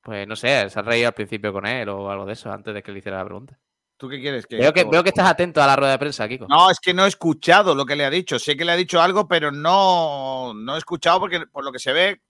Pues 0.00 0.28
no 0.28 0.36
sé, 0.36 0.70
se 0.70 0.78
ha 0.78 0.82
reído 0.82 1.08
al 1.08 1.14
principio 1.14 1.52
con 1.52 1.66
él 1.66 1.88
o 1.88 2.08
algo 2.08 2.24
de 2.24 2.34
eso 2.34 2.52
antes 2.52 2.72
de 2.72 2.84
que 2.84 2.92
le 2.92 3.00
hiciera 3.00 3.18
la 3.18 3.24
pregunta. 3.24 3.58
¿Tú 3.96 4.08
qué 4.08 4.20
quieres? 4.20 4.46
Que 4.46 4.58
Veo 4.58 4.72
que, 4.72 4.84
veo 4.84 5.02
que 5.02 5.08
estás 5.08 5.28
atento 5.28 5.60
a 5.60 5.66
la 5.66 5.74
rueda 5.74 5.90
de 5.90 5.98
prensa, 5.98 6.28
Kiko. 6.28 6.46
No, 6.46 6.70
es 6.70 6.78
que 6.78 6.94
no 6.94 7.04
he 7.04 7.08
escuchado 7.08 7.74
lo 7.74 7.84
que 7.84 7.96
le 7.96 8.04
ha 8.04 8.10
dicho. 8.10 8.38
Sé 8.38 8.56
que 8.56 8.64
le 8.64 8.70
ha 8.70 8.76
dicho 8.76 9.00
algo, 9.00 9.26
pero 9.26 9.50
no, 9.50 10.54
no 10.54 10.76
he 10.76 10.78
escuchado 10.78 11.18
porque 11.18 11.44
por 11.48 11.64
lo 11.64 11.72
que 11.72 11.80
se 11.80 11.92
ve 11.92 12.22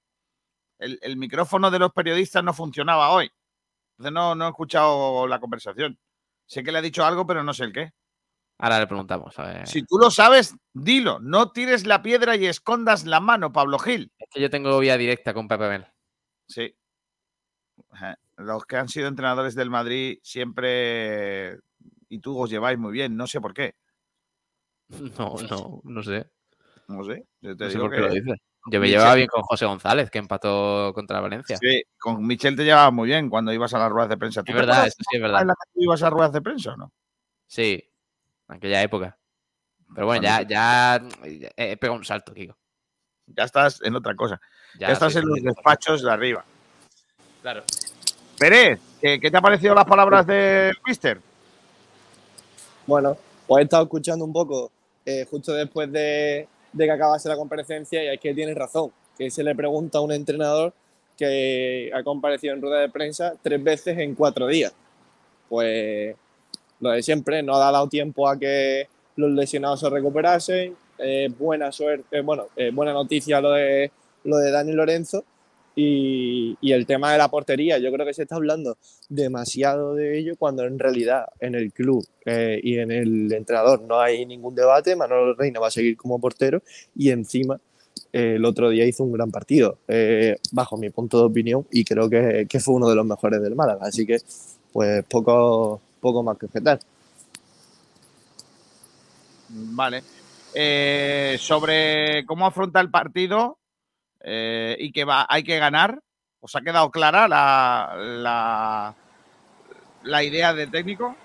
el, 0.78 0.98
el 1.02 1.18
micrófono 1.18 1.70
de 1.70 1.78
los 1.78 1.92
periodistas 1.92 2.42
no 2.42 2.54
funcionaba 2.54 3.10
hoy. 3.10 3.30
Entonces 3.98 4.12
no, 4.14 4.34
no 4.34 4.46
he 4.46 4.48
escuchado 4.48 5.26
la 5.26 5.40
conversación. 5.40 5.98
Sé 6.46 6.62
que 6.62 6.72
le 6.72 6.78
ha 6.78 6.82
dicho 6.82 7.04
algo, 7.04 7.26
pero 7.26 7.44
no 7.44 7.52
sé 7.52 7.64
el 7.64 7.72
qué. 7.74 7.92
Ahora 8.64 8.80
le 8.80 8.86
preguntamos. 8.86 9.38
A 9.38 9.44
ver. 9.46 9.66
Si 9.68 9.82
tú 9.82 9.98
lo 9.98 10.10
sabes, 10.10 10.56
dilo. 10.72 11.20
No 11.20 11.52
tires 11.52 11.86
la 11.86 12.00
piedra 12.02 12.34
y 12.36 12.46
escondas 12.46 13.04
la 13.04 13.20
mano, 13.20 13.52
Pablo 13.52 13.78
Gil. 13.78 14.10
Es 14.18 14.28
que 14.30 14.40
yo 14.40 14.48
tengo 14.48 14.78
vía 14.78 14.96
directa 14.96 15.34
con 15.34 15.48
Pepe 15.48 15.68
Mel. 15.68 15.86
Sí. 16.48 16.74
Los 18.36 18.64
que 18.66 18.76
han 18.76 18.88
sido 18.88 19.08
entrenadores 19.08 19.54
del 19.54 19.70
Madrid 19.70 20.18
siempre 20.22 21.58
y 22.08 22.18
tú 22.20 22.38
os 22.40 22.48
lleváis 22.50 22.78
muy 22.78 22.92
bien, 22.92 23.16
no 23.16 23.26
sé 23.26 23.40
por 23.40 23.52
qué. 23.54 23.74
No, 25.18 25.34
no, 25.50 25.80
no 25.84 26.02
sé. 26.02 26.30
No 26.88 27.02
sé. 27.04 27.26
Yo 27.40 27.56
te 27.56 27.64
No 27.64 27.70
sé 27.70 27.76
digo 27.76 27.86
por 27.86 27.94
qué 27.94 28.00
lo 28.00 28.08
que- 28.08 28.20
dices. 28.20 28.38
Yo 28.70 28.80
me 28.80 28.86
Michel- 28.86 28.92
llevaba 28.92 29.14
bien 29.14 29.28
con 29.28 29.42
José 29.42 29.66
González, 29.66 30.10
que 30.10 30.18
empató 30.18 30.92
contra 30.94 31.20
Valencia. 31.20 31.58
Sí, 31.58 31.82
con 31.98 32.26
Michel 32.26 32.56
te 32.56 32.64
llevabas 32.64 32.94
muy 32.94 33.08
bien 33.08 33.28
cuando 33.28 33.52
ibas 33.52 33.74
a 33.74 33.78
las 33.78 33.90
ruedas 33.90 34.08
de 34.08 34.16
prensa. 34.16 34.42
¿Tú 34.42 34.52
Es 34.52 34.56
verdad, 34.56 34.86
eso 34.86 34.96
sí 35.00 35.16
es 35.16 35.22
verdad. 35.22 35.44
tú 35.74 35.82
ibas 35.82 36.02
a 36.02 36.08
ruedas 36.08 36.32
de 36.32 36.40
prensa 36.40 36.72
o 36.72 36.76
no? 36.78 36.90
Sí, 37.46 37.82
en 38.48 38.56
aquella 38.56 38.82
época. 38.82 39.18
Pero 39.94 40.06
bueno, 40.06 40.22
ya, 40.22 40.42
ya 40.42 40.96
he 41.24 41.72
he 41.72 41.76
pegado 41.76 41.98
un 41.98 42.04
salto, 42.04 42.34
Kiko. 42.34 42.56
Ya 43.26 43.44
estás 43.44 43.80
en 43.82 43.94
otra 43.94 44.14
cosa. 44.14 44.40
Ya, 44.78 44.88
Ya 44.88 44.92
estás 44.92 45.16
en 45.16 45.26
los 45.26 45.42
despachos 45.42 46.02
de 46.02 46.10
arriba. 46.10 46.44
Claro. 47.42 47.62
Pérez, 48.38 48.80
¿qué, 49.00 49.20
qué 49.20 49.30
te 49.30 49.36
han 49.36 49.42
parecido 49.42 49.74
las 49.74 49.84
palabras 49.84 50.26
del 50.26 50.76
mister? 50.86 51.20
Bueno, 52.86 53.16
pues 53.46 53.62
he 53.62 53.64
estado 53.64 53.84
escuchando 53.84 54.24
un 54.24 54.32
poco 54.32 54.70
eh, 55.06 55.26
justo 55.30 55.52
después 55.52 55.90
de, 55.92 56.48
de 56.72 56.84
que 56.84 56.90
acabase 56.90 57.28
la 57.28 57.36
comparecencia 57.36 58.02
y 58.02 58.08
es 58.08 58.20
que 58.20 58.34
tienes 58.34 58.56
razón, 58.56 58.92
que 59.16 59.30
se 59.30 59.44
le 59.44 59.54
pregunta 59.54 59.98
a 59.98 60.00
un 60.00 60.12
entrenador 60.12 60.74
que 61.16 61.90
ha 61.94 62.02
comparecido 62.02 62.54
en 62.54 62.62
rueda 62.62 62.80
de 62.80 62.88
prensa 62.88 63.34
tres 63.40 63.62
veces 63.62 63.96
en 63.98 64.14
cuatro 64.14 64.46
días. 64.46 64.74
Pues 65.48 66.16
lo 66.84 66.90
de 66.90 67.02
siempre, 67.02 67.42
no 67.42 67.56
ha 67.56 67.72
dado 67.72 67.88
tiempo 67.88 68.28
a 68.28 68.38
que 68.38 68.86
los 69.16 69.30
lesionados 69.32 69.80
se 69.80 69.90
recuperasen. 69.90 70.76
eh, 70.98 71.28
buena 71.36 71.72
suerte, 71.72 72.20
bueno, 72.20 72.46
eh, 72.56 72.70
buena 72.72 72.92
noticia 72.92 73.40
lo 73.40 73.50
de, 73.52 73.90
lo 74.24 74.36
de 74.36 74.50
Dani 74.50 74.72
Lorenzo. 74.72 75.24
Y, 75.76 76.56
y 76.60 76.70
el 76.70 76.86
tema 76.86 77.10
de 77.10 77.18
la 77.18 77.26
portería, 77.28 77.78
yo 77.78 77.90
creo 77.90 78.06
que 78.06 78.14
se 78.14 78.22
está 78.22 78.36
hablando 78.36 78.76
demasiado 79.08 79.96
de 79.96 80.16
ello 80.16 80.36
cuando 80.38 80.62
en 80.64 80.78
realidad 80.78 81.24
en 81.40 81.56
el 81.56 81.72
club 81.72 82.06
eh, 82.24 82.60
y 82.62 82.78
en 82.78 82.92
el 82.92 83.32
entrenador 83.32 83.82
no 83.82 83.98
hay 83.98 84.24
ningún 84.24 84.54
debate. 84.54 84.94
Manolo 84.94 85.34
Reina 85.34 85.58
va 85.58 85.66
a 85.66 85.72
seguir 85.72 85.96
como 85.96 86.20
portero 86.20 86.62
y 86.94 87.10
encima 87.10 87.58
eh, 88.12 88.34
el 88.36 88.44
otro 88.44 88.70
día 88.70 88.86
hizo 88.86 89.02
un 89.02 89.10
gran 89.10 89.32
partido, 89.32 89.78
eh, 89.88 90.36
bajo 90.52 90.76
mi 90.76 90.90
punto 90.90 91.18
de 91.18 91.24
opinión, 91.24 91.66
y 91.72 91.84
creo 91.84 92.08
que, 92.08 92.46
que 92.48 92.60
fue 92.60 92.74
uno 92.74 92.88
de 92.88 92.94
los 92.94 93.04
mejores 93.04 93.42
del 93.42 93.56
Málaga. 93.56 93.80
Así 93.84 94.06
que, 94.06 94.18
pues 94.72 95.04
poco, 95.06 95.80
poco 96.04 96.22
más 96.22 96.36
que 96.36 96.44
objetar. 96.44 96.78
Vale. 99.48 100.02
Eh, 100.54 101.38
sobre 101.40 102.26
cómo 102.26 102.46
afronta 102.46 102.78
el 102.80 102.90
partido 102.90 103.56
eh, 104.20 104.76
y 104.78 104.92
que 104.92 105.04
va, 105.04 105.26
hay 105.26 105.42
que 105.42 105.58
ganar, 105.58 105.98
¿os 106.40 106.54
ha 106.54 106.60
quedado 106.60 106.90
clara 106.90 107.26
la, 107.26 107.94
la, 107.96 108.94
la 110.02 110.22
idea 110.22 110.52
del 110.52 110.70
técnico? 110.70 111.16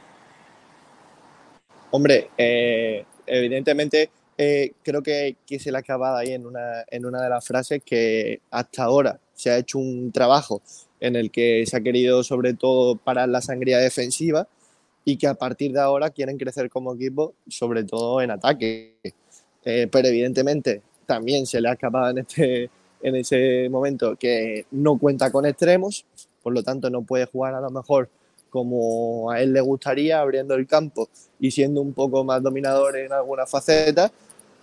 Hombre, 1.91 2.29
eh, 2.37 3.05
evidentemente 3.27 4.11
creo 4.37 5.03
que, 5.03 5.35
que 5.45 5.59
se 5.59 5.69
le 5.69 5.77
ha 5.77 5.81
acabado 5.81 6.15
ahí 6.15 6.31
en 6.31 6.45
una, 6.45 6.85
en 6.87 7.05
una 7.05 7.21
de 7.21 7.29
las 7.29 7.45
frases 7.45 7.83
que 7.83 8.39
hasta 8.49 8.83
ahora 8.85 9.19
se 9.33 9.51
ha 9.51 9.57
hecho 9.57 9.77
un 9.79 10.13
trabajo 10.13 10.61
en 11.01 11.17
el 11.17 11.29
que 11.29 11.65
se 11.65 11.75
ha 11.75 11.81
querido 11.81 12.23
sobre 12.23 12.53
todo 12.53 12.95
parar 12.95 13.27
la 13.27 13.41
sangría 13.41 13.79
defensiva 13.79 14.47
y 15.11 15.17
que 15.17 15.25
a 15.25 15.33
partir 15.33 15.73
de 15.73 15.79
ahora 15.79 16.11
quieren 16.11 16.37
crecer 16.37 16.69
como 16.69 16.93
equipo, 16.93 17.33
sobre 17.47 17.83
todo 17.83 18.21
en 18.21 18.29
ataque. 18.29 18.93
Eh, 19.65 19.87
pero 19.91 20.07
evidentemente 20.07 20.83
también 21.07 21.47
se 21.47 21.59
le 21.59 21.69
ha 21.69 21.73
escapado 21.73 22.11
en, 22.11 22.19
este, 22.19 22.69
en 23.01 23.15
ese 23.15 23.67
momento 23.69 24.15
que 24.15 24.67
no 24.69 24.99
cuenta 24.99 25.31
con 25.31 25.47
extremos, 25.47 26.05
por 26.43 26.53
lo 26.53 26.61
tanto 26.61 26.91
no 26.91 27.01
puede 27.01 27.25
jugar 27.25 27.55
a 27.55 27.61
lo 27.61 27.71
mejor 27.71 28.07
como 28.51 29.31
a 29.31 29.41
él 29.41 29.51
le 29.51 29.61
gustaría, 29.61 30.21
abriendo 30.21 30.53
el 30.53 30.67
campo 30.67 31.09
y 31.39 31.49
siendo 31.49 31.81
un 31.81 31.93
poco 31.93 32.23
más 32.23 32.43
dominador 32.43 32.95
en 32.97 33.11
algunas 33.11 33.49
facetas. 33.49 34.11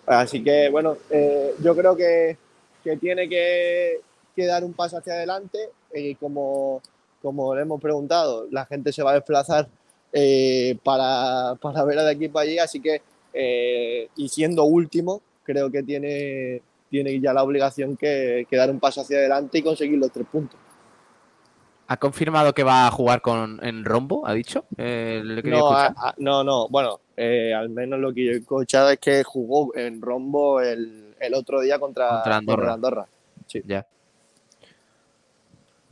Así 0.06 0.44
que, 0.44 0.70
bueno, 0.70 0.97
eh, 1.10 1.55
yo 1.60 1.74
creo 1.74 1.97
que, 1.97 2.36
que 2.85 2.97
tiene 2.97 3.28
que, 3.28 4.01
que 4.36 4.47
dar 4.47 4.62
un 4.62 4.74
paso 4.74 4.98
hacia 4.98 5.14
adelante 5.14 5.59
y 5.93 6.14
como, 6.14 6.81
como 7.20 7.52
le 7.52 7.62
hemos 7.62 7.81
preguntado, 7.81 8.47
la 8.52 8.64
gente 8.64 8.93
se 8.93 9.02
va 9.02 9.10
a 9.10 9.14
desplazar 9.14 9.68
eh, 10.12 10.77
para, 10.83 11.55
para 11.61 11.85
ver 11.85 11.99
al 11.99 12.11
equipo 12.11 12.39
allí, 12.39 12.59
así 12.59 12.81
que, 12.81 13.03
eh, 13.33 14.09
y 14.16 14.28
siendo 14.28 14.65
último, 14.65 15.20
creo 15.43 15.70
que 15.70 15.83
tiene, 15.83 16.62
tiene 16.91 17.20
ya 17.20 17.33
la 17.33 17.43
obligación 17.43 17.97
que, 17.97 18.47
que 18.49 18.57
dar 18.57 18.70
un 18.70 18.81
paso 18.81 19.01
hacia 19.03 19.19
adelante 19.19 19.59
y 19.59 19.62
conseguir 19.62 19.99
los 19.99 20.11
tres 20.11 20.27
puntos. 20.31 20.59
¿Ha 21.89 21.97
confirmado 21.99 22.53
que 22.53 22.65
va 22.65 22.89
a 22.89 22.91
jugar 22.91 23.20
con 23.20 23.65
en 23.65 23.85
rombo? 23.85 24.27
¿Ha 24.27 24.33
dicho? 24.35 24.65
Eh, 24.77 25.20
le 25.24 25.41
No, 25.43 25.59
escuchar. 25.59 25.95
a- 25.97 26.09
a- 26.09 26.15
no, 26.19 26.43
no, 26.43 26.69
bueno, 26.69 26.99
al 27.16 27.69
menos 27.69 28.01
lo 28.01 28.12
que 28.12 28.24
yo 28.24 28.33
he 28.33 28.37
escuchado 28.39 28.91
es 28.91 28.99
que 28.99 29.23
jugó 29.23 29.77
en 29.77 30.01
rombo 30.01 30.61
el, 30.61 31.15
el 31.20 31.35
otro 31.35 31.61
día 31.61 31.78
contra, 31.78 32.09
Contra 32.09 32.37
Andorra. 32.37 32.73
Andorra. 32.73 33.07
Sí. 33.47 33.62
Ya. 33.65 33.87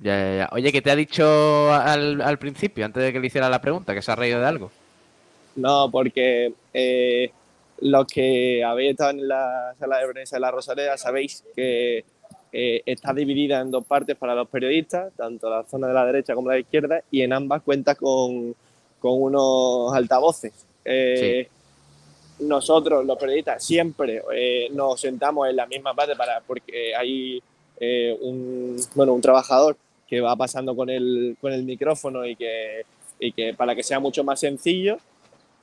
Ya, 0.00 0.18
ya, 0.18 0.36
ya. 0.36 0.48
Oye, 0.52 0.72
¿qué 0.72 0.82
te 0.82 0.90
ha 0.90 0.96
dicho 0.96 1.72
al, 1.72 2.20
al 2.20 2.38
principio, 2.38 2.84
antes 2.84 3.02
de 3.02 3.12
que 3.12 3.20
le 3.20 3.26
hiciera 3.28 3.48
la 3.48 3.60
pregunta, 3.60 3.94
que 3.94 4.02
se 4.02 4.12
ha 4.12 4.16
reído 4.16 4.40
de 4.40 4.46
algo? 4.46 4.70
No, 5.56 5.90
porque 5.90 6.52
eh, 6.72 7.30
los 7.80 8.06
que 8.06 8.64
habéis 8.64 8.92
estado 8.92 9.10
en 9.10 9.28
la 9.28 9.74
sala 9.78 9.98
de 9.98 10.08
prensa 10.08 10.36
de 10.36 10.40
la 10.40 10.50
Rosaleda 10.50 10.96
sabéis 10.96 11.44
que 11.54 12.04
eh, 12.52 12.82
está 12.84 13.12
dividida 13.14 13.60
en 13.60 13.70
dos 13.70 13.84
partes 13.84 14.16
para 14.16 14.34
los 14.34 14.48
periodistas, 14.48 15.12
tanto 15.16 15.48
la 15.48 15.64
zona 15.64 15.88
de 15.88 15.94
la 15.94 16.06
derecha 16.06 16.34
como 16.34 16.48
la 16.48 16.54
de 16.54 16.60
la 16.60 16.64
izquierda, 16.64 17.02
y 17.10 17.22
en 17.22 17.32
ambas 17.32 17.62
cuenta 17.62 17.94
con, 17.94 18.54
con 18.98 19.22
unos 19.22 19.94
altavoces. 19.94 20.52
Eh, 20.84 21.48
Nosotros, 22.40 23.06
los 23.06 23.16
periodistas, 23.16 23.64
siempre 23.64 24.20
nos 24.72 25.00
sentamos 25.00 25.48
en 25.48 25.54
la 25.54 25.66
misma 25.66 25.94
parte 25.94 26.16
para, 26.16 26.40
porque 26.40 26.92
hay 26.94 27.40
eh, 27.80 28.16
un, 28.20 28.76
bueno, 28.94 29.14
un 29.14 29.20
trabajador 29.20 29.76
que 30.06 30.20
va 30.20 30.36
pasando 30.36 30.76
con 30.76 30.90
el, 30.90 31.36
con 31.40 31.52
el 31.52 31.64
micrófono 31.64 32.26
y 32.26 32.36
que, 32.36 32.82
y 33.18 33.32
que 33.32 33.54
para 33.54 33.74
que 33.74 33.82
sea 33.82 34.00
mucho 34.00 34.22
más 34.24 34.40
sencillo 34.40 34.98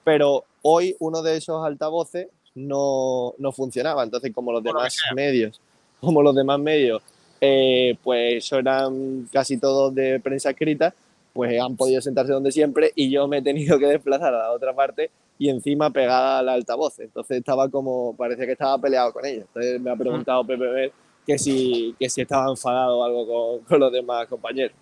pero 0.04 0.46
hoy 0.62 0.96
uno 1.00 1.22
de 1.22 1.38
esos 1.38 1.66
altavoces 1.66 2.28
no, 2.56 3.34
no 3.38 3.52
funcionaba. 3.52 4.04
Entonces, 4.04 4.34
como 4.34 4.52
los 4.52 4.64
demás 4.64 4.98
medios, 5.16 5.60
como 6.00 6.22
los 6.22 6.36
demás 6.36 6.60
medios, 6.60 7.02
eh, 7.40 7.98
pues 8.04 8.52
eran 8.52 9.28
casi 9.32 9.58
todos 9.58 9.94
de 9.96 10.20
prensa 10.20 10.52
escrita, 10.52 10.94
pues 11.34 11.60
han 11.62 11.76
podido 11.76 12.02
sentarse 12.02 12.34
donde 12.34 12.52
siempre 12.52 12.92
y 12.96 13.10
yo 13.10 13.28
me 13.28 13.38
he 13.38 13.42
tenido 13.42 13.80
que 13.80 13.88
desplazar 13.88 14.34
a 14.34 14.40
la 14.40 14.52
otra 14.52 14.74
parte 14.74 15.10
y 15.40 15.50
encima 15.50 15.90
pegada 15.90 16.40
al 16.40 16.50
altavoz. 16.50 17.00
Entonces 17.00 17.38
estaba 17.38 17.70
como, 17.70 18.16
parecía 18.16 18.46
que 18.46 18.52
estaba 18.52 18.78
peleado 18.78 19.14
con 19.14 19.26
ellos. 19.26 19.46
Entonces 19.48 19.82
me 19.82 19.92
ha 19.92 19.96
preguntado 19.96 20.46
Pepe 20.46 20.68
Ver 20.68 20.92
que 21.26 21.38
si, 21.38 21.96
que 22.00 22.10
si 22.10 22.22
estaba 22.22 22.50
enfadado 22.50 23.00
o 23.00 23.04
algo 23.04 23.28
con, 23.28 23.60
con 23.66 23.80
los 23.80 23.92
demás 23.92 24.28
compañeros. 24.28 24.76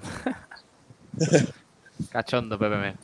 Cachondo, 2.10 2.58
PPM. 2.58 2.94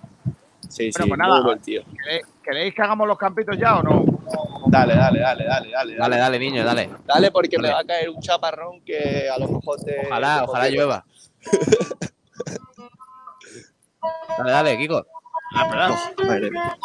Sí, 0.69 0.90
Bueno, 0.90 1.05
sí, 1.05 1.09
pues 1.09 1.19
nada, 1.19 1.35
muy 1.36 1.44
buen 1.44 1.59
tío. 1.61 1.82
¿queréis- 2.05 2.27
¿Queréis 2.43 2.74
que 2.74 2.82
hagamos 2.82 3.07
los 3.09 3.19
campitos 3.19 3.57
ya 3.59 3.78
o 3.78 3.82
no? 3.82 4.05
Dale, 4.69 4.94
dale, 4.97 5.20
dale, 5.20 5.44
dale, 5.44 5.70
dale. 5.70 5.97
Dale, 5.97 6.16
dale, 6.16 6.39
niño, 6.39 6.65
dale. 6.65 6.90
Dale 7.05 7.31
porque 7.31 7.59
me 7.59 7.65
Dale. 7.69 7.74
va 7.74 7.81
a 7.81 7.85
caer 7.85 8.09
un 8.11 8.20
chaparrón 8.20 8.81
que 8.82 9.28
a 9.28 9.39
lo 9.39 9.48
mejor 9.48 9.81
te... 9.81 10.07
Ojalá, 10.07 10.39
te 10.39 10.44
ojalá 10.44 10.69
llueva. 10.69 11.05
Dale, 14.39 14.51
dale, 14.51 14.78
Kiko. 14.78 15.07
Ah, 15.55 15.94
Madre 16.27 16.51
mía. 16.51 16.77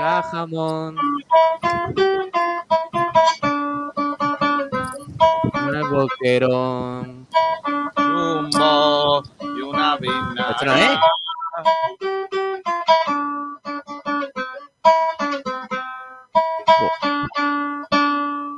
Jamón. 0.00 0.96
Un 5.52 5.90
boquerón. 5.90 7.28
Zumbo 7.96 9.22
y 9.40 9.60
una 9.60 9.96
vina. 9.98 10.50
¿Esto 10.50 10.64
no 10.64 10.74
es? 10.74 10.98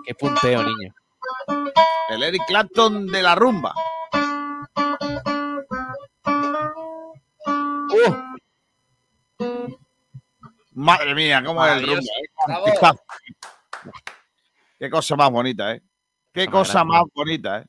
Qué 0.07 0.15
punteo, 0.15 0.63
niño. 0.63 0.95
El 2.09 2.23
Eric 2.23 2.43
Clapton 2.47 3.07
de 3.07 3.23
la 3.23 3.35
rumba. 3.35 3.75
Madre 10.75 11.15
mía, 11.15 11.43
cómo 11.45 11.65
es 11.67 11.73
el 11.73 11.87
rumba. 11.87 12.01
Maravilloso. 12.47 12.93
eh. 12.93 13.91
Qué 14.79 14.91
cosa 14.91 15.17
más 15.17 15.31
bonita, 15.31 15.73
¿eh? 15.75 15.83
Qué 16.33 16.47
cosa 16.47 16.83
más 16.85 17.03
bonita, 17.15 17.61
¿eh? 17.61 17.65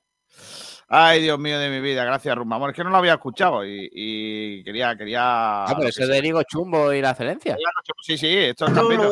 Ay, 0.96 1.22
Dios 1.22 1.40
mío 1.40 1.58
de 1.60 1.70
mi 1.70 1.80
vida, 1.80 2.04
gracias, 2.06 2.36
Rumamor. 2.36 2.70
Es 2.70 2.76
que 2.76 2.84
no 2.84 2.92
lo 2.92 2.98
había 2.98 3.14
escuchado 3.14 3.66
y, 3.66 3.90
y 3.92 4.64
quería, 4.64 4.96
quería. 4.96 5.64
Ah, 5.64 5.74
pero 5.76 5.90
eso 5.90 6.06
de 6.06 6.22
Diego 6.22 6.44
Chumbo 6.44 6.94
y 6.94 7.02
la 7.02 7.12
excelencia. 7.12 7.58
Sí, 8.04 8.16
sí, 8.18 8.28
esto 8.28 8.68
es 8.68 8.74
campito. 8.74 9.12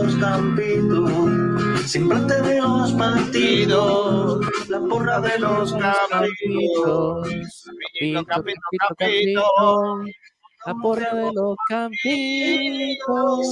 Siempre 1.86 2.18
antes 2.18 2.44
de 2.44 2.62
los 2.62 2.92
partidos, 2.94 4.70
la 4.70 4.80
porra 4.82 5.22
de 5.22 5.40
los 5.40 5.74
campitos. 5.74 7.28
Campito, 7.66 8.26
campito, 8.26 8.62
campito, 8.88 10.04
La 10.66 10.76
porra 10.76 11.14
de 11.14 11.34
los 11.34 11.56
campitos. 11.68 13.48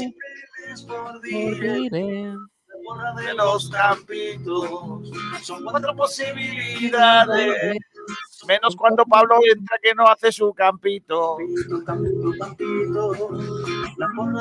Por 0.88 1.22
Dire. 1.22 1.90
de 1.90 3.34
los 3.36 3.70
campitos. 3.70 5.12
Son 5.42 5.64
cuatro 5.64 5.96
posibilidades. 5.96 7.78
Menos 8.48 8.76
cuando 8.76 9.06
Pablo 9.06 9.40
entra 9.52 9.78
que 9.82 9.94
no 9.94 10.08
hace 10.08 10.32
su 10.32 10.54
campito. 10.54 11.38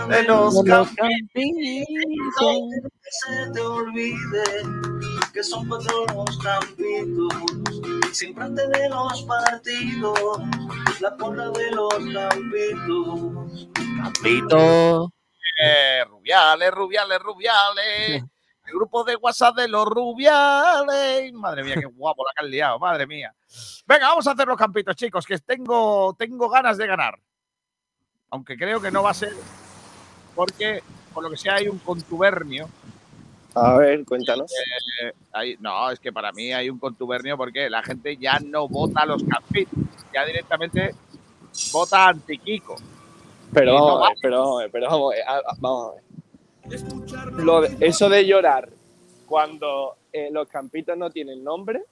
De 0.09 0.23
los 0.23 0.55
Los 0.55 0.89
campitos. 0.95 1.19
Que 3.03 3.11
se 3.11 3.51
te 3.53 3.61
olvide 3.61 4.45
que 5.33 5.43
son 5.43 5.69
cuatro 5.69 6.07
los 6.15 6.39
campitos. 6.39 7.35
Siempre 8.13 8.45
antes 8.45 8.69
de 8.71 8.89
los 8.89 9.23
partidos, 9.23 10.41
la 11.01 11.17
porra 11.17 11.51
de 11.51 11.71
los 11.73 11.95
campitos. 12.13 13.69
Campito. 14.03 15.13
Eh, 15.61 16.05
rubiales, 16.05 16.71
rubiales, 16.71 17.19
rubiales. 17.21 18.25
El 18.69 18.75
grupo 18.75 19.03
de 19.05 19.17
WhatsApp 19.17 19.57
de 19.57 19.69
los 19.69 19.87
rubiales. 19.87 21.33
Madre 21.33 21.65
mía, 21.65 21.75
qué 21.75 21.87
guapo 21.97 22.25
la 22.25 22.33
que 22.37 22.45
han 22.45 22.51
liado, 22.51 22.79
madre 22.79 23.07
mía. 23.07 23.35
Venga, 23.87 24.09
vamos 24.09 24.27
a 24.27 24.33
hacer 24.33 24.47
los 24.47 24.57
campitos, 24.59 24.95
chicos, 24.95 25.25
que 25.27 25.39
tengo, 25.39 26.15
tengo 26.19 26.49
ganas 26.49 26.77
de 26.77 26.87
ganar. 26.87 27.19
Aunque 28.31 28.57
creo 28.57 28.81
que 28.81 28.91
no 28.91 29.03
va 29.03 29.11
a 29.11 29.15
ser, 29.15 29.33
porque 30.35 30.83
por 31.15 31.23
lo 31.25 31.31
que 31.31 31.37
sea 31.39 31.55
hay 31.55 31.69
un 31.69 31.79
contubernio. 31.79 32.69
A 33.55 33.75
ver, 33.79 34.05
cuéntanos. 34.05 34.53
Eh, 34.53 35.13
hay- 35.33 35.57
no, 35.61 35.91
es 35.91 35.99
que 35.99 36.13
para 36.13 36.31
mí 36.33 36.53
hay 36.53 36.69
un 36.69 36.79
contubernio 36.79 37.37
porque 37.39 37.71
la 37.71 37.83
gente 37.83 38.17
ya 38.19 38.39
no 38.39 38.69
vota 38.69 39.07
los 39.07 39.25
campitos, 39.25 39.73
ya 40.13 40.25
directamente 40.27 40.95
vota 41.73 42.09
anti-Kiko. 42.09 42.77
Pero 43.53 43.73
Y 43.73 43.77
no 43.79 44.05
a 44.05 44.09
ver, 44.11 44.19
pero 44.21 44.41
vamos 44.43 44.59
a 44.59 44.63
ver, 44.65 44.71
pero 44.71 44.87
vamos 44.91 45.13
a 45.13 45.17
ver, 45.17 45.25
a- 45.27 45.37
a- 45.39 45.57
vamos 45.59 45.91
a 45.91 45.95
ver. 45.95 46.05
Lo 47.37 47.61
de- 47.63 47.77
eso 47.87 48.09
de 48.09 48.27
llorar 48.27 48.69
cuando 49.27 49.97
eh, 50.13 50.29
los 50.33 50.49
campitos 50.49 50.97
no 50.97 51.11
tienen 51.11 51.43
nombre, 51.45 51.83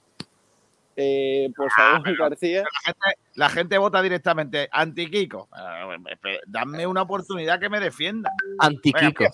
eh, 0.95 1.49
por 1.55 1.69
favor, 1.71 2.17
García. 2.17 2.63
La 2.63 2.79
gente, 2.83 3.19
la 3.35 3.49
gente 3.49 3.77
vota 3.77 4.01
directamente 4.01 4.67
anti-Kiko. 4.71 5.47
Eh, 5.55 5.97
espe- 6.19 6.41
Dame 6.47 6.87
una 6.87 7.03
oportunidad 7.03 7.59
que 7.59 7.69
me 7.69 7.79
defienda. 7.79 8.31
Anti-Kiko. 8.59 9.25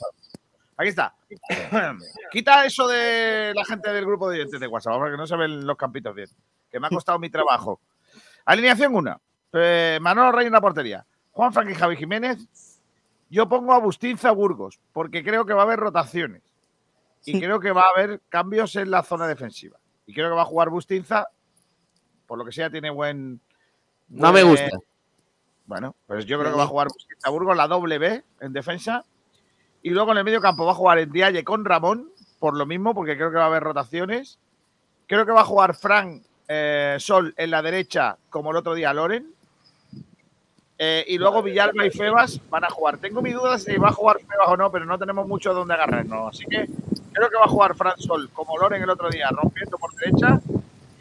Aquí 0.76 0.90
está. 0.90 1.14
Quita 2.32 2.66
eso 2.66 2.88
de 2.88 3.54
la 3.56 3.64
gente 3.64 3.92
del 3.94 4.06
grupo 4.06 4.30
de 4.30 4.40
oyentes 4.40 4.60
de 4.60 4.68
WhatsApp, 4.68 4.96
porque 4.98 5.16
no 5.18 5.26
se 5.28 5.38
ven 5.38 5.66
los 5.66 5.78
campitos 5.78 6.14
bien. 6.16 6.28
Que 6.72 6.80
me 6.80 6.88
ha 6.88 6.90
costado 6.90 7.20
mi 7.20 7.30
trabajo. 7.30 7.80
Alineación 8.46 8.94
1. 8.96 9.22
Manolo 10.02 10.32
Rey 10.32 10.48
en 10.48 10.54
la 10.54 10.62
portería. 10.62 11.06
Juan 11.32 11.54
Frank 11.54 11.70
y 11.70 11.76
Javi 11.76 11.96
Jiménez. 11.96 12.73
Yo 13.34 13.50
pongo 13.50 13.74
a 13.74 13.80
Bustinza 13.80 14.30
Burgos, 14.30 14.80
porque 14.92 15.24
creo 15.24 15.44
que 15.44 15.54
va 15.54 15.62
a 15.62 15.66
haber 15.66 15.80
rotaciones. 15.80 16.44
Y 17.26 17.40
creo 17.40 17.60
que 17.60 17.72
va 17.72 17.82
a 17.82 17.90
haber 17.90 18.22
cambios 18.30 18.76
en 18.76 18.92
la 18.92 19.02
zona 19.02 19.28
defensiva. 19.28 19.80
Y 20.06 20.14
creo 20.14 20.30
que 20.30 20.36
va 20.36 20.44
a 20.44 20.46
jugar 20.46 20.70
Bustinza. 20.70 21.26
Por 22.28 22.38
lo 22.38 22.46
que 22.46 22.52
sea, 22.52 22.70
tiene 22.70 22.92
buen. 22.92 23.42
No 24.10 24.32
me 24.32 24.44
gusta. 24.44 24.78
Bueno, 25.66 25.96
pues 26.06 26.28
yo 26.28 26.38
creo 26.38 26.52
que 26.52 26.58
va 26.60 26.66
a 26.66 26.68
jugar 26.68 26.90
Bustinza 26.90 27.32
Burgos 27.32 27.58
la 27.58 27.68
doble 27.68 27.98
B 27.98 28.24
en 28.40 28.54
defensa. 28.54 29.04
Y 29.82 29.90
luego 29.90 30.12
en 30.12 30.20
el 30.20 30.26
medio 30.26 30.40
campo 30.40 30.64
va 30.68 30.74
a 30.74 30.76
jugar 30.76 31.00
en 31.00 31.12
Dialle 31.12 31.44
con 31.44 31.66
Ramón, 31.66 32.12
por 32.38 32.56
lo 32.56 32.68
mismo, 32.68 32.94
porque 32.94 33.16
creo 33.16 33.32
que 33.32 33.38
va 33.38 33.46
a 33.46 33.48
haber 33.48 33.64
rotaciones. 33.64 34.38
Creo 35.08 35.26
que 35.26 35.32
va 35.32 35.42
a 35.42 35.46
jugar 35.46 35.74
Fran 35.74 36.22
eh, 36.48 36.98
Sol 37.00 37.34
en 37.36 37.50
la 37.50 37.64
derecha, 37.64 38.16
como 38.30 38.52
el 38.52 38.58
otro 38.58 38.76
día 38.76 38.94
Loren. 38.94 39.34
Eh, 40.78 41.06
y 41.08 41.18
luego 41.18 41.44
Villalba 41.44 41.86
y 41.86 41.92
Febas 41.92 42.40
van 42.50 42.64
a 42.64 42.70
jugar. 42.70 42.98
Tengo 42.98 43.22
mi 43.22 43.32
duda 43.32 43.58
si 43.58 43.76
va 43.78 43.90
a 43.90 43.94
jugar 43.94 44.18
Febas 44.20 44.48
o 44.48 44.58
no, 44.58 44.72
pero 44.72 44.86
no 44.86 44.98
tenemos 44.98 45.28
mucho 45.28 45.54
donde 45.54 45.74
agarrarnos. 45.74 46.36
Así 46.36 46.46
que 46.46 46.68
creo 47.12 47.30
que 47.30 47.38
va 47.38 47.46
a 47.46 47.50
jugar 47.50 47.76
Fran 47.76 48.00
Sol 48.00 48.30
como 48.34 48.58
Loren 48.58 48.82
el 48.82 48.90
otro 48.90 49.10
día, 49.10 49.30
rompiendo 49.30 49.78
por 49.78 49.94
derecha. 49.96 50.40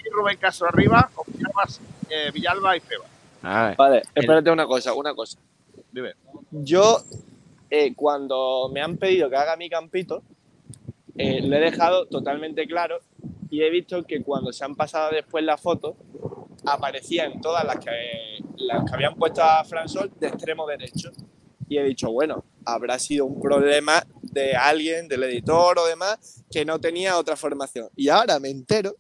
Y 0.04 0.08
Rubén 0.10 0.36
Castro 0.38 0.68
arriba, 0.68 1.10
con 1.14 1.24
Villalba, 1.32 1.64
eh, 2.10 2.30
Villalba 2.32 2.76
y 2.76 2.80
Febas. 2.80 3.76
Vale, 3.76 4.02
espérate 4.14 4.50
una 4.50 4.66
cosa, 4.66 4.94
una 4.94 5.14
cosa. 5.14 5.38
Dime. 5.90 6.12
Yo, 6.50 7.02
eh, 7.70 7.94
cuando 7.94 8.70
me 8.72 8.82
han 8.82 8.96
pedido 8.96 9.28
que 9.28 9.36
haga 9.36 9.56
mi 9.56 9.68
campito, 9.68 10.22
eh, 11.16 11.42
lo 11.42 11.56
he 11.56 11.60
dejado 11.60 12.06
totalmente 12.06 12.66
claro 12.66 13.00
y 13.52 13.62
he 13.62 13.70
visto 13.70 14.02
que 14.04 14.22
cuando 14.22 14.50
se 14.52 14.64
han 14.64 14.74
pasado 14.74 15.10
después 15.12 15.44
las 15.44 15.60
fotos, 15.60 15.94
aparecían 16.64 17.40
todas 17.40 17.64
las 17.64 17.76
que, 17.76 17.90
las 18.56 18.84
que 18.88 18.94
habían 18.94 19.14
puesto 19.14 19.42
a 19.42 19.62
Fran 19.64 19.88
Sol 19.88 20.10
de 20.18 20.28
extremo 20.28 20.66
derecho. 20.66 21.10
Y 21.68 21.78
he 21.78 21.84
dicho, 21.84 22.10
bueno, 22.10 22.44
habrá 22.64 22.98
sido 22.98 23.26
un 23.26 23.40
problema 23.40 24.02
de 24.22 24.54
alguien, 24.56 25.06
del 25.08 25.22
editor 25.24 25.78
o 25.78 25.86
demás, 25.86 26.42
que 26.50 26.64
no 26.64 26.78
tenía 26.80 27.18
otra 27.18 27.36
formación. 27.36 27.88
Y 27.96 28.08
ahora 28.08 28.38
me 28.40 28.48
entero 28.50 28.94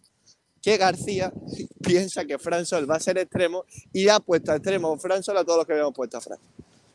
que 0.60 0.76
García 0.76 1.32
piensa 1.82 2.24
que 2.24 2.38
Fran 2.38 2.66
Sol 2.66 2.88
va 2.90 2.96
a 2.96 3.00
ser 3.00 3.18
extremo 3.18 3.64
y 3.92 4.08
ha 4.08 4.20
puesto 4.20 4.52
a 4.52 4.56
extremo 4.56 4.96
Fran 4.98 5.22
Sol 5.22 5.36
a 5.38 5.44
todos 5.44 5.58
los 5.58 5.66
que 5.66 5.72
habíamos 5.72 5.94
puesto 5.94 6.18
a 6.18 6.20
Fran. 6.20 6.38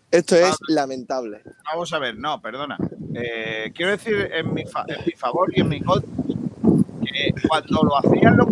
Esto 0.10 0.36
es 0.38 0.56
lamentable. 0.70 1.42
Vamos 1.66 1.92
a 1.92 2.00
ver, 2.00 2.16
no, 2.18 2.42
perdona. 2.42 2.78
Eh, 3.14 3.72
quiero 3.76 3.92
decir 3.92 4.30
en 4.32 4.54
mi, 4.54 4.64
fa- 4.66 4.86
en 4.88 5.04
mi 5.06 5.12
favor 5.14 5.52
y 5.56 5.62
en 5.62 5.68
mi 5.70 5.82
contra 5.82 6.10
que 7.18 7.48
cuando 7.48 7.84
lo 7.84 7.98
hacían 7.98 8.38
los 8.38 8.48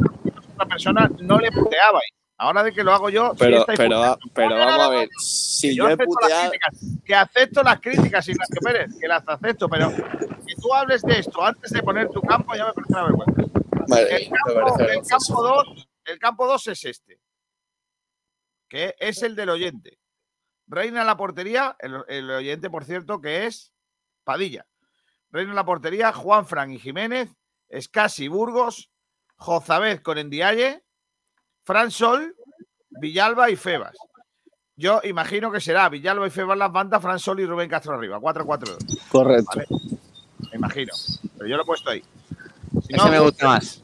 otra 0.56 0.66
persona 0.68 1.12
no 1.20 1.38
le 1.38 1.52
puteabais. 1.52 2.12
Ahora 2.38 2.64
de 2.64 2.74
que 2.74 2.84
lo 2.84 2.94
hago 2.94 3.10
yo, 3.10 3.34
Pero, 3.40 3.66
pero, 3.66 4.18
pero 4.34 4.56
vamos 4.56 4.80
a 4.80 4.90
ver, 4.90 5.08
que 5.08 5.14
si 5.20 5.74
yo 5.74 5.84
yo 5.86 5.90
he 5.90 5.94
acepto 5.94 6.16
las 6.20 6.22
puteado, 6.22 6.50
críticas, 6.50 7.02
que 7.06 7.16
acepto 7.16 7.64
las 7.64 7.80
críticas, 7.80 8.28
Ignacio 8.28 8.62
Pérez, 8.62 9.00
que 9.00 9.08
las 9.08 9.24
acepto, 9.26 9.70
pero 9.70 9.90
que 9.92 10.56
tú 10.62 10.74
hables 10.74 11.02
de 11.04 11.20
esto 11.20 11.46
antes 11.46 11.72
de 11.72 11.82
poner 11.82 12.10
tu 12.10 12.22
campo 12.22 12.54
ya 12.56 12.66
me 12.66 12.74
parece 12.74 12.94
una 12.94 13.04
vergüenza. 13.04 13.42
Vale, 13.88 14.16
el, 14.16 14.30
campo, 14.30 14.80
el 14.80 15.02
campo 15.08 15.44
2 15.44 15.88
el 16.06 16.20
campo 16.20 16.48
2 16.48 16.68
es 16.68 16.86
este, 16.86 17.20
que 18.68 18.96
es 19.00 19.24
el 19.24 19.36
del 19.36 19.50
oyente. 19.50 19.98
Reina 20.68 21.06
la 21.06 21.16
portería, 21.16 21.78
el, 21.80 22.04
el 22.10 22.30
oyente, 22.32 22.70
por 22.70 22.84
cierto, 22.84 23.22
que 23.22 23.46
es 23.46 23.74
Padilla. 24.26 24.66
Reina 25.32 25.54
la 25.54 25.66
portería, 25.66 26.12
Juan 26.12 26.46
Fran 26.46 26.72
y 26.72 26.80
Jiménez, 26.80 27.30
Escasi 27.70 28.28
Burgos, 28.28 28.90
Jozabez 29.38 30.02
con 30.02 30.18
Endiaye, 30.18 30.84
Fran 31.64 31.92
Sol, 31.92 32.36
Villalba 32.90 33.50
y 33.50 33.56
Febas. 33.56 33.96
Yo 34.78 35.00
imagino 35.04 35.52
que 35.52 35.62
será 35.62 35.88
Villalba 35.90 36.28
y 36.28 36.32
Febas 36.32 36.58
las 36.58 36.72
bandas, 36.72 37.02
Fran 37.02 37.20
Sol 37.20 37.40
y 37.40 37.46
Rubén 37.46 37.70
Castro 37.70 37.94
arriba, 37.96 38.20
4-4-2. 38.20 39.08
Correcto. 39.10 39.50
¿vale? 39.56 39.68
Me 40.52 40.58
imagino. 40.58 40.94
Pero 41.38 41.50
yo 41.50 41.56
lo 41.58 41.64
he 41.64 41.66
puesto 41.66 41.90
ahí. 41.90 42.04
Si 42.88 42.94
Ese 42.96 43.10
me 43.10 43.20
gusta 43.20 43.48
más. 43.48 43.82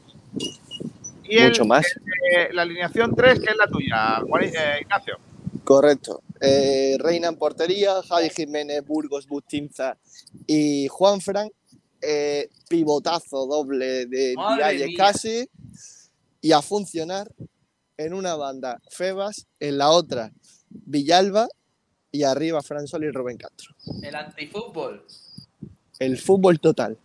Y 1.24 1.38
el- 1.38 1.48
Mucho 1.48 1.64
más. 1.64 1.86
el, 1.86 2.40
eh, 2.40 2.52
la 2.52 2.62
alineación 2.62 3.14
3, 3.14 3.40
que 3.40 3.50
es 3.50 3.56
la 3.56 3.66
tuya, 3.66 4.18
eh, 4.42 4.78
Ignacio. 4.82 5.18
Correcto. 5.64 6.22
Eh, 6.40 6.96
Reina 6.98 7.28
en 7.28 7.36
portería, 7.36 8.02
Javi 8.02 8.28
Jiménez, 8.30 8.84
Burgos, 8.84 9.26
Bustinza 9.26 9.96
y 10.46 10.88
Juan 10.88 11.20
Frank. 11.20 11.52
Eh, 12.02 12.50
pivotazo 12.68 13.46
doble 13.46 14.06
de 14.06 14.34
mía. 14.36 14.96
casi. 14.96 15.48
Y 16.40 16.50
a 16.52 16.60
funcionar 16.60 17.30
en 17.96 18.12
una 18.14 18.34
banda 18.34 18.80
Febas, 18.90 19.46
en 19.60 19.78
la 19.78 19.90
otra 19.90 20.32
Villalba 20.68 21.46
y 22.10 22.24
arriba 22.24 22.60
Fransol 22.62 23.04
y 23.04 23.10
Rubén 23.10 23.36
Castro. 23.36 23.74
El 24.02 24.14
antifútbol. 24.16 25.06
El 26.00 26.18
fútbol 26.18 26.58
total. 26.58 26.98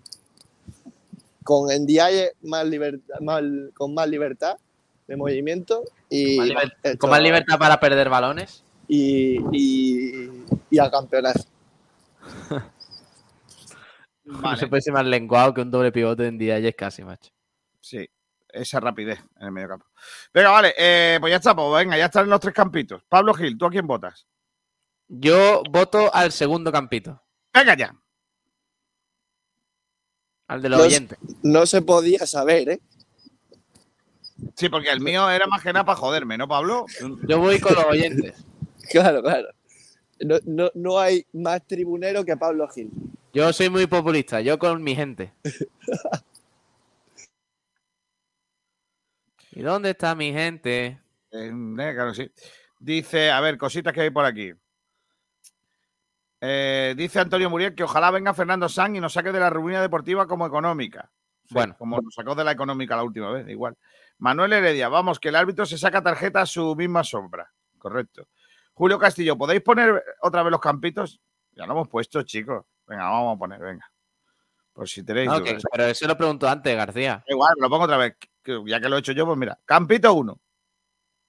Con 1.43 1.69
Ndiaye 1.71 2.31
más 2.41 2.65
libertad, 2.65 3.19
más- 3.21 3.43
con 3.75 3.93
más 3.93 4.09
libertad 4.09 4.57
de 5.07 5.15
movimiento 5.15 5.83
y, 6.09 6.37
Más 6.37 6.47
liber- 6.49 6.73
hecho- 6.83 6.97
Con 6.97 7.09
más 7.11 7.21
libertad 7.21 7.57
para 7.59 7.79
perder 7.79 8.09
balones. 8.09 8.63
y, 8.87 9.37
y, 9.55 10.29
y 10.71 10.79
a 10.79 10.89
campeonar. 10.89 11.35
No 14.27 14.57
se 14.57 14.67
puede 14.67 14.81
ser 14.81 14.93
más 14.93 15.05
lenguado 15.05 15.53
que 15.53 15.61
un 15.61 15.71
doble 15.71 15.91
pivote 15.91 16.27
en 16.27 16.37
día 16.37 16.59
y 16.59 16.67
es 16.67 16.75
casi, 16.75 17.03
macho. 17.03 17.31
Sí, 17.79 18.07
esa 18.49 18.79
rapidez 18.79 19.19
en 19.39 19.45
el 19.47 19.51
medio 19.51 19.69
campo. 19.69 19.85
Venga, 20.33 20.51
vale, 20.51 20.73
eh, 20.77 21.17
pues 21.19 21.31
ya 21.31 21.37
está, 21.37 21.55
pues 21.55 21.83
venga, 21.83 21.97
ya 21.97 22.05
están 22.05 22.29
los 22.29 22.39
tres 22.39 22.53
campitos. 22.53 23.01
Pablo 23.07 23.33
Gil, 23.33 23.57
¿tú 23.57 23.65
a 23.65 23.69
quién 23.69 23.87
votas? 23.87 24.27
Yo 25.07 25.63
voto 25.69 26.13
al 26.13 26.33
segundo 26.33 26.71
campito. 26.71 27.21
Venga 27.53 27.75
ya. 27.77 27.95
Al 30.47 30.61
de 30.61 30.69
los 30.69 30.79
no, 30.79 30.85
oyentes. 30.85 31.17
no 31.43 31.65
se 31.65 31.81
podía 31.81 32.25
saber, 32.25 32.69
¿eh? 32.69 32.81
Sí, 34.55 34.69
porque 34.69 34.89
el 34.89 35.01
mío 35.01 35.29
era 35.29 35.47
más 35.47 35.61
que 35.61 35.73
nada 35.73 35.85
para 35.85 35.97
joderme, 35.97 36.37
¿no, 36.37 36.47
Pablo? 36.47 36.85
Yo 37.27 37.39
voy 37.39 37.59
con 37.59 37.75
los 37.75 37.85
oyentes. 37.85 38.33
Claro, 38.89 39.21
claro. 39.21 39.49
No, 40.21 40.37
no, 40.45 40.71
no 40.73 40.97
hay 40.97 41.25
más 41.33 41.67
tribunero 41.67 42.23
que 42.23 42.37
Pablo 42.37 42.69
Gil. 42.69 42.89
Yo 43.37 43.53
soy 43.53 43.69
muy 43.69 43.85
populista, 43.85 44.41
yo 44.41 44.57
con 44.57 44.81
mi 44.81 44.95
gente. 44.95 45.31
¿Y 49.51 49.61
dónde 49.61 49.91
está 49.91 50.15
mi 50.15 50.33
gente? 50.33 50.99
Eh, 51.29 51.51
claro, 51.75 52.15
sí. 52.15 52.31
Dice, 52.79 53.29
a 53.29 53.39
ver, 53.39 53.59
cositas 53.59 53.93
que 53.93 54.01
hay 54.01 54.09
por 54.09 54.25
aquí. 54.25 54.53
Eh, 56.41 56.95
dice 56.97 57.19
Antonio 57.19 57.51
Muriel 57.51 57.75
que 57.75 57.83
ojalá 57.83 58.09
venga 58.09 58.33
Fernando 58.33 58.67
Sanz 58.67 58.97
y 58.97 58.99
nos 58.99 59.13
saque 59.13 59.31
de 59.31 59.39
la 59.39 59.51
ruina 59.51 59.83
deportiva 59.83 60.25
como 60.25 60.47
económica. 60.47 61.11
Bueno. 61.51 61.75
Como 61.77 62.01
nos 62.01 62.15
sacó 62.15 62.33
de 62.33 62.43
la 62.43 62.53
económica 62.53 62.95
la 62.95 63.03
última 63.03 63.31
vez, 63.31 63.47
igual. 63.49 63.77
Manuel 64.17 64.53
Heredia, 64.53 64.89
vamos, 64.89 65.19
que 65.19 65.29
el 65.29 65.35
árbitro 65.35 65.67
se 65.67 65.77
saca 65.77 66.01
tarjeta 66.01 66.41
a 66.41 66.47
su 66.47 66.75
misma 66.75 67.03
sombra. 67.03 67.53
Correcto. 67.77 68.29
Julio 68.73 68.97
Castillo, 68.97 69.37
¿podéis 69.37 69.61
poner 69.61 70.03
otra 70.23 70.41
vez 70.41 70.49
los 70.49 70.59
campitos? 70.59 71.21
Ya 71.51 71.67
lo 71.67 71.73
hemos 71.73 71.87
puesto, 71.87 72.23
chicos. 72.23 72.65
Venga, 72.87 73.03
vamos 73.09 73.35
a 73.35 73.39
poner, 73.39 73.59
venga. 73.59 73.85
Por 74.73 74.87
si 74.87 75.03
tenéis 75.03 75.29
ok, 75.29 75.39
dudas. 75.39 75.63
pero 75.71 75.85
eso 75.85 76.07
lo 76.07 76.17
pregunto 76.17 76.47
antes, 76.47 76.75
García. 76.75 77.23
Igual, 77.27 77.53
lo 77.59 77.69
pongo 77.69 77.85
otra 77.85 77.97
vez. 77.97 78.15
Ya 78.65 78.79
que 78.79 78.89
lo 78.89 78.95
he 78.95 78.99
hecho 78.99 79.11
yo, 79.11 79.25
pues 79.25 79.37
mira. 79.37 79.57
Campito 79.65 80.13
1. 80.13 80.39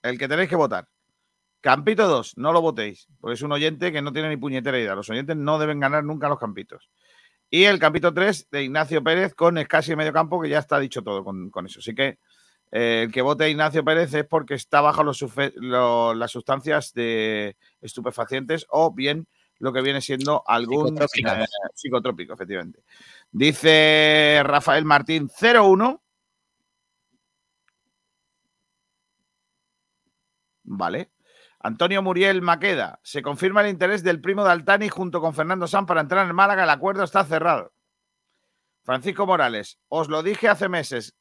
El 0.02 0.18
que 0.18 0.28
tenéis 0.28 0.48
que 0.48 0.56
votar. 0.56 0.86
Campito 1.60 2.06
2. 2.06 2.36
No 2.36 2.52
lo 2.52 2.60
votéis. 2.60 3.08
Porque 3.20 3.34
es 3.34 3.42
un 3.42 3.50
oyente 3.52 3.90
que 3.90 4.02
no 4.02 4.12
tiene 4.12 4.28
ni 4.28 4.36
puñetera 4.36 4.78
idea. 4.78 4.94
Los 4.94 5.08
oyentes 5.10 5.36
no 5.36 5.58
deben 5.58 5.80
ganar 5.80 6.04
nunca 6.04 6.28
los 6.28 6.38
campitos. 6.38 6.90
Y 7.50 7.64
el 7.64 7.78
campito 7.78 8.12
3 8.12 8.48
de 8.50 8.62
Ignacio 8.64 9.02
Pérez 9.02 9.34
con 9.34 9.56
escasi 9.56 9.96
medio 9.96 10.12
campo, 10.12 10.40
que 10.40 10.50
ya 10.50 10.58
está 10.58 10.78
dicho 10.78 11.02
todo 11.02 11.24
con, 11.24 11.48
con 11.50 11.64
eso. 11.66 11.80
Así 11.80 11.94
que 11.94 12.18
eh, 12.70 13.04
el 13.06 13.12
que 13.12 13.22
vote 13.22 13.44
a 13.44 13.48
Ignacio 13.48 13.82
Pérez 13.82 14.12
es 14.12 14.26
porque 14.26 14.54
está 14.54 14.82
bajo 14.82 15.02
los 15.02 15.20
sufe- 15.22 15.54
lo- 15.56 16.12
las 16.14 16.30
sustancias 16.30 16.92
de 16.92 17.56
estupefacientes 17.80 18.66
o 18.68 18.92
bien 18.92 19.26
lo 19.60 19.72
que 19.72 19.82
viene 19.82 20.00
siendo 20.00 20.42
algún 20.46 21.00
eh, 21.00 21.06
psicotrópico, 21.74 22.34
efectivamente. 22.34 22.82
Dice 23.30 24.40
Rafael 24.44 24.84
Martín 24.84 25.28
01. 25.30 26.02
Vale. 30.64 31.10
Antonio 31.60 32.02
Muriel 32.02 32.40
Maqueda. 32.42 33.00
Se 33.02 33.22
confirma 33.22 33.62
el 33.62 33.70
interés 33.70 34.04
del 34.04 34.20
primo 34.20 34.44
de 34.44 34.52
Altani 34.52 34.88
junto 34.88 35.20
con 35.20 35.34
Fernando 35.34 35.66
San 35.66 35.86
para 35.86 36.00
entrar 36.00 36.28
en 36.28 36.34
Málaga. 36.34 36.64
El 36.64 36.70
acuerdo 36.70 37.02
está 37.02 37.24
cerrado. 37.24 37.72
Francisco 38.84 39.26
Morales. 39.26 39.78
Os 39.88 40.08
lo 40.08 40.22
dije 40.22 40.48
hace 40.48 40.68
meses. 40.68 41.16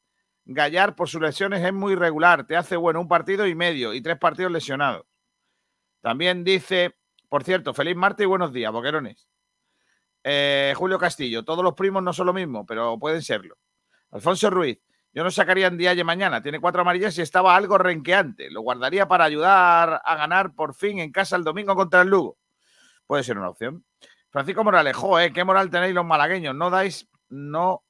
Gallar 0.45 0.95
por 0.95 1.09
sus 1.09 1.22
lesiones 1.22 1.65
es 1.65 1.73
muy 1.73 1.95
regular. 1.95 2.45
Te 2.45 2.55
hace 2.55 2.77
bueno 2.77 3.01
un 3.01 3.07
partido 3.07 3.47
y 3.47 3.55
medio 3.55 3.93
y 3.93 4.01
tres 4.01 4.18
partidos 4.18 4.51
lesionados. 4.51 5.05
También 6.01 6.43
dice, 6.43 6.96
por 7.29 7.43
cierto, 7.43 7.73
feliz 7.73 7.95
martes 7.95 8.23
y 8.23 8.27
buenos 8.27 8.53
días, 8.53 8.71
boquerones. 8.71 9.27
Eh, 10.23 10.73
Julio 10.75 10.97
Castillo, 10.97 11.43
todos 11.43 11.63
los 11.63 11.73
primos 11.73 12.03
no 12.03 12.13
son 12.13 12.27
lo 12.27 12.33
mismo, 12.33 12.65
pero 12.65 12.97
pueden 12.99 13.21
serlo. 13.21 13.57
Alfonso 14.11 14.49
Ruiz, 14.49 14.79
yo 15.13 15.23
no 15.23 15.31
sacaría 15.31 15.67
en 15.67 15.77
Dialle 15.77 16.03
mañana, 16.03 16.41
tiene 16.41 16.59
cuatro 16.59 16.81
amarillas 16.81 17.17
y 17.17 17.21
estaba 17.21 17.55
algo 17.55 17.77
renqueante. 17.77 18.49
Lo 18.49 18.61
guardaría 18.61 19.07
para 19.07 19.25
ayudar 19.25 20.01
a 20.03 20.15
ganar 20.15 20.53
por 20.53 20.73
fin 20.73 20.99
en 20.99 21.11
casa 21.11 21.35
el 21.35 21.43
domingo 21.43 21.75
contra 21.75 22.01
el 22.01 22.09
Lugo. 22.09 22.37
Puede 23.05 23.23
ser 23.23 23.37
una 23.37 23.49
opción. 23.49 23.85
Francisco 24.29 24.63
Morales, 24.63 24.95
joder, 24.95 25.31
qué 25.33 25.43
moral 25.43 25.69
tenéis 25.69 25.93
los 25.93 26.05
malagueños. 26.05 26.53
No 26.55 26.69
dais, 26.69 27.09
no, 27.29 27.83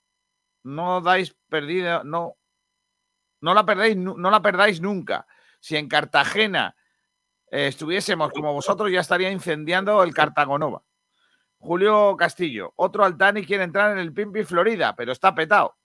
no 0.63 1.01
dais 1.01 1.35
perdida, 1.49 2.03
no, 2.03 2.37
no 3.41 3.53
la 3.53 3.65
perdéis, 3.65 3.97
no 3.97 4.31
la 4.31 4.41
perdáis 4.41 4.79
nunca. 4.79 5.27
Si 5.59 5.75
en 5.75 5.87
Cartagena 5.87 6.75
estuviésemos 7.49 8.31
como 8.31 8.53
vosotros, 8.53 8.91
ya 8.91 8.99
estaría 8.99 9.31
incendiando 9.31 10.03
el 10.03 10.13
Cartagonova. 10.13 10.83
Julio 11.59 12.15
Castillo, 12.17 12.73
otro 12.75 13.03
Altani 13.03 13.43
quiere 13.45 13.63
entrar 13.63 13.91
en 13.91 13.97
el 13.97 14.13
Pimpi 14.13 14.43
Florida, 14.43 14.95
pero 14.95 15.11
está 15.11 15.33
petado. 15.33 15.75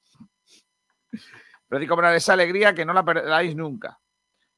Francisco 1.69 1.97
Morales, 1.97 2.23
esa 2.23 2.35
alegría 2.35 2.75
que 2.75 2.85
no 2.85 2.93
la 2.93 3.05
perdáis 3.05 3.57
nunca. 3.57 3.99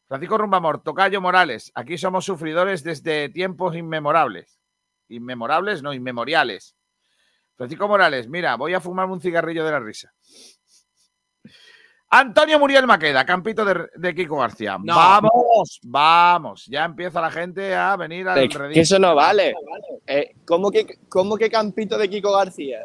Francisco 0.09 0.36
Rumbamor, 0.36 0.82
Tocayo 0.82 1.20
Morales, 1.20 1.70
aquí 1.74 1.97
somos 1.97 2.24
sufridores 2.24 2.82
desde 2.82 3.28
tiempos 3.28 3.76
inmemorables. 3.76 4.60
Inmemorables, 5.09 5.82
no, 5.82 5.93
inmemoriales. 5.93 6.76
Francisco 7.56 7.86
Morales, 7.86 8.28
mira, 8.28 8.56
voy 8.56 8.74
a 8.74 8.81
fumarme 8.81 9.12
un 9.12 9.20
cigarrillo 9.20 9.64
de 9.64 9.70
la 9.70 9.81
risa. 9.81 10.12
Antonio 12.16 12.58
Muriel 12.60 12.86
Maqueda, 12.86 13.26
campito 13.26 13.64
de, 13.64 13.88
de 13.96 14.14
Kiko 14.14 14.36
García. 14.38 14.78
No. 14.80 14.94
Vamos, 14.94 15.80
vamos. 15.82 16.66
Ya 16.66 16.84
empieza 16.84 17.20
la 17.20 17.30
gente 17.30 17.74
a 17.74 17.96
venir 17.96 18.28
al 18.28 18.48
que 18.72 18.80
eso 18.80 18.98
no 19.00 19.14
vale. 19.14 19.54
Eh, 20.06 20.34
¿cómo, 20.44 20.70
que, 20.70 20.98
¿Cómo 21.08 21.36
que 21.36 21.50
campito 21.50 21.98
de 21.98 22.08
Kiko 22.08 22.32
García? 22.36 22.84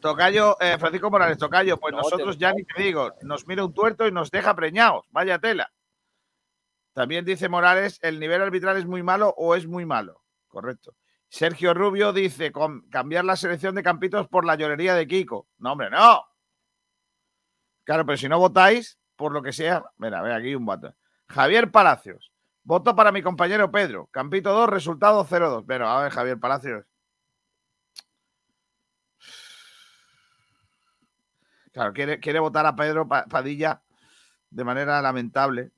Tocayo, 0.00 0.56
eh, 0.60 0.76
Francisco 0.78 1.10
Morales, 1.10 1.38
Tocayo, 1.38 1.78
pues 1.78 1.92
No, 1.92 1.98
nosotros 1.98 2.38
ya 2.38 2.52
ni 2.52 2.64
te 2.64 2.82
digo, 2.82 3.12
nos 3.22 3.46
mira 3.46 3.64
un 3.64 3.74
tuerto 3.74 4.06
y 4.06 4.12
nos 4.12 4.30
deja 4.30 4.54
preñados. 4.54 5.04
Vaya 5.10 5.38
tela. 5.38 5.70
También 6.92 7.24
dice 7.24 7.48
Morales, 7.48 7.98
el 8.02 8.18
nivel 8.20 8.40
arbitral 8.40 8.76
es 8.78 8.86
muy 8.86 9.02
malo 9.02 9.34
o 9.36 9.54
es 9.54 9.66
muy 9.66 9.84
malo. 9.84 10.22
Correcto. 10.48 10.94
Sergio 11.28 11.74
Rubio 11.74 12.12
dice, 12.12 12.52
"Com- 12.52 12.88
cambiar 12.88 13.24
la 13.24 13.36
selección 13.36 13.74
de 13.74 13.82
campitos 13.82 14.28
por 14.28 14.44
la 14.46 14.54
llorería 14.54 14.94
de 14.94 15.06
Kiko. 15.06 15.48
No, 15.58 15.72
hombre, 15.72 15.90
no. 15.90 16.22
Claro, 17.86 18.04
pero 18.04 18.18
si 18.18 18.28
no 18.28 18.38
votáis, 18.40 18.98
por 19.14 19.30
lo 19.32 19.40
que 19.42 19.52
sea, 19.52 19.84
mira, 19.96 20.20
ve 20.20 20.34
aquí 20.34 20.54
un 20.56 20.66
voto. 20.66 20.92
Javier 21.28 21.70
Palacios, 21.70 22.32
voto 22.64 22.96
para 22.96 23.12
mi 23.12 23.22
compañero 23.22 23.70
Pedro. 23.70 24.08
Campito 24.08 24.52
2, 24.52 24.68
resultado 24.68 25.24
0-2. 25.24 25.64
Pero, 25.66 25.88
a 25.88 26.02
ver, 26.02 26.10
Javier 26.10 26.38
Palacios. 26.40 26.84
Claro, 31.72 31.92
quiere, 31.92 32.18
quiere 32.20 32.40
votar 32.40 32.66
a 32.66 32.74
Pedro 32.74 33.06
Pa- 33.06 33.26
Padilla 33.26 33.82
de 34.50 34.64
manera 34.64 35.00
lamentable. 35.00 35.70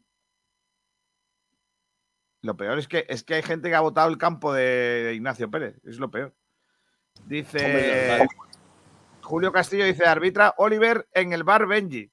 Lo 2.41 2.57
peor 2.57 2.79
es 2.79 2.89
que, 2.89 3.05
es 3.09 3.23
que 3.23 3.35
hay 3.35 3.43
gente 3.43 3.69
que 3.69 3.75
ha 3.75 3.81
votado 3.81 4.09
el 4.09 4.17
campo 4.17 4.53
de 4.53 5.13
Ignacio 5.15 5.51
Pérez. 5.51 5.79
Es 5.85 5.99
lo 5.99 6.11
peor. 6.11 6.35
Dice. 7.27 8.27
Julio 9.29 9.53
Castillo, 9.53 9.85
dice 9.85 10.07
arbitra 10.07 10.55
Oliver 10.57 11.07
en 11.13 11.35
el 11.35 11.45
bar 11.45 11.67
Benji. 11.67 12.11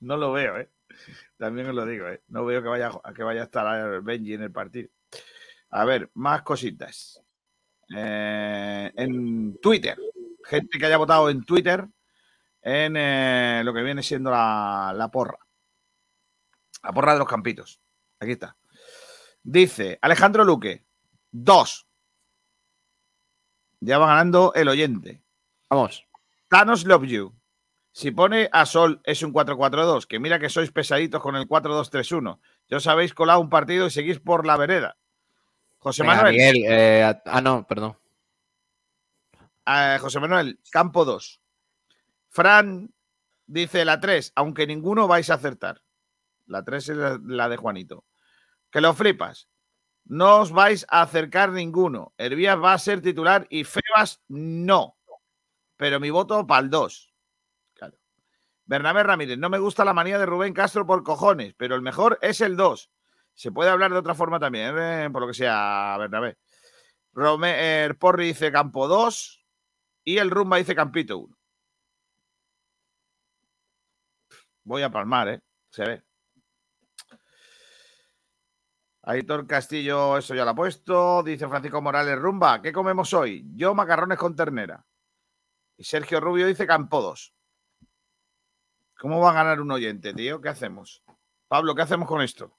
No 0.00 0.16
lo 0.16 0.32
veo, 0.32 0.58
¿eh? 0.58 0.70
También 1.36 1.68
os 1.68 1.74
lo 1.74 1.84
digo, 1.84 2.08
¿eh? 2.08 2.22
No 2.28 2.46
veo 2.46 2.62
que 2.62 2.68
vaya, 2.68 2.90
a- 3.02 3.12
que 3.12 3.22
vaya 3.22 3.42
a 3.42 3.44
estar 3.44 4.00
Benji 4.02 4.32
en 4.32 4.42
el 4.44 4.50
partido. 4.50 4.88
A 5.70 5.84
ver, 5.84 6.10
más 6.14 6.40
cositas. 6.40 7.20
Eh, 7.94 8.90
en 8.96 9.58
Twitter, 9.60 9.98
gente 10.44 10.78
que 10.78 10.86
haya 10.86 10.96
votado 10.96 11.28
en 11.28 11.44
Twitter 11.44 11.86
en 12.62 12.96
eh, 12.96 13.60
lo 13.62 13.74
que 13.74 13.82
viene 13.82 14.02
siendo 14.02 14.30
la, 14.30 14.94
la 14.96 15.10
porra. 15.10 15.38
La 16.82 16.92
porra 16.94 17.12
de 17.12 17.18
los 17.18 17.28
campitos. 17.28 17.78
Aquí 18.20 18.32
está. 18.32 18.56
Dice 19.42 19.98
Alejandro 20.00 20.44
Luque, 20.44 20.86
dos. 21.30 21.86
Ya 23.84 23.98
va 23.98 24.06
ganando 24.06 24.52
el 24.54 24.68
oyente. 24.68 25.22
Vamos. 25.68 26.06
Thanos 26.48 26.84
Love 26.84 27.04
You. 27.04 27.34
Si 27.92 28.10
pone 28.10 28.48
a 28.50 28.66
Sol 28.66 29.00
es 29.04 29.22
un 29.22 29.32
4-4-2, 29.32 30.06
que 30.06 30.18
mira 30.18 30.38
que 30.38 30.48
sois 30.48 30.72
pesaditos 30.72 31.22
con 31.22 31.36
el 31.36 31.46
4-2-3-1. 31.46 32.40
Ya 32.68 32.78
os 32.78 32.86
habéis 32.86 33.14
colado 33.14 33.40
un 33.40 33.50
partido 33.50 33.86
y 33.86 33.90
seguís 33.90 34.18
por 34.18 34.46
la 34.46 34.56
vereda. 34.56 34.96
José 35.78 36.02
Venga, 36.02 36.16
Manuel. 36.16 36.34
Miguel, 36.34 36.64
eh, 36.66 37.14
ah, 37.26 37.40
no, 37.40 37.66
perdón. 37.66 37.96
Eh, 39.66 39.98
José 40.00 40.18
Manuel, 40.18 40.58
campo 40.70 41.04
2. 41.04 41.40
Fran 42.30 42.92
dice 43.46 43.84
la 43.84 44.00
3, 44.00 44.32
aunque 44.34 44.66
ninguno 44.66 45.06
vais 45.06 45.28
a 45.30 45.34
acertar. 45.34 45.82
La 46.46 46.64
3 46.64 46.88
es 46.88 46.96
la, 46.96 47.20
la 47.22 47.48
de 47.48 47.58
Juanito. 47.58 48.04
Que 48.72 48.80
lo 48.80 48.94
flipas. 48.94 49.48
No 50.04 50.40
os 50.40 50.52
vais 50.52 50.86
a 50.90 51.02
acercar 51.02 51.50
ninguno. 51.50 52.12
Hervías 52.18 52.58
va 52.58 52.74
a 52.74 52.78
ser 52.78 53.00
titular 53.00 53.46
y 53.48 53.64
Febas 53.64 54.22
no. 54.28 54.98
Pero 55.76 55.98
mi 55.98 56.10
voto 56.10 56.46
para 56.46 56.62
el 56.62 56.70
2. 56.70 57.14
Claro. 57.74 57.96
Bernabé 58.66 59.02
Ramírez, 59.02 59.38
no 59.38 59.48
me 59.48 59.58
gusta 59.58 59.84
la 59.84 59.94
manía 59.94 60.18
de 60.18 60.26
Rubén 60.26 60.52
Castro 60.52 60.86
por 60.86 61.02
cojones, 61.02 61.54
pero 61.56 61.74
el 61.74 61.82
mejor 61.82 62.18
es 62.22 62.40
el 62.40 62.56
2. 62.56 62.90
Se 63.34 63.50
puede 63.50 63.70
hablar 63.70 63.92
de 63.92 63.98
otra 63.98 64.14
forma 64.14 64.38
también, 64.38 64.76
eh, 64.78 65.08
por 65.10 65.22
lo 65.22 65.28
que 65.28 65.34
sea, 65.34 65.96
Bernabé. 65.98 66.38
Romer 67.12 67.96
Porri 67.96 68.26
dice 68.26 68.52
campo 68.52 68.88
2 68.88 69.44
y 70.04 70.18
el 70.18 70.30
Rumba 70.30 70.58
dice 70.58 70.74
campito 70.74 71.18
1. 71.18 71.36
Voy 74.64 74.82
a 74.82 74.90
palmar, 74.90 75.28
¿eh? 75.28 75.40
Se 75.70 75.84
ve. 75.84 76.02
Aitor 79.06 79.46
Castillo, 79.46 80.16
eso 80.16 80.34
ya 80.34 80.44
lo 80.44 80.52
ha 80.52 80.54
puesto. 80.54 81.22
Dice 81.22 81.46
Francisco 81.46 81.82
Morales, 81.82 82.18
rumba, 82.18 82.62
¿qué 82.62 82.72
comemos 82.72 83.12
hoy? 83.12 83.44
Yo 83.54 83.74
macarrones 83.74 84.18
con 84.18 84.34
ternera. 84.34 84.84
Y 85.76 85.84
Sergio 85.84 86.20
Rubio 86.20 86.46
dice 86.46 86.66
Campo 86.66 87.02
2. 87.02 87.34
¿Cómo 88.98 89.20
va 89.20 89.30
a 89.30 89.34
ganar 89.34 89.60
un 89.60 89.70
oyente, 89.70 90.14
tío? 90.14 90.40
¿Qué 90.40 90.48
hacemos? 90.48 91.02
Pablo, 91.48 91.74
¿qué 91.74 91.82
hacemos 91.82 92.08
con 92.08 92.22
esto? 92.22 92.56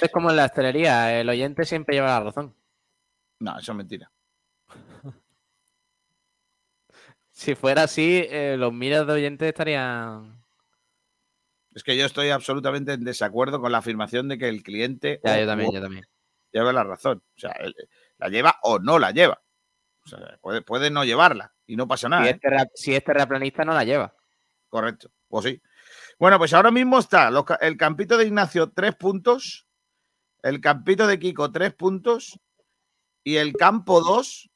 Es 0.00 0.10
como 0.10 0.30
en 0.30 0.36
la 0.36 0.46
hostelería, 0.46 1.20
el 1.20 1.28
oyente 1.28 1.64
siempre 1.64 1.96
lleva 1.96 2.18
la 2.18 2.24
razón. 2.24 2.54
No, 3.40 3.58
eso 3.58 3.72
es 3.72 3.76
mentira. 3.76 4.10
Si 7.36 7.56
fuera 7.56 7.82
así, 7.82 8.24
eh, 8.30 8.54
los 8.56 8.72
miles 8.72 9.04
de 9.08 9.12
oyentes 9.12 9.48
estarían. 9.48 10.43
Es 11.74 11.82
que 11.82 11.96
yo 11.96 12.06
estoy 12.06 12.30
absolutamente 12.30 12.92
en 12.92 13.04
desacuerdo 13.04 13.60
con 13.60 13.72
la 13.72 13.78
afirmación 13.78 14.28
de 14.28 14.38
que 14.38 14.48
el 14.48 14.62
cliente 14.62 15.20
Ya, 15.24 15.34
o- 15.34 15.40
yo 15.40 15.46
también, 15.46 15.72
yo 15.72 15.80
también. 15.82 16.06
lleva 16.52 16.72
la 16.72 16.84
razón. 16.84 17.22
O 17.36 17.40
sea, 17.40 17.50
él- 17.52 17.74
la 18.18 18.28
lleva 18.28 18.58
o 18.62 18.78
no 18.78 18.98
la 18.98 19.10
lleva. 19.10 19.42
O 20.04 20.08
sea, 20.08 20.38
puede, 20.40 20.62
puede 20.62 20.90
no 20.90 21.04
llevarla 21.04 21.52
y 21.66 21.76
no 21.76 21.88
pasa 21.88 22.08
nada. 22.08 22.22
Si 22.24 22.28
¿eh? 22.28 22.32
es, 22.34 22.40
terra- 22.40 22.70
si 22.74 22.94
es 22.94 23.02
terraplanista, 23.04 23.64
no 23.64 23.72
la 23.74 23.84
lleva. 23.84 24.14
Correcto, 24.68 25.10
pues 25.28 25.44
sí. 25.46 25.62
Bueno, 26.18 26.38
pues 26.38 26.52
ahora 26.54 26.70
mismo 26.70 26.98
está 26.98 27.30
los 27.30 27.44
el 27.60 27.76
campito 27.76 28.16
de 28.16 28.26
Ignacio, 28.26 28.70
tres 28.70 28.94
puntos. 28.96 29.66
El 30.42 30.60
campito 30.60 31.06
de 31.06 31.18
Kiko, 31.18 31.50
tres 31.50 31.72
puntos. 31.74 32.38
Y 33.24 33.36
el 33.36 33.54
campo 33.54 34.02
2, 34.02 34.50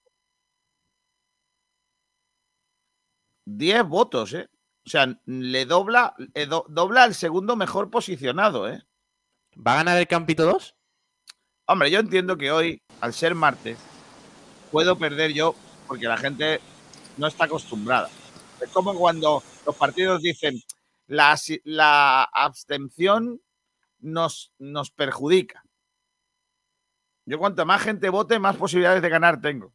10 3.46 3.82
votos, 3.84 4.34
¿eh? 4.34 4.48
O 4.88 4.90
sea, 4.90 5.06
le 5.26 5.66
dobla, 5.66 6.14
le 6.34 6.46
do- 6.46 6.64
dobla 6.66 7.02
al 7.02 7.14
segundo 7.14 7.56
mejor 7.56 7.90
posicionado, 7.90 8.66
¿eh? 8.70 8.82
¿Va 9.54 9.72
a 9.72 9.76
ganar 9.76 9.98
el 9.98 10.06
Campito 10.08 10.46
2? 10.46 10.74
Hombre, 11.66 11.90
yo 11.90 11.98
entiendo 12.00 12.38
que 12.38 12.50
hoy, 12.50 12.80
al 13.02 13.12
ser 13.12 13.34
martes, 13.34 13.78
puedo 14.72 14.96
perder 14.96 15.34
yo 15.34 15.54
porque 15.86 16.06
la 16.06 16.16
gente 16.16 16.60
no 17.18 17.26
está 17.26 17.44
acostumbrada. 17.44 18.08
Es 18.62 18.70
como 18.70 18.94
cuando 18.94 19.42
los 19.66 19.76
partidos 19.76 20.22
dicen 20.22 20.58
la 21.06 22.22
abstención 22.22 23.42
nos, 23.98 24.54
nos 24.58 24.90
perjudica. 24.90 25.66
Yo 27.26 27.38
cuanto 27.38 27.66
más 27.66 27.82
gente 27.82 28.08
vote, 28.08 28.38
más 28.38 28.56
posibilidades 28.56 29.02
de 29.02 29.08
ganar 29.10 29.38
tengo. 29.38 29.74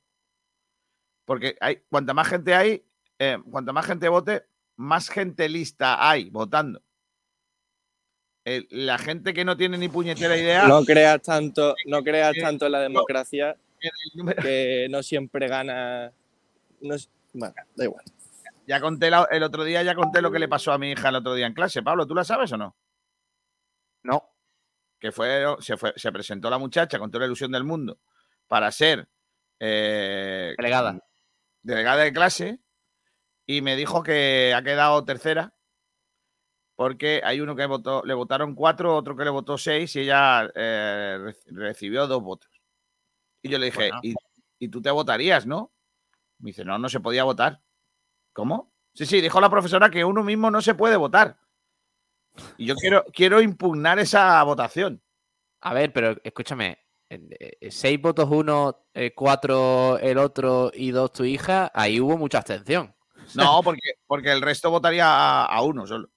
Porque 1.25 1.55
hay, 1.61 1.83
cuanta 1.87 2.15
más 2.15 2.27
gente 2.29 2.55
hay, 2.55 2.83
eh, 3.19 3.37
cuanta 3.51 3.73
más 3.73 3.85
gente 3.85 4.09
vote, 4.09 4.47
más 4.75 5.09
gente 5.09 5.47
lista 5.49 6.09
hay 6.09 6.29
votando. 6.29 6.81
El- 8.45 8.67
la 8.71 8.97
gente 8.97 9.33
que 9.33 9.45
no 9.45 9.55
tiene 9.55 9.77
ni 9.77 9.87
puñetera 9.89 10.35
idea. 10.37 10.67
No 10.67 10.83
creas 10.83 11.21
tanto, 11.21 11.75
no 11.85 12.03
creas 12.03 12.35
tanto 12.39 12.65
en 12.65 12.71
la 12.73 12.81
democracia 12.81 13.55
que 14.41 14.87
no 14.89 15.01
siempre 15.01 15.47
gana. 15.47 16.11
No, 16.81 16.95
es- 16.95 17.09
bueno, 17.33 17.53
da 17.75 17.83
igual. 17.85 18.03
Ya 18.67 18.79
conté 18.81 19.09
la- 19.09 19.27
el 19.31 19.43
otro 19.43 19.63
día, 19.63 19.83
ya 19.83 19.95
conté 19.95 20.21
lo 20.21 20.31
que 20.31 20.39
le 20.39 20.47
pasó 20.47 20.71
a 20.71 20.77
mi 20.77 20.91
hija 20.91 21.09
el 21.09 21.15
otro 21.15 21.33
día 21.35 21.47
en 21.47 21.53
clase. 21.53 21.81
Pablo, 21.83 22.05
¿tú 22.07 22.15
la 22.15 22.23
sabes 22.23 22.51
o 22.53 22.57
no? 22.57 22.75
No. 24.03 24.29
Que 24.99 25.11
fue, 25.11 25.43
se, 25.59 25.75
fue, 25.77 25.93
se 25.97 26.11
presentó 26.11 26.49
la 26.49 26.57
muchacha 26.57 26.97
con 26.99 27.11
toda 27.11 27.21
la 27.21 27.25
ilusión 27.27 27.51
del 27.51 27.63
mundo 27.65 27.99
para 28.47 28.71
ser 28.71 29.07
eh, 29.59 30.53
Delegada. 30.57 30.99
delegada 31.61 32.03
de 32.03 32.13
clase 32.13 32.59
y 33.45 33.61
me 33.61 33.75
dijo 33.75 34.03
que 34.03 34.53
ha 34.55 34.61
quedado 34.63 35.03
tercera 35.05 35.53
porque 36.75 37.21
hay 37.23 37.39
uno 37.39 37.55
que 37.55 37.65
votó, 37.65 38.03
le 38.03 38.13
votaron 38.13 38.55
cuatro, 38.55 38.95
otro 38.95 39.15
que 39.15 39.23
le 39.23 39.29
votó 39.29 39.57
seis 39.57 39.95
y 39.95 40.01
ella 40.01 40.49
eh, 40.55 41.17
re- 41.21 41.35
recibió 41.47 42.07
dos 42.07 42.21
votos. 42.23 42.49
Y 43.41 43.49
yo 43.49 43.59
le 43.59 43.65
dije, 43.65 43.89
Bueno. 43.89 43.99
¿Y, 44.01 44.15
y 44.59 44.67
tú 44.69 44.81
te 44.81 44.89
votarías, 44.89 45.45
no? 45.45 45.71
Me 46.39 46.49
dice, 46.49 46.65
no, 46.65 46.77
no 46.79 46.89
se 46.89 46.99
podía 46.99 47.23
votar. 47.23 47.61
¿Cómo? 48.33 48.73
Sí, 48.93 49.05
sí, 49.05 49.21
dijo 49.21 49.39
la 49.39 49.49
profesora 49.49 49.89
que 49.89 50.03
uno 50.03 50.23
mismo 50.23 50.49
no 50.49 50.61
se 50.61 50.73
puede 50.73 50.95
votar. 50.97 51.37
Y 52.57 52.65
yo 52.65 52.75
quiero, 52.75 53.03
quiero 53.13 53.41
impugnar 53.41 53.99
esa 53.99 54.41
votación. 54.43 55.01
A 55.61 55.73
ver, 55.73 55.93
pero 55.93 56.15
escúchame. 56.23 56.79
eh, 57.09 57.69
Seis 57.69 58.01
votos 58.01 58.27
uno, 58.31 58.87
eh, 58.93 59.13
cuatro 59.13 59.99
el 59.99 60.17
otro 60.17 60.71
y 60.73 60.91
dos 60.91 61.11
tu 61.13 61.23
hija, 61.23 61.71
ahí 61.73 61.99
hubo 61.99 62.17
mucha 62.17 62.39
abstención. 62.39 62.92
No, 63.35 63.61
porque, 63.63 63.93
porque 64.05 64.31
el 64.31 64.41
resto 64.41 64.69
votaría 64.69 65.05
a, 65.07 65.45
a 65.45 65.61
uno 65.61 65.87
solo. 65.87 66.09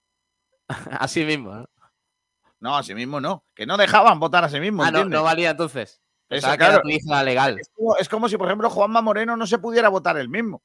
Así 1.01 1.25
mismo. 1.25 1.55
¿no? 1.55 1.67
No, 2.61 2.77
a 2.77 2.83
sí 2.83 2.95
mismo 2.95 3.21
no. 3.21 3.45
Que 3.55 3.67
no 3.67 3.77
dejaban 3.77 4.19
votar 4.19 4.45
a 4.45 4.49
sí 4.49 4.59
mismo. 4.61 4.83
Ah, 4.83 4.91
no, 4.91 5.05
no 5.05 5.23
valía 5.23 5.51
entonces. 5.51 6.01
Que 6.29 6.39
era 6.39 7.23
legal. 7.23 7.59
Es 7.61 7.69
como, 7.69 7.97
es 7.97 8.09
como 8.09 8.29
si, 8.29 8.37
por 8.37 8.49
ejemplo, 8.49 8.71
Juanma 8.71 9.01
Moreno 9.01 9.37
no 9.37 9.47
se 9.47 9.59
pudiera 9.59 9.89
votar 9.89 10.17
él 10.17 10.29
mismo. 10.29 10.63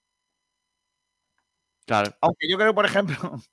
Claro. 1.85 2.11
Aunque 2.22 2.49
yo 2.49 2.57
creo, 2.57 2.73
por 2.73 2.85
ejemplo, 2.85 3.15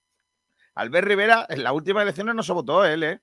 Albert 0.75 1.07
Rivera 1.07 1.47
en 1.49 1.63
las 1.63 1.73
últimas 1.73 2.03
elecciones 2.03 2.35
no 2.35 2.43
se 2.43 2.53
votó 2.53 2.85
él, 2.85 3.03
¿eh? 3.03 3.21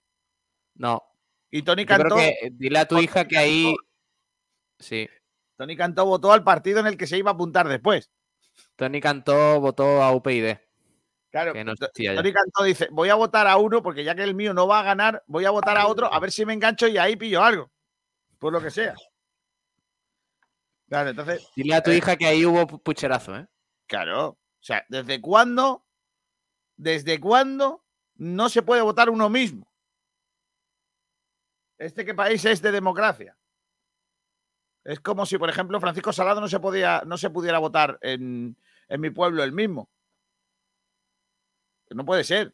No. 0.75 1.01
Y 1.49 1.61
Tony 1.61 1.85
Cantó, 1.85 2.19
eh, 2.19 2.51
dile 2.51 2.79
a 2.79 2.87
tu 2.87 2.99
hija 2.99 3.27
que 3.27 3.37
ahí. 3.37 3.75
Sí. 4.77 5.09
Tony 5.55 5.77
Cantó 5.77 6.05
votó 6.05 6.33
al 6.33 6.43
partido 6.43 6.81
en 6.81 6.87
el 6.87 6.97
que 6.97 7.07
se 7.07 7.17
iba 7.17 7.31
a 7.31 7.33
apuntar 7.33 7.67
después. 7.67 8.11
Tony 8.75 8.99
Cantó 9.01 9.59
votó 9.59 10.01
a 10.03 10.11
UPyD. 10.13 10.57
Claro, 11.31 11.53
no. 11.63 11.73
Tony 11.75 12.31
Cantó 12.33 12.63
dice, 12.63 12.87
voy 12.91 13.09
a 13.09 13.15
votar 13.15 13.45
a 13.47 13.57
uno 13.57 13.81
porque 13.83 14.03
ya 14.03 14.15
que 14.15 14.23
el 14.23 14.35
mío 14.35 14.53
no 14.53 14.67
va 14.67 14.79
a 14.79 14.83
ganar, 14.83 15.23
voy 15.27 15.43
a 15.45 15.49
votar 15.49 15.77
a 15.77 15.87
otro 15.87 16.11
a 16.13 16.19
ver 16.19 16.31
si 16.31 16.45
me 16.45 16.53
engancho 16.53 16.87
y 16.87 16.97
ahí 16.97 17.15
pillo 17.15 17.43
algo. 17.43 17.69
Por 18.39 18.53
lo 18.53 18.61
que 18.61 18.71
sea. 18.71 18.95
Claro, 20.87 21.09
entonces, 21.09 21.47
Dile 21.55 21.75
a 21.75 21.81
tu 21.81 21.91
Eh. 21.91 21.97
hija 21.97 22.15
que 22.15 22.25
ahí 22.27 22.45
hubo 22.45 22.61
pu- 22.67 22.81
pucherazo, 22.81 23.35
¿eh? 23.37 23.47
claro. 23.87 24.29
O 24.29 24.37
sea, 24.67 24.83
¿desde 24.89 25.19
cuándo? 25.21 25.85
¿Desde 26.77 27.19
cuándo 27.19 27.83
no 28.15 28.49
se 28.49 28.61
puede 28.63 28.81
votar 28.81 29.09
uno 29.09 29.29
mismo? 29.29 29.71
¿Este 31.77 32.05
qué 32.05 32.13
país 32.13 32.43
es 32.45 32.61
de 32.61 32.71
democracia? 32.71 33.37
Es 34.85 34.99
como 35.01 35.25
si, 35.25 35.37
por 35.37 35.49
ejemplo, 35.49 35.79
Francisco 35.81 36.13
Salado 36.13 36.39
no 36.39 36.47
se, 36.47 36.59
podía, 36.59 37.01
no 37.05 37.17
se 37.17 37.29
pudiera 37.31 37.57
votar 37.59 37.97
en, 38.01 38.55
en 38.87 39.01
mi 39.01 39.09
pueblo 39.09 39.43
el 39.43 39.51
mismo. 39.51 39.89
No 41.89 42.05
puede 42.05 42.23
ser. 42.23 42.53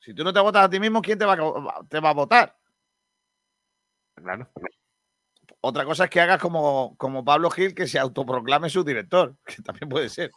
Si 0.00 0.12
tú 0.14 0.22
no 0.22 0.32
te 0.32 0.40
votas 0.40 0.64
a 0.66 0.70
ti 0.70 0.78
mismo, 0.78 1.00
¿quién 1.02 1.18
te 1.18 1.24
va 1.24 1.32
a, 1.34 1.84
te 1.88 1.98
va 2.00 2.10
a 2.10 2.14
votar? 2.14 2.56
Claro. 4.14 4.48
Otra 5.60 5.84
cosa 5.84 6.04
es 6.04 6.10
que 6.10 6.20
hagas 6.20 6.40
como, 6.40 6.94
como 6.98 7.24
Pablo 7.24 7.50
Gil, 7.50 7.74
que 7.74 7.86
se 7.88 7.98
autoproclame 7.98 8.68
su 8.70 8.84
director, 8.84 9.34
que 9.46 9.62
también 9.62 9.88
puede 9.88 10.08
ser. 10.10 10.30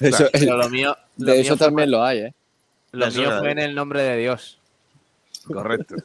Eso- 0.00 0.28
Pero 0.32 0.56
lo 0.56 0.68
mío. 0.70 0.96
lo 1.18 1.26
de 1.26 1.32
mío 1.32 1.42
eso 1.42 1.56
fue- 1.56 1.66
también 1.66 1.90
lo 1.90 2.02
hay, 2.02 2.18
¿eh? 2.20 2.34
Lo 2.92 3.10
mío 3.10 3.38
fue 3.38 3.50
en 3.50 3.58
el 3.58 3.74
nombre 3.74 4.02
de 4.02 4.16
Dios. 4.16 4.58
Correcto. 5.46 5.96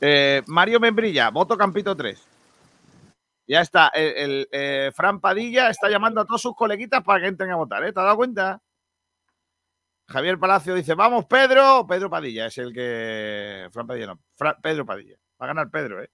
Eh, 0.00 0.42
Mario 0.46 0.80
Membrilla, 0.80 1.30
voto 1.30 1.56
Campito 1.56 1.96
3. 1.96 2.34
Ya 3.46 3.60
está. 3.60 3.88
El, 3.88 4.48
eh, 4.50 4.90
Fran 4.94 5.20
Padilla 5.20 5.68
está 5.68 5.90
llamando 5.90 6.20
a 6.20 6.24
todos 6.24 6.42
sus 6.42 6.56
coleguitas 6.56 7.02
para 7.02 7.20
que 7.20 7.26
entren 7.28 7.50
a 7.50 7.56
votar. 7.56 7.84
¿eh? 7.84 7.92
¿Te 7.92 8.00
has 8.00 8.06
dado 8.06 8.16
cuenta? 8.16 8.60
Javier 10.08 10.38
Palacio 10.38 10.74
dice: 10.74 10.94
Vamos, 10.94 11.26
Pedro. 11.26 11.86
Pedro 11.86 12.10
Padilla 12.10 12.46
es 12.46 12.58
el 12.58 12.72
que. 12.72 13.68
Fran 13.72 13.86
Padilla 13.86 14.06
no. 14.06 14.20
Pedro 14.62 14.86
Padilla. 14.86 15.16
Va 15.40 15.46
a 15.46 15.48
ganar 15.48 15.70
Pedro, 15.70 16.02
¿eh? 16.02 16.10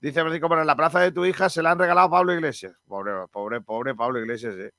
Dice 0.00 0.20
Francisco, 0.20 0.48
pero 0.48 0.62
en 0.62 0.66
la 0.66 0.76
plaza 0.76 0.98
de 1.00 1.12
tu 1.12 1.24
hija 1.24 1.48
se 1.48 1.62
la 1.62 1.70
han 1.70 1.78
regalado 1.78 2.10
Pablo 2.10 2.34
Iglesias. 2.34 2.74
Pobre, 2.86 3.12
pobre, 3.30 3.60
pobre 3.60 3.94
Pablo 3.94 4.18
Iglesias, 4.18 4.54
¿eh? 4.56 4.72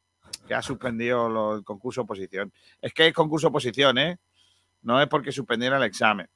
Que 0.48 0.54
ha 0.54 0.62
suspendido 0.62 1.56
el 1.56 1.64
concurso 1.64 2.02
oposición. 2.02 2.52
Es 2.82 2.94
que 2.94 3.08
es 3.08 3.14
concurso 3.14 3.48
oposición, 3.48 3.98
¿eh? 3.98 4.18
No 4.82 5.02
es 5.02 5.08
porque 5.08 5.32
suspendiera 5.32 5.78
el 5.78 5.84
examen. 5.84 6.28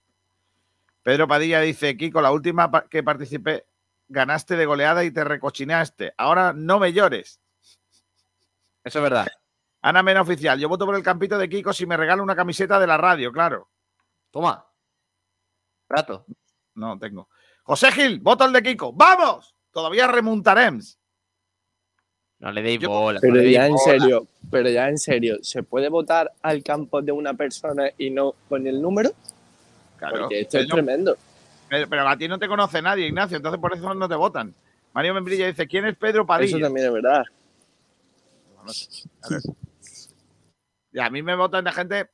Pedro 1.07 1.25
Padilla 1.25 1.61
dice, 1.61 1.95
Kiko, 1.95 2.19
la 2.19 2.33
última 2.33 2.69
que 2.89 3.01
participé, 3.01 3.65
ganaste 4.09 4.57
de 4.57 4.65
goleada 4.65 5.05
y 5.05 5.11
te 5.11 5.23
recochinaste. 5.23 6.13
Ahora 6.17 6.51
no 6.51 6.79
me 6.79 6.91
llores. 6.91 7.39
Eso 8.83 8.99
es 8.99 9.03
verdad. 9.03 9.25
Ana 9.81 10.03
Mena 10.03 10.19
Oficial, 10.19 10.59
yo 10.59 10.67
voto 10.67 10.85
por 10.85 10.95
el 10.95 11.03
campito 11.03 11.37
de 11.37 11.47
Kiko 11.47 11.71
si 11.71 11.85
me 11.85 11.95
regala 11.95 12.21
una 12.21 12.35
camiseta 12.35 12.77
de 12.77 12.87
la 12.87 12.97
radio, 12.97 13.31
claro. 13.31 13.69
Toma. 14.31 14.67
Rato. 15.87 16.25
No 16.75 16.99
tengo. 16.99 17.29
José 17.63 17.89
Gil, 17.93 18.19
voto 18.19 18.43
el 18.43 18.51
de 18.51 18.63
Kiko. 18.63 18.91
¡Vamos! 18.91 19.55
Todavía 19.71 20.07
remontaremos. 20.07 20.99
No 22.39 22.51
le 22.51 22.61
deis 22.61 22.85
bola. 22.85 23.21
Pero 23.21 23.35
deis 23.35 23.53
ya 23.53 23.65
en 23.65 23.77
serio, 23.77 24.27
pero 24.51 24.69
ya 24.69 24.89
en 24.89 24.97
serio, 24.97 25.37
¿se 25.41 25.63
puede 25.63 25.87
votar 25.87 26.33
al 26.41 26.61
campo 26.63 27.01
de 27.01 27.13
una 27.13 27.33
persona 27.33 27.91
y 27.97 28.09
no 28.09 28.33
con 28.49 28.67
el 28.67 28.81
número? 28.81 29.13
Claro. 29.97 30.21
Porque 30.21 30.41
esto 30.41 30.59
es 30.59 30.67
tremendo. 30.67 31.17
Pero, 31.69 31.89
pero 31.89 32.07
a 32.07 32.17
ti 32.17 32.27
no 32.27 32.39
te 32.39 32.47
conoce 32.47 32.81
nadie, 32.81 33.07
Ignacio, 33.07 33.37
entonces 33.37 33.59
por 33.59 33.73
eso 33.73 33.93
no 33.93 34.07
te 34.07 34.15
votan. 34.15 34.53
Mario 34.93 35.13
Membrilla 35.13 35.47
dice, 35.47 35.67
¿quién 35.67 35.85
es 35.85 35.95
Pedro 35.95 36.25
Padilla? 36.25 36.57
Eso 36.57 36.65
también 36.65 36.87
es 36.87 36.93
verdad. 36.93 37.23
Y 40.91 40.99
a 40.99 41.09
mí 41.09 41.21
me 41.21 41.35
votan 41.35 41.65
la 41.65 41.71
gente. 41.71 42.09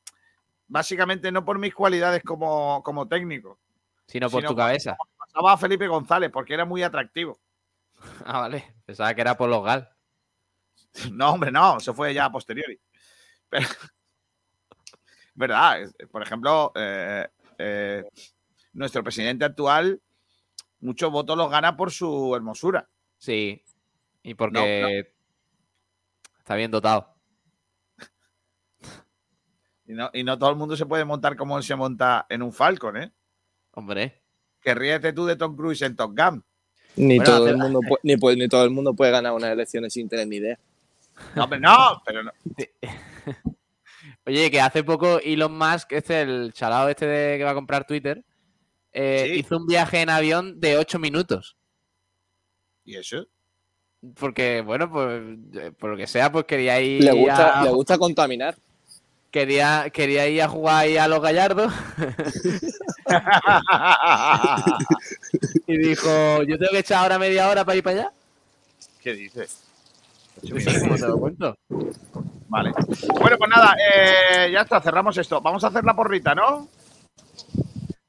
básicamente 0.66 1.32
no 1.32 1.44
por 1.44 1.58
mis 1.58 1.74
cualidades 1.74 2.22
como, 2.22 2.82
como 2.82 3.08
técnico. 3.08 3.58
Sino 4.06 4.28
por 4.28 4.42
Sino 4.42 4.50
tu 4.50 4.56
cabeza. 4.56 4.96
Pasaba 5.16 5.52
a 5.52 5.56
Felipe 5.56 5.88
González 5.88 6.30
porque 6.30 6.54
era 6.54 6.64
muy 6.64 6.82
atractivo. 6.82 7.38
Ah, 8.26 8.40
vale. 8.40 8.74
Pensaba 8.84 9.14
que 9.14 9.22
era 9.22 9.36
por 9.36 9.48
los 9.48 9.64
gal. 9.64 9.88
No, 11.12 11.32
hombre, 11.32 11.50
no, 11.50 11.78
eso 11.78 11.94
fue 11.94 12.12
ya 12.12 12.26
a 12.26 12.32
posteriori. 12.32 12.78
Pero, 13.48 13.66
verdad, 15.34 15.90
por 16.10 16.22
ejemplo, 16.22 16.70
eh, 16.74 17.26
eh, 17.58 18.04
nuestro 18.72 19.02
presidente 19.04 19.44
actual, 19.44 20.00
muchos 20.80 21.10
votos 21.10 21.36
los 21.36 21.50
gana 21.50 21.76
por 21.76 21.90
su 21.90 22.34
hermosura. 22.34 22.88
Sí. 23.18 23.62
Y 24.22 24.34
porque 24.34 25.06
está 26.38 26.54
bien 26.56 26.70
dotado. 26.70 27.14
Y 29.86 29.92
no, 29.92 30.10
y 30.14 30.24
no 30.24 30.38
todo 30.38 30.50
el 30.50 30.56
mundo 30.56 30.76
se 30.76 30.86
puede 30.86 31.04
montar 31.04 31.36
como 31.36 31.58
él 31.58 31.62
se 31.64 31.76
monta 31.76 32.24
en 32.30 32.42
un 32.42 32.52
Falcon, 32.52 32.96
¿eh? 32.96 33.12
Hombre. 33.72 34.22
Que 34.62 34.74
ríete 34.74 35.12
tú 35.12 35.26
de 35.26 35.36
Tom 35.36 35.54
Cruise 35.56 35.82
en 35.82 35.94
Top 35.94 36.16
Gun. 36.18 36.42
Ni, 36.96 37.16
Bueno, 37.18 37.24
todo 37.36 37.48
el 37.48 37.56
mundo 37.58 37.80
pu- 37.80 37.98
ni, 38.02 38.16
puede- 38.16 38.36
ni 38.36 38.48
todo 38.48 38.64
el 38.64 38.70
mundo 38.70 38.94
puede 38.94 39.10
ganar 39.10 39.32
unas 39.32 39.50
elecciones 39.52 39.92
sin 39.92 40.08
tener 40.08 40.26
ni 40.26 40.36
idea. 40.36 40.58
No, 41.34 41.46
no, 41.46 42.02
pero 42.06 42.22
no. 42.22 42.32
Oye, 44.26 44.50
que 44.50 44.60
hace 44.60 44.82
poco 44.82 45.18
Elon 45.20 45.56
Musk, 45.56 45.92
este, 45.92 46.22
el 46.22 46.52
chalado 46.54 46.88
este 46.88 47.06
de 47.06 47.38
que 47.38 47.44
va 47.44 47.50
a 47.50 47.54
comprar 47.54 47.86
Twitter, 47.86 48.22
eh, 48.92 49.24
Sí. 49.28 49.40
hizo 49.40 49.56
un 49.58 49.66
viaje 49.66 50.00
en 50.00 50.08
avión 50.10 50.60
de 50.60 50.78
8 50.78 50.98
minutos. 50.98 51.56
¿Y 52.84 52.96
eso? 52.96 53.26
Porque, 54.18 54.60
bueno, 54.62 54.90
pues 54.90 55.22
por 55.78 55.90
lo 55.90 55.96
que 55.96 56.06
sea, 56.06 56.30
pues 56.30 56.44
quería 56.44 56.80
ir. 56.80 57.02
Le 57.02 57.12
gusta, 57.12 57.60
a- 57.60 57.64
le 57.64 57.70
gusta 57.70 57.98
contaminar. 57.98 58.54
Quería, 59.30 59.90
quería 59.92 60.28
ir 60.28 60.42
a 60.42 60.48
jugar 60.48 60.76
ahí 60.84 60.96
a 60.96 61.08
los 61.08 61.20
gallardos. 61.20 61.72
y 65.66 65.78
dijo, 65.78 66.42
yo 66.44 66.58
tengo 66.58 66.72
que 66.72 66.78
echar 66.78 67.02
ahora 67.02 67.18
media 67.18 67.48
hora 67.48 67.64
para 67.64 67.76
ir 67.76 67.82
para 67.82 68.00
allá. 68.00 68.12
¿Qué 69.00 69.12
dices? 69.14 69.63
Sí, 70.44 70.80
¿cómo 70.80 70.96
te 70.96 71.08
lo 71.08 71.18
cuento? 71.18 71.56
Vale. 72.48 72.72
Bueno, 73.20 73.38
pues 73.38 73.50
nada, 73.50 73.74
eh, 73.78 74.50
ya 74.52 74.60
está, 74.60 74.80
cerramos 74.80 75.16
esto. 75.16 75.40
Vamos 75.40 75.64
a 75.64 75.68
hacer 75.68 75.84
la 75.84 75.94
porrita, 75.94 76.34
¿no? 76.34 76.68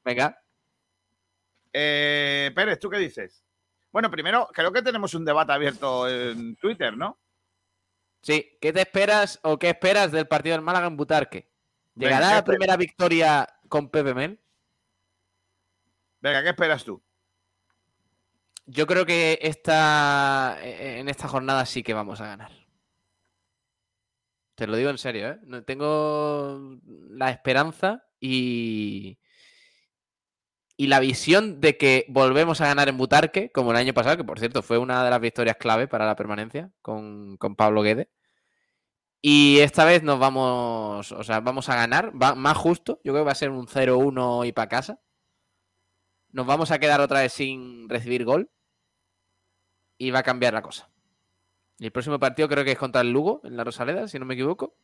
Venga. 0.04 0.40
Eh, 1.72 2.52
Pérez, 2.54 2.78
¿tú 2.78 2.88
qué 2.88 2.98
dices? 2.98 3.42
Bueno, 3.90 4.10
primero, 4.10 4.48
creo 4.52 4.72
que 4.72 4.82
tenemos 4.82 5.14
un 5.14 5.24
debate 5.24 5.52
abierto 5.52 6.08
en 6.08 6.56
Twitter, 6.56 6.96
¿no? 6.96 7.18
Sí, 8.22 8.58
¿qué 8.60 8.72
te 8.72 8.80
esperas 8.80 9.38
o 9.42 9.58
qué 9.58 9.70
esperas 9.70 10.12
del 10.12 10.28
partido 10.28 10.56
del 10.56 10.64
Málaga 10.64 10.86
en 10.86 10.96
Butarque? 10.96 11.48
¿Llegará 11.94 12.28
¿qué 12.28 12.34
la 12.34 12.44
primera 12.44 12.76
victoria 12.76 13.48
con 13.68 13.88
Pepe 13.88 14.14
Mel? 14.14 14.40
Venga, 16.20 16.42
¿qué 16.42 16.50
esperas 16.50 16.84
tú? 16.84 17.02
Yo 18.66 18.86
creo 18.86 19.06
que 19.06 19.38
esta, 19.42 20.58
en 20.62 21.08
esta 21.08 21.28
jornada 21.28 21.64
sí 21.66 21.82
que 21.82 21.94
vamos 21.94 22.20
a 22.20 22.26
ganar. 22.26 22.50
Te 24.56 24.66
lo 24.66 24.76
digo 24.76 24.90
en 24.90 24.98
serio, 24.98 25.28
¿eh? 25.28 25.38
No 25.44 25.62
tengo 25.64 26.78
la 27.10 27.30
esperanza 27.30 28.04
y, 28.18 29.18
y 30.76 30.88
la 30.88 31.00
visión 31.00 31.60
de 31.60 31.76
que 31.76 32.06
volvemos 32.08 32.60
a 32.60 32.66
ganar 32.66 32.88
en 32.88 32.98
Butarque, 32.98 33.50
como 33.52 33.70
el 33.70 33.76
año 33.76 33.94
pasado, 33.94 34.16
que 34.16 34.24
por 34.24 34.38
cierto 34.38 34.62
fue 34.62 34.78
una 34.78 35.04
de 35.04 35.10
las 35.10 35.20
victorias 35.20 35.56
clave 35.56 35.88
para 35.88 36.06
la 36.06 36.16
permanencia 36.16 36.70
con, 36.82 37.36
con 37.38 37.56
Pablo 37.56 37.82
Guede. 37.82 38.10
Y 39.22 39.58
esta 39.60 39.84
vez 39.84 40.02
nos 40.02 40.18
vamos, 40.18 41.12
o 41.12 41.24
sea, 41.24 41.40
vamos 41.40 41.68
a 41.68 41.74
ganar, 41.76 42.12
va 42.20 42.34
más 42.34 42.56
justo. 42.56 43.00
Yo 43.04 43.12
creo 43.12 43.24
que 43.24 43.26
va 43.26 43.32
a 43.32 43.34
ser 43.34 43.50
un 43.50 43.66
0-1 43.66 44.46
y 44.46 44.52
para 44.52 44.68
casa. 44.68 45.00
Nos 46.30 46.46
vamos 46.46 46.70
a 46.70 46.78
quedar 46.78 47.00
otra 47.00 47.20
vez 47.20 47.32
sin 47.32 47.88
recibir 47.88 48.24
gol. 48.24 48.50
Y 49.98 50.10
va 50.10 50.20
a 50.20 50.22
cambiar 50.22 50.52
la 50.54 50.62
cosa. 50.62 50.90
Y 51.78 51.86
el 51.86 51.92
próximo 51.92 52.18
partido 52.18 52.48
creo 52.48 52.64
que 52.64 52.72
es 52.72 52.78
contra 52.78 53.00
el 53.00 53.10
Lugo, 53.12 53.40
en 53.44 53.56
la 53.56 53.64
Rosaleda, 53.64 54.08
si 54.08 54.18
no 54.18 54.24
me 54.24 54.34
equivoco. 54.34 54.74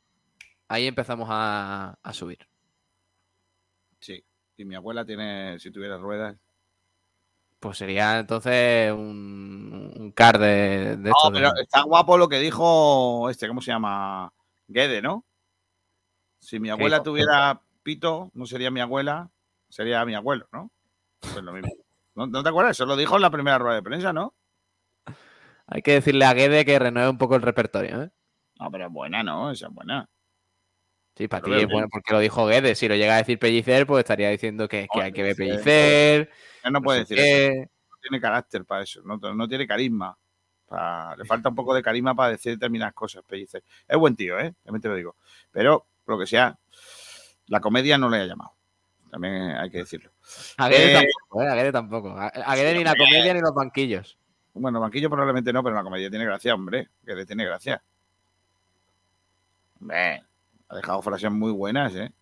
Ahí 0.69 0.87
empezamos 0.87 1.29
a, 1.31 1.99
a 2.03 2.13
subir. 2.13 2.47
Sí. 4.01 4.25
Y 4.57 4.65
mi 4.65 4.75
abuela 4.75 5.05
tiene, 5.05 5.59
si 5.59 5.71
tuviera 5.71 5.97
ruedas. 5.99 6.37
Pues 7.61 7.79
sería 7.79 8.19
entonces 8.19 8.93
un, 8.93 9.93
un 9.97 10.13
car 10.13 10.39
de, 10.39 10.97
de 10.97 11.11
No, 11.11 11.11
estos 11.17 11.33
de- 11.33 11.39
pero 11.39 11.53
está 11.61 11.83
guapo 11.83 12.19
lo 12.19 12.29
que 12.29 12.41
dijo 12.41 13.31
este, 13.31 13.47
¿cómo 13.47 13.61
se 13.61 13.71
llama? 13.71 14.33
Guede, 14.67 15.01
¿no? 15.01 15.25
Si 16.41 16.59
mi 16.59 16.71
abuela 16.71 17.03
tuviera 17.05 17.61
pito, 17.85 18.31
no 18.35 18.47
sería 18.47 18.71
mi 18.73 18.81
abuela, 18.81 19.31
sería 19.69 20.05
mi 20.05 20.15
abuelo, 20.17 20.49
¿no? 20.53 20.73
Pues 21.21 21.37
lo 21.37 21.53
mismo. 21.53 21.71
¿No, 22.17 22.27
no 22.27 22.43
te 22.43 22.49
acuerdas? 22.49 22.73
Eso 22.73 22.85
lo 22.85 22.97
dijo 22.97 23.15
en 23.15 23.23
la 23.23 23.31
primera 23.31 23.59
rueda 23.59 23.77
de 23.77 23.83
prensa, 23.83 24.13
¿no? 24.13 24.35
Hay 25.75 25.81
que 25.81 25.93
decirle 25.93 26.27
a 26.27 26.35
Guede 26.35 26.67
que 26.67 26.79
renueve 26.79 27.09
un 27.09 27.17
poco 27.17 27.35
el 27.35 27.41
repertorio, 27.43 28.03
¿eh? 28.03 28.11
No, 28.61 28.71
pero 28.71 28.87
es 28.87 28.93
buena, 28.93 29.23
¿no? 29.23 29.51
Esa 29.51 29.69
es 29.69 29.73
buena. 29.73 30.07
Sí, 31.17 31.29
para 31.29 31.43
ti 31.43 31.53
es 31.53 31.67
bueno 31.67 31.89
porque 31.91 32.13
lo 32.13 32.21
dijo 32.21 32.47
Guede. 32.47 32.75
Si 32.75 32.89
lo 32.89 32.95
llega 32.95 33.15
a 33.15 33.19
decir 33.19 33.39
Pellicer, 33.39 33.87
pues 33.87 34.01
estaría 34.01 34.29
diciendo 34.29 34.69
que, 34.69 34.87
que 34.93 35.03
hay 35.03 35.13
que 35.13 35.23
ver 35.23 35.35
Pellicer. 35.35 36.31
Él 36.63 36.73
no 36.73 36.83
puede 36.83 37.01
decir 37.01 37.17
qué. 37.17 37.47
eso. 37.49 37.71
No 37.91 37.97
tiene 38.03 38.21
carácter 38.21 38.65
para 38.67 38.83
eso. 38.83 39.01
No, 39.03 39.17
no 39.17 39.49
tiene 39.49 39.67
carisma. 39.67 40.17
Le 41.17 41.25
falta 41.25 41.49
un 41.49 41.55
poco 41.55 41.75
de 41.75 41.83
carisma 41.83 42.15
para 42.15 42.33
decir 42.33 42.53
determinadas 42.53 42.95
cosas, 42.95 43.23
Pellicer. 43.27 43.65
Es 43.89 43.97
buen 43.97 44.15
tío, 44.15 44.39
¿eh? 44.39 44.55
También 44.63 44.83
te 44.83 44.89
lo 44.89 44.95
digo. 44.95 45.17
Pero, 45.51 45.87
lo 46.07 46.19
que 46.19 46.27
sea, 46.27 46.59
la 47.47 47.61
comedia 47.61 47.97
no 47.97 48.11
le 48.11 48.19
ha 48.19 48.27
llamado. 48.27 48.53
También 49.11 49.51
hay 49.51 49.71
que 49.71 49.79
decirlo. 49.79 50.13
A 50.57 50.69
Guede 50.69 50.93
Eh, 50.93 50.95
tampoco, 50.95 51.43
¿eh? 51.43 51.49
A 51.49 51.55
Guede 51.55 51.73
tampoco. 51.73 52.09
A, 52.11 52.27
a 52.29 52.57
Guede 52.57 52.75
ni 52.75 52.85
la 52.85 52.95
comedia 52.95 53.35
ni 53.35 53.41
los 53.41 53.55
banquillos. 53.55 54.19
Bueno, 54.55 54.81
banquillo 54.81 55.09
probablemente 55.09 55.53
no, 55.53 55.63
pero 55.63 55.75
la 55.75 55.83
comedia 55.83 56.11
tiene 56.11 56.25
gracia, 56.25 56.55
hombre. 56.55 56.89
Que 57.05 57.15
le 57.15 57.25
tiene 57.27 57.45
gracia. 57.45 57.83
Hombre, 59.81 60.23
ha 60.69 60.77
dejado 60.77 61.03
frases 61.03 61.31
muy 61.31 61.53
buenas, 61.53 61.95
¿eh? 61.95 62.13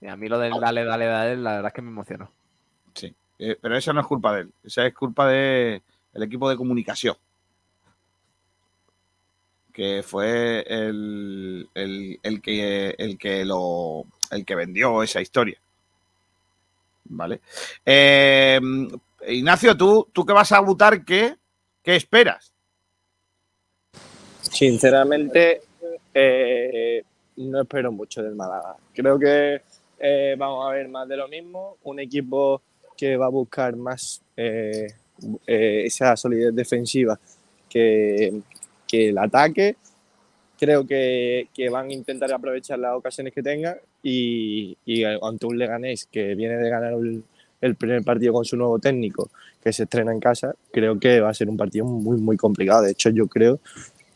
Y 0.00 0.06
a 0.06 0.16
mí 0.16 0.28
lo 0.28 0.38
del 0.38 0.52
dale, 0.60 0.84
dale, 0.84 1.06
dale, 1.06 1.36
la 1.36 1.52
verdad 1.52 1.68
es 1.68 1.72
que 1.74 1.82
me 1.82 1.88
emocionó. 1.90 2.30
Sí. 2.94 3.14
Eh, 3.38 3.56
pero 3.60 3.76
esa 3.76 3.92
no 3.92 4.00
es 4.02 4.06
culpa 4.06 4.34
de 4.34 4.42
él. 4.42 4.52
Esa 4.62 4.86
es 4.86 4.94
culpa 4.94 5.28
del 5.28 5.82
equipo 6.14 6.48
de 6.50 6.56
comunicación. 6.56 7.16
Que 9.72 10.04
fue 10.06 10.60
el, 10.68 11.68
el- 11.74 12.20
el 12.22 12.40
que, 12.42 12.94
el, 12.96 13.18
que 13.18 13.44
lo, 13.44 14.04
el 14.30 14.44
que 14.44 14.54
vendió 14.54 15.02
esa 15.02 15.20
historia. 15.20 15.58
¿Vale? 17.06 17.40
Eh, 17.84 18.60
Ignacio, 19.28 19.76
¿tú, 19.76 20.08
tú 20.12 20.24
que 20.24 20.32
vas 20.32 20.52
a 20.52 20.60
votar, 20.60 21.04
¿qué, 21.04 21.36
qué 21.82 21.96
esperas? 21.96 22.52
Sinceramente, 24.40 25.62
eh, 26.12 27.02
no 27.36 27.62
espero 27.62 27.90
mucho 27.90 28.22
del 28.22 28.34
Málaga. 28.34 28.76
Creo 28.92 29.18
que 29.18 29.62
eh, 29.98 30.36
vamos 30.38 30.66
a 30.66 30.72
ver 30.72 30.88
más 30.88 31.08
de 31.08 31.16
lo 31.16 31.28
mismo. 31.28 31.78
Un 31.84 32.00
equipo 32.00 32.62
que 32.96 33.16
va 33.16 33.26
a 33.26 33.30
buscar 33.30 33.74
más 33.76 34.22
eh, 34.36 34.86
eh, 35.46 35.82
esa 35.86 36.16
solidez 36.16 36.54
defensiva 36.54 37.18
que, 37.68 38.32
que 38.86 39.08
el 39.08 39.18
ataque. 39.18 39.76
Creo 40.56 40.86
que, 40.86 41.48
que 41.52 41.68
van 41.68 41.88
a 41.88 41.92
intentar 41.92 42.32
aprovechar 42.32 42.78
las 42.78 42.94
ocasiones 42.94 43.32
que 43.32 43.42
tengan 43.42 43.76
y, 44.02 44.76
y 44.84 45.02
ante 45.02 45.46
un 45.46 45.58
Leganés 45.58 46.06
que 46.06 46.34
viene 46.36 46.56
de 46.56 46.70
ganar 46.70 46.94
el 47.64 47.76
primer 47.76 48.02
partido 48.04 48.32
con 48.34 48.44
su 48.44 48.56
nuevo 48.56 48.78
técnico, 48.78 49.30
que 49.62 49.72
se 49.72 49.84
estrena 49.84 50.12
en 50.12 50.20
casa, 50.20 50.54
creo 50.70 50.98
que 51.00 51.20
va 51.20 51.30
a 51.30 51.34
ser 51.34 51.48
un 51.48 51.56
partido 51.56 51.86
muy, 51.86 52.18
muy 52.18 52.36
complicado. 52.36 52.82
De 52.82 52.90
hecho, 52.90 53.08
yo 53.10 53.26
creo 53.26 53.58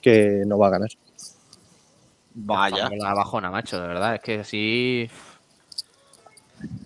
que 0.03 0.43
no 0.47 0.59
va 0.59 0.67
a 0.67 0.71
ganar. 0.71 0.91
Vaya. 2.35 2.91
La 2.99 3.15
bajona, 3.15 3.51
macho, 3.51 3.81
de 3.81 3.89
verdad. 3.89 4.17
Es 4.17 4.21
que 4.21 4.41
así. 4.41 5.09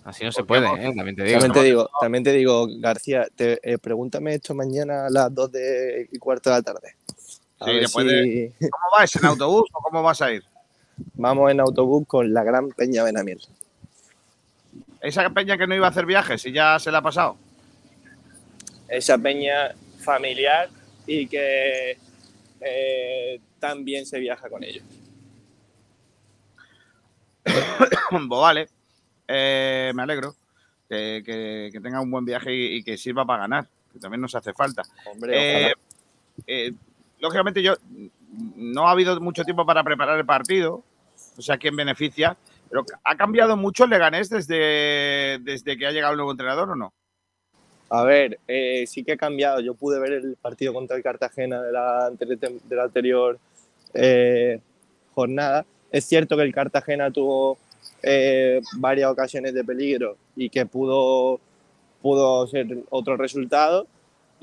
Así 0.05 0.23
no 0.23 0.31
se 0.31 0.43
puede, 0.43 0.67
¿eh? 0.67 0.93
También 0.95 1.15
te 1.15 1.23
digo. 1.23 1.39
También 1.39 1.51
te 1.53 1.63
digo, 1.63 1.89
también 1.99 2.23
te 2.23 2.31
digo 2.31 2.67
García, 2.79 3.27
te, 3.35 3.59
eh, 3.61 3.77
pregúntame 3.77 4.35
esto 4.35 4.55
mañana 4.55 5.07
a 5.07 5.09
las 5.09 5.33
2 5.33 5.51
de, 5.51 6.07
y 6.11 6.17
cuarto 6.17 6.49
de 6.49 6.55
la 6.57 6.61
tarde. 6.61 6.95
A 7.59 7.65
Sí, 7.65 7.87
si 7.87 8.03
de- 8.03 8.53
¿Cómo 8.59 8.85
vas? 8.97 9.15
¿En 9.15 9.25
autobús 9.25 9.69
o 9.73 9.81
cómo 9.81 10.01
vas 10.01 10.21
a 10.21 10.31
ir? 10.31 10.43
vamos 11.15 11.51
en 11.51 11.59
autobús 11.59 12.05
con 12.07 12.33
la 12.33 12.43
gran 12.43 12.69
Peña 12.69 13.03
Benamiel. 13.03 13.39
Esa 15.03 15.29
peña 15.29 15.57
que 15.57 15.67
no 15.67 15.75
iba 15.75 15.85
a 15.85 15.89
hacer 15.89 16.05
viajes 16.05 16.45
y 16.45 16.53
ya 16.53 16.79
se 16.79 16.89
la 16.89 16.99
ha 16.99 17.01
pasado. 17.01 17.37
Esa 18.87 19.17
peña 19.17 19.75
familiar 19.99 20.69
y 21.05 21.27
que 21.27 21.97
eh, 22.61 23.39
también 23.59 24.05
se 24.05 24.19
viaja 24.19 24.49
con 24.49 24.63
ellos. 24.63 24.83
pues 27.43 28.27
vale. 28.29 28.69
Eh, 29.27 29.91
me 29.93 30.03
alegro. 30.03 30.35
Que, 30.87 31.21
que, 31.25 31.69
que 31.71 31.79
tenga 31.81 31.99
un 31.99 32.09
buen 32.09 32.23
viaje 32.23 32.53
y, 32.53 32.77
y 32.77 32.83
que 32.83 32.97
sirva 32.97 33.25
para 33.25 33.43
ganar. 33.43 33.67
Que 33.91 33.99
también 33.99 34.21
nos 34.21 34.33
hace 34.35 34.53
falta. 34.53 34.83
Hombre, 35.11 35.67
Eh, 35.67 35.73
eh, 36.47 36.71
lógicamente 37.19 37.61
yo 37.61 37.75
no 38.55 38.87
ha 38.87 38.91
habido 38.91 39.19
mucho 39.19 39.43
tiempo 39.43 39.65
para 39.65 39.83
preparar 39.83 40.17
el 40.17 40.25
partido, 40.25 40.83
o 41.37 41.41
sea, 41.41 41.57
quién 41.57 41.75
beneficia, 41.75 42.35
Pero 42.73 42.85
¿ha 43.03 43.15
cambiado 43.15 43.55
mucho 43.55 43.83
el 43.83 43.91
Leganés 43.91 44.29
desde, 44.31 45.37
desde 45.43 45.77
que 45.77 45.85
ha 45.85 45.91
llegado 45.91 46.13
el 46.13 46.17
nuevo 46.17 46.31
entrenador 46.31 46.71
o 46.71 46.75
no? 46.75 46.91
A 47.91 48.03
ver, 48.03 48.39
eh, 48.47 48.85
sí 48.87 49.03
que 49.03 49.11
ha 49.11 49.17
cambiado. 49.17 49.59
Yo 49.59 49.75
pude 49.75 49.99
ver 49.99 50.13
el 50.13 50.35
partido 50.41 50.73
contra 50.73 50.97
el 50.97 51.03
Cartagena 51.03 51.61
de 51.61 51.71
la, 51.71 52.09
de 52.09 52.75
la 52.75 52.83
anterior 52.83 53.37
eh, 53.93 54.59
jornada. 55.13 55.67
Es 55.91 56.05
cierto 56.05 56.35
que 56.35 56.41
el 56.41 56.51
Cartagena 56.51 57.11
tuvo 57.11 57.59
eh, 58.01 58.59
varias 58.77 59.11
ocasiones 59.11 59.53
de 59.53 59.63
peligro 59.63 60.17
y 60.35 60.49
que 60.49 60.65
pudo, 60.65 61.39
pudo 62.01 62.47
ser 62.47 62.79
otro 62.89 63.17
resultado, 63.17 63.85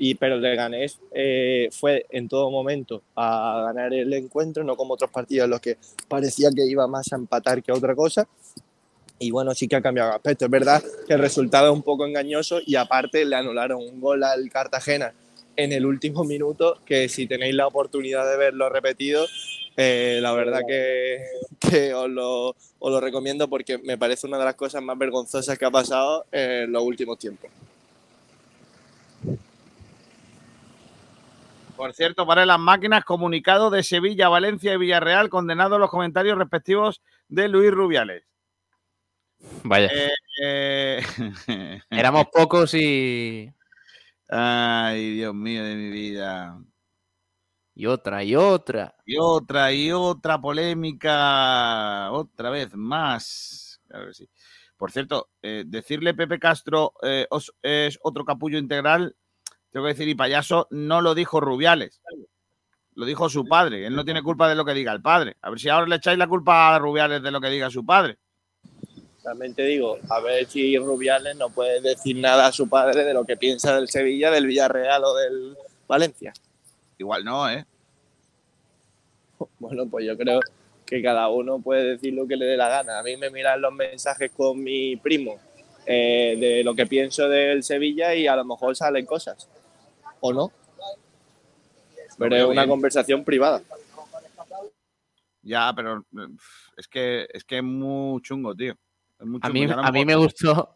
y, 0.03 0.15
pero 0.15 0.33
el 0.33 0.41
Leganés 0.41 0.97
eh, 1.13 1.69
fue 1.71 2.07
en 2.09 2.27
todo 2.27 2.49
momento 2.49 3.03
a 3.15 3.65
ganar 3.67 3.93
el 3.93 4.11
encuentro, 4.13 4.63
no 4.63 4.75
como 4.75 4.95
otros 4.95 5.11
partidos 5.11 5.45
en 5.45 5.51
los 5.51 5.61
que 5.61 5.77
parecía 6.07 6.49
que 6.49 6.65
iba 6.65 6.87
más 6.87 7.13
a 7.13 7.17
empatar 7.17 7.61
que 7.61 7.71
otra 7.71 7.93
cosa. 7.93 8.27
Y 9.19 9.29
bueno, 9.29 9.53
sí 9.53 9.67
que 9.67 9.75
ha 9.75 9.81
cambiado 9.81 10.13
aspecto. 10.13 10.45
Es 10.45 10.51
verdad 10.51 10.83
que 11.05 11.13
el 11.13 11.19
resultado 11.19 11.67
es 11.67 11.73
un 11.73 11.83
poco 11.83 12.07
engañoso 12.07 12.57
y 12.65 12.77
aparte 12.77 13.23
le 13.25 13.35
anularon 13.35 13.79
un 13.79 14.01
gol 14.01 14.23
al 14.23 14.49
Cartagena 14.49 15.13
en 15.55 15.71
el 15.71 15.85
último 15.85 16.23
minuto, 16.23 16.79
que 16.83 17.07
si 17.07 17.27
tenéis 17.27 17.53
la 17.53 17.67
oportunidad 17.67 18.27
de 18.27 18.37
verlo 18.37 18.69
repetido, 18.69 19.27
eh, 19.77 20.17
la 20.19 20.33
verdad 20.33 20.61
que, 20.67 21.19
que 21.59 21.93
os, 21.93 22.09
lo, 22.09 22.55
os 22.79 22.91
lo 22.91 22.99
recomiendo 22.99 23.47
porque 23.47 23.77
me 23.77 23.99
parece 23.99 24.25
una 24.25 24.39
de 24.39 24.45
las 24.45 24.55
cosas 24.55 24.81
más 24.81 24.97
vergonzosas 24.97 25.59
que 25.59 25.65
ha 25.65 25.69
pasado 25.69 26.25
en 26.31 26.71
los 26.71 26.81
últimos 26.81 27.19
tiempos. 27.19 27.51
Por 31.81 31.95
cierto, 31.95 32.27
para 32.27 32.45
las 32.45 32.59
máquinas, 32.59 33.03
comunicado 33.03 33.71
de 33.71 33.81
Sevilla, 33.81 34.29
Valencia 34.29 34.71
y 34.71 34.77
Villarreal, 34.77 35.31
condenado 35.31 35.79
los 35.79 35.89
comentarios 35.89 36.37
respectivos 36.37 37.01
de 37.27 37.47
Luis 37.47 37.71
Rubiales. 37.71 38.23
Vaya. 39.63 39.89
Eh, 39.91 40.11
eh, 40.43 41.01
Éramos 41.89 42.27
pocos 42.31 42.75
y. 42.75 43.51
Ay, 44.29 45.15
Dios 45.15 45.33
mío 45.33 45.63
de 45.63 45.73
mi 45.73 45.89
vida. 45.89 46.61
Y 47.73 47.87
otra, 47.87 48.23
y 48.23 48.35
otra. 48.35 48.93
Y 49.03 49.17
otra, 49.19 49.73
y 49.73 49.91
otra 49.91 50.39
polémica. 50.39 52.11
Otra 52.11 52.51
vez 52.51 52.75
más. 52.75 53.81
Claro 53.87 54.05
que 54.05 54.13
sí. 54.13 54.29
Por 54.77 54.91
cierto, 54.91 55.31
eh, 55.41 55.63
decirle 55.65 56.13
Pepe 56.13 56.37
Castro 56.37 56.93
eh, 57.01 57.25
os- 57.31 57.55
es 57.63 57.97
otro 58.03 58.23
capullo 58.23 58.59
integral, 58.59 59.15
tengo 59.71 59.85
que 59.85 59.93
decir, 59.93 60.07
y 60.07 60.15
payaso, 60.15 60.67
no 60.69 61.01
lo 61.01 61.15
dijo 61.15 61.39
Rubiales. 61.39 62.01
Lo 62.95 63.05
dijo 63.05 63.29
su 63.29 63.45
padre. 63.45 63.85
Él 63.85 63.95
no 63.95 64.03
tiene 64.03 64.21
culpa 64.21 64.49
de 64.49 64.55
lo 64.55 64.65
que 64.65 64.73
diga 64.73 64.91
el 64.91 65.01
padre. 65.01 65.37
A 65.41 65.49
ver 65.49 65.59
si 65.59 65.69
ahora 65.69 65.87
le 65.87 65.95
echáis 65.95 66.17
la 66.17 66.27
culpa 66.27 66.75
a 66.75 66.79
Rubiales 66.79 67.23
de 67.23 67.31
lo 67.31 67.39
que 67.39 67.49
diga 67.49 67.69
su 67.69 67.85
padre. 67.85 68.17
También 69.23 69.53
te 69.53 69.63
digo, 69.63 69.97
a 70.09 70.19
ver 70.19 70.47
si 70.47 70.77
Rubiales 70.77 71.35
no 71.37 71.49
puede 71.49 71.79
decir 71.79 72.17
nada 72.17 72.47
a 72.47 72.51
su 72.51 72.67
padre 72.67 73.05
de 73.05 73.13
lo 73.13 73.23
que 73.23 73.37
piensa 73.37 73.75
del 73.75 73.87
Sevilla, 73.87 74.29
del 74.31 74.47
Villarreal 74.47 75.03
o 75.05 75.15
del 75.15 75.55
Valencia. 75.87 76.33
Igual 76.97 77.23
no, 77.23 77.49
¿eh? 77.49 77.65
Bueno, 79.59 79.87
pues 79.87 80.05
yo 80.05 80.17
creo 80.17 80.39
que 80.85 81.01
cada 81.01 81.29
uno 81.29 81.59
puede 81.59 81.91
decir 81.91 82.13
lo 82.13 82.27
que 82.27 82.35
le 82.35 82.45
dé 82.45 82.57
la 82.57 82.67
gana. 82.67 82.99
A 82.99 83.03
mí 83.03 83.15
me 83.15 83.29
miran 83.29 83.61
los 83.61 83.73
mensajes 83.73 84.31
con 84.31 84.61
mi 84.61 84.97
primo 84.97 85.39
eh, 85.85 86.35
de 86.39 86.63
lo 86.63 86.75
que 86.75 86.87
pienso 86.87 87.29
del 87.29 87.63
Sevilla 87.63 88.13
y 88.13 88.27
a 88.27 88.35
lo 88.35 88.43
mejor 88.43 88.75
salen 88.75 89.05
cosas. 89.05 89.47
¿O 90.21 90.33
no? 90.33 90.51
Pero 92.17 92.35
es 92.35 92.43
una 92.43 92.61
bien. 92.61 92.69
conversación 92.69 93.23
privada. 93.23 93.61
Ya, 95.41 95.73
pero 95.75 96.05
es 96.77 96.87
que 96.87 97.27
es 97.33 97.43
que 97.43 97.57
es 97.57 97.63
muy 97.63 98.21
chungo, 98.21 98.55
tío. 98.55 98.75
Es 99.19 99.25
muy 99.25 99.39
A 99.41 99.49
mí, 99.49 99.65
no 99.65 99.81
a 99.81 99.91
mí 99.91 100.05
me 100.05 100.15
gustó. 100.15 100.75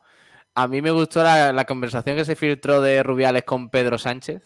A 0.55 0.67
mí 0.67 0.81
me 0.81 0.91
gustó 0.91 1.21
la, 1.21 1.51
la 1.53 1.65
conversación 1.65 2.15
que 2.15 2.25
se 2.25 2.35
filtró 2.35 2.81
de 2.81 3.03
Rubiales 3.03 3.43
con 3.43 3.69
Pedro 3.69 3.97
Sánchez, 3.97 4.41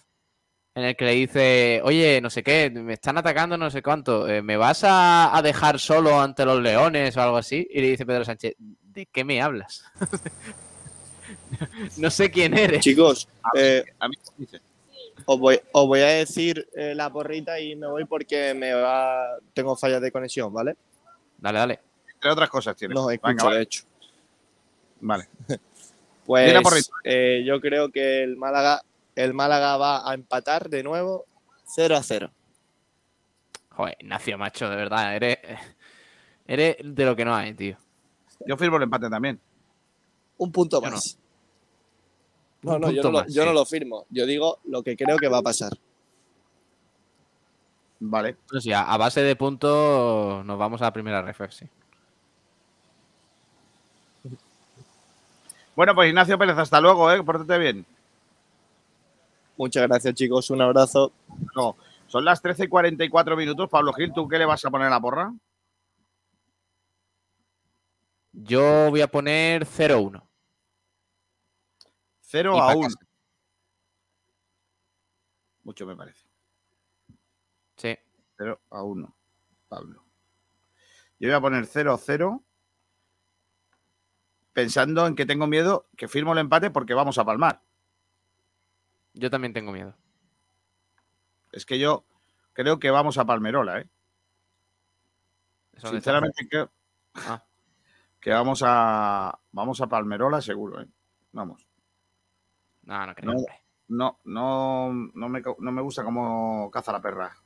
en 0.74 0.84
el 0.84 0.96
que 0.96 1.06
le 1.06 1.12
dice, 1.12 1.82
oye, 1.84 2.20
no 2.20 2.32
sé 2.32 2.42
qué, 2.42 2.72
me 2.72 2.94
están 2.94 3.18
atacando, 3.20 3.58
no 3.58 3.70
sé 3.70 3.84
cuánto, 3.84 4.28
eh, 4.28 4.42
¿me 4.42 4.58
vas 4.58 4.84
a, 4.84 5.38
a 5.38 5.42
dejar 5.44 5.80
solo 5.80 6.20
ante 6.20 6.46
los 6.46 6.62
leones 6.62 7.16
o 7.16 7.22
algo 7.22 7.38
así? 7.38 7.68
Y 7.70 7.82
le 7.82 7.92
dice 7.92 8.08
Pedro 8.08 8.26
Sánchez, 8.26 8.56
¿de 8.58 9.06
qué 9.06 9.24
me 9.24 9.40
hablas? 9.40 9.84
no 11.98 12.10
sé 12.10 12.32
quién 12.32 12.58
eres. 12.58 12.82
Chicos, 12.82 13.28
eh, 13.56 13.84
a 14.00 14.08
mí 14.08 14.16
me 14.38 14.46
dice. 14.46 14.62
Os, 15.26 15.40
voy, 15.40 15.60
os 15.72 15.88
voy 15.88 16.00
a 16.02 16.08
decir 16.08 16.68
eh, 16.76 16.94
la 16.96 17.10
porrita 17.12 17.60
y 17.60 17.76
me 17.76 17.88
voy 17.88 18.06
porque 18.06 18.54
me 18.54 18.74
va, 18.74 19.38
tengo 19.54 19.76
fallas 19.76 20.02
de 20.02 20.12
conexión, 20.12 20.54
¿vale? 20.54 20.76
Dale, 21.38 21.60
dale. 21.60 21.80
Entre 22.14 22.32
otras 22.32 22.50
cosas 22.50 22.76
tiene. 22.76 22.94
No, 22.94 23.10
escucho, 23.10 23.28
Venga, 23.30 23.44
vale. 23.46 23.58
de 23.58 23.64
hecho. 23.64 23.84
Vale. 25.02 25.28
Pues 26.26 26.46
Di 26.46 26.54
la 26.54 26.62
porrita. 26.62 26.92
eh, 27.06 27.44
yo 27.44 27.60
creo 27.60 27.90
que 27.90 28.22
el 28.22 28.38
Málaga, 28.38 28.84
el 29.16 29.34
Málaga 29.34 29.78
va 29.78 30.08
a 30.08 30.14
empatar 30.14 30.70
de 30.70 30.84
nuevo 30.84 31.26
0 31.66 31.96
a 31.98 32.04
0. 32.04 32.32
Joder, 33.72 33.96
Ignacio, 34.00 34.38
macho, 34.38 34.70
de 34.70 34.76
verdad, 34.76 35.16
eres, 35.16 35.38
eres 36.48 36.76
de 36.84 37.06
lo 37.06 37.16
que 37.16 37.26
no 37.26 37.34
hay, 37.36 37.56
tío. 37.56 37.78
Yo 38.46 38.58
firmo 38.58 38.78
el 38.78 38.84
empate 38.84 39.10
también. 39.10 39.40
Un 40.38 40.52
punto 40.52 40.80
Yo 40.82 40.88
no. 40.88 40.96
más. 40.98 41.18
No, 42.62 42.78
no, 42.78 42.92
yo, 42.92 43.04
no 43.04 43.12
lo, 43.12 43.20
más, 43.20 43.34
yo 43.34 43.46
no 43.46 43.52
sí. 43.52 43.56
lo 43.56 43.66
firmo. 43.66 44.06
Yo 44.10 44.26
digo 44.26 44.60
lo 44.66 44.84
que 44.84 44.98
creo 44.98 45.18
que 45.18 45.28
va 45.28 45.38
a 45.38 45.42
pasar. 45.42 45.78
Vale. 48.00 48.38
Pues 48.50 48.64
sí, 48.64 48.72
a, 48.72 48.84
a 48.84 48.98
base 48.98 49.22
de 49.22 49.36
puntos 49.36 50.46
nos 50.46 50.58
vamos 50.58 50.82
a 50.82 50.86
la 50.86 50.94
primera 50.94 51.22
ref, 51.22 51.42
sí. 51.52 51.66
Bueno, 55.76 55.96
pues 55.96 56.10
Ignacio 56.10 56.38
Pérez, 56.38 56.58
hasta 56.58 56.82
luego, 56.82 57.10
¿eh? 57.12 57.24
Pórtate 57.24 57.58
bien. 57.58 57.86
Muchas 59.56 59.88
gracias, 59.88 60.14
chicos. 60.14 60.50
Un 60.50 60.62
abrazo. 60.62 61.14
No, 61.56 61.78
son 62.08 62.26
las 62.26 62.42
13 62.42 62.66
y 62.66 62.68
44 62.68 63.38
minutos. 63.38 63.70
Pablo 63.70 63.94
Gil, 63.94 64.12
¿tú 64.14 64.28
qué 64.28 64.38
le 64.38 64.46
vas 64.46 64.64
a 64.66 64.70
poner 64.70 64.88
a 64.88 64.92
la 64.92 65.00
porra? 65.00 65.34
Yo 68.34 68.90
voy 68.90 69.02
a 69.02 69.08
poner 69.08 69.66
0-1. 69.66 70.22
0 72.32 72.54
Y 72.56 72.60
a 72.60 72.62
pa' 72.62 72.76
1. 72.76 72.82
casa. 72.84 73.00
Mucho 75.64 75.86
me 75.86 75.96
parece. 75.96 76.28
Sí. 77.76 77.98
0 78.38 78.62
a 78.70 78.84
1. 78.84 79.16
Pablo. 79.68 80.04
Yo 81.20 81.28
voy 81.30 81.36
a 81.36 81.42
poner 81.42 81.66
0 81.66 81.94
a 81.94 81.98
0. 81.98 82.44
Pensando 84.54 85.08
en 85.08 85.16
que 85.16 85.26
tengo 85.26 85.48
miedo 85.48 85.88
que 85.98 86.08
firmo 86.08 86.34
el 86.34 86.40
empate 86.40 86.70
porque 86.70 86.94
vamos 86.94 87.18
a 87.18 87.26
palmar. 87.26 87.62
Yo 89.14 89.30
también 89.30 89.54
tengo 89.54 89.72
miedo. 89.72 89.96
Es 91.52 91.66
que 91.66 91.80
yo 91.80 92.06
creo 92.54 92.80
que 92.80 92.92
vamos 92.92 93.18
a 93.18 93.26
Palmerola, 93.26 93.80
¿eh? 93.80 93.90
¿Eso 95.74 95.88
dónde 95.88 96.02
Sinceramente 96.02 96.48
creo 96.48 96.72
Ah. 97.16 97.44
que 98.22 98.32
vamos 98.32 98.62
a 98.64 99.40
vamos 99.52 99.82
a 99.82 99.88
Palmerola 99.88 100.42
seguro, 100.42 100.82
¿eh? 100.82 100.88
Vamos. 101.32 101.69
No, 102.90 103.06
no 103.06 103.14
creo. 103.14 103.34
No, 103.34 103.46
no, 103.88 104.20
no, 104.24 105.12
no 105.14 105.30
me, 105.30 105.44
no 105.60 105.72
me 105.72 105.82
gusta 105.84 106.04
cómo 106.04 106.72
caza 106.72 106.92
la 106.92 107.00
perra. 107.00 107.38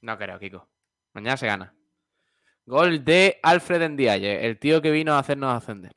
No 0.00 0.16
creo, 0.16 0.38
Kiko. 0.38 0.66
Mañana 1.12 1.36
se 1.36 1.46
gana. 1.46 1.74
Gol 2.64 3.04
de 3.04 3.38
Alfred 3.42 3.90
Ndiaye, 3.90 4.46
el 4.46 4.58
tío 4.58 4.80
que 4.80 4.90
vino 4.90 5.12
a 5.12 5.18
hacernos 5.18 5.52
ascender. 5.54 5.92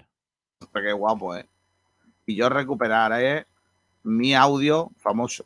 Pero 0.73 0.85
qué 0.85 0.91
guapo, 0.91 1.37
¿eh? 1.37 1.47
Y 2.25 2.35
yo 2.35 2.49
recuperaré 2.49 3.47
mi 4.03 4.35
audio 4.35 4.91
famoso. 4.97 5.45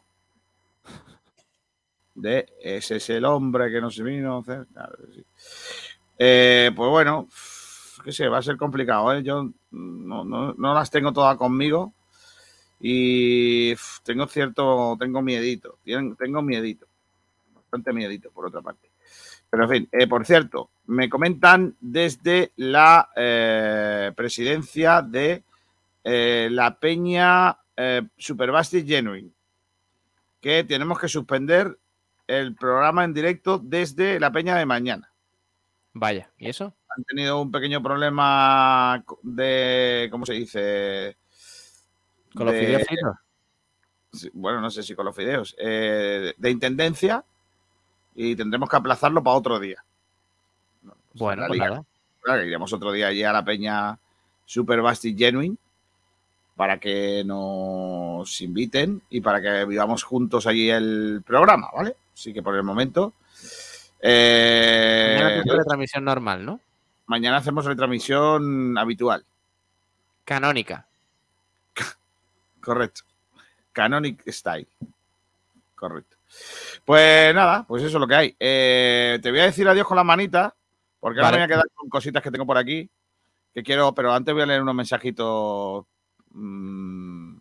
De 2.15 2.51
ese 2.61 2.95
es 2.95 3.09
el 3.11 3.25
hombre 3.25 3.71
que 3.71 3.79
no 3.79 3.91
se 3.91 4.01
vino 4.01 4.37
a 4.37 4.39
hacer. 4.39 4.65
Claro 4.73 4.97
que 4.97 5.13
sí. 5.13 5.25
Eh, 6.17 6.71
pues 6.75 6.89
bueno, 6.89 7.27
qué 8.09 8.13
sé, 8.13 8.27
va 8.27 8.39
a 8.39 8.41
ser 8.41 8.57
complicado, 8.57 9.13
¿eh? 9.13 9.21
Yo 9.21 9.49
no, 9.71 10.23
no- 10.23 10.53
no 10.53 10.73
las 10.73 10.89
tengo 10.89 11.13
todas 11.13 11.37
conmigo 11.37 11.93
y 12.79 13.75
tengo 14.03 14.25
cierto, 14.25 14.97
tengo 14.99 15.21
miedito, 15.21 15.77
tengo 16.17 16.41
miedito, 16.41 16.87
bastante 17.53 17.93
miedito 17.93 18.31
por 18.31 18.47
otra 18.47 18.61
parte. 18.61 18.89
Pero 19.49 19.63
en 19.65 19.69
fin, 19.69 19.89
eh, 19.91 20.07
por 20.07 20.25
cierto, 20.25 20.71
me 20.87 21.07
comentan 21.07 21.75
desde 21.79 22.51
la 22.55 23.09
eh, 23.15 24.11
presidencia 24.15 25.01
de 25.03 25.43
la 26.03 26.79
Peña 26.79 27.59
Superbastis 28.17 28.83
Genuine 28.85 29.29
que 30.41 30.63
tenemos 30.63 30.97
que 30.97 31.07
suspender 31.07 31.77
el 32.25 32.55
programa 32.55 33.03
en 33.03 33.13
directo 33.13 33.59
desde 33.59 34.19
la 34.19 34.31
Peña 34.31 34.55
de 34.55 34.65
mañana. 34.65 35.11
Vaya, 35.93 36.31
¿y 36.39 36.49
eso? 36.49 36.73
Han 36.99 37.05
tenido 37.05 37.41
un 37.41 37.49
pequeño 37.49 37.81
problema 37.81 39.01
de, 39.23 40.09
¿cómo 40.11 40.25
se 40.25 40.33
dice? 40.33 41.15
¿Con 42.35 42.45
los 42.45 42.53
De- 42.53 42.59
fideos 42.59 42.83
fritos? 42.83 43.15
bueno, 44.33 44.59
no 44.59 44.69
sé 44.69 44.83
si 44.83 44.95
con 44.95 45.05
los 45.05 45.15
fideos, 45.15 45.55
eh, 45.57 46.33
de 46.35 46.49
intendencia 46.51 47.23
y 48.15 48.35
tendremos 48.35 48.69
que 48.69 48.75
aplazarlo 48.75 49.23
para 49.23 49.37
otro 49.37 49.59
día. 49.59 49.81
Bueno, 51.13 51.43
la 51.43 51.47
pues 51.47 51.59
nada. 51.59 51.83
Claro, 52.21 52.41
que 52.41 52.47
iremos 52.47 52.73
otro 52.73 52.91
día 52.91 53.07
allí 53.07 53.23
a 53.23 53.31
la 53.31 53.45
peña 53.45 53.97
Super 54.45 54.81
Basti 54.81 55.15
Genuine 55.17 55.55
para 56.57 56.79
que 56.81 57.23
nos 57.25 58.41
inviten 58.41 59.01
y 59.09 59.21
para 59.21 59.41
que 59.41 59.63
vivamos 59.65 60.03
juntos 60.03 60.45
allí 60.47 60.69
el 60.69 61.23
programa, 61.25 61.69
¿vale? 61.73 61.95
Así 62.13 62.33
que 62.33 62.43
por 62.43 62.55
el 62.55 62.63
momento. 62.63 63.13
eh, 64.01 65.13
Mañana 65.15 65.39
hacemos 65.39 65.57
retransmisión 65.59 66.03
normal, 66.03 66.45
¿no? 66.45 66.59
Mañana 67.09 67.37
hacemos 67.37 67.65
retransmisión 67.65 68.77
habitual. 68.77 69.25
Canónica. 70.23 70.87
Correcto. 72.61 73.01
Canonic 73.73 74.21
Style. 74.29 74.67
Correcto. 75.73 76.17
Pues 76.85 77.33
nada, 77.33 77.65
pues 77.67 77.81
eso 77.81 77.97
es 77.97 77.99
lo 77.99 78.07
que 78.07 78.15
hay. 78.15 78.35
Eh, 78.39 79.17
te 79.23 79.31
voy 79.31 79.39
a 79.39 79.45
decir 79.45 79.67
adiós 79.67 79.87
con 79.87 79.97
la 79.97 80.03
manita, 80.03 80.55
porque 80.99 81.19
ahora 81.19 81.31
me 81.31 81.37
voy 81.37 81.43
a 81.45 81.47
quedar 81.47 81.65
con 81.73 81.89
cositas 81.89 82.21
que 82.21 82.29
tengo 82.29 82.45
por 82.45 82.57
aquí, 82.59 82.87
que 83.55 83.63
quiero, 83.63 83.91
pero 83.95 84.13
antes 84.13 84.31
voy 84.31 84.43
a 84.43 84.45
leer 84.45 84.61
unos 84.61 84.75
mensajitos. 84.75 85.85
mm, 86.29 87.37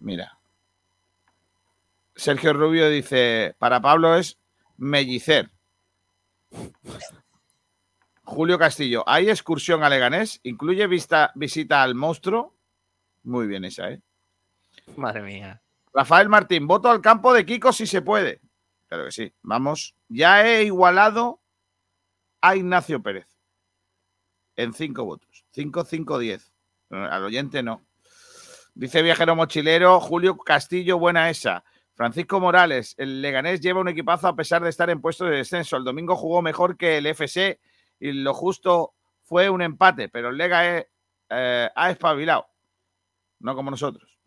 mira. 0.00 0.36
Sergio 2.16 2.52
Rubio 2.52 2.88
dice, 2.88 3.54
para 3.58 3.80
Pablo 3.80 4.16
es 4.16 4.38
mellicer. 4.76 5.50
Julio 8.24 8.58
Castillo, 8.58 9.04
¿hay 9.06 9.28
excursión 9.28 9.84
a 9.84 9.90
Leganés? 9.90 10.40
¿Incluye 10.42 10.86
vista, 10.86 11.30
visita 11.34 11.82
al 11.82 11.94
monstruo? 11.94 12.54
Muy 13.22 13.46
bien 13.46 13.64
esa, 13.64 13.90
¿eh? 13.90 14.00
Madre 14.96 15.22
mía. 15.22 15.62
Rafael 15.92 16.28
Martín, 16.28 16.66
voto 16.66 16.90
al 16.90 17.00
campo 17.00 17.32
de 17.32 17.44
Kiko 17.44 17.72
si 17.72 17.86
se 17.86 18.02
puede. 18.02 18.40
Claro 18.88 19.04
que 19.04 19.12
sí. 19.12 19.32
Vamos. 19.42 19.94
Ya 20.08 20.46
he 20.46 20.64
igualado 20.64 21.40
a 22.40 22.56
Ignacio 22.56 23.02
Pérez. 23.02 23.26
En 24.56 24.72
cinco 24.72 25.04
votos. 25.04 25.44
5, 25.50 25.84
5, 25.84 26.18
10. 26.18 26.52
Al 26.90 27.24
oyente 27.24 27.62
no. 27.62 27.84
Dice 28.74 29.02
Viajero 29.02 29.36
Mochilero, 29.36 30.00
Julio 30.00 30.36
Castillo, 30.36 30.98
buena 30.98 31.30
esa. 31.30 31.64
Francisco 31.94 32.40
Morales, 32.40 32.94
el 32.98 33.22
Leganés 33.22 33.60
lleva 33.60 33.80
un 33.80 33.88
equipazo 33.88 34.26
a 34.26 34.34
pesar 34.34 34.62
de 34.62 34.70
estar 34.70 34.90
en 34.90 35.00
puestos 35.00 35.30
de 35.30 35.36
descenso. 35.36 35.76
El 35.76 35.84
domingo 35.84 36.16
jugó 36.16 36.42
mejor 36.42 36.76
que 36.76 36.98
el 36.98 37.06
FC 37.06 37.60
y 38.00 38.12
lo 38.12 38.34
justo 38.34 38.94
fue 39.22 39.48
un 39.50 39.62
empate, 39.62 40.08
pero 40.08 40.28
el 40.30 40.36
Lega 40.36 40.76
eh, 40.78 40.88
eh, 41.30 41.70
ha 41.74 41.90
espabilado. 41.90 42.46
No 43.40 43.54
como 43.54 43.70
nosotros. 43.70 44.18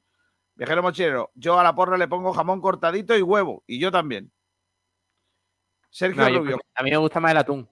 Viajero 0.55 0.81
mochilero, 0.81 1.31
yo 1.35 1.59
a 1.59 1.63
la 1.63 1.75
porra 1.75 1.97
le 1.97 2.07
pongo 2.07 2.33
jamón 2.33 2.61
cortadito 2.61 3.15
y 3.15 3.21
huevo. 3.21 3.63
Y 3.67 3.79
yo 3.79 3.91
también. 3.91 4.31
Sergio 5.89 6.21
No, 6.23 6.29
yo- 6.29 6.39
Rubio, 6.39 6.59
a 6.75 6.83
mí 6.83 6.89
me 6.91 6.97
gusta 6.97 7.19
más 7.19 7.31
el 7.31 7.37
atún. 7.37 7.69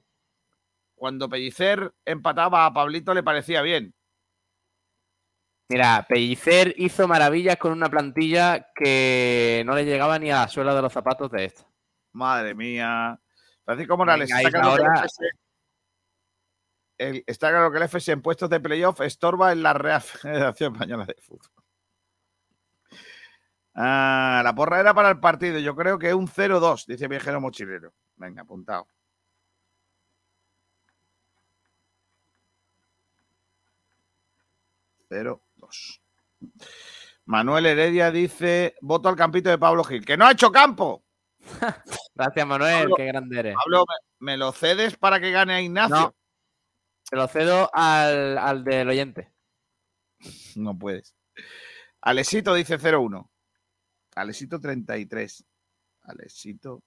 cuando 0.96 1.28
Pellicer 1.30 1.94
empataba 2.06 2.66
a 2.66 2.74
Pablito 2.74 3.14
le 3.14 3.22
parecía 3.24 3.62
bien. 3.62 3.94
Mira, 5.70 6.06
Pellicer 6.08 6.74
hizo 6.78 7.08
maravillas 7.08 7.58
con 7.58 7.72
una 7.72 7.90
plantilla 7.90 8.72
que 8.76 9.64
no 9.66 9.76
le 9.76 9.84
llegaba 9.84 10.18
ni 10.20 10.30
a 10.32 10.42
la 10.42 10.48
suela 10.48 10.76
de 10.76 10.82
los 10.84 10.94
zapatos 10.94 11.30
de 11.32 11.46
esta. 11.46 11.68
Madre 12.14 12.54
mía. 12.54 13.20
Francisco 13.66 13.98
Morales, 13.98 14.30
Venga, 14.30 14.42
está 14.48 14.62
ahora- 14.62 15.06
el- 16.98 17.24
está 17.28 17.50
claro 17.50 17.72
que 17.72 17.78
el 17.78 17.84
FC 17.84 18.12
en 18.12 18.22
puestos 18.22 18.50
de 18.50 18.60
playoff 18.60 19.02
estorba 19.02 19.52
en 19.52 19.64
la 19.64 19.74
Real 19.74 20.02
Federación 20.02 20.74
Española 20.74 21.06
de 21.06 21.16
Fútbol. 21.22 21.52
Ah, 23.74 24.42
la 24.44 24.56
porra 24.56 24.80
era 24.80 24.94
para 24.94 25.10
el 25.10 25.20
partido. 25.20 25.60
Yo 25.60 25.76
creo 25.76 26.00
que 26.00 26.14
un 26.14 26.28
0-2, 26.28 26.86
dice 26.88 27.08
Viajero 27.10 27.42
Mochilero. 27.42 27.94
Venga, 28.16 28.44
apuntado. 28.44 28.88
Cero, 35.10 35.42
dos. 35.56 36.02
Manuel 37.26 37.66
Heredia 37.66 38.12
dice: 38.12 38.76
voto 38.82 39.10
al 39.10 39.16
campito 39.16 39.50
de 39.50 39.58
Pablo 39.58 39.84
Gil. 39.84 40.06
¡Que 40.06 40.18
no 40.18 40.26
ha 40.26 40.32
hecho 40.32 40.52
campo! 40.52 41.04
Gracias, 42.16 42.48
Manuel, 42.48 42.82
Pablo- 42.84 42.96
qué 42.96 43.06
grande 43.06 43.40
eres. 43.40 43.56
Pablo, 43.56 43.86
¿me, 44.20 44.32
me 44.34 44.38
lo 44.38 44.52
cedes 44.52 44.98
para 44.98 45.20
que 45.20 45.32
gane 45.32 45.54
a 45.54 45.62
Ignacio? 45.62 45.96
No. 45.96 46.16
Se 47.08 47.16
lo 47.16 47.28
cedo 47.28 47.70
al, 47.74 48.38
al 48.38 48.64
del 48.64 48.90
oyente. 48.90 49.32
No 50.56 50.78
puedes. 50.78 51.16
Alesito 52.02 52.54
dice 52.54 52.80
0-1. 52.80 53.30
Alesito 54.16 54.60
33. 54.60 55.46
Alesito 56.04 56.84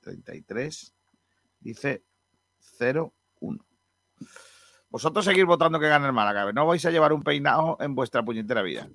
33 0.00 0.94
dice 1.60 2.04
0-1. 2.78 3.10
Vosotros 4.90 5.24
seguir 5.24 5.44
votando 5.44 5.78
que 5.78 5.88
gane 5.88 6.06
el 6.06 6.12
Málaga. 6.12 6.52
No 6.52 6.66
vais 6.66 6.84
a 6.86 6.90
llevar 6.90 7.12
un 7.12 7.22
peinado 7.22 7.76
en 7.80 7.94
vuestra 7.94 8.22
puñetera 8.24 8.62
vida. 8.62 8.88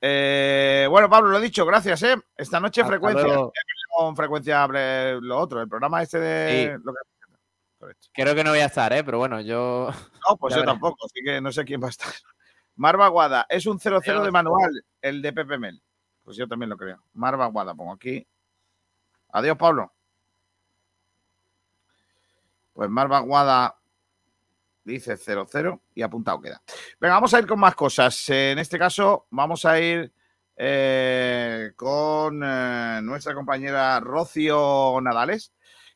Eh, 0.00 0.86
bueno, 0.88 1.10
Pablo, 1.10 1.30
lo 1.30 1.38
he 1.38 1.42
dicho, 1.42 1.66
gracias, 1.66 2.02
¿eh? 2.04 2.16
Esta 2.36 2.60
noche 2.60 2.80
Hasta 2.80 2.90
frecuencia. 2.92 3.24
luego. 3.26 3.52
Con 3.94 4.16
frecuencia 4.16 4.66
lo 5.20 5.38
otro, 5.38 5.60
el 5.60 5.68
programa 5.68 6.02
este 6.02 6.18
de. 6.18 6.72
Sí. 6.76 6.82
lo 6.84 6.92
que- 6.94 7.11
Creo 8.12 8.34
que 8.34 8.44
no 8.44 8.50
voy 8.50 8.60
a 8.60 8.66
estar, 8.66 8.92
¿eh? 8.92 9.02
Pero 9.04 9.18
bueno, 9.18 9.40
yo. 9.40 9.90
No, 10.28 10.36
pues 10.36 10.54
Ya 10.54 10.60
yo 10.60 10.66
tampoco, 10.66 11.06
así 11.06 11.22
que 11.24 11.40
no 11.40 11.52
sé 11.52 11.64
quién 11.64 11.82
va 11.82 11.86
a 11.86 11.90
estar. 11.90 12.08
Marva 12.76 13.08
Guada, 13.08 13.46
es 13.48 13.66
un 13.66 13.78
0-0 13.78 14.24
de 14.24 14.30
manual, 14.30 14.84
el 15.00 15.20
de 15.20 15.32
Pepe 15.32 15.58
Mel. 15.58 15.82
Pues 16.22 16.36
yo 16.36 16.46
también 16.46 16.70
lo 16.70 16.76
creo. 16.76 17.02
Marva 17.14 17.46
Guada, 17.46 17.74
pongo 17.74 17.92
aquí. 17.92 18.26
Adiós, 19.32 19.56
Pablo. 19.56 19.92
Pues 22.72 22.88
Marva 22.88 23.20
Guada 23.20 23.76
dice 24.84 25.16
0-0 25.16 25.80
y 25.94 26.02
apuntado 26.02 26.40
queda. 26.40 26.62
Venga, 27.00 27.14
vamos 27.14 27.34
a 27.34 27.38
ir 27.38 27.46
con 27.46 27.60
más 27.60 27.74
cosas. 27.74 28.28
En 28.30 28.58
este 28.58 28.78
caso, 28.78 29.26
vamos 29.30 29.64
a 29.64 29.78
ir 29.78 30.12
eh, 30.56 31.72
con 31.76 32.42
eh, 32.44 33.00
nuestra 33.02 33.34
compañera 33.34 34.00
Rocío 34.00 35.00
Nadales, 35.00 35.52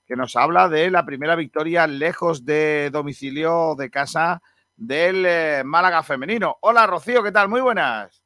que 0.06 0.16
nos 0.16 0.36
habla 0.36 0.68
de 0.68 0.90
la 0.90 1.04
primera 1.04 1.34
victoria 1.34 1.86
lejos 1.86 2.44
de 2.44 2.90
domicilio 2.90 3.74
de 3.76 3.90
casa 3.90 4.40
del 4.76 5.26
eh, 5.26 5.62
Málaga 5.64 6.02
femenino. 6.02 6.56
Hola, 6.60 6.86
Rocío, 6.86 7.22
¿qué 7.22 7.32
tal? 7.32 7.48
Muy 7.48 7.60
buenas. 7.60 8.25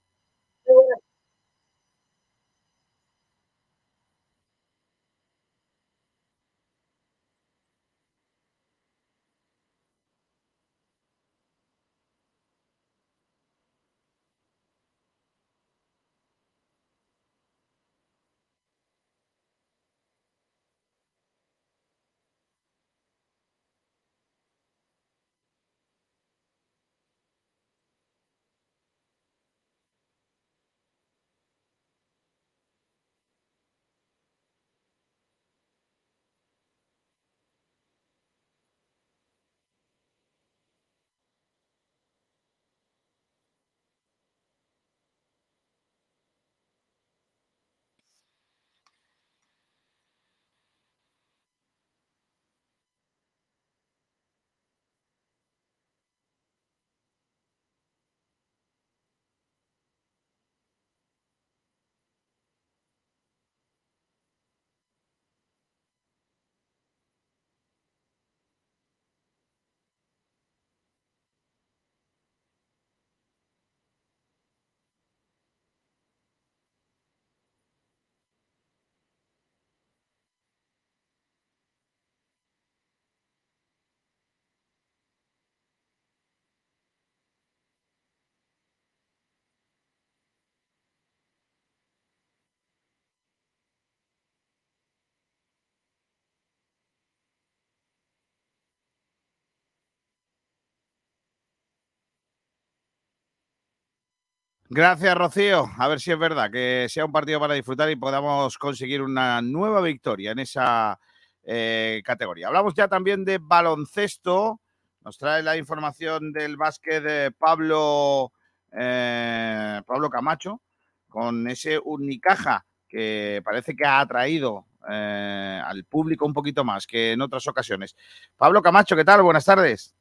Gracias, 104.73 105.17
Rocío. 105.17 105.69
A 105.79 105.89
ver 105.89 105.99
si 105.99 106.13
es 106.13 106.19
verdad 106.19 106.49
que 106.49 106.87
sea 106.89 107.05
un 107.05 107.11
partido 107.11 107.41
para 107.41 107.55
disfrutar 107.55 107.91
y 107.91 107.97
podamos 107.97 108.57
conseguir 108.57 109.03
una 109.03 109.43
nueva 109.43 109.81
victoria 109.81 110.31
en 110.31 110.39
esa 110.39 111.01
eh, 111.43 112.01
categoría. 112.05 112.47
Hablamos 112.47 112.75
ya 112.75 112.87
también 112.87 113.25
de 113.25 113.39
baloncesto. 113.39 114.61
Nos 115.05 115.19
trae 115.19 115.43
la 115.43 115.57
información 115.57 116.31
del 116.31 116.57
básquet 116.57 117.03
de 117.03 117.33
Pablo, 117.33 118.31
eh, 118.73 119.83
Pablo 119.85 120.09
Camacho 120.09 120.61
con 121.09 121.49
ese 121.49 121.81
Unicaja 121.83 122.65
que 122.89 123.43
parece 123.45 123.75
que 123.75 123.85
ha 123.85 123.99
atraído 123.99 124.67
eh, 124.89 125.61
al 125.65 125.83
público 125.85 126.27
un 126.27 126.33
poquito 126.33 126.63
más 126.63 126.87
que 126.87 127.11
en 127.11 127.23
otras 127.23 127.45
ocasiones. 127.49 127.97
Pablo 128.37 128.63
Camacho, 128.63 128.95
¿qué 128.95 129.05
tal? 129.05 129.21
Buenas 129.23 129.45
tardes. 129.45 129.97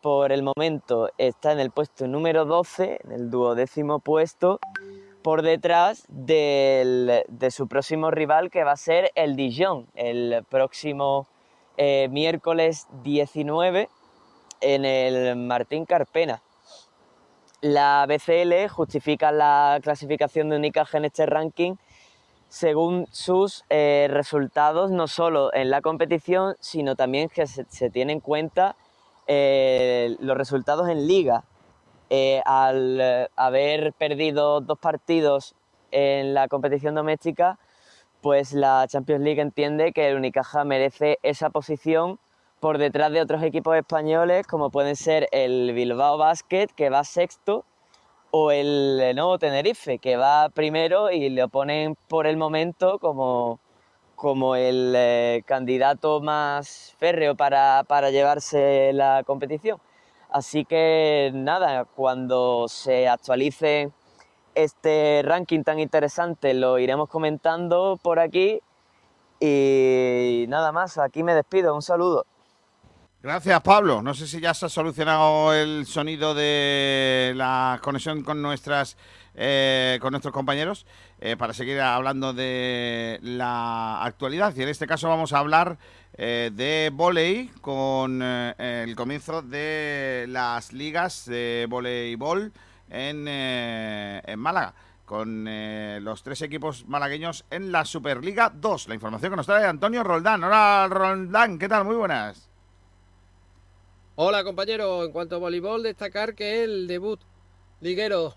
Por 0.00 0.32
el 0.32 0.42
momento 0.42 1.10
está 1.18 1.52
en 1.52 1.60
el 1.60 1.70
puesto 1.70 2.06
número 2.06 2.44
12, 2.44 3.00
en 3.04 3.12
el 3.12 3.30
duodécimo 3.30 3.98
puesto, 3.98 4.60
por 5.22 5.42
detrás 5.42 6.04
del- 6.08 7.24
de 7.28 7.50
su 7.50 7.66
próximo 7.66 8.10
rival 8.10 8.50
que 8.50 8.64
va 8.64 8.72
a 8.72 8.76
ser 8.76 9.10
el 9.14 9.36
Dijon, 9.36 9.86
el 9.94 10.44
próximo 10.48 11.26
eh, 11.76 12.08
miércoles 12.10 12.86
19 13.04 13.88
en 14.60 14.84
el 14.84 15.36
Martín 15.36 15.84
Carpena. 15.84 16.42
La 17.60 18.04
BCL 18.08 18.68
justifica 18.68 19.30
la 19.32 19.78
clasificación 19.82 20.48
de 20.48 20.56
Unicaja 20.56 20.98
en 20.98 21.04
este 21.04 21.26
ranking 21.26 21.74
según 22.48 23.06
sus 23.12 23.64
eh, 23.68 24.08
resultados, 24.10 24.90
no 24.90 25.06
solo 25.06 25.52
en 25.52 25.70
la 25.70 25.82
competición, 25.82 26.56
sino 26.60 26.96
también 26.96 27.28
que 27.28 27.46
se, 27.46 27.64
se 27.68 27.90
tiene 27.90 28.12
en 28.14 28.20
cuenta 28.20 28.74
eh, 29.28 30.16
los 30.20 30.36
resultados 30.36 30.88
en 30.88 31.06
liga. 31.06 31.44
Eh, 32.10 32.40
al 32.46 32.98
eh, 33.00 33.28
haber 33.36 33.92
perdido 33.92 34.62
dos 34.62 34.78
partidos 34.78 35.54
en 35.90 36.32
la 36.32 36.48
competición 36.48 36.94
doméstica, 36.94 37.58
pues 38.22 38.54
la 38.54 38.86
Champions 38.88 39.22
League 39.22 39.40
entiende 39.40 39.92
que 39.92 40.08
el 40.08 40.16
Unicaja 40.16 40.64
merece 40.64 41.18
esa 41.22 41.50
posición 41.50 42.18
por 42.60 42.78
detrás 42.78 43.12
de 43.12 43.20
otros 43.20 43.42
equipos 43.42 43.76
españoles, 43.76 44.46
como 44.46 44.70
pueden 44.70 44.96
ser 44.96 45.28
el 45.32 45.72
Bilbao 45.74 46.16
Basket, 46.18 46.68
que 46.74 46.90
va 46.90 47.04
sexto, 47.04 47.64
o 48.30 48.50
el 48.50 48.98
Lenovo 48.98 49.38
Tenerife, 49.38 49.98
que 49.98 50.16
va 50.16 50.48
primero 50.48 51.10
y 51.10 51.28
le 51.30 51.46
ponen 51.48 51.96
por 52.08 52.26
el 52.26 52.36
momento 52.36 52.98
como, 52.98 53.60
como 54.18 54.56
el 54.56 54.94
eh, 54.96 55.44
candidato 55.46 56.20
más 56.20 56.92
férreo 56.98 57.36
para, 57.36 57.84
para 57.86 58.10
llevarse 58.10 58.92
la 58.92 59.22
competición. 59.24 59.78
Así 60.28 60.64
que 60.64 61.30
nada, 61.32 61.84
cuando 61.84 62.66
se 62.66 63.06
actualice 63.06 63.92
este 64.56 65.22
ranking 65.24 65.62
tan 65.62 65.78
interesante 65.78 66.52
lo 66.52 66.80
iremos 66.80 67.08
comentando 67.08 67.96
por 68.02 68.18
aquí 68.18 68.60
y 69.38 70.46
nada 70.48 70.72
más, 70.72 70.98
aquí 70.98 71.22
me 71.22 71.32
despido, 71.32 71.72
un 71.72 71.82
saludo. 71.82 72.26
Gracias, 73.22 73.60
Pablo. 73.62 74.02
No 74.02 74.14
sé 74.14 74.26
si 74.26 74.40
ya 74.40 74.52
se 74.52 74.66
ha 74.66 74.68
solucionado 74.68 75.52
el 75.52 75.86
sonido 75.86 76.34
de 76.34 77.32
la 77.36 77.80
conexión 77.82 78.22
con 78.22 78.42
nuestras 78.42 78.96
eh, 79.40 79.98
con 80.00 80.10
nuestros 80.10 80.34
compañeros 80.34 80.84
eh, 81.20 81.36
para 81.36 81.52
seguir 81.52 81.80
hablando 81.80 82.32
de 82.32 83.18
la 83.22 84.04
actualidad. 84.04 84.54
Y 84.56 84.62
en 84.62 84.68
este 84.68 84.86
caso 84.86 85.08
vamos 85.08 85.32
a 85.32 85.38
hablar 85.38 85.78
eh, 86.14 86.50
de 86.52 86.90
volei 86.92 87.48
con 87.60 88.20
eh, 88.22 88.84
el 88.86 88.94
comienzo 88.94 89.42
de 89.42 90.26
las 90.28 90.72
ligas 90.72 91.26
de 91.26 91.66
voleibol 91.68 92.52
en, 92.88 93.26
en 93.26 94.38
Málaga. 94.38 94.74
Con 95.04 95.46
los 96.04 96.22
tres 96.22 96.42
equipos 96.42 96.86
malagueños 96.86 97.46
en 97.50 97.72
la 97.72 97.86
Superliga 97.86 98.52
2. 98.54 98.88
La 98.88 98.94
información 98.94 99.32
que 99.32 99.36
nos 99.36 99.46
trae 99.46 99.64
Antonio 99.64 100.04
Roldán. 100.04 100.44
Hola, 100.44 100.86
Roldán, 100.90 101.58
¿qué 101.58 101.66
tal? 101.66 101.86
Muy 101.86 101.96
buenas. 101.96 102.50
Hola 104.16 104.44
compañero, 104.44 105.04
en 105.04 105.12
cuanto 105.12 105.36
a 105.36 105.38
voleibol, 105.38 105.82
destacar 105.82 106.34
que 106.34 106.62
el 106.62 106.88
debut 106.88 107.20
liguero 107.80 108.34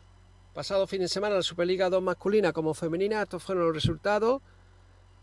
pasado 0.54 0.86
fin 0.86 1.00
de 1.00 1.08
semana 1.08 1.36
la 1.36 1.44
Superliga 1.44 1.90
2 1.90 2.04
masculina 2.04 2.52
como 2.52 2.74
femenina, 2.74 3.22
estos 3.22 3.42
fueron 3.42 3.66
los 3.66 3.74
resultados 3.74 4.42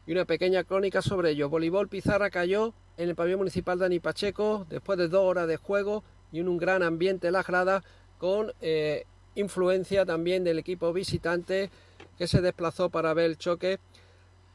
y 0.07 0.13
una 0.13 0.25
pequeña 0.25 0.65
crónica 0.65 1.03
sobre 1.03 1.31
ello. 1.31 1.51
Voleibol 1.51 1.89
Pizarra 1.89 2.31
cayó 2.31 2.73
en 2.97 3.11
el 3.11 3.15
pabellón 3.15 3.41
municipal 3.41 3.79
Dani 3.79 4.01
Pacheco 4.01 4.67
después 4.71 4.99
de 4.99 5.09
dos 5.09 5.23
horas 5.23 5.47
de 5.47 5.59
juego 5.59 6.03
y 6.33 6.41
en 6.41 6.49
un 6.49 6.57
gran 6.57 6.83
ambiente 6.83 7.27
en 7.27 7.35
las 7.35 7.47
gradas 7.47 7.85
con 8.19 8.53
eh, 8.63 9.05
influencia 9.35 10.07
también 10.07 10.45
del 10.45 10.59
equipo 10.59 10.93
visitante 10.93 11.71
que 12.17 12.27
se 12.27 12.41
desplazó 12.41 12.89
para 12.89 13.13
ver 13.13 13.27
el 13.27 13.37
choque 13.37 13.79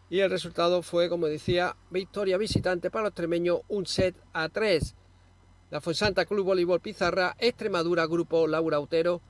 y 0.10 0.20
el 0.20 0.30
resultado 0.30 0.82
fue, 0.82 1.08
como 1.08 1.28
decía, 1.28 1.76
victoria 1.91 2.38
visitante 2.38 2.91
para 2.91 3.04
los 3.04 3.12
extremeños, 3.12 3.62
un 3.68 3.86
set 3.86 4.16
a 4.34 4.50
tres. 4.50 4.95
La 5.72 5.82
Fuensanta 5.82 6.26
Club 6.26 6.45
Voleibol 6.45 6.82
Pizarra, 6.82 7.36
Extremadura 7.40 8.06
Grupo 8.06 8.48
Laura 8.48 8.80
Utero 8.80 9.22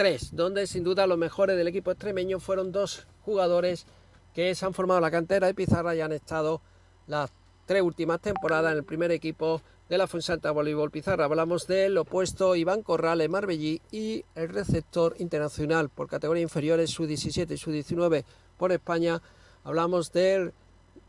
3, 0.00 0.34
donde 0.34 0.66
sin 0.66 0.82
duda 0.82 1.06
los 1.06 1.18
mejores 1.18 1.58
del 1.58 1.68
equipo 1.68 1.90
extremeño 1.90 2.40
fueron 2.40 2.72
dos 2.72 3.06
jugadores 3.20 3.84
que 4.32 4.54
se 4.54 4.64
han 4.64 4.72
formado 4.72 4.98
la 4.98 5.10
cantera 5.10 5.46
de 5.46 5.52
Pizarra 5.52 5.94
y 5.94 6.00
han 6.00 6.12
estado 6.12 6.62
las 7.06 7.30
tres 7.66 7.82
últimas 7.82 8.18
temporadas 8.18 8.72
en 8.72 8.78
el 8.78 8.84
primer 8.84 9.10
equipo 9.10 9.60
de 9.90 9.98
la 9.98 10.06
Fuensanta 10.06 10.52
Voleibol 10.52 10.90
Pizarra. 10.90 11.26
Hablamos 11.26 11.66
del 11.66 11.98
opuesto 11.98 12.56
Iván 12.56 12.80
Corrales 12.80 13.28
Marbellí 13.28 13.82
y 13.92 14.24
el 14.36 14.48
receptor 14.48 15.16
internacional 15.18 15.90
por 15.90 16.08
categoría 16.08 16.44
inferiores 16.44 16.88
su 16.88 17.06
17 17.06 17.52
y 17.52 17.58
su 17.58 17.70
19 17.70 18.24
por 18.56 18.72
España. 18.72 19.20
Hablamos 19.64 20.12
del 20.12 20.54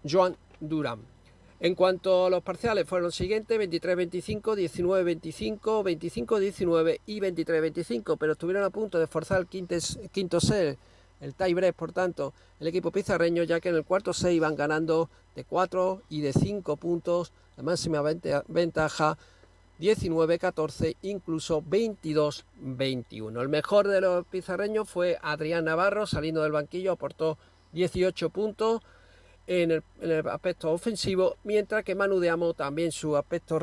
Joan 0.03 0.35
Durán. 0.59 0.99
En 1.63 1.75
cuanto 1.75 2.25
a 2.25 2.29
los 2.31 2.41
parciales, 2.41 2.87
fueron 2.87 3.05
los 3.05 3.15
siguientes: 3.15 3.59
23-25, 3.59 4.55
19-25, 4.55 5.61
25-19 5.61 6.99
y 7.05 7.19
23-25, 7.19 8.17
pero 8.19 8.31
estuvieron 8.31 8.63
a 8.63 8.71
punto 8.71 8.97
de 8.97 9.05
forzar 9.05 9.41
el 9.41 9.47
quinto 9.47 10.39
set, 10.39 10.79
el 11.19 11.35
tie-break, 11.35 11.75
por 11.75 11.91
tanto, 11.91 12.33
el 12.59 12.65
equipo 12.65 12.89
pizarreño, 12.89 13.43
ya 13.43 13.59
que 13.59 13.69
en 13.69 13.75
el 13.75 13.85
cuarto 13.85 14.11
set 14.11 14.31
iban 14.31 14.55
ganando 14.55 15.11
de 15.35 15.43
4 15.43 16.01
y 16.09 16.21
de 16.21 16.33
5 16.33 16.77
puntos, 16.77 17.31
la 17.57 17.61
máxima 17.61 18.01
ventaja 18.47 19.19
19-14, 19.79 20.95
incluso 21.03 21.61
22-21. 21.61 23.39
El 23.39 23.49
mejor 23.49 23.87
de 23.87 24.01
los 24.01 24.25
pizarreños 24.25 24.89
fue 24.89 25.19
Adrián 25.21 25.65
Navarro, 25.65 26.07
saliendo 26.07 26.41
del 26.41 26.53
banquillo, 26.53 26.93
aportó 26.93 27.37
18 27.73 28.31
puntos 28.31 28.81
en 29.47 29.83
el, 30.01 30.27
aspecto 30.27 30.71
ofensivo, 30.71 31.37
mientras 31.43 31.83
que 31.83 31.95
Manu 31.95 32.19
de 32.19 32.29
Amo 32.29 32.53
también 32.53 32.91
su 32.91 33.17
aspecto 33.17 33.59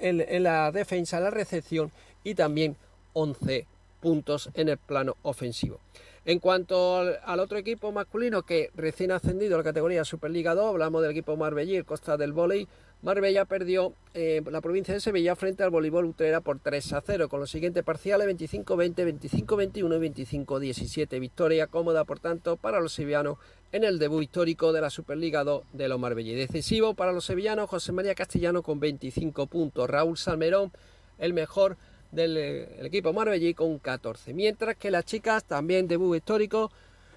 en, 0.00 0.42
la 0.42 0.70
defensa, 0.72 1.20
la 1.20 1.30
recepción 1.30 1.90
y 2.24 2.34
también 2.34 2.76
11 3.12 3.66
puntos 4.00 4.50
en 4.54 4.68
el 4.68 4.78
plano 4.78 5.16
ofensivo. 5.22 5.80
En 6.24 6.40
cuanto 6.40 6.98
al, 6.98 7.40
otro 7.40 7.58
equipo 7.58 7.92
masculino 7.92 8.42
que 8.42 8.70
recién 8.74 9.12
ascendido 9.12 9.54
a 9.54 9.58
la 9.58 9.64
categoría 9.64 10.04
Superliga 10.04 10.54
2, 10.54 10.70
hablamos 10.70 11.02
del 11.02 11.12
equipo 11.12 11.36
Marbellí, 11.36 11.82
Costa 11.84 12.16
del 12.16 12.32
Voley, 12.32 12.66
Marbella 13.02 13.44
perdió 13.44 13.92
eh, 14.14 14.42
la 14.50 14.60
provincia 14.60 14.94
de 14.94 15.00
Sevilla 15.00 15.36
frente 15.36 15.62
al 15.62 15.70
voleibol 15.70 16.06
Utrera 16.06 16.40
por 16.40 16.58
3 16.58 16.94
a 16.94 17.02
0, 17.02 17.28
con 17.28 17.40
los 17.40 17.50
siguientes 17.50 17.84
parciales 17.84 18.26
25-20, 18.26 19.20
25-21 19.46 19.76
y 19.76 20.44
25-17. 20.44 21.20
Victoria 21.20 21.66
cómoda, 21.66 22.04
por 22.04 22.18
tanto, 22.18 22.56
para 22.56 22.80
los 22.80 22.92
sevillanos 22.94 23.38
en 23.72 23.84
el 23.84 23.98
debut 23.98 24.22
histórico 24.22 24.72
de 24.72 24.80
la 24.80 24.90
Superliga 24.90 25.44
2 25.44 25.64
de 25.72 25.88
los 25.88 26.00
Marbella. 26.00 26.34
Decisivo 26.34 26.94
para 26.94 27.12
los 27.12 27.26
sevillanos, 27.26 27.68
José 27.68 27.92
María 27.92 28.14
Castellano 28.14 28.62
con 28.62 28.80
25 28.80 29.46
puntos, 29.46 29.88
Raúl 29.88 30.16
Salmerón, 30.16 30.72
el 31.18 31.32
mejor 31.32 31.76
del 32.12 32.36
eh, 32.36 32.86
equipo 32.86 33.12
marbellí 33.12 33.54
con 33.54 33.78
14. 33.78 34.32
Mientras 34.32 34.76
que 34.76 34.90
las 34.90 35.04
chicas 35.04 35.44
también 35.44 35.86
debut 35.86 36.16
histórico 36.16 36.70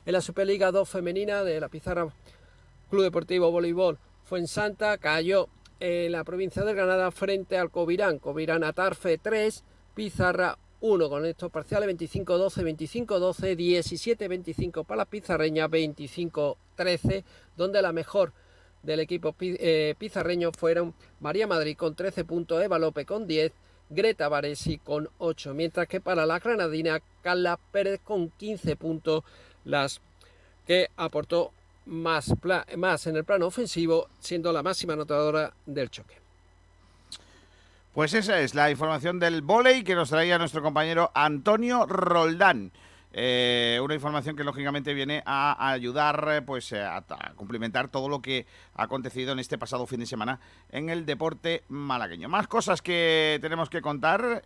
en 0.05 0.13
la 0.13 0.21
Superliga 0.21 0.71
2 0.71 0.87
femenina 0.87 1.43
de 1.43 1.59
la 1.59 1.69
Pizarra 1.69 2.07
Club 2.89 3.03
Deportivo 3.03 3.51
Voleibol 3.51 3.97
Fuensanta 4.25 4.97
cayó 4.97 5.47
en 5.79 6.11
la 6.11 6.23
provincia 6.23 6.63
de 6.63 6.73
Granada 6.73 7.11
frente 7.11 7.57
al 7.57 7.71
Covirán. 7.71 8.19
Covirán 8.19 8.63
Atarfe 8.63 9.17
3, 9.17 9.63
Pizarra 9.95 10.57
1 10.81 11.09
con 11.09 11.25
estos 11.25 11.51
parciales 11.51 11.89
25-12, 11.89 13.05
25-12, 13.05 13.55
17-25 14.17 14.85
para 14.85 14.99
la 14.99 15.05
pizarreña, 15.05 15.67
25-13, 15.67 17.23
donde 17.57 17.81
la 17.81 17.91
mejor 17.91 18.33
del 18.83 19.01
equipo 19.01 19.35
eh, 19.41 19.95
pizarreño 19.97 20.51
fueron 20.53 20.93
María 21.19 21.47
Madrid 21.47 21.75
con 21.75 21.95
13 21.95 22.23
puntos, 22.23 22.63
Eva 22.63 22.79
López 22.79 23.05
con 23.05 23.27
10, 23.27 23.51
Greta 23.89 24.29
Varesi 24.29 24.77
con 24.77 25.09
8, 25.17 25.53
mientras 25.53 25.87
que 25.87 25.99
para 25.99 26.25
la 26.25 26.39
granadina 26.39 27.01
Carla 27.21 27.59
Pérez 27.71 27.99
con 28.03 28.29
15 28.29 28.75
puntos, 28.77 29.23
las 29.65 29.99
que 30.65 30.89
aportó 30.95 31.51
más, 31.85 33.07
en 33.07 33.15
el 33.15 33.23
plano 33.23 33.47
ofensivo, 33.47 34.09
siendo 34.19 34.51
la 34.51 34.63
máxima 34.63 34.93
anotadora 34.93 35.53
del 35.65 35.89
choque. 35.89 36.15
Pues 37.93 38.13
esa 38.13 38.39
es 38.39 38.55
la 38.55 38.69
información 38.69 39.19
del 39.19 39.41
volei 39.41 39.83
que 39.83 39.95
nos 39.95 40.09
traía 40.09 40.37
nuestro 40.37 40.61
compañero 40.61 41.11
Antonio 41.13 41.85
Roldán. 41.85 42.71
Eh, 43.11 43.79
una 43.83 43.95
información 43.95 44.35
que 44.35 44.43
lógicamente 44.43 44.93
viene 44.93 45.23
a 45.25 45.71
ayudar 45.71 46.27
eh, 46.31 46.41
pues 46.43 46.71
eh, 46.71 46.79
a, 46.79 46.97
a 46.97 47.33
cumplimentar 47.33 47.87
todo 47.87 48.07
lo 48.07 48.21
que 48.21 48.45
ha 48.75 48.83
acontecido 48.83 49.31
en 49.31 49.39
este 49.39 49.57
pasado 49.57 49.87
fin 49.87 49.99
de 49.99 50.05
semana 50.05 50.39
en 50.71 50.89
el 50.89 51.07
deporte 51.07 51.63
malagueño. 51.69 52.29
Más 52.29 52.47
cosas 52.47 52.83
que 52.83 53.39
tenemos 53.41 53.69
que 53.69 53.81
contar, 53.81 54.43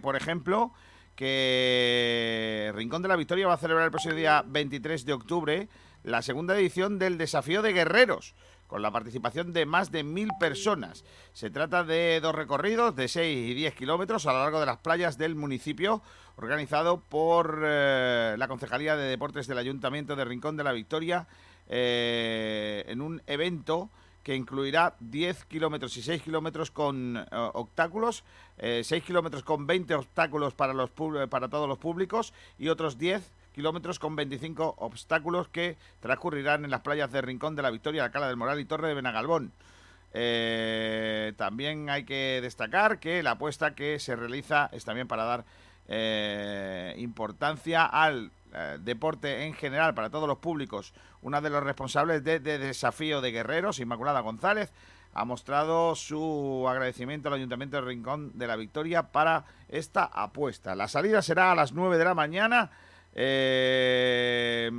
por 0.00 0.14
ejemplo, 0.14 0.72
que 1.16 2.72
Rincón 2.74 3.02
de 3.02 3.08
la 3.08 3.16
Victoria 3.16 3.48
va 3.48 3.54
a 3.54 3.58
celebrar 3.58 3.86
el 3.86 3.90
próximo 3.90 4.14
día 4.14 4.44
23 4.46 5.04
de 5.04 5.12
octubre 5.12 5.68
la 6.04 6.22
segunda 6.22 6.56
edición 6.56 6.98
del 6.98 7.18
Desafío 7.18 7.62
de 7.62 7.72
Guerreros, 7.72 8.34
con 8.66 8.82
la 8.82 8.90
participación 8.90 9.52
de 9.52 9.66
más 9.66 9.90
de 9.90 10.04
mil 10.04 10.28
personas. 10.38 11.04
Se 11.32 11.50
trata 11.50 11.82
de 11.82 12.20
dos 12.20 12.34
recorridos 12.34 12.94
de 12.94 13.08
6 13.08 13.50
y 13.50 13.54
10 13.54 13.74
kilómetros 13.74 14.26
a 14.26 14.32
lo 14.32 14.40
largo 14.40 14.60
de 14.60 14.66
las 14.66 14.78
playas 14.78 15.18
del 15.18 15.34
municipio, 15.34 16.02
organizado 16.36 17.00
por 17.00 17.62
eh, 17.64 18.36
la 18.38 18.48
Concejalía 18.48 18.96
de 18.96 19.08
Deportes 19.08 19.46
del 19.46 19.58
Ayuntamiento 19.58 20.14
de 20.14 20.24
Rincón 20.24 20.56
de 20.56 20.64
la 20.64 20.72
Victoria, 20.72 21.26
eh, 21.68 22.84
en 22.86 23.00
un 23.00 23.22
evento 23.26 23.90
que 24.22 24.34
incluirá 24.34 24.96
10 25.00 25.44
kilómetros 25.44 25.96
y 25.96 26.02
6 26.02 26.22
kilómetros 26.22 26.70
con 26.70 27.16
eh, 27.16 27.26
obstáculos, 27.52 28.24
eh, 28.58 28.82
6 28.82 29.04
kilómetros 29.04 29.44
con 29.44 29.66
20 29.66 29.94
obstáculos 29.94 30.54
para, 30.54 30.72
los, 30.72 30.90
para 31.30 31.48
todos 31.48 31.68
los 31.68 31.78
públicos 31.78 32.32
y 32.58 32.68
otros 32.68 32.98
10 32.98 33.30
kilómetros 33.54 33.98
con 33.98 34.16
25 34.16 34.74
obstáculos 34.78 35.48
que 35.48 35.76
transcurrirán 36.00 36.64
en 36.64 36.70
las 36.70 36.80
playas 36.80 37.10
de 37.12 37.22
Rincón 37.22 37.56
de 37.56 37.62
la 37.62 37.70
Victoria, 37.70 38.04
Alcalá 38.04 38.26
del 38.28 38.36
Moral 38.36 38.60
y 38.60 38.64
Torre 38.64 38.88
de 38.88 38.94
Benagalbón. 38.94 39.52
Eh, 40.12 41.32
también 41.36 41.88
hay 41.90 42.04
que 42.04 42.40
destacar 42.42 42.98
que 42.98 43.22
la 43.22 43.32
apuesta 43.32 43.74
que 43.74 43.98
se 43.98 44.14
realiza 44.14 44.68
es 44.72 44.84
también 44.84 45.08
para 45.08 45.24
dar 45.24 45.44
eh, 45.88 46.94
importancia 46.98 47.84
al 47.84 48.30
eh, 48.54 48.78
deporte 48.80 49.44
en 49.44 49.54
general 49.54 49.94
para 49.94 50.10
todos 50.10 50.28
los 50.28 50.38
públicos. 50.38 50.92
Una 51.22 51.40
de 51.40 51.50
los 51.50 51.62
responsables 51.62 52.22
de, 52.22 52.40
de 52.40 52.58
Desafío 52.58 53.20
de 53.20 53.32
Guerreros, 53.32 53.80
Inmaculada 53.80 54.20
González, 54.20 54.72
ha 55.14 55.24
mostrado 55.24 55.94
su 55.94 56.66
agradecimiento 56.68 57.28
al 57.28 57.34
Ayuntamiento 57.34 57.76
de 57.76 57.82
Rincón 57.82 58.32
de 58.34 58.46
la 58.48 58.56
Victoria 58.56 59.12
para 59.12 59.44
esta 59.68 60.04
apuesta. 60.04 60.74
La 60.74 60.88
salida 60.88 61.22
será 61.22 61.52
a 61.52 61.54
las 61.54 61.72
9 61.72 61.98
de 61.98 62.04
la 62.04 62.14
mañana 62.14 62.70
eh, 63.14 64.70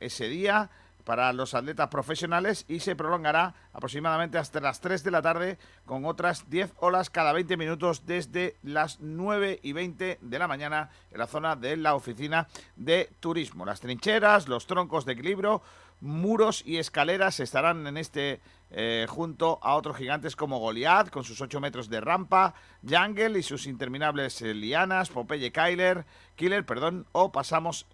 ese 0.00 0.28
día 0.28 0.70
para 1.08 1.32
los 1.32 1.54
atletas 1.54 1.88
profesionales 1.88 2.66
y 2.68 2.80
se 2.80 2.94
prolongará 2.94 3.54
aproximadamente 3.72 4.36
hasta 4.36 4.60
las 4.60 4.82
3 4.82 5.02
de 5.02 5.10
la 5.10 5.22
tarde 5.22 5.58
con 5.86 6.04
otras 6.04 6.50
10 6.50 6.74
olas 6.80 7.08
cada 7.08 7.32
20 7.32 7.56
minutos 7.56 8.04
desde 8.04 8.56
las 8.62 9.00
9 9.00 9.60
y 9.62 9.72
20 9.72 10.18
de 10.20 10.38
la 10.38 10.46
mañana 10.46 10.90
en 11.10 11.16
la 11.16 11.26
zona 11.26 11.56
de 11.56 11.78
la 11.78 11.94
oficina 11.94 12.46
de 12.76 13.08
turismo. 13.20 13.64
Las 13.64 13.80
trincheras, 13.80 14.48
los 14.48 14.66
troncos 14.66 15.06
de 15.06 15.14
equilibrio, 15.14 15.62
muros 16.02 16.62
y 16.66 16.76
escaleras 16.76 17.40
estarán 17.40 17.86
en 17.86 17.96
este 17.96 18.42
eh, 18.70 19.06
junto 19.08 19.58
a 19.62 19.74
otros 19.74 19.96
gigantes 19.96 20.36
como 20.36 20.58
Goliath 20.58 21.10
con 21.10 21.24
sus 21.24 21.40
8 21.40 21.60
metros 21.60 21.88
de 21.88 22.00
rampa, 22.00 22.54
Jungle 22.88 23.38
y 23.38 23.42
sus 23.42 23.66
interminables 23.66 24.42
eh, 24.42 24.52
lianas, 24.54 25.08
Popeye 25.08 25.50
Kyler, 25.52 26.04
Killer, 26.36 26.64
perdón, 26.66 27.06
o 27.12 27.32
pasamos 27.32 27.86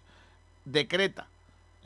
de 0.65 0.87
Creta. 0.87 1.27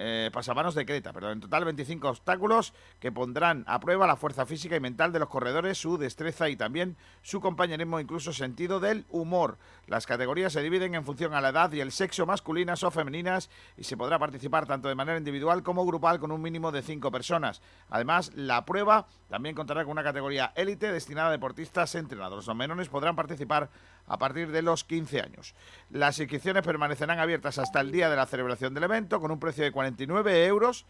Eh, 0.02 0.30
pasamanos 0.32 0.76
de 0.76 0.86
Creta, 0.86 1.12
perdón. 1.12 1.34
En 1.34 1.40
total 1.42 1.66
25 1.66 2.08
obstáculos 2.08 2.74
que 3.02 3.12
pondrán 3.12 3.66
a 3.68 3.82
prueba 3.82 4.08
la 4.08 4.16
fuerza 4.16 4.46
física 4.46 4.78
y 4.78 4.80
mental 4.80 5.12
de 5.12 5.20
los 5.20 5.28
corredores, 5.28 5.78
su 5.78 5.98
destreza 5.98 6.48
y 6.48 6.56
también 6.56 6.96
su 7.22 7.42
compañerismo, 7.42 8.00
incluso 8.00 8.32
sentido 8.32 8.80
del 8.80 9.06
humor. 9.10 9.58
Las 9.88 10.08
categorías 10.08 10.54
se 10.54 10.62
dividen 10.62 10.96
en 10.96 11.04
función 11.04 11.34
a 11.34 11.42
la 11.42 11.50
edad 11.50 11.74
y 11.74 11.82
el 11.82 11.92
sexo, 11.92 12.26
masculinas 12.26 12.82
o 12.84 12.92
femeninas, 12.92 13.50
y 13.76 13.84
se 13.84 13.98
podrá 13.98 14.18
participar 14.18 14.66
tanto 14.66 14.88
de 14.88 14.96
manera 14.96 15.18
individual 15.18 15.64
como 15.64 15.86
grupal 15.86 16.18
con 16.18 16.32
un 16.32 16.42
mínimo 16.42 16.72
de 16.72 16.82
5 16.82 17.12
personas. 17.12 17.62
Además, 17.90 18.32
la 18.36 18.64
prueba 18.64 19.06
también 19.28 19.54
contará 19.54 19.84
con 19.84 19.92
una 19.92 20.04
categoría 20.04 20.54
élite 20.56 20.94
destinada 20.94 21.28
a 21.28 21.32
deportistas 21.32 21.94
entrenados. 21.96 22.48
Los 22.48 22.56
menores 22.56 22.88
podrán 22.88 23.18
participar 23.18 23.70
a 24.08 24.18
partir 24.18 24.52
de 24.52 24.62
los 24.62 24.84
15 24.84 25.22
años. 25.22 25.56
Las 25.90 26.20
inscripciones 26.20 26.64
permanecerán 26.64 27.20
abiertas 27.20 27.60
hasta 27.60 27.82
el 27.82 27.92
día 27.92 28.10
de 28.10 28.16
la 28.16 28.26
celebración 28.26 28.74
del 28.74 28.86
evento 28.86 29.20
con 29.20 29.32
un 29.32 29.40
precio 29.40 29.64
de 29.64 29.72
49 29.90 30.45
euros 30.45 30.86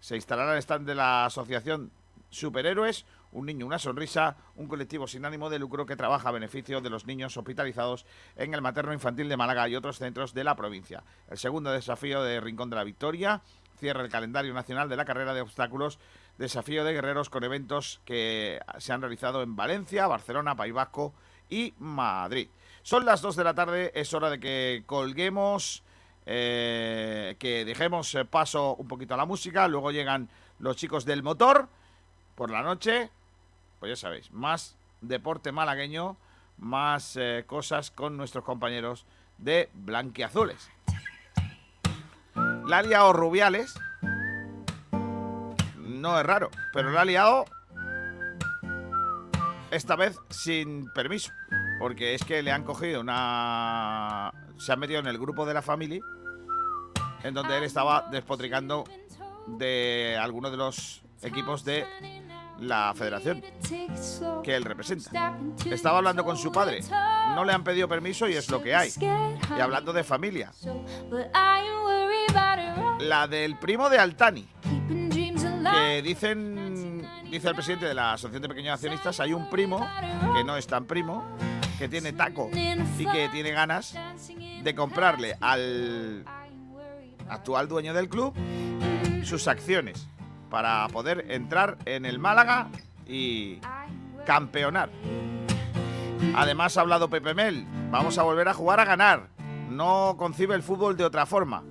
Se 0.00 0.16
instalará 0.16 0.52
el 0.52 0.58
stand 0.58 0.86
de 0.86 0.94
la 0.94 1.24
Asociación 1.26 1.90
Superhéroes, 2.30 3.04
Un 3.32 3.46
Niño, 3.46 3.66
una 3.66 3.78
Sonrisa, 3.78 4.36
un 4.56 4.68
colectivo 4.68 5.08
sin 5.08 5.24
ánimo 5.24 5.50
de 5.50 5.58
lucro 5.58 5.86
que 5.86 5.96
trabaja 5.96 6.28
a 6.28 6.32
beneficio 6.32 6.80
de 6.80 6.90
los 6.90 7.06
niños 7.06 7.36
hospitalizados 7.36 8.06
en 8.36 8.54
el 8.54 8.62
materno 8.62 8.92
infantil 8.92 9.28
de 9.28 9.36
Málaga 9.36 9.68
y 9.68 9.74
otros 9.74 9.98
centros 9.98 10.32
de 10.32 10.44
la 10.44 10.54
provincia. 10.54 11.02
El 11.28 11.38
segundo 11.38 11.72
desafío 11.72 12.22
de 12.22 12.40
Rincón 12.40 12.70
de 12.70 12.76
la 12.76 12.84
Victoria 12.84 13.42
cierra 13.78 14.02
el 14.02 14.10
calendario 14.10 14.54
nacional 14.54 14.88
de 14.88 14.96
la 14.96 15.04
carrera 15.04 15.34
de 15.34 15.40
obstáculos 15.40 15.98
Desafío 16.38 16.84
de 16.84 16.92
Guerreros 16.92 17.30
con 17.30 17.44
eventos 17.44 18.00
que 18.04 18.60
se 18.78 18.92
han 18.92 19.00
realizado 19.00 19.42
en 19.42 19.56
Valencia, 19.56 20.06
Barcelona, 20.06 20.54
País 20.54 20.74
Vasco 20.74 21.14
y 21.48 21.72
Madrid. 21.78 22.48
Son 22.82 23.04
las 23.04 23.22
2 23.22 23.36
de 23.36 23.44
la 23.44 23.54
tarde, 23.54 23.92
es 23.94 24.12
hora 24.14 24.30
de 24.30 24.38
que 24.38 24.82
colguemos, 24.86 25.82
eh, 26.26 27.36
que 27.38 27.64
dejemos 27.64 28.14
eh, 28.14 28.24
paso 28.24 28.76
un 28.76 28.86
poquito 28.86 29.14
a 29.14 29.16
la 29.16 29.24
música, 29.24 29.66
luego 29.66 29.90
llegan 29.90 30.28
los 30.58 30.76
chicos 30.76 31.04
del 31.04 31.22
motor 31.22 31.68
por 32.34 32.50
la 32.50 32.62
noche, 32.62 33.10
pues 33.80 33.90
ya 33.90 33.96
sabéis, 33.96 34.30
más 34.30 34.76
deporte 35.00 35.52
malagueño, 35.52 36.16
más 36.58 37.16
eh, 37.16 37.44
cosas 37.46 37.90
con 37.90 38.16
nuestros 38.16 38.44
compañeros 38.44 39.06
de 39.38 39.70
Blanquiazules. 39.72 40.70
La 42.66 42.78
ha 42.78 42.82
liado 42.82 43.12
Rubiales. 43.12 43.74
No 46.06 46.20
es 46.20 46.24
raro, 46.24 46.52
pero 46.72 46.92
la 46.92 47.00
ha 47.00 47.04
liado 47.04 47.46
esta 49.72 49.96
vez 49.96 50.16
sin 50.30 50.88
permiso. 50.92 51.32
Porque 51.80 52.14
es 52.14 52.22
que 52.22 52.44
le 52.44 52.52
han 52.52 52.62
cogido 52.62 53.00
una. 53.00 54.32
Se 54.56 54.72
han 54.72 54.78
metido 54.78 55.00
en 55.00 55.08
el 55.08 55.18
grupo 55.18 55.44
de 55.44 55.54
la 55.54 55.62
familia. 55.62 56.00
En 57.24 57.34
donde 57.34 57.58
él 57.58 57.64
estaba 57.64 58.06
despotricando 58.08 58.84
de 59.48 60.16
algunos 60.16 60.52
de 60.52 60.56
los 60.58 61.02
equipos 61.22 61.64
de 61.64 61.84
la 62.60 62.94
federación 62.96 63.42
que 64.44 64.54
él 64.54 64.64
representa. 64.64 65.36
Estaba 65.68 65.98
hablando 65.98 66.24
con 66.24 66.36
su 66.36 66.52
padre. 66.52 66.82
No 67.34 67.44
le 67.44 67.52
han 67.52 67.64
pedido 67.64 67.88
permiso 67.88 68.28
y 68.28 68.34
es 68.34 68.48
lo 68.48 68.62
que 68.62 68.76
hay. 68.76 68.92
Y 69.00 69.60
hablando 69.60 69.92
de 69.92 70.04
familia. 70.04 70.52
La 73.00 73.26
del 73.26 73.58
primo 73.58 73.90
de 73.90 73.98
Altani. 73.98 74.46
Que 75.72 76.02
dicen, 76.02 77.08
dice 77.30 77.48
el 77.48 77.54
presidente 77.54 77.86
de 77.86 77.94
la 77.94 78.14
Asociación 78.14 78.42
de 78.42 78.48
Pequeños 78.48 78.74
Accionistas, 78.74 79.20
hay 79.20 79.32
un 79.32 79.48
primo, 79.50 79.86
que 80.34 80.44
no 80.44 80.56
es 80.56 80.66
tan 80.66 80.84
primo, 80.86 81.24
que 81.78 81.88
tiene 81.88 82.12
taco 82.12 82.50
y 82.52 83.06
que 83.06 83.28
tiene 83.30 83.50
ganas 83.50 83.94
de 84.62 84.74
comprarle 84.74 85.36
al 85.40 86.24
actual 87.28 87.68
dueño 87.68 87.92
del 87.92 88.08
club 88.08 88.34
sus 89.24 89.48
acciones 89.48 90.08
para 90.50 90.86
poder 90.88 91.26
entrar 91.30 91.78
en 91.84 92.06
el 92.06 92.18
Málaga 92.18 92.68
y 93.06 93.58
campeonar. 94.24 94.90
Además 96.34 96.76
ha 96.76 96.80
hablado 96.82 97.10
Pepe 97.10 97.34
Mel, 97.34 97.66
vamos 97.90 98.18
a 98.18 98.22
volver 98.22 98.48
a 98.48 98.54
jugar 98.54 98.80
a 98.80 98.84
ganar. 98.84 99.28
No 99.68 100.14
concibe 100.16 100.54
el 100.54 100.62
fútbol 100.62 100.96
de 100.96 101.04
otra 101.04 101.26
forma. 101.26 101.64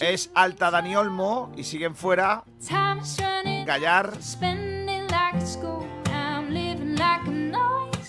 Es 0.00 0.30
Alta 0.34 0.70
Dani 0.70 0.96
Olmo 0.96 1.52
y 1.56 1.64
siguen 1.64 1.94
fuera. 1.94 2.44
Gallar 3.66 4.12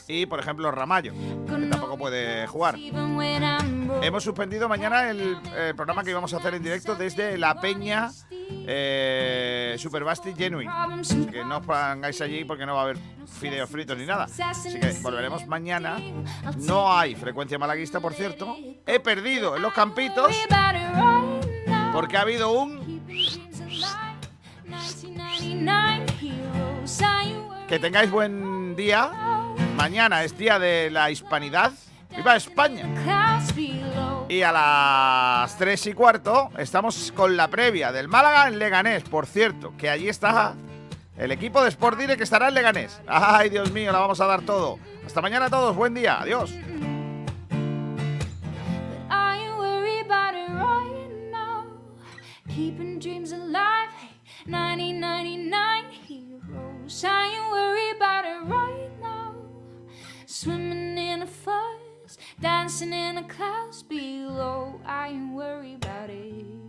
y, 0.07 0.26
por 0.26 0.40
ejemplo, 0.40 0.69
Ramallo, 0.72 1.14
que 1.14 1.68
tampoco 1.68 1.98
puede 1.98 2.48
jugar. 2.48 2.76
Hemos 4.02 4.23
suspendido 4.23 4.69
mañana 4.69 5.10
el, 5.10 5.38
programa 5.76 6.03
que 6.03 6.11
íbamos 6.11 6.34
a 6.34 6.38
hacer 6.38 6.56
en 6.56 6.64
directo 6.64 6.95
desde 6.95 7.38
La 7.38 7.60
Peña 7.60 8.11
eh, 8.68 9.76
Super 9.77 10.03
Basti 10.03 10.34
Genuine. 10.36 10.72
Así 10.72 11.26
que 11.26 11.44
no 11.44 11.57
os 11.57 11.65
pongáis 11.65 12.22
allí 12.22 12.45
porque 12.45 12.65
no 12.65 12.76
va 12.76 12.82
a 12.82 12.84
haber 12.84 12.98
fideos 13.40 13.69
fritos 13.69 13.98
ni 13.98 14.06
nada. 14.06 14.26
Así 14.26 14.80
que 14.80 14.91
volveremos 15.02 15.48
mañana. 15.48 15.98
No 16.57 16.95
hay 16.95 17.15
frecuencia 17.15 17.57
malaguista, 17.57 17.99
por 17.99 18.14
cierto. 18.14 18.56
He 18.86 18.99
perdido 18.99 19.56
en 19.56 19.61
los 19.61 19.73
campitos 19.73 20.36
porque 21.94 22.18
ha 22.18 22.22
habido 22.22 22.52
un... 22.52 23.03
Que 27.68 27.80
tengáis 27.80 28.11
buen 28.11 28.76
día. 28.76 29.11
Mañana 29.76 30.23
es 30.23 30.38
día 30.38 30.57
de 30.57 30.89
la 30.89 31.11
hispanidad. 31.11 31.72
¡Viva 32.15 32.35
España! 32.35 32.85
Y 34.30 34.41
a 34.41 34.52
las 34.52 35.57
3 35.57 35.88
y 35.88 35.93
cuarto 35.93 36.49
estamos 36.57 37.11
con 37.11 37.35
la 37.35 37.49
previa 37.49 37.91
del 37.91 38.07
Málaga 38.07 38.47
en 38.47 38.57
Leganés, 38.57 39.03
por 39.03 39.26
cierto, 39.26 39.73
que 39.77 39.89
allí 39.89 40.07
está 40.07 40.56
el 41.18 41.31
equipo 41.31 41.61
de 41.61 41.69
Sport 41.69 41.99
Direct 41.99 42.18
que 42.18 42.23
estará 42.23 42.47
en 42.47 42.53
Leganés. 42.53 43.02
¡Ay, 43.06 43.49
Dios 43.49 43.72
mío! 43.72 43.91
La 43.91 43.99
vamos 43.99 44.22
a 44.22 44.26
dar 44.26 44.41
todo. 44.41 44.80
Hasta 45.06 45.22
mañana 45.22 45.47
a 45.47 45.49
todos. 45.49 45.76
Buen 45.76 45.93
día. 45.93 46.22
Adiós. 46.22 46.53
Keeping 52.47 52.99
dreams 52.99 53.34
alive, 53.34 53.91
hey, 53.99 54.11
1999 54.45 55.91
heroes. 56.07 57.03
Swimming 60.46 60.96
in 61.00 61.24
a 61.24 61.26
fuzz, 61.26 62.20
dancing 62.40 62.94
in 62.94 63.16
the 63.16 63.24
clouds 63.24 63.82
below. 63.82 64.80
I 64.86 65.08
ain't 65.08 65.34
worried 65.34 65.84
about 65.84 66.12
it. 66.12 66.65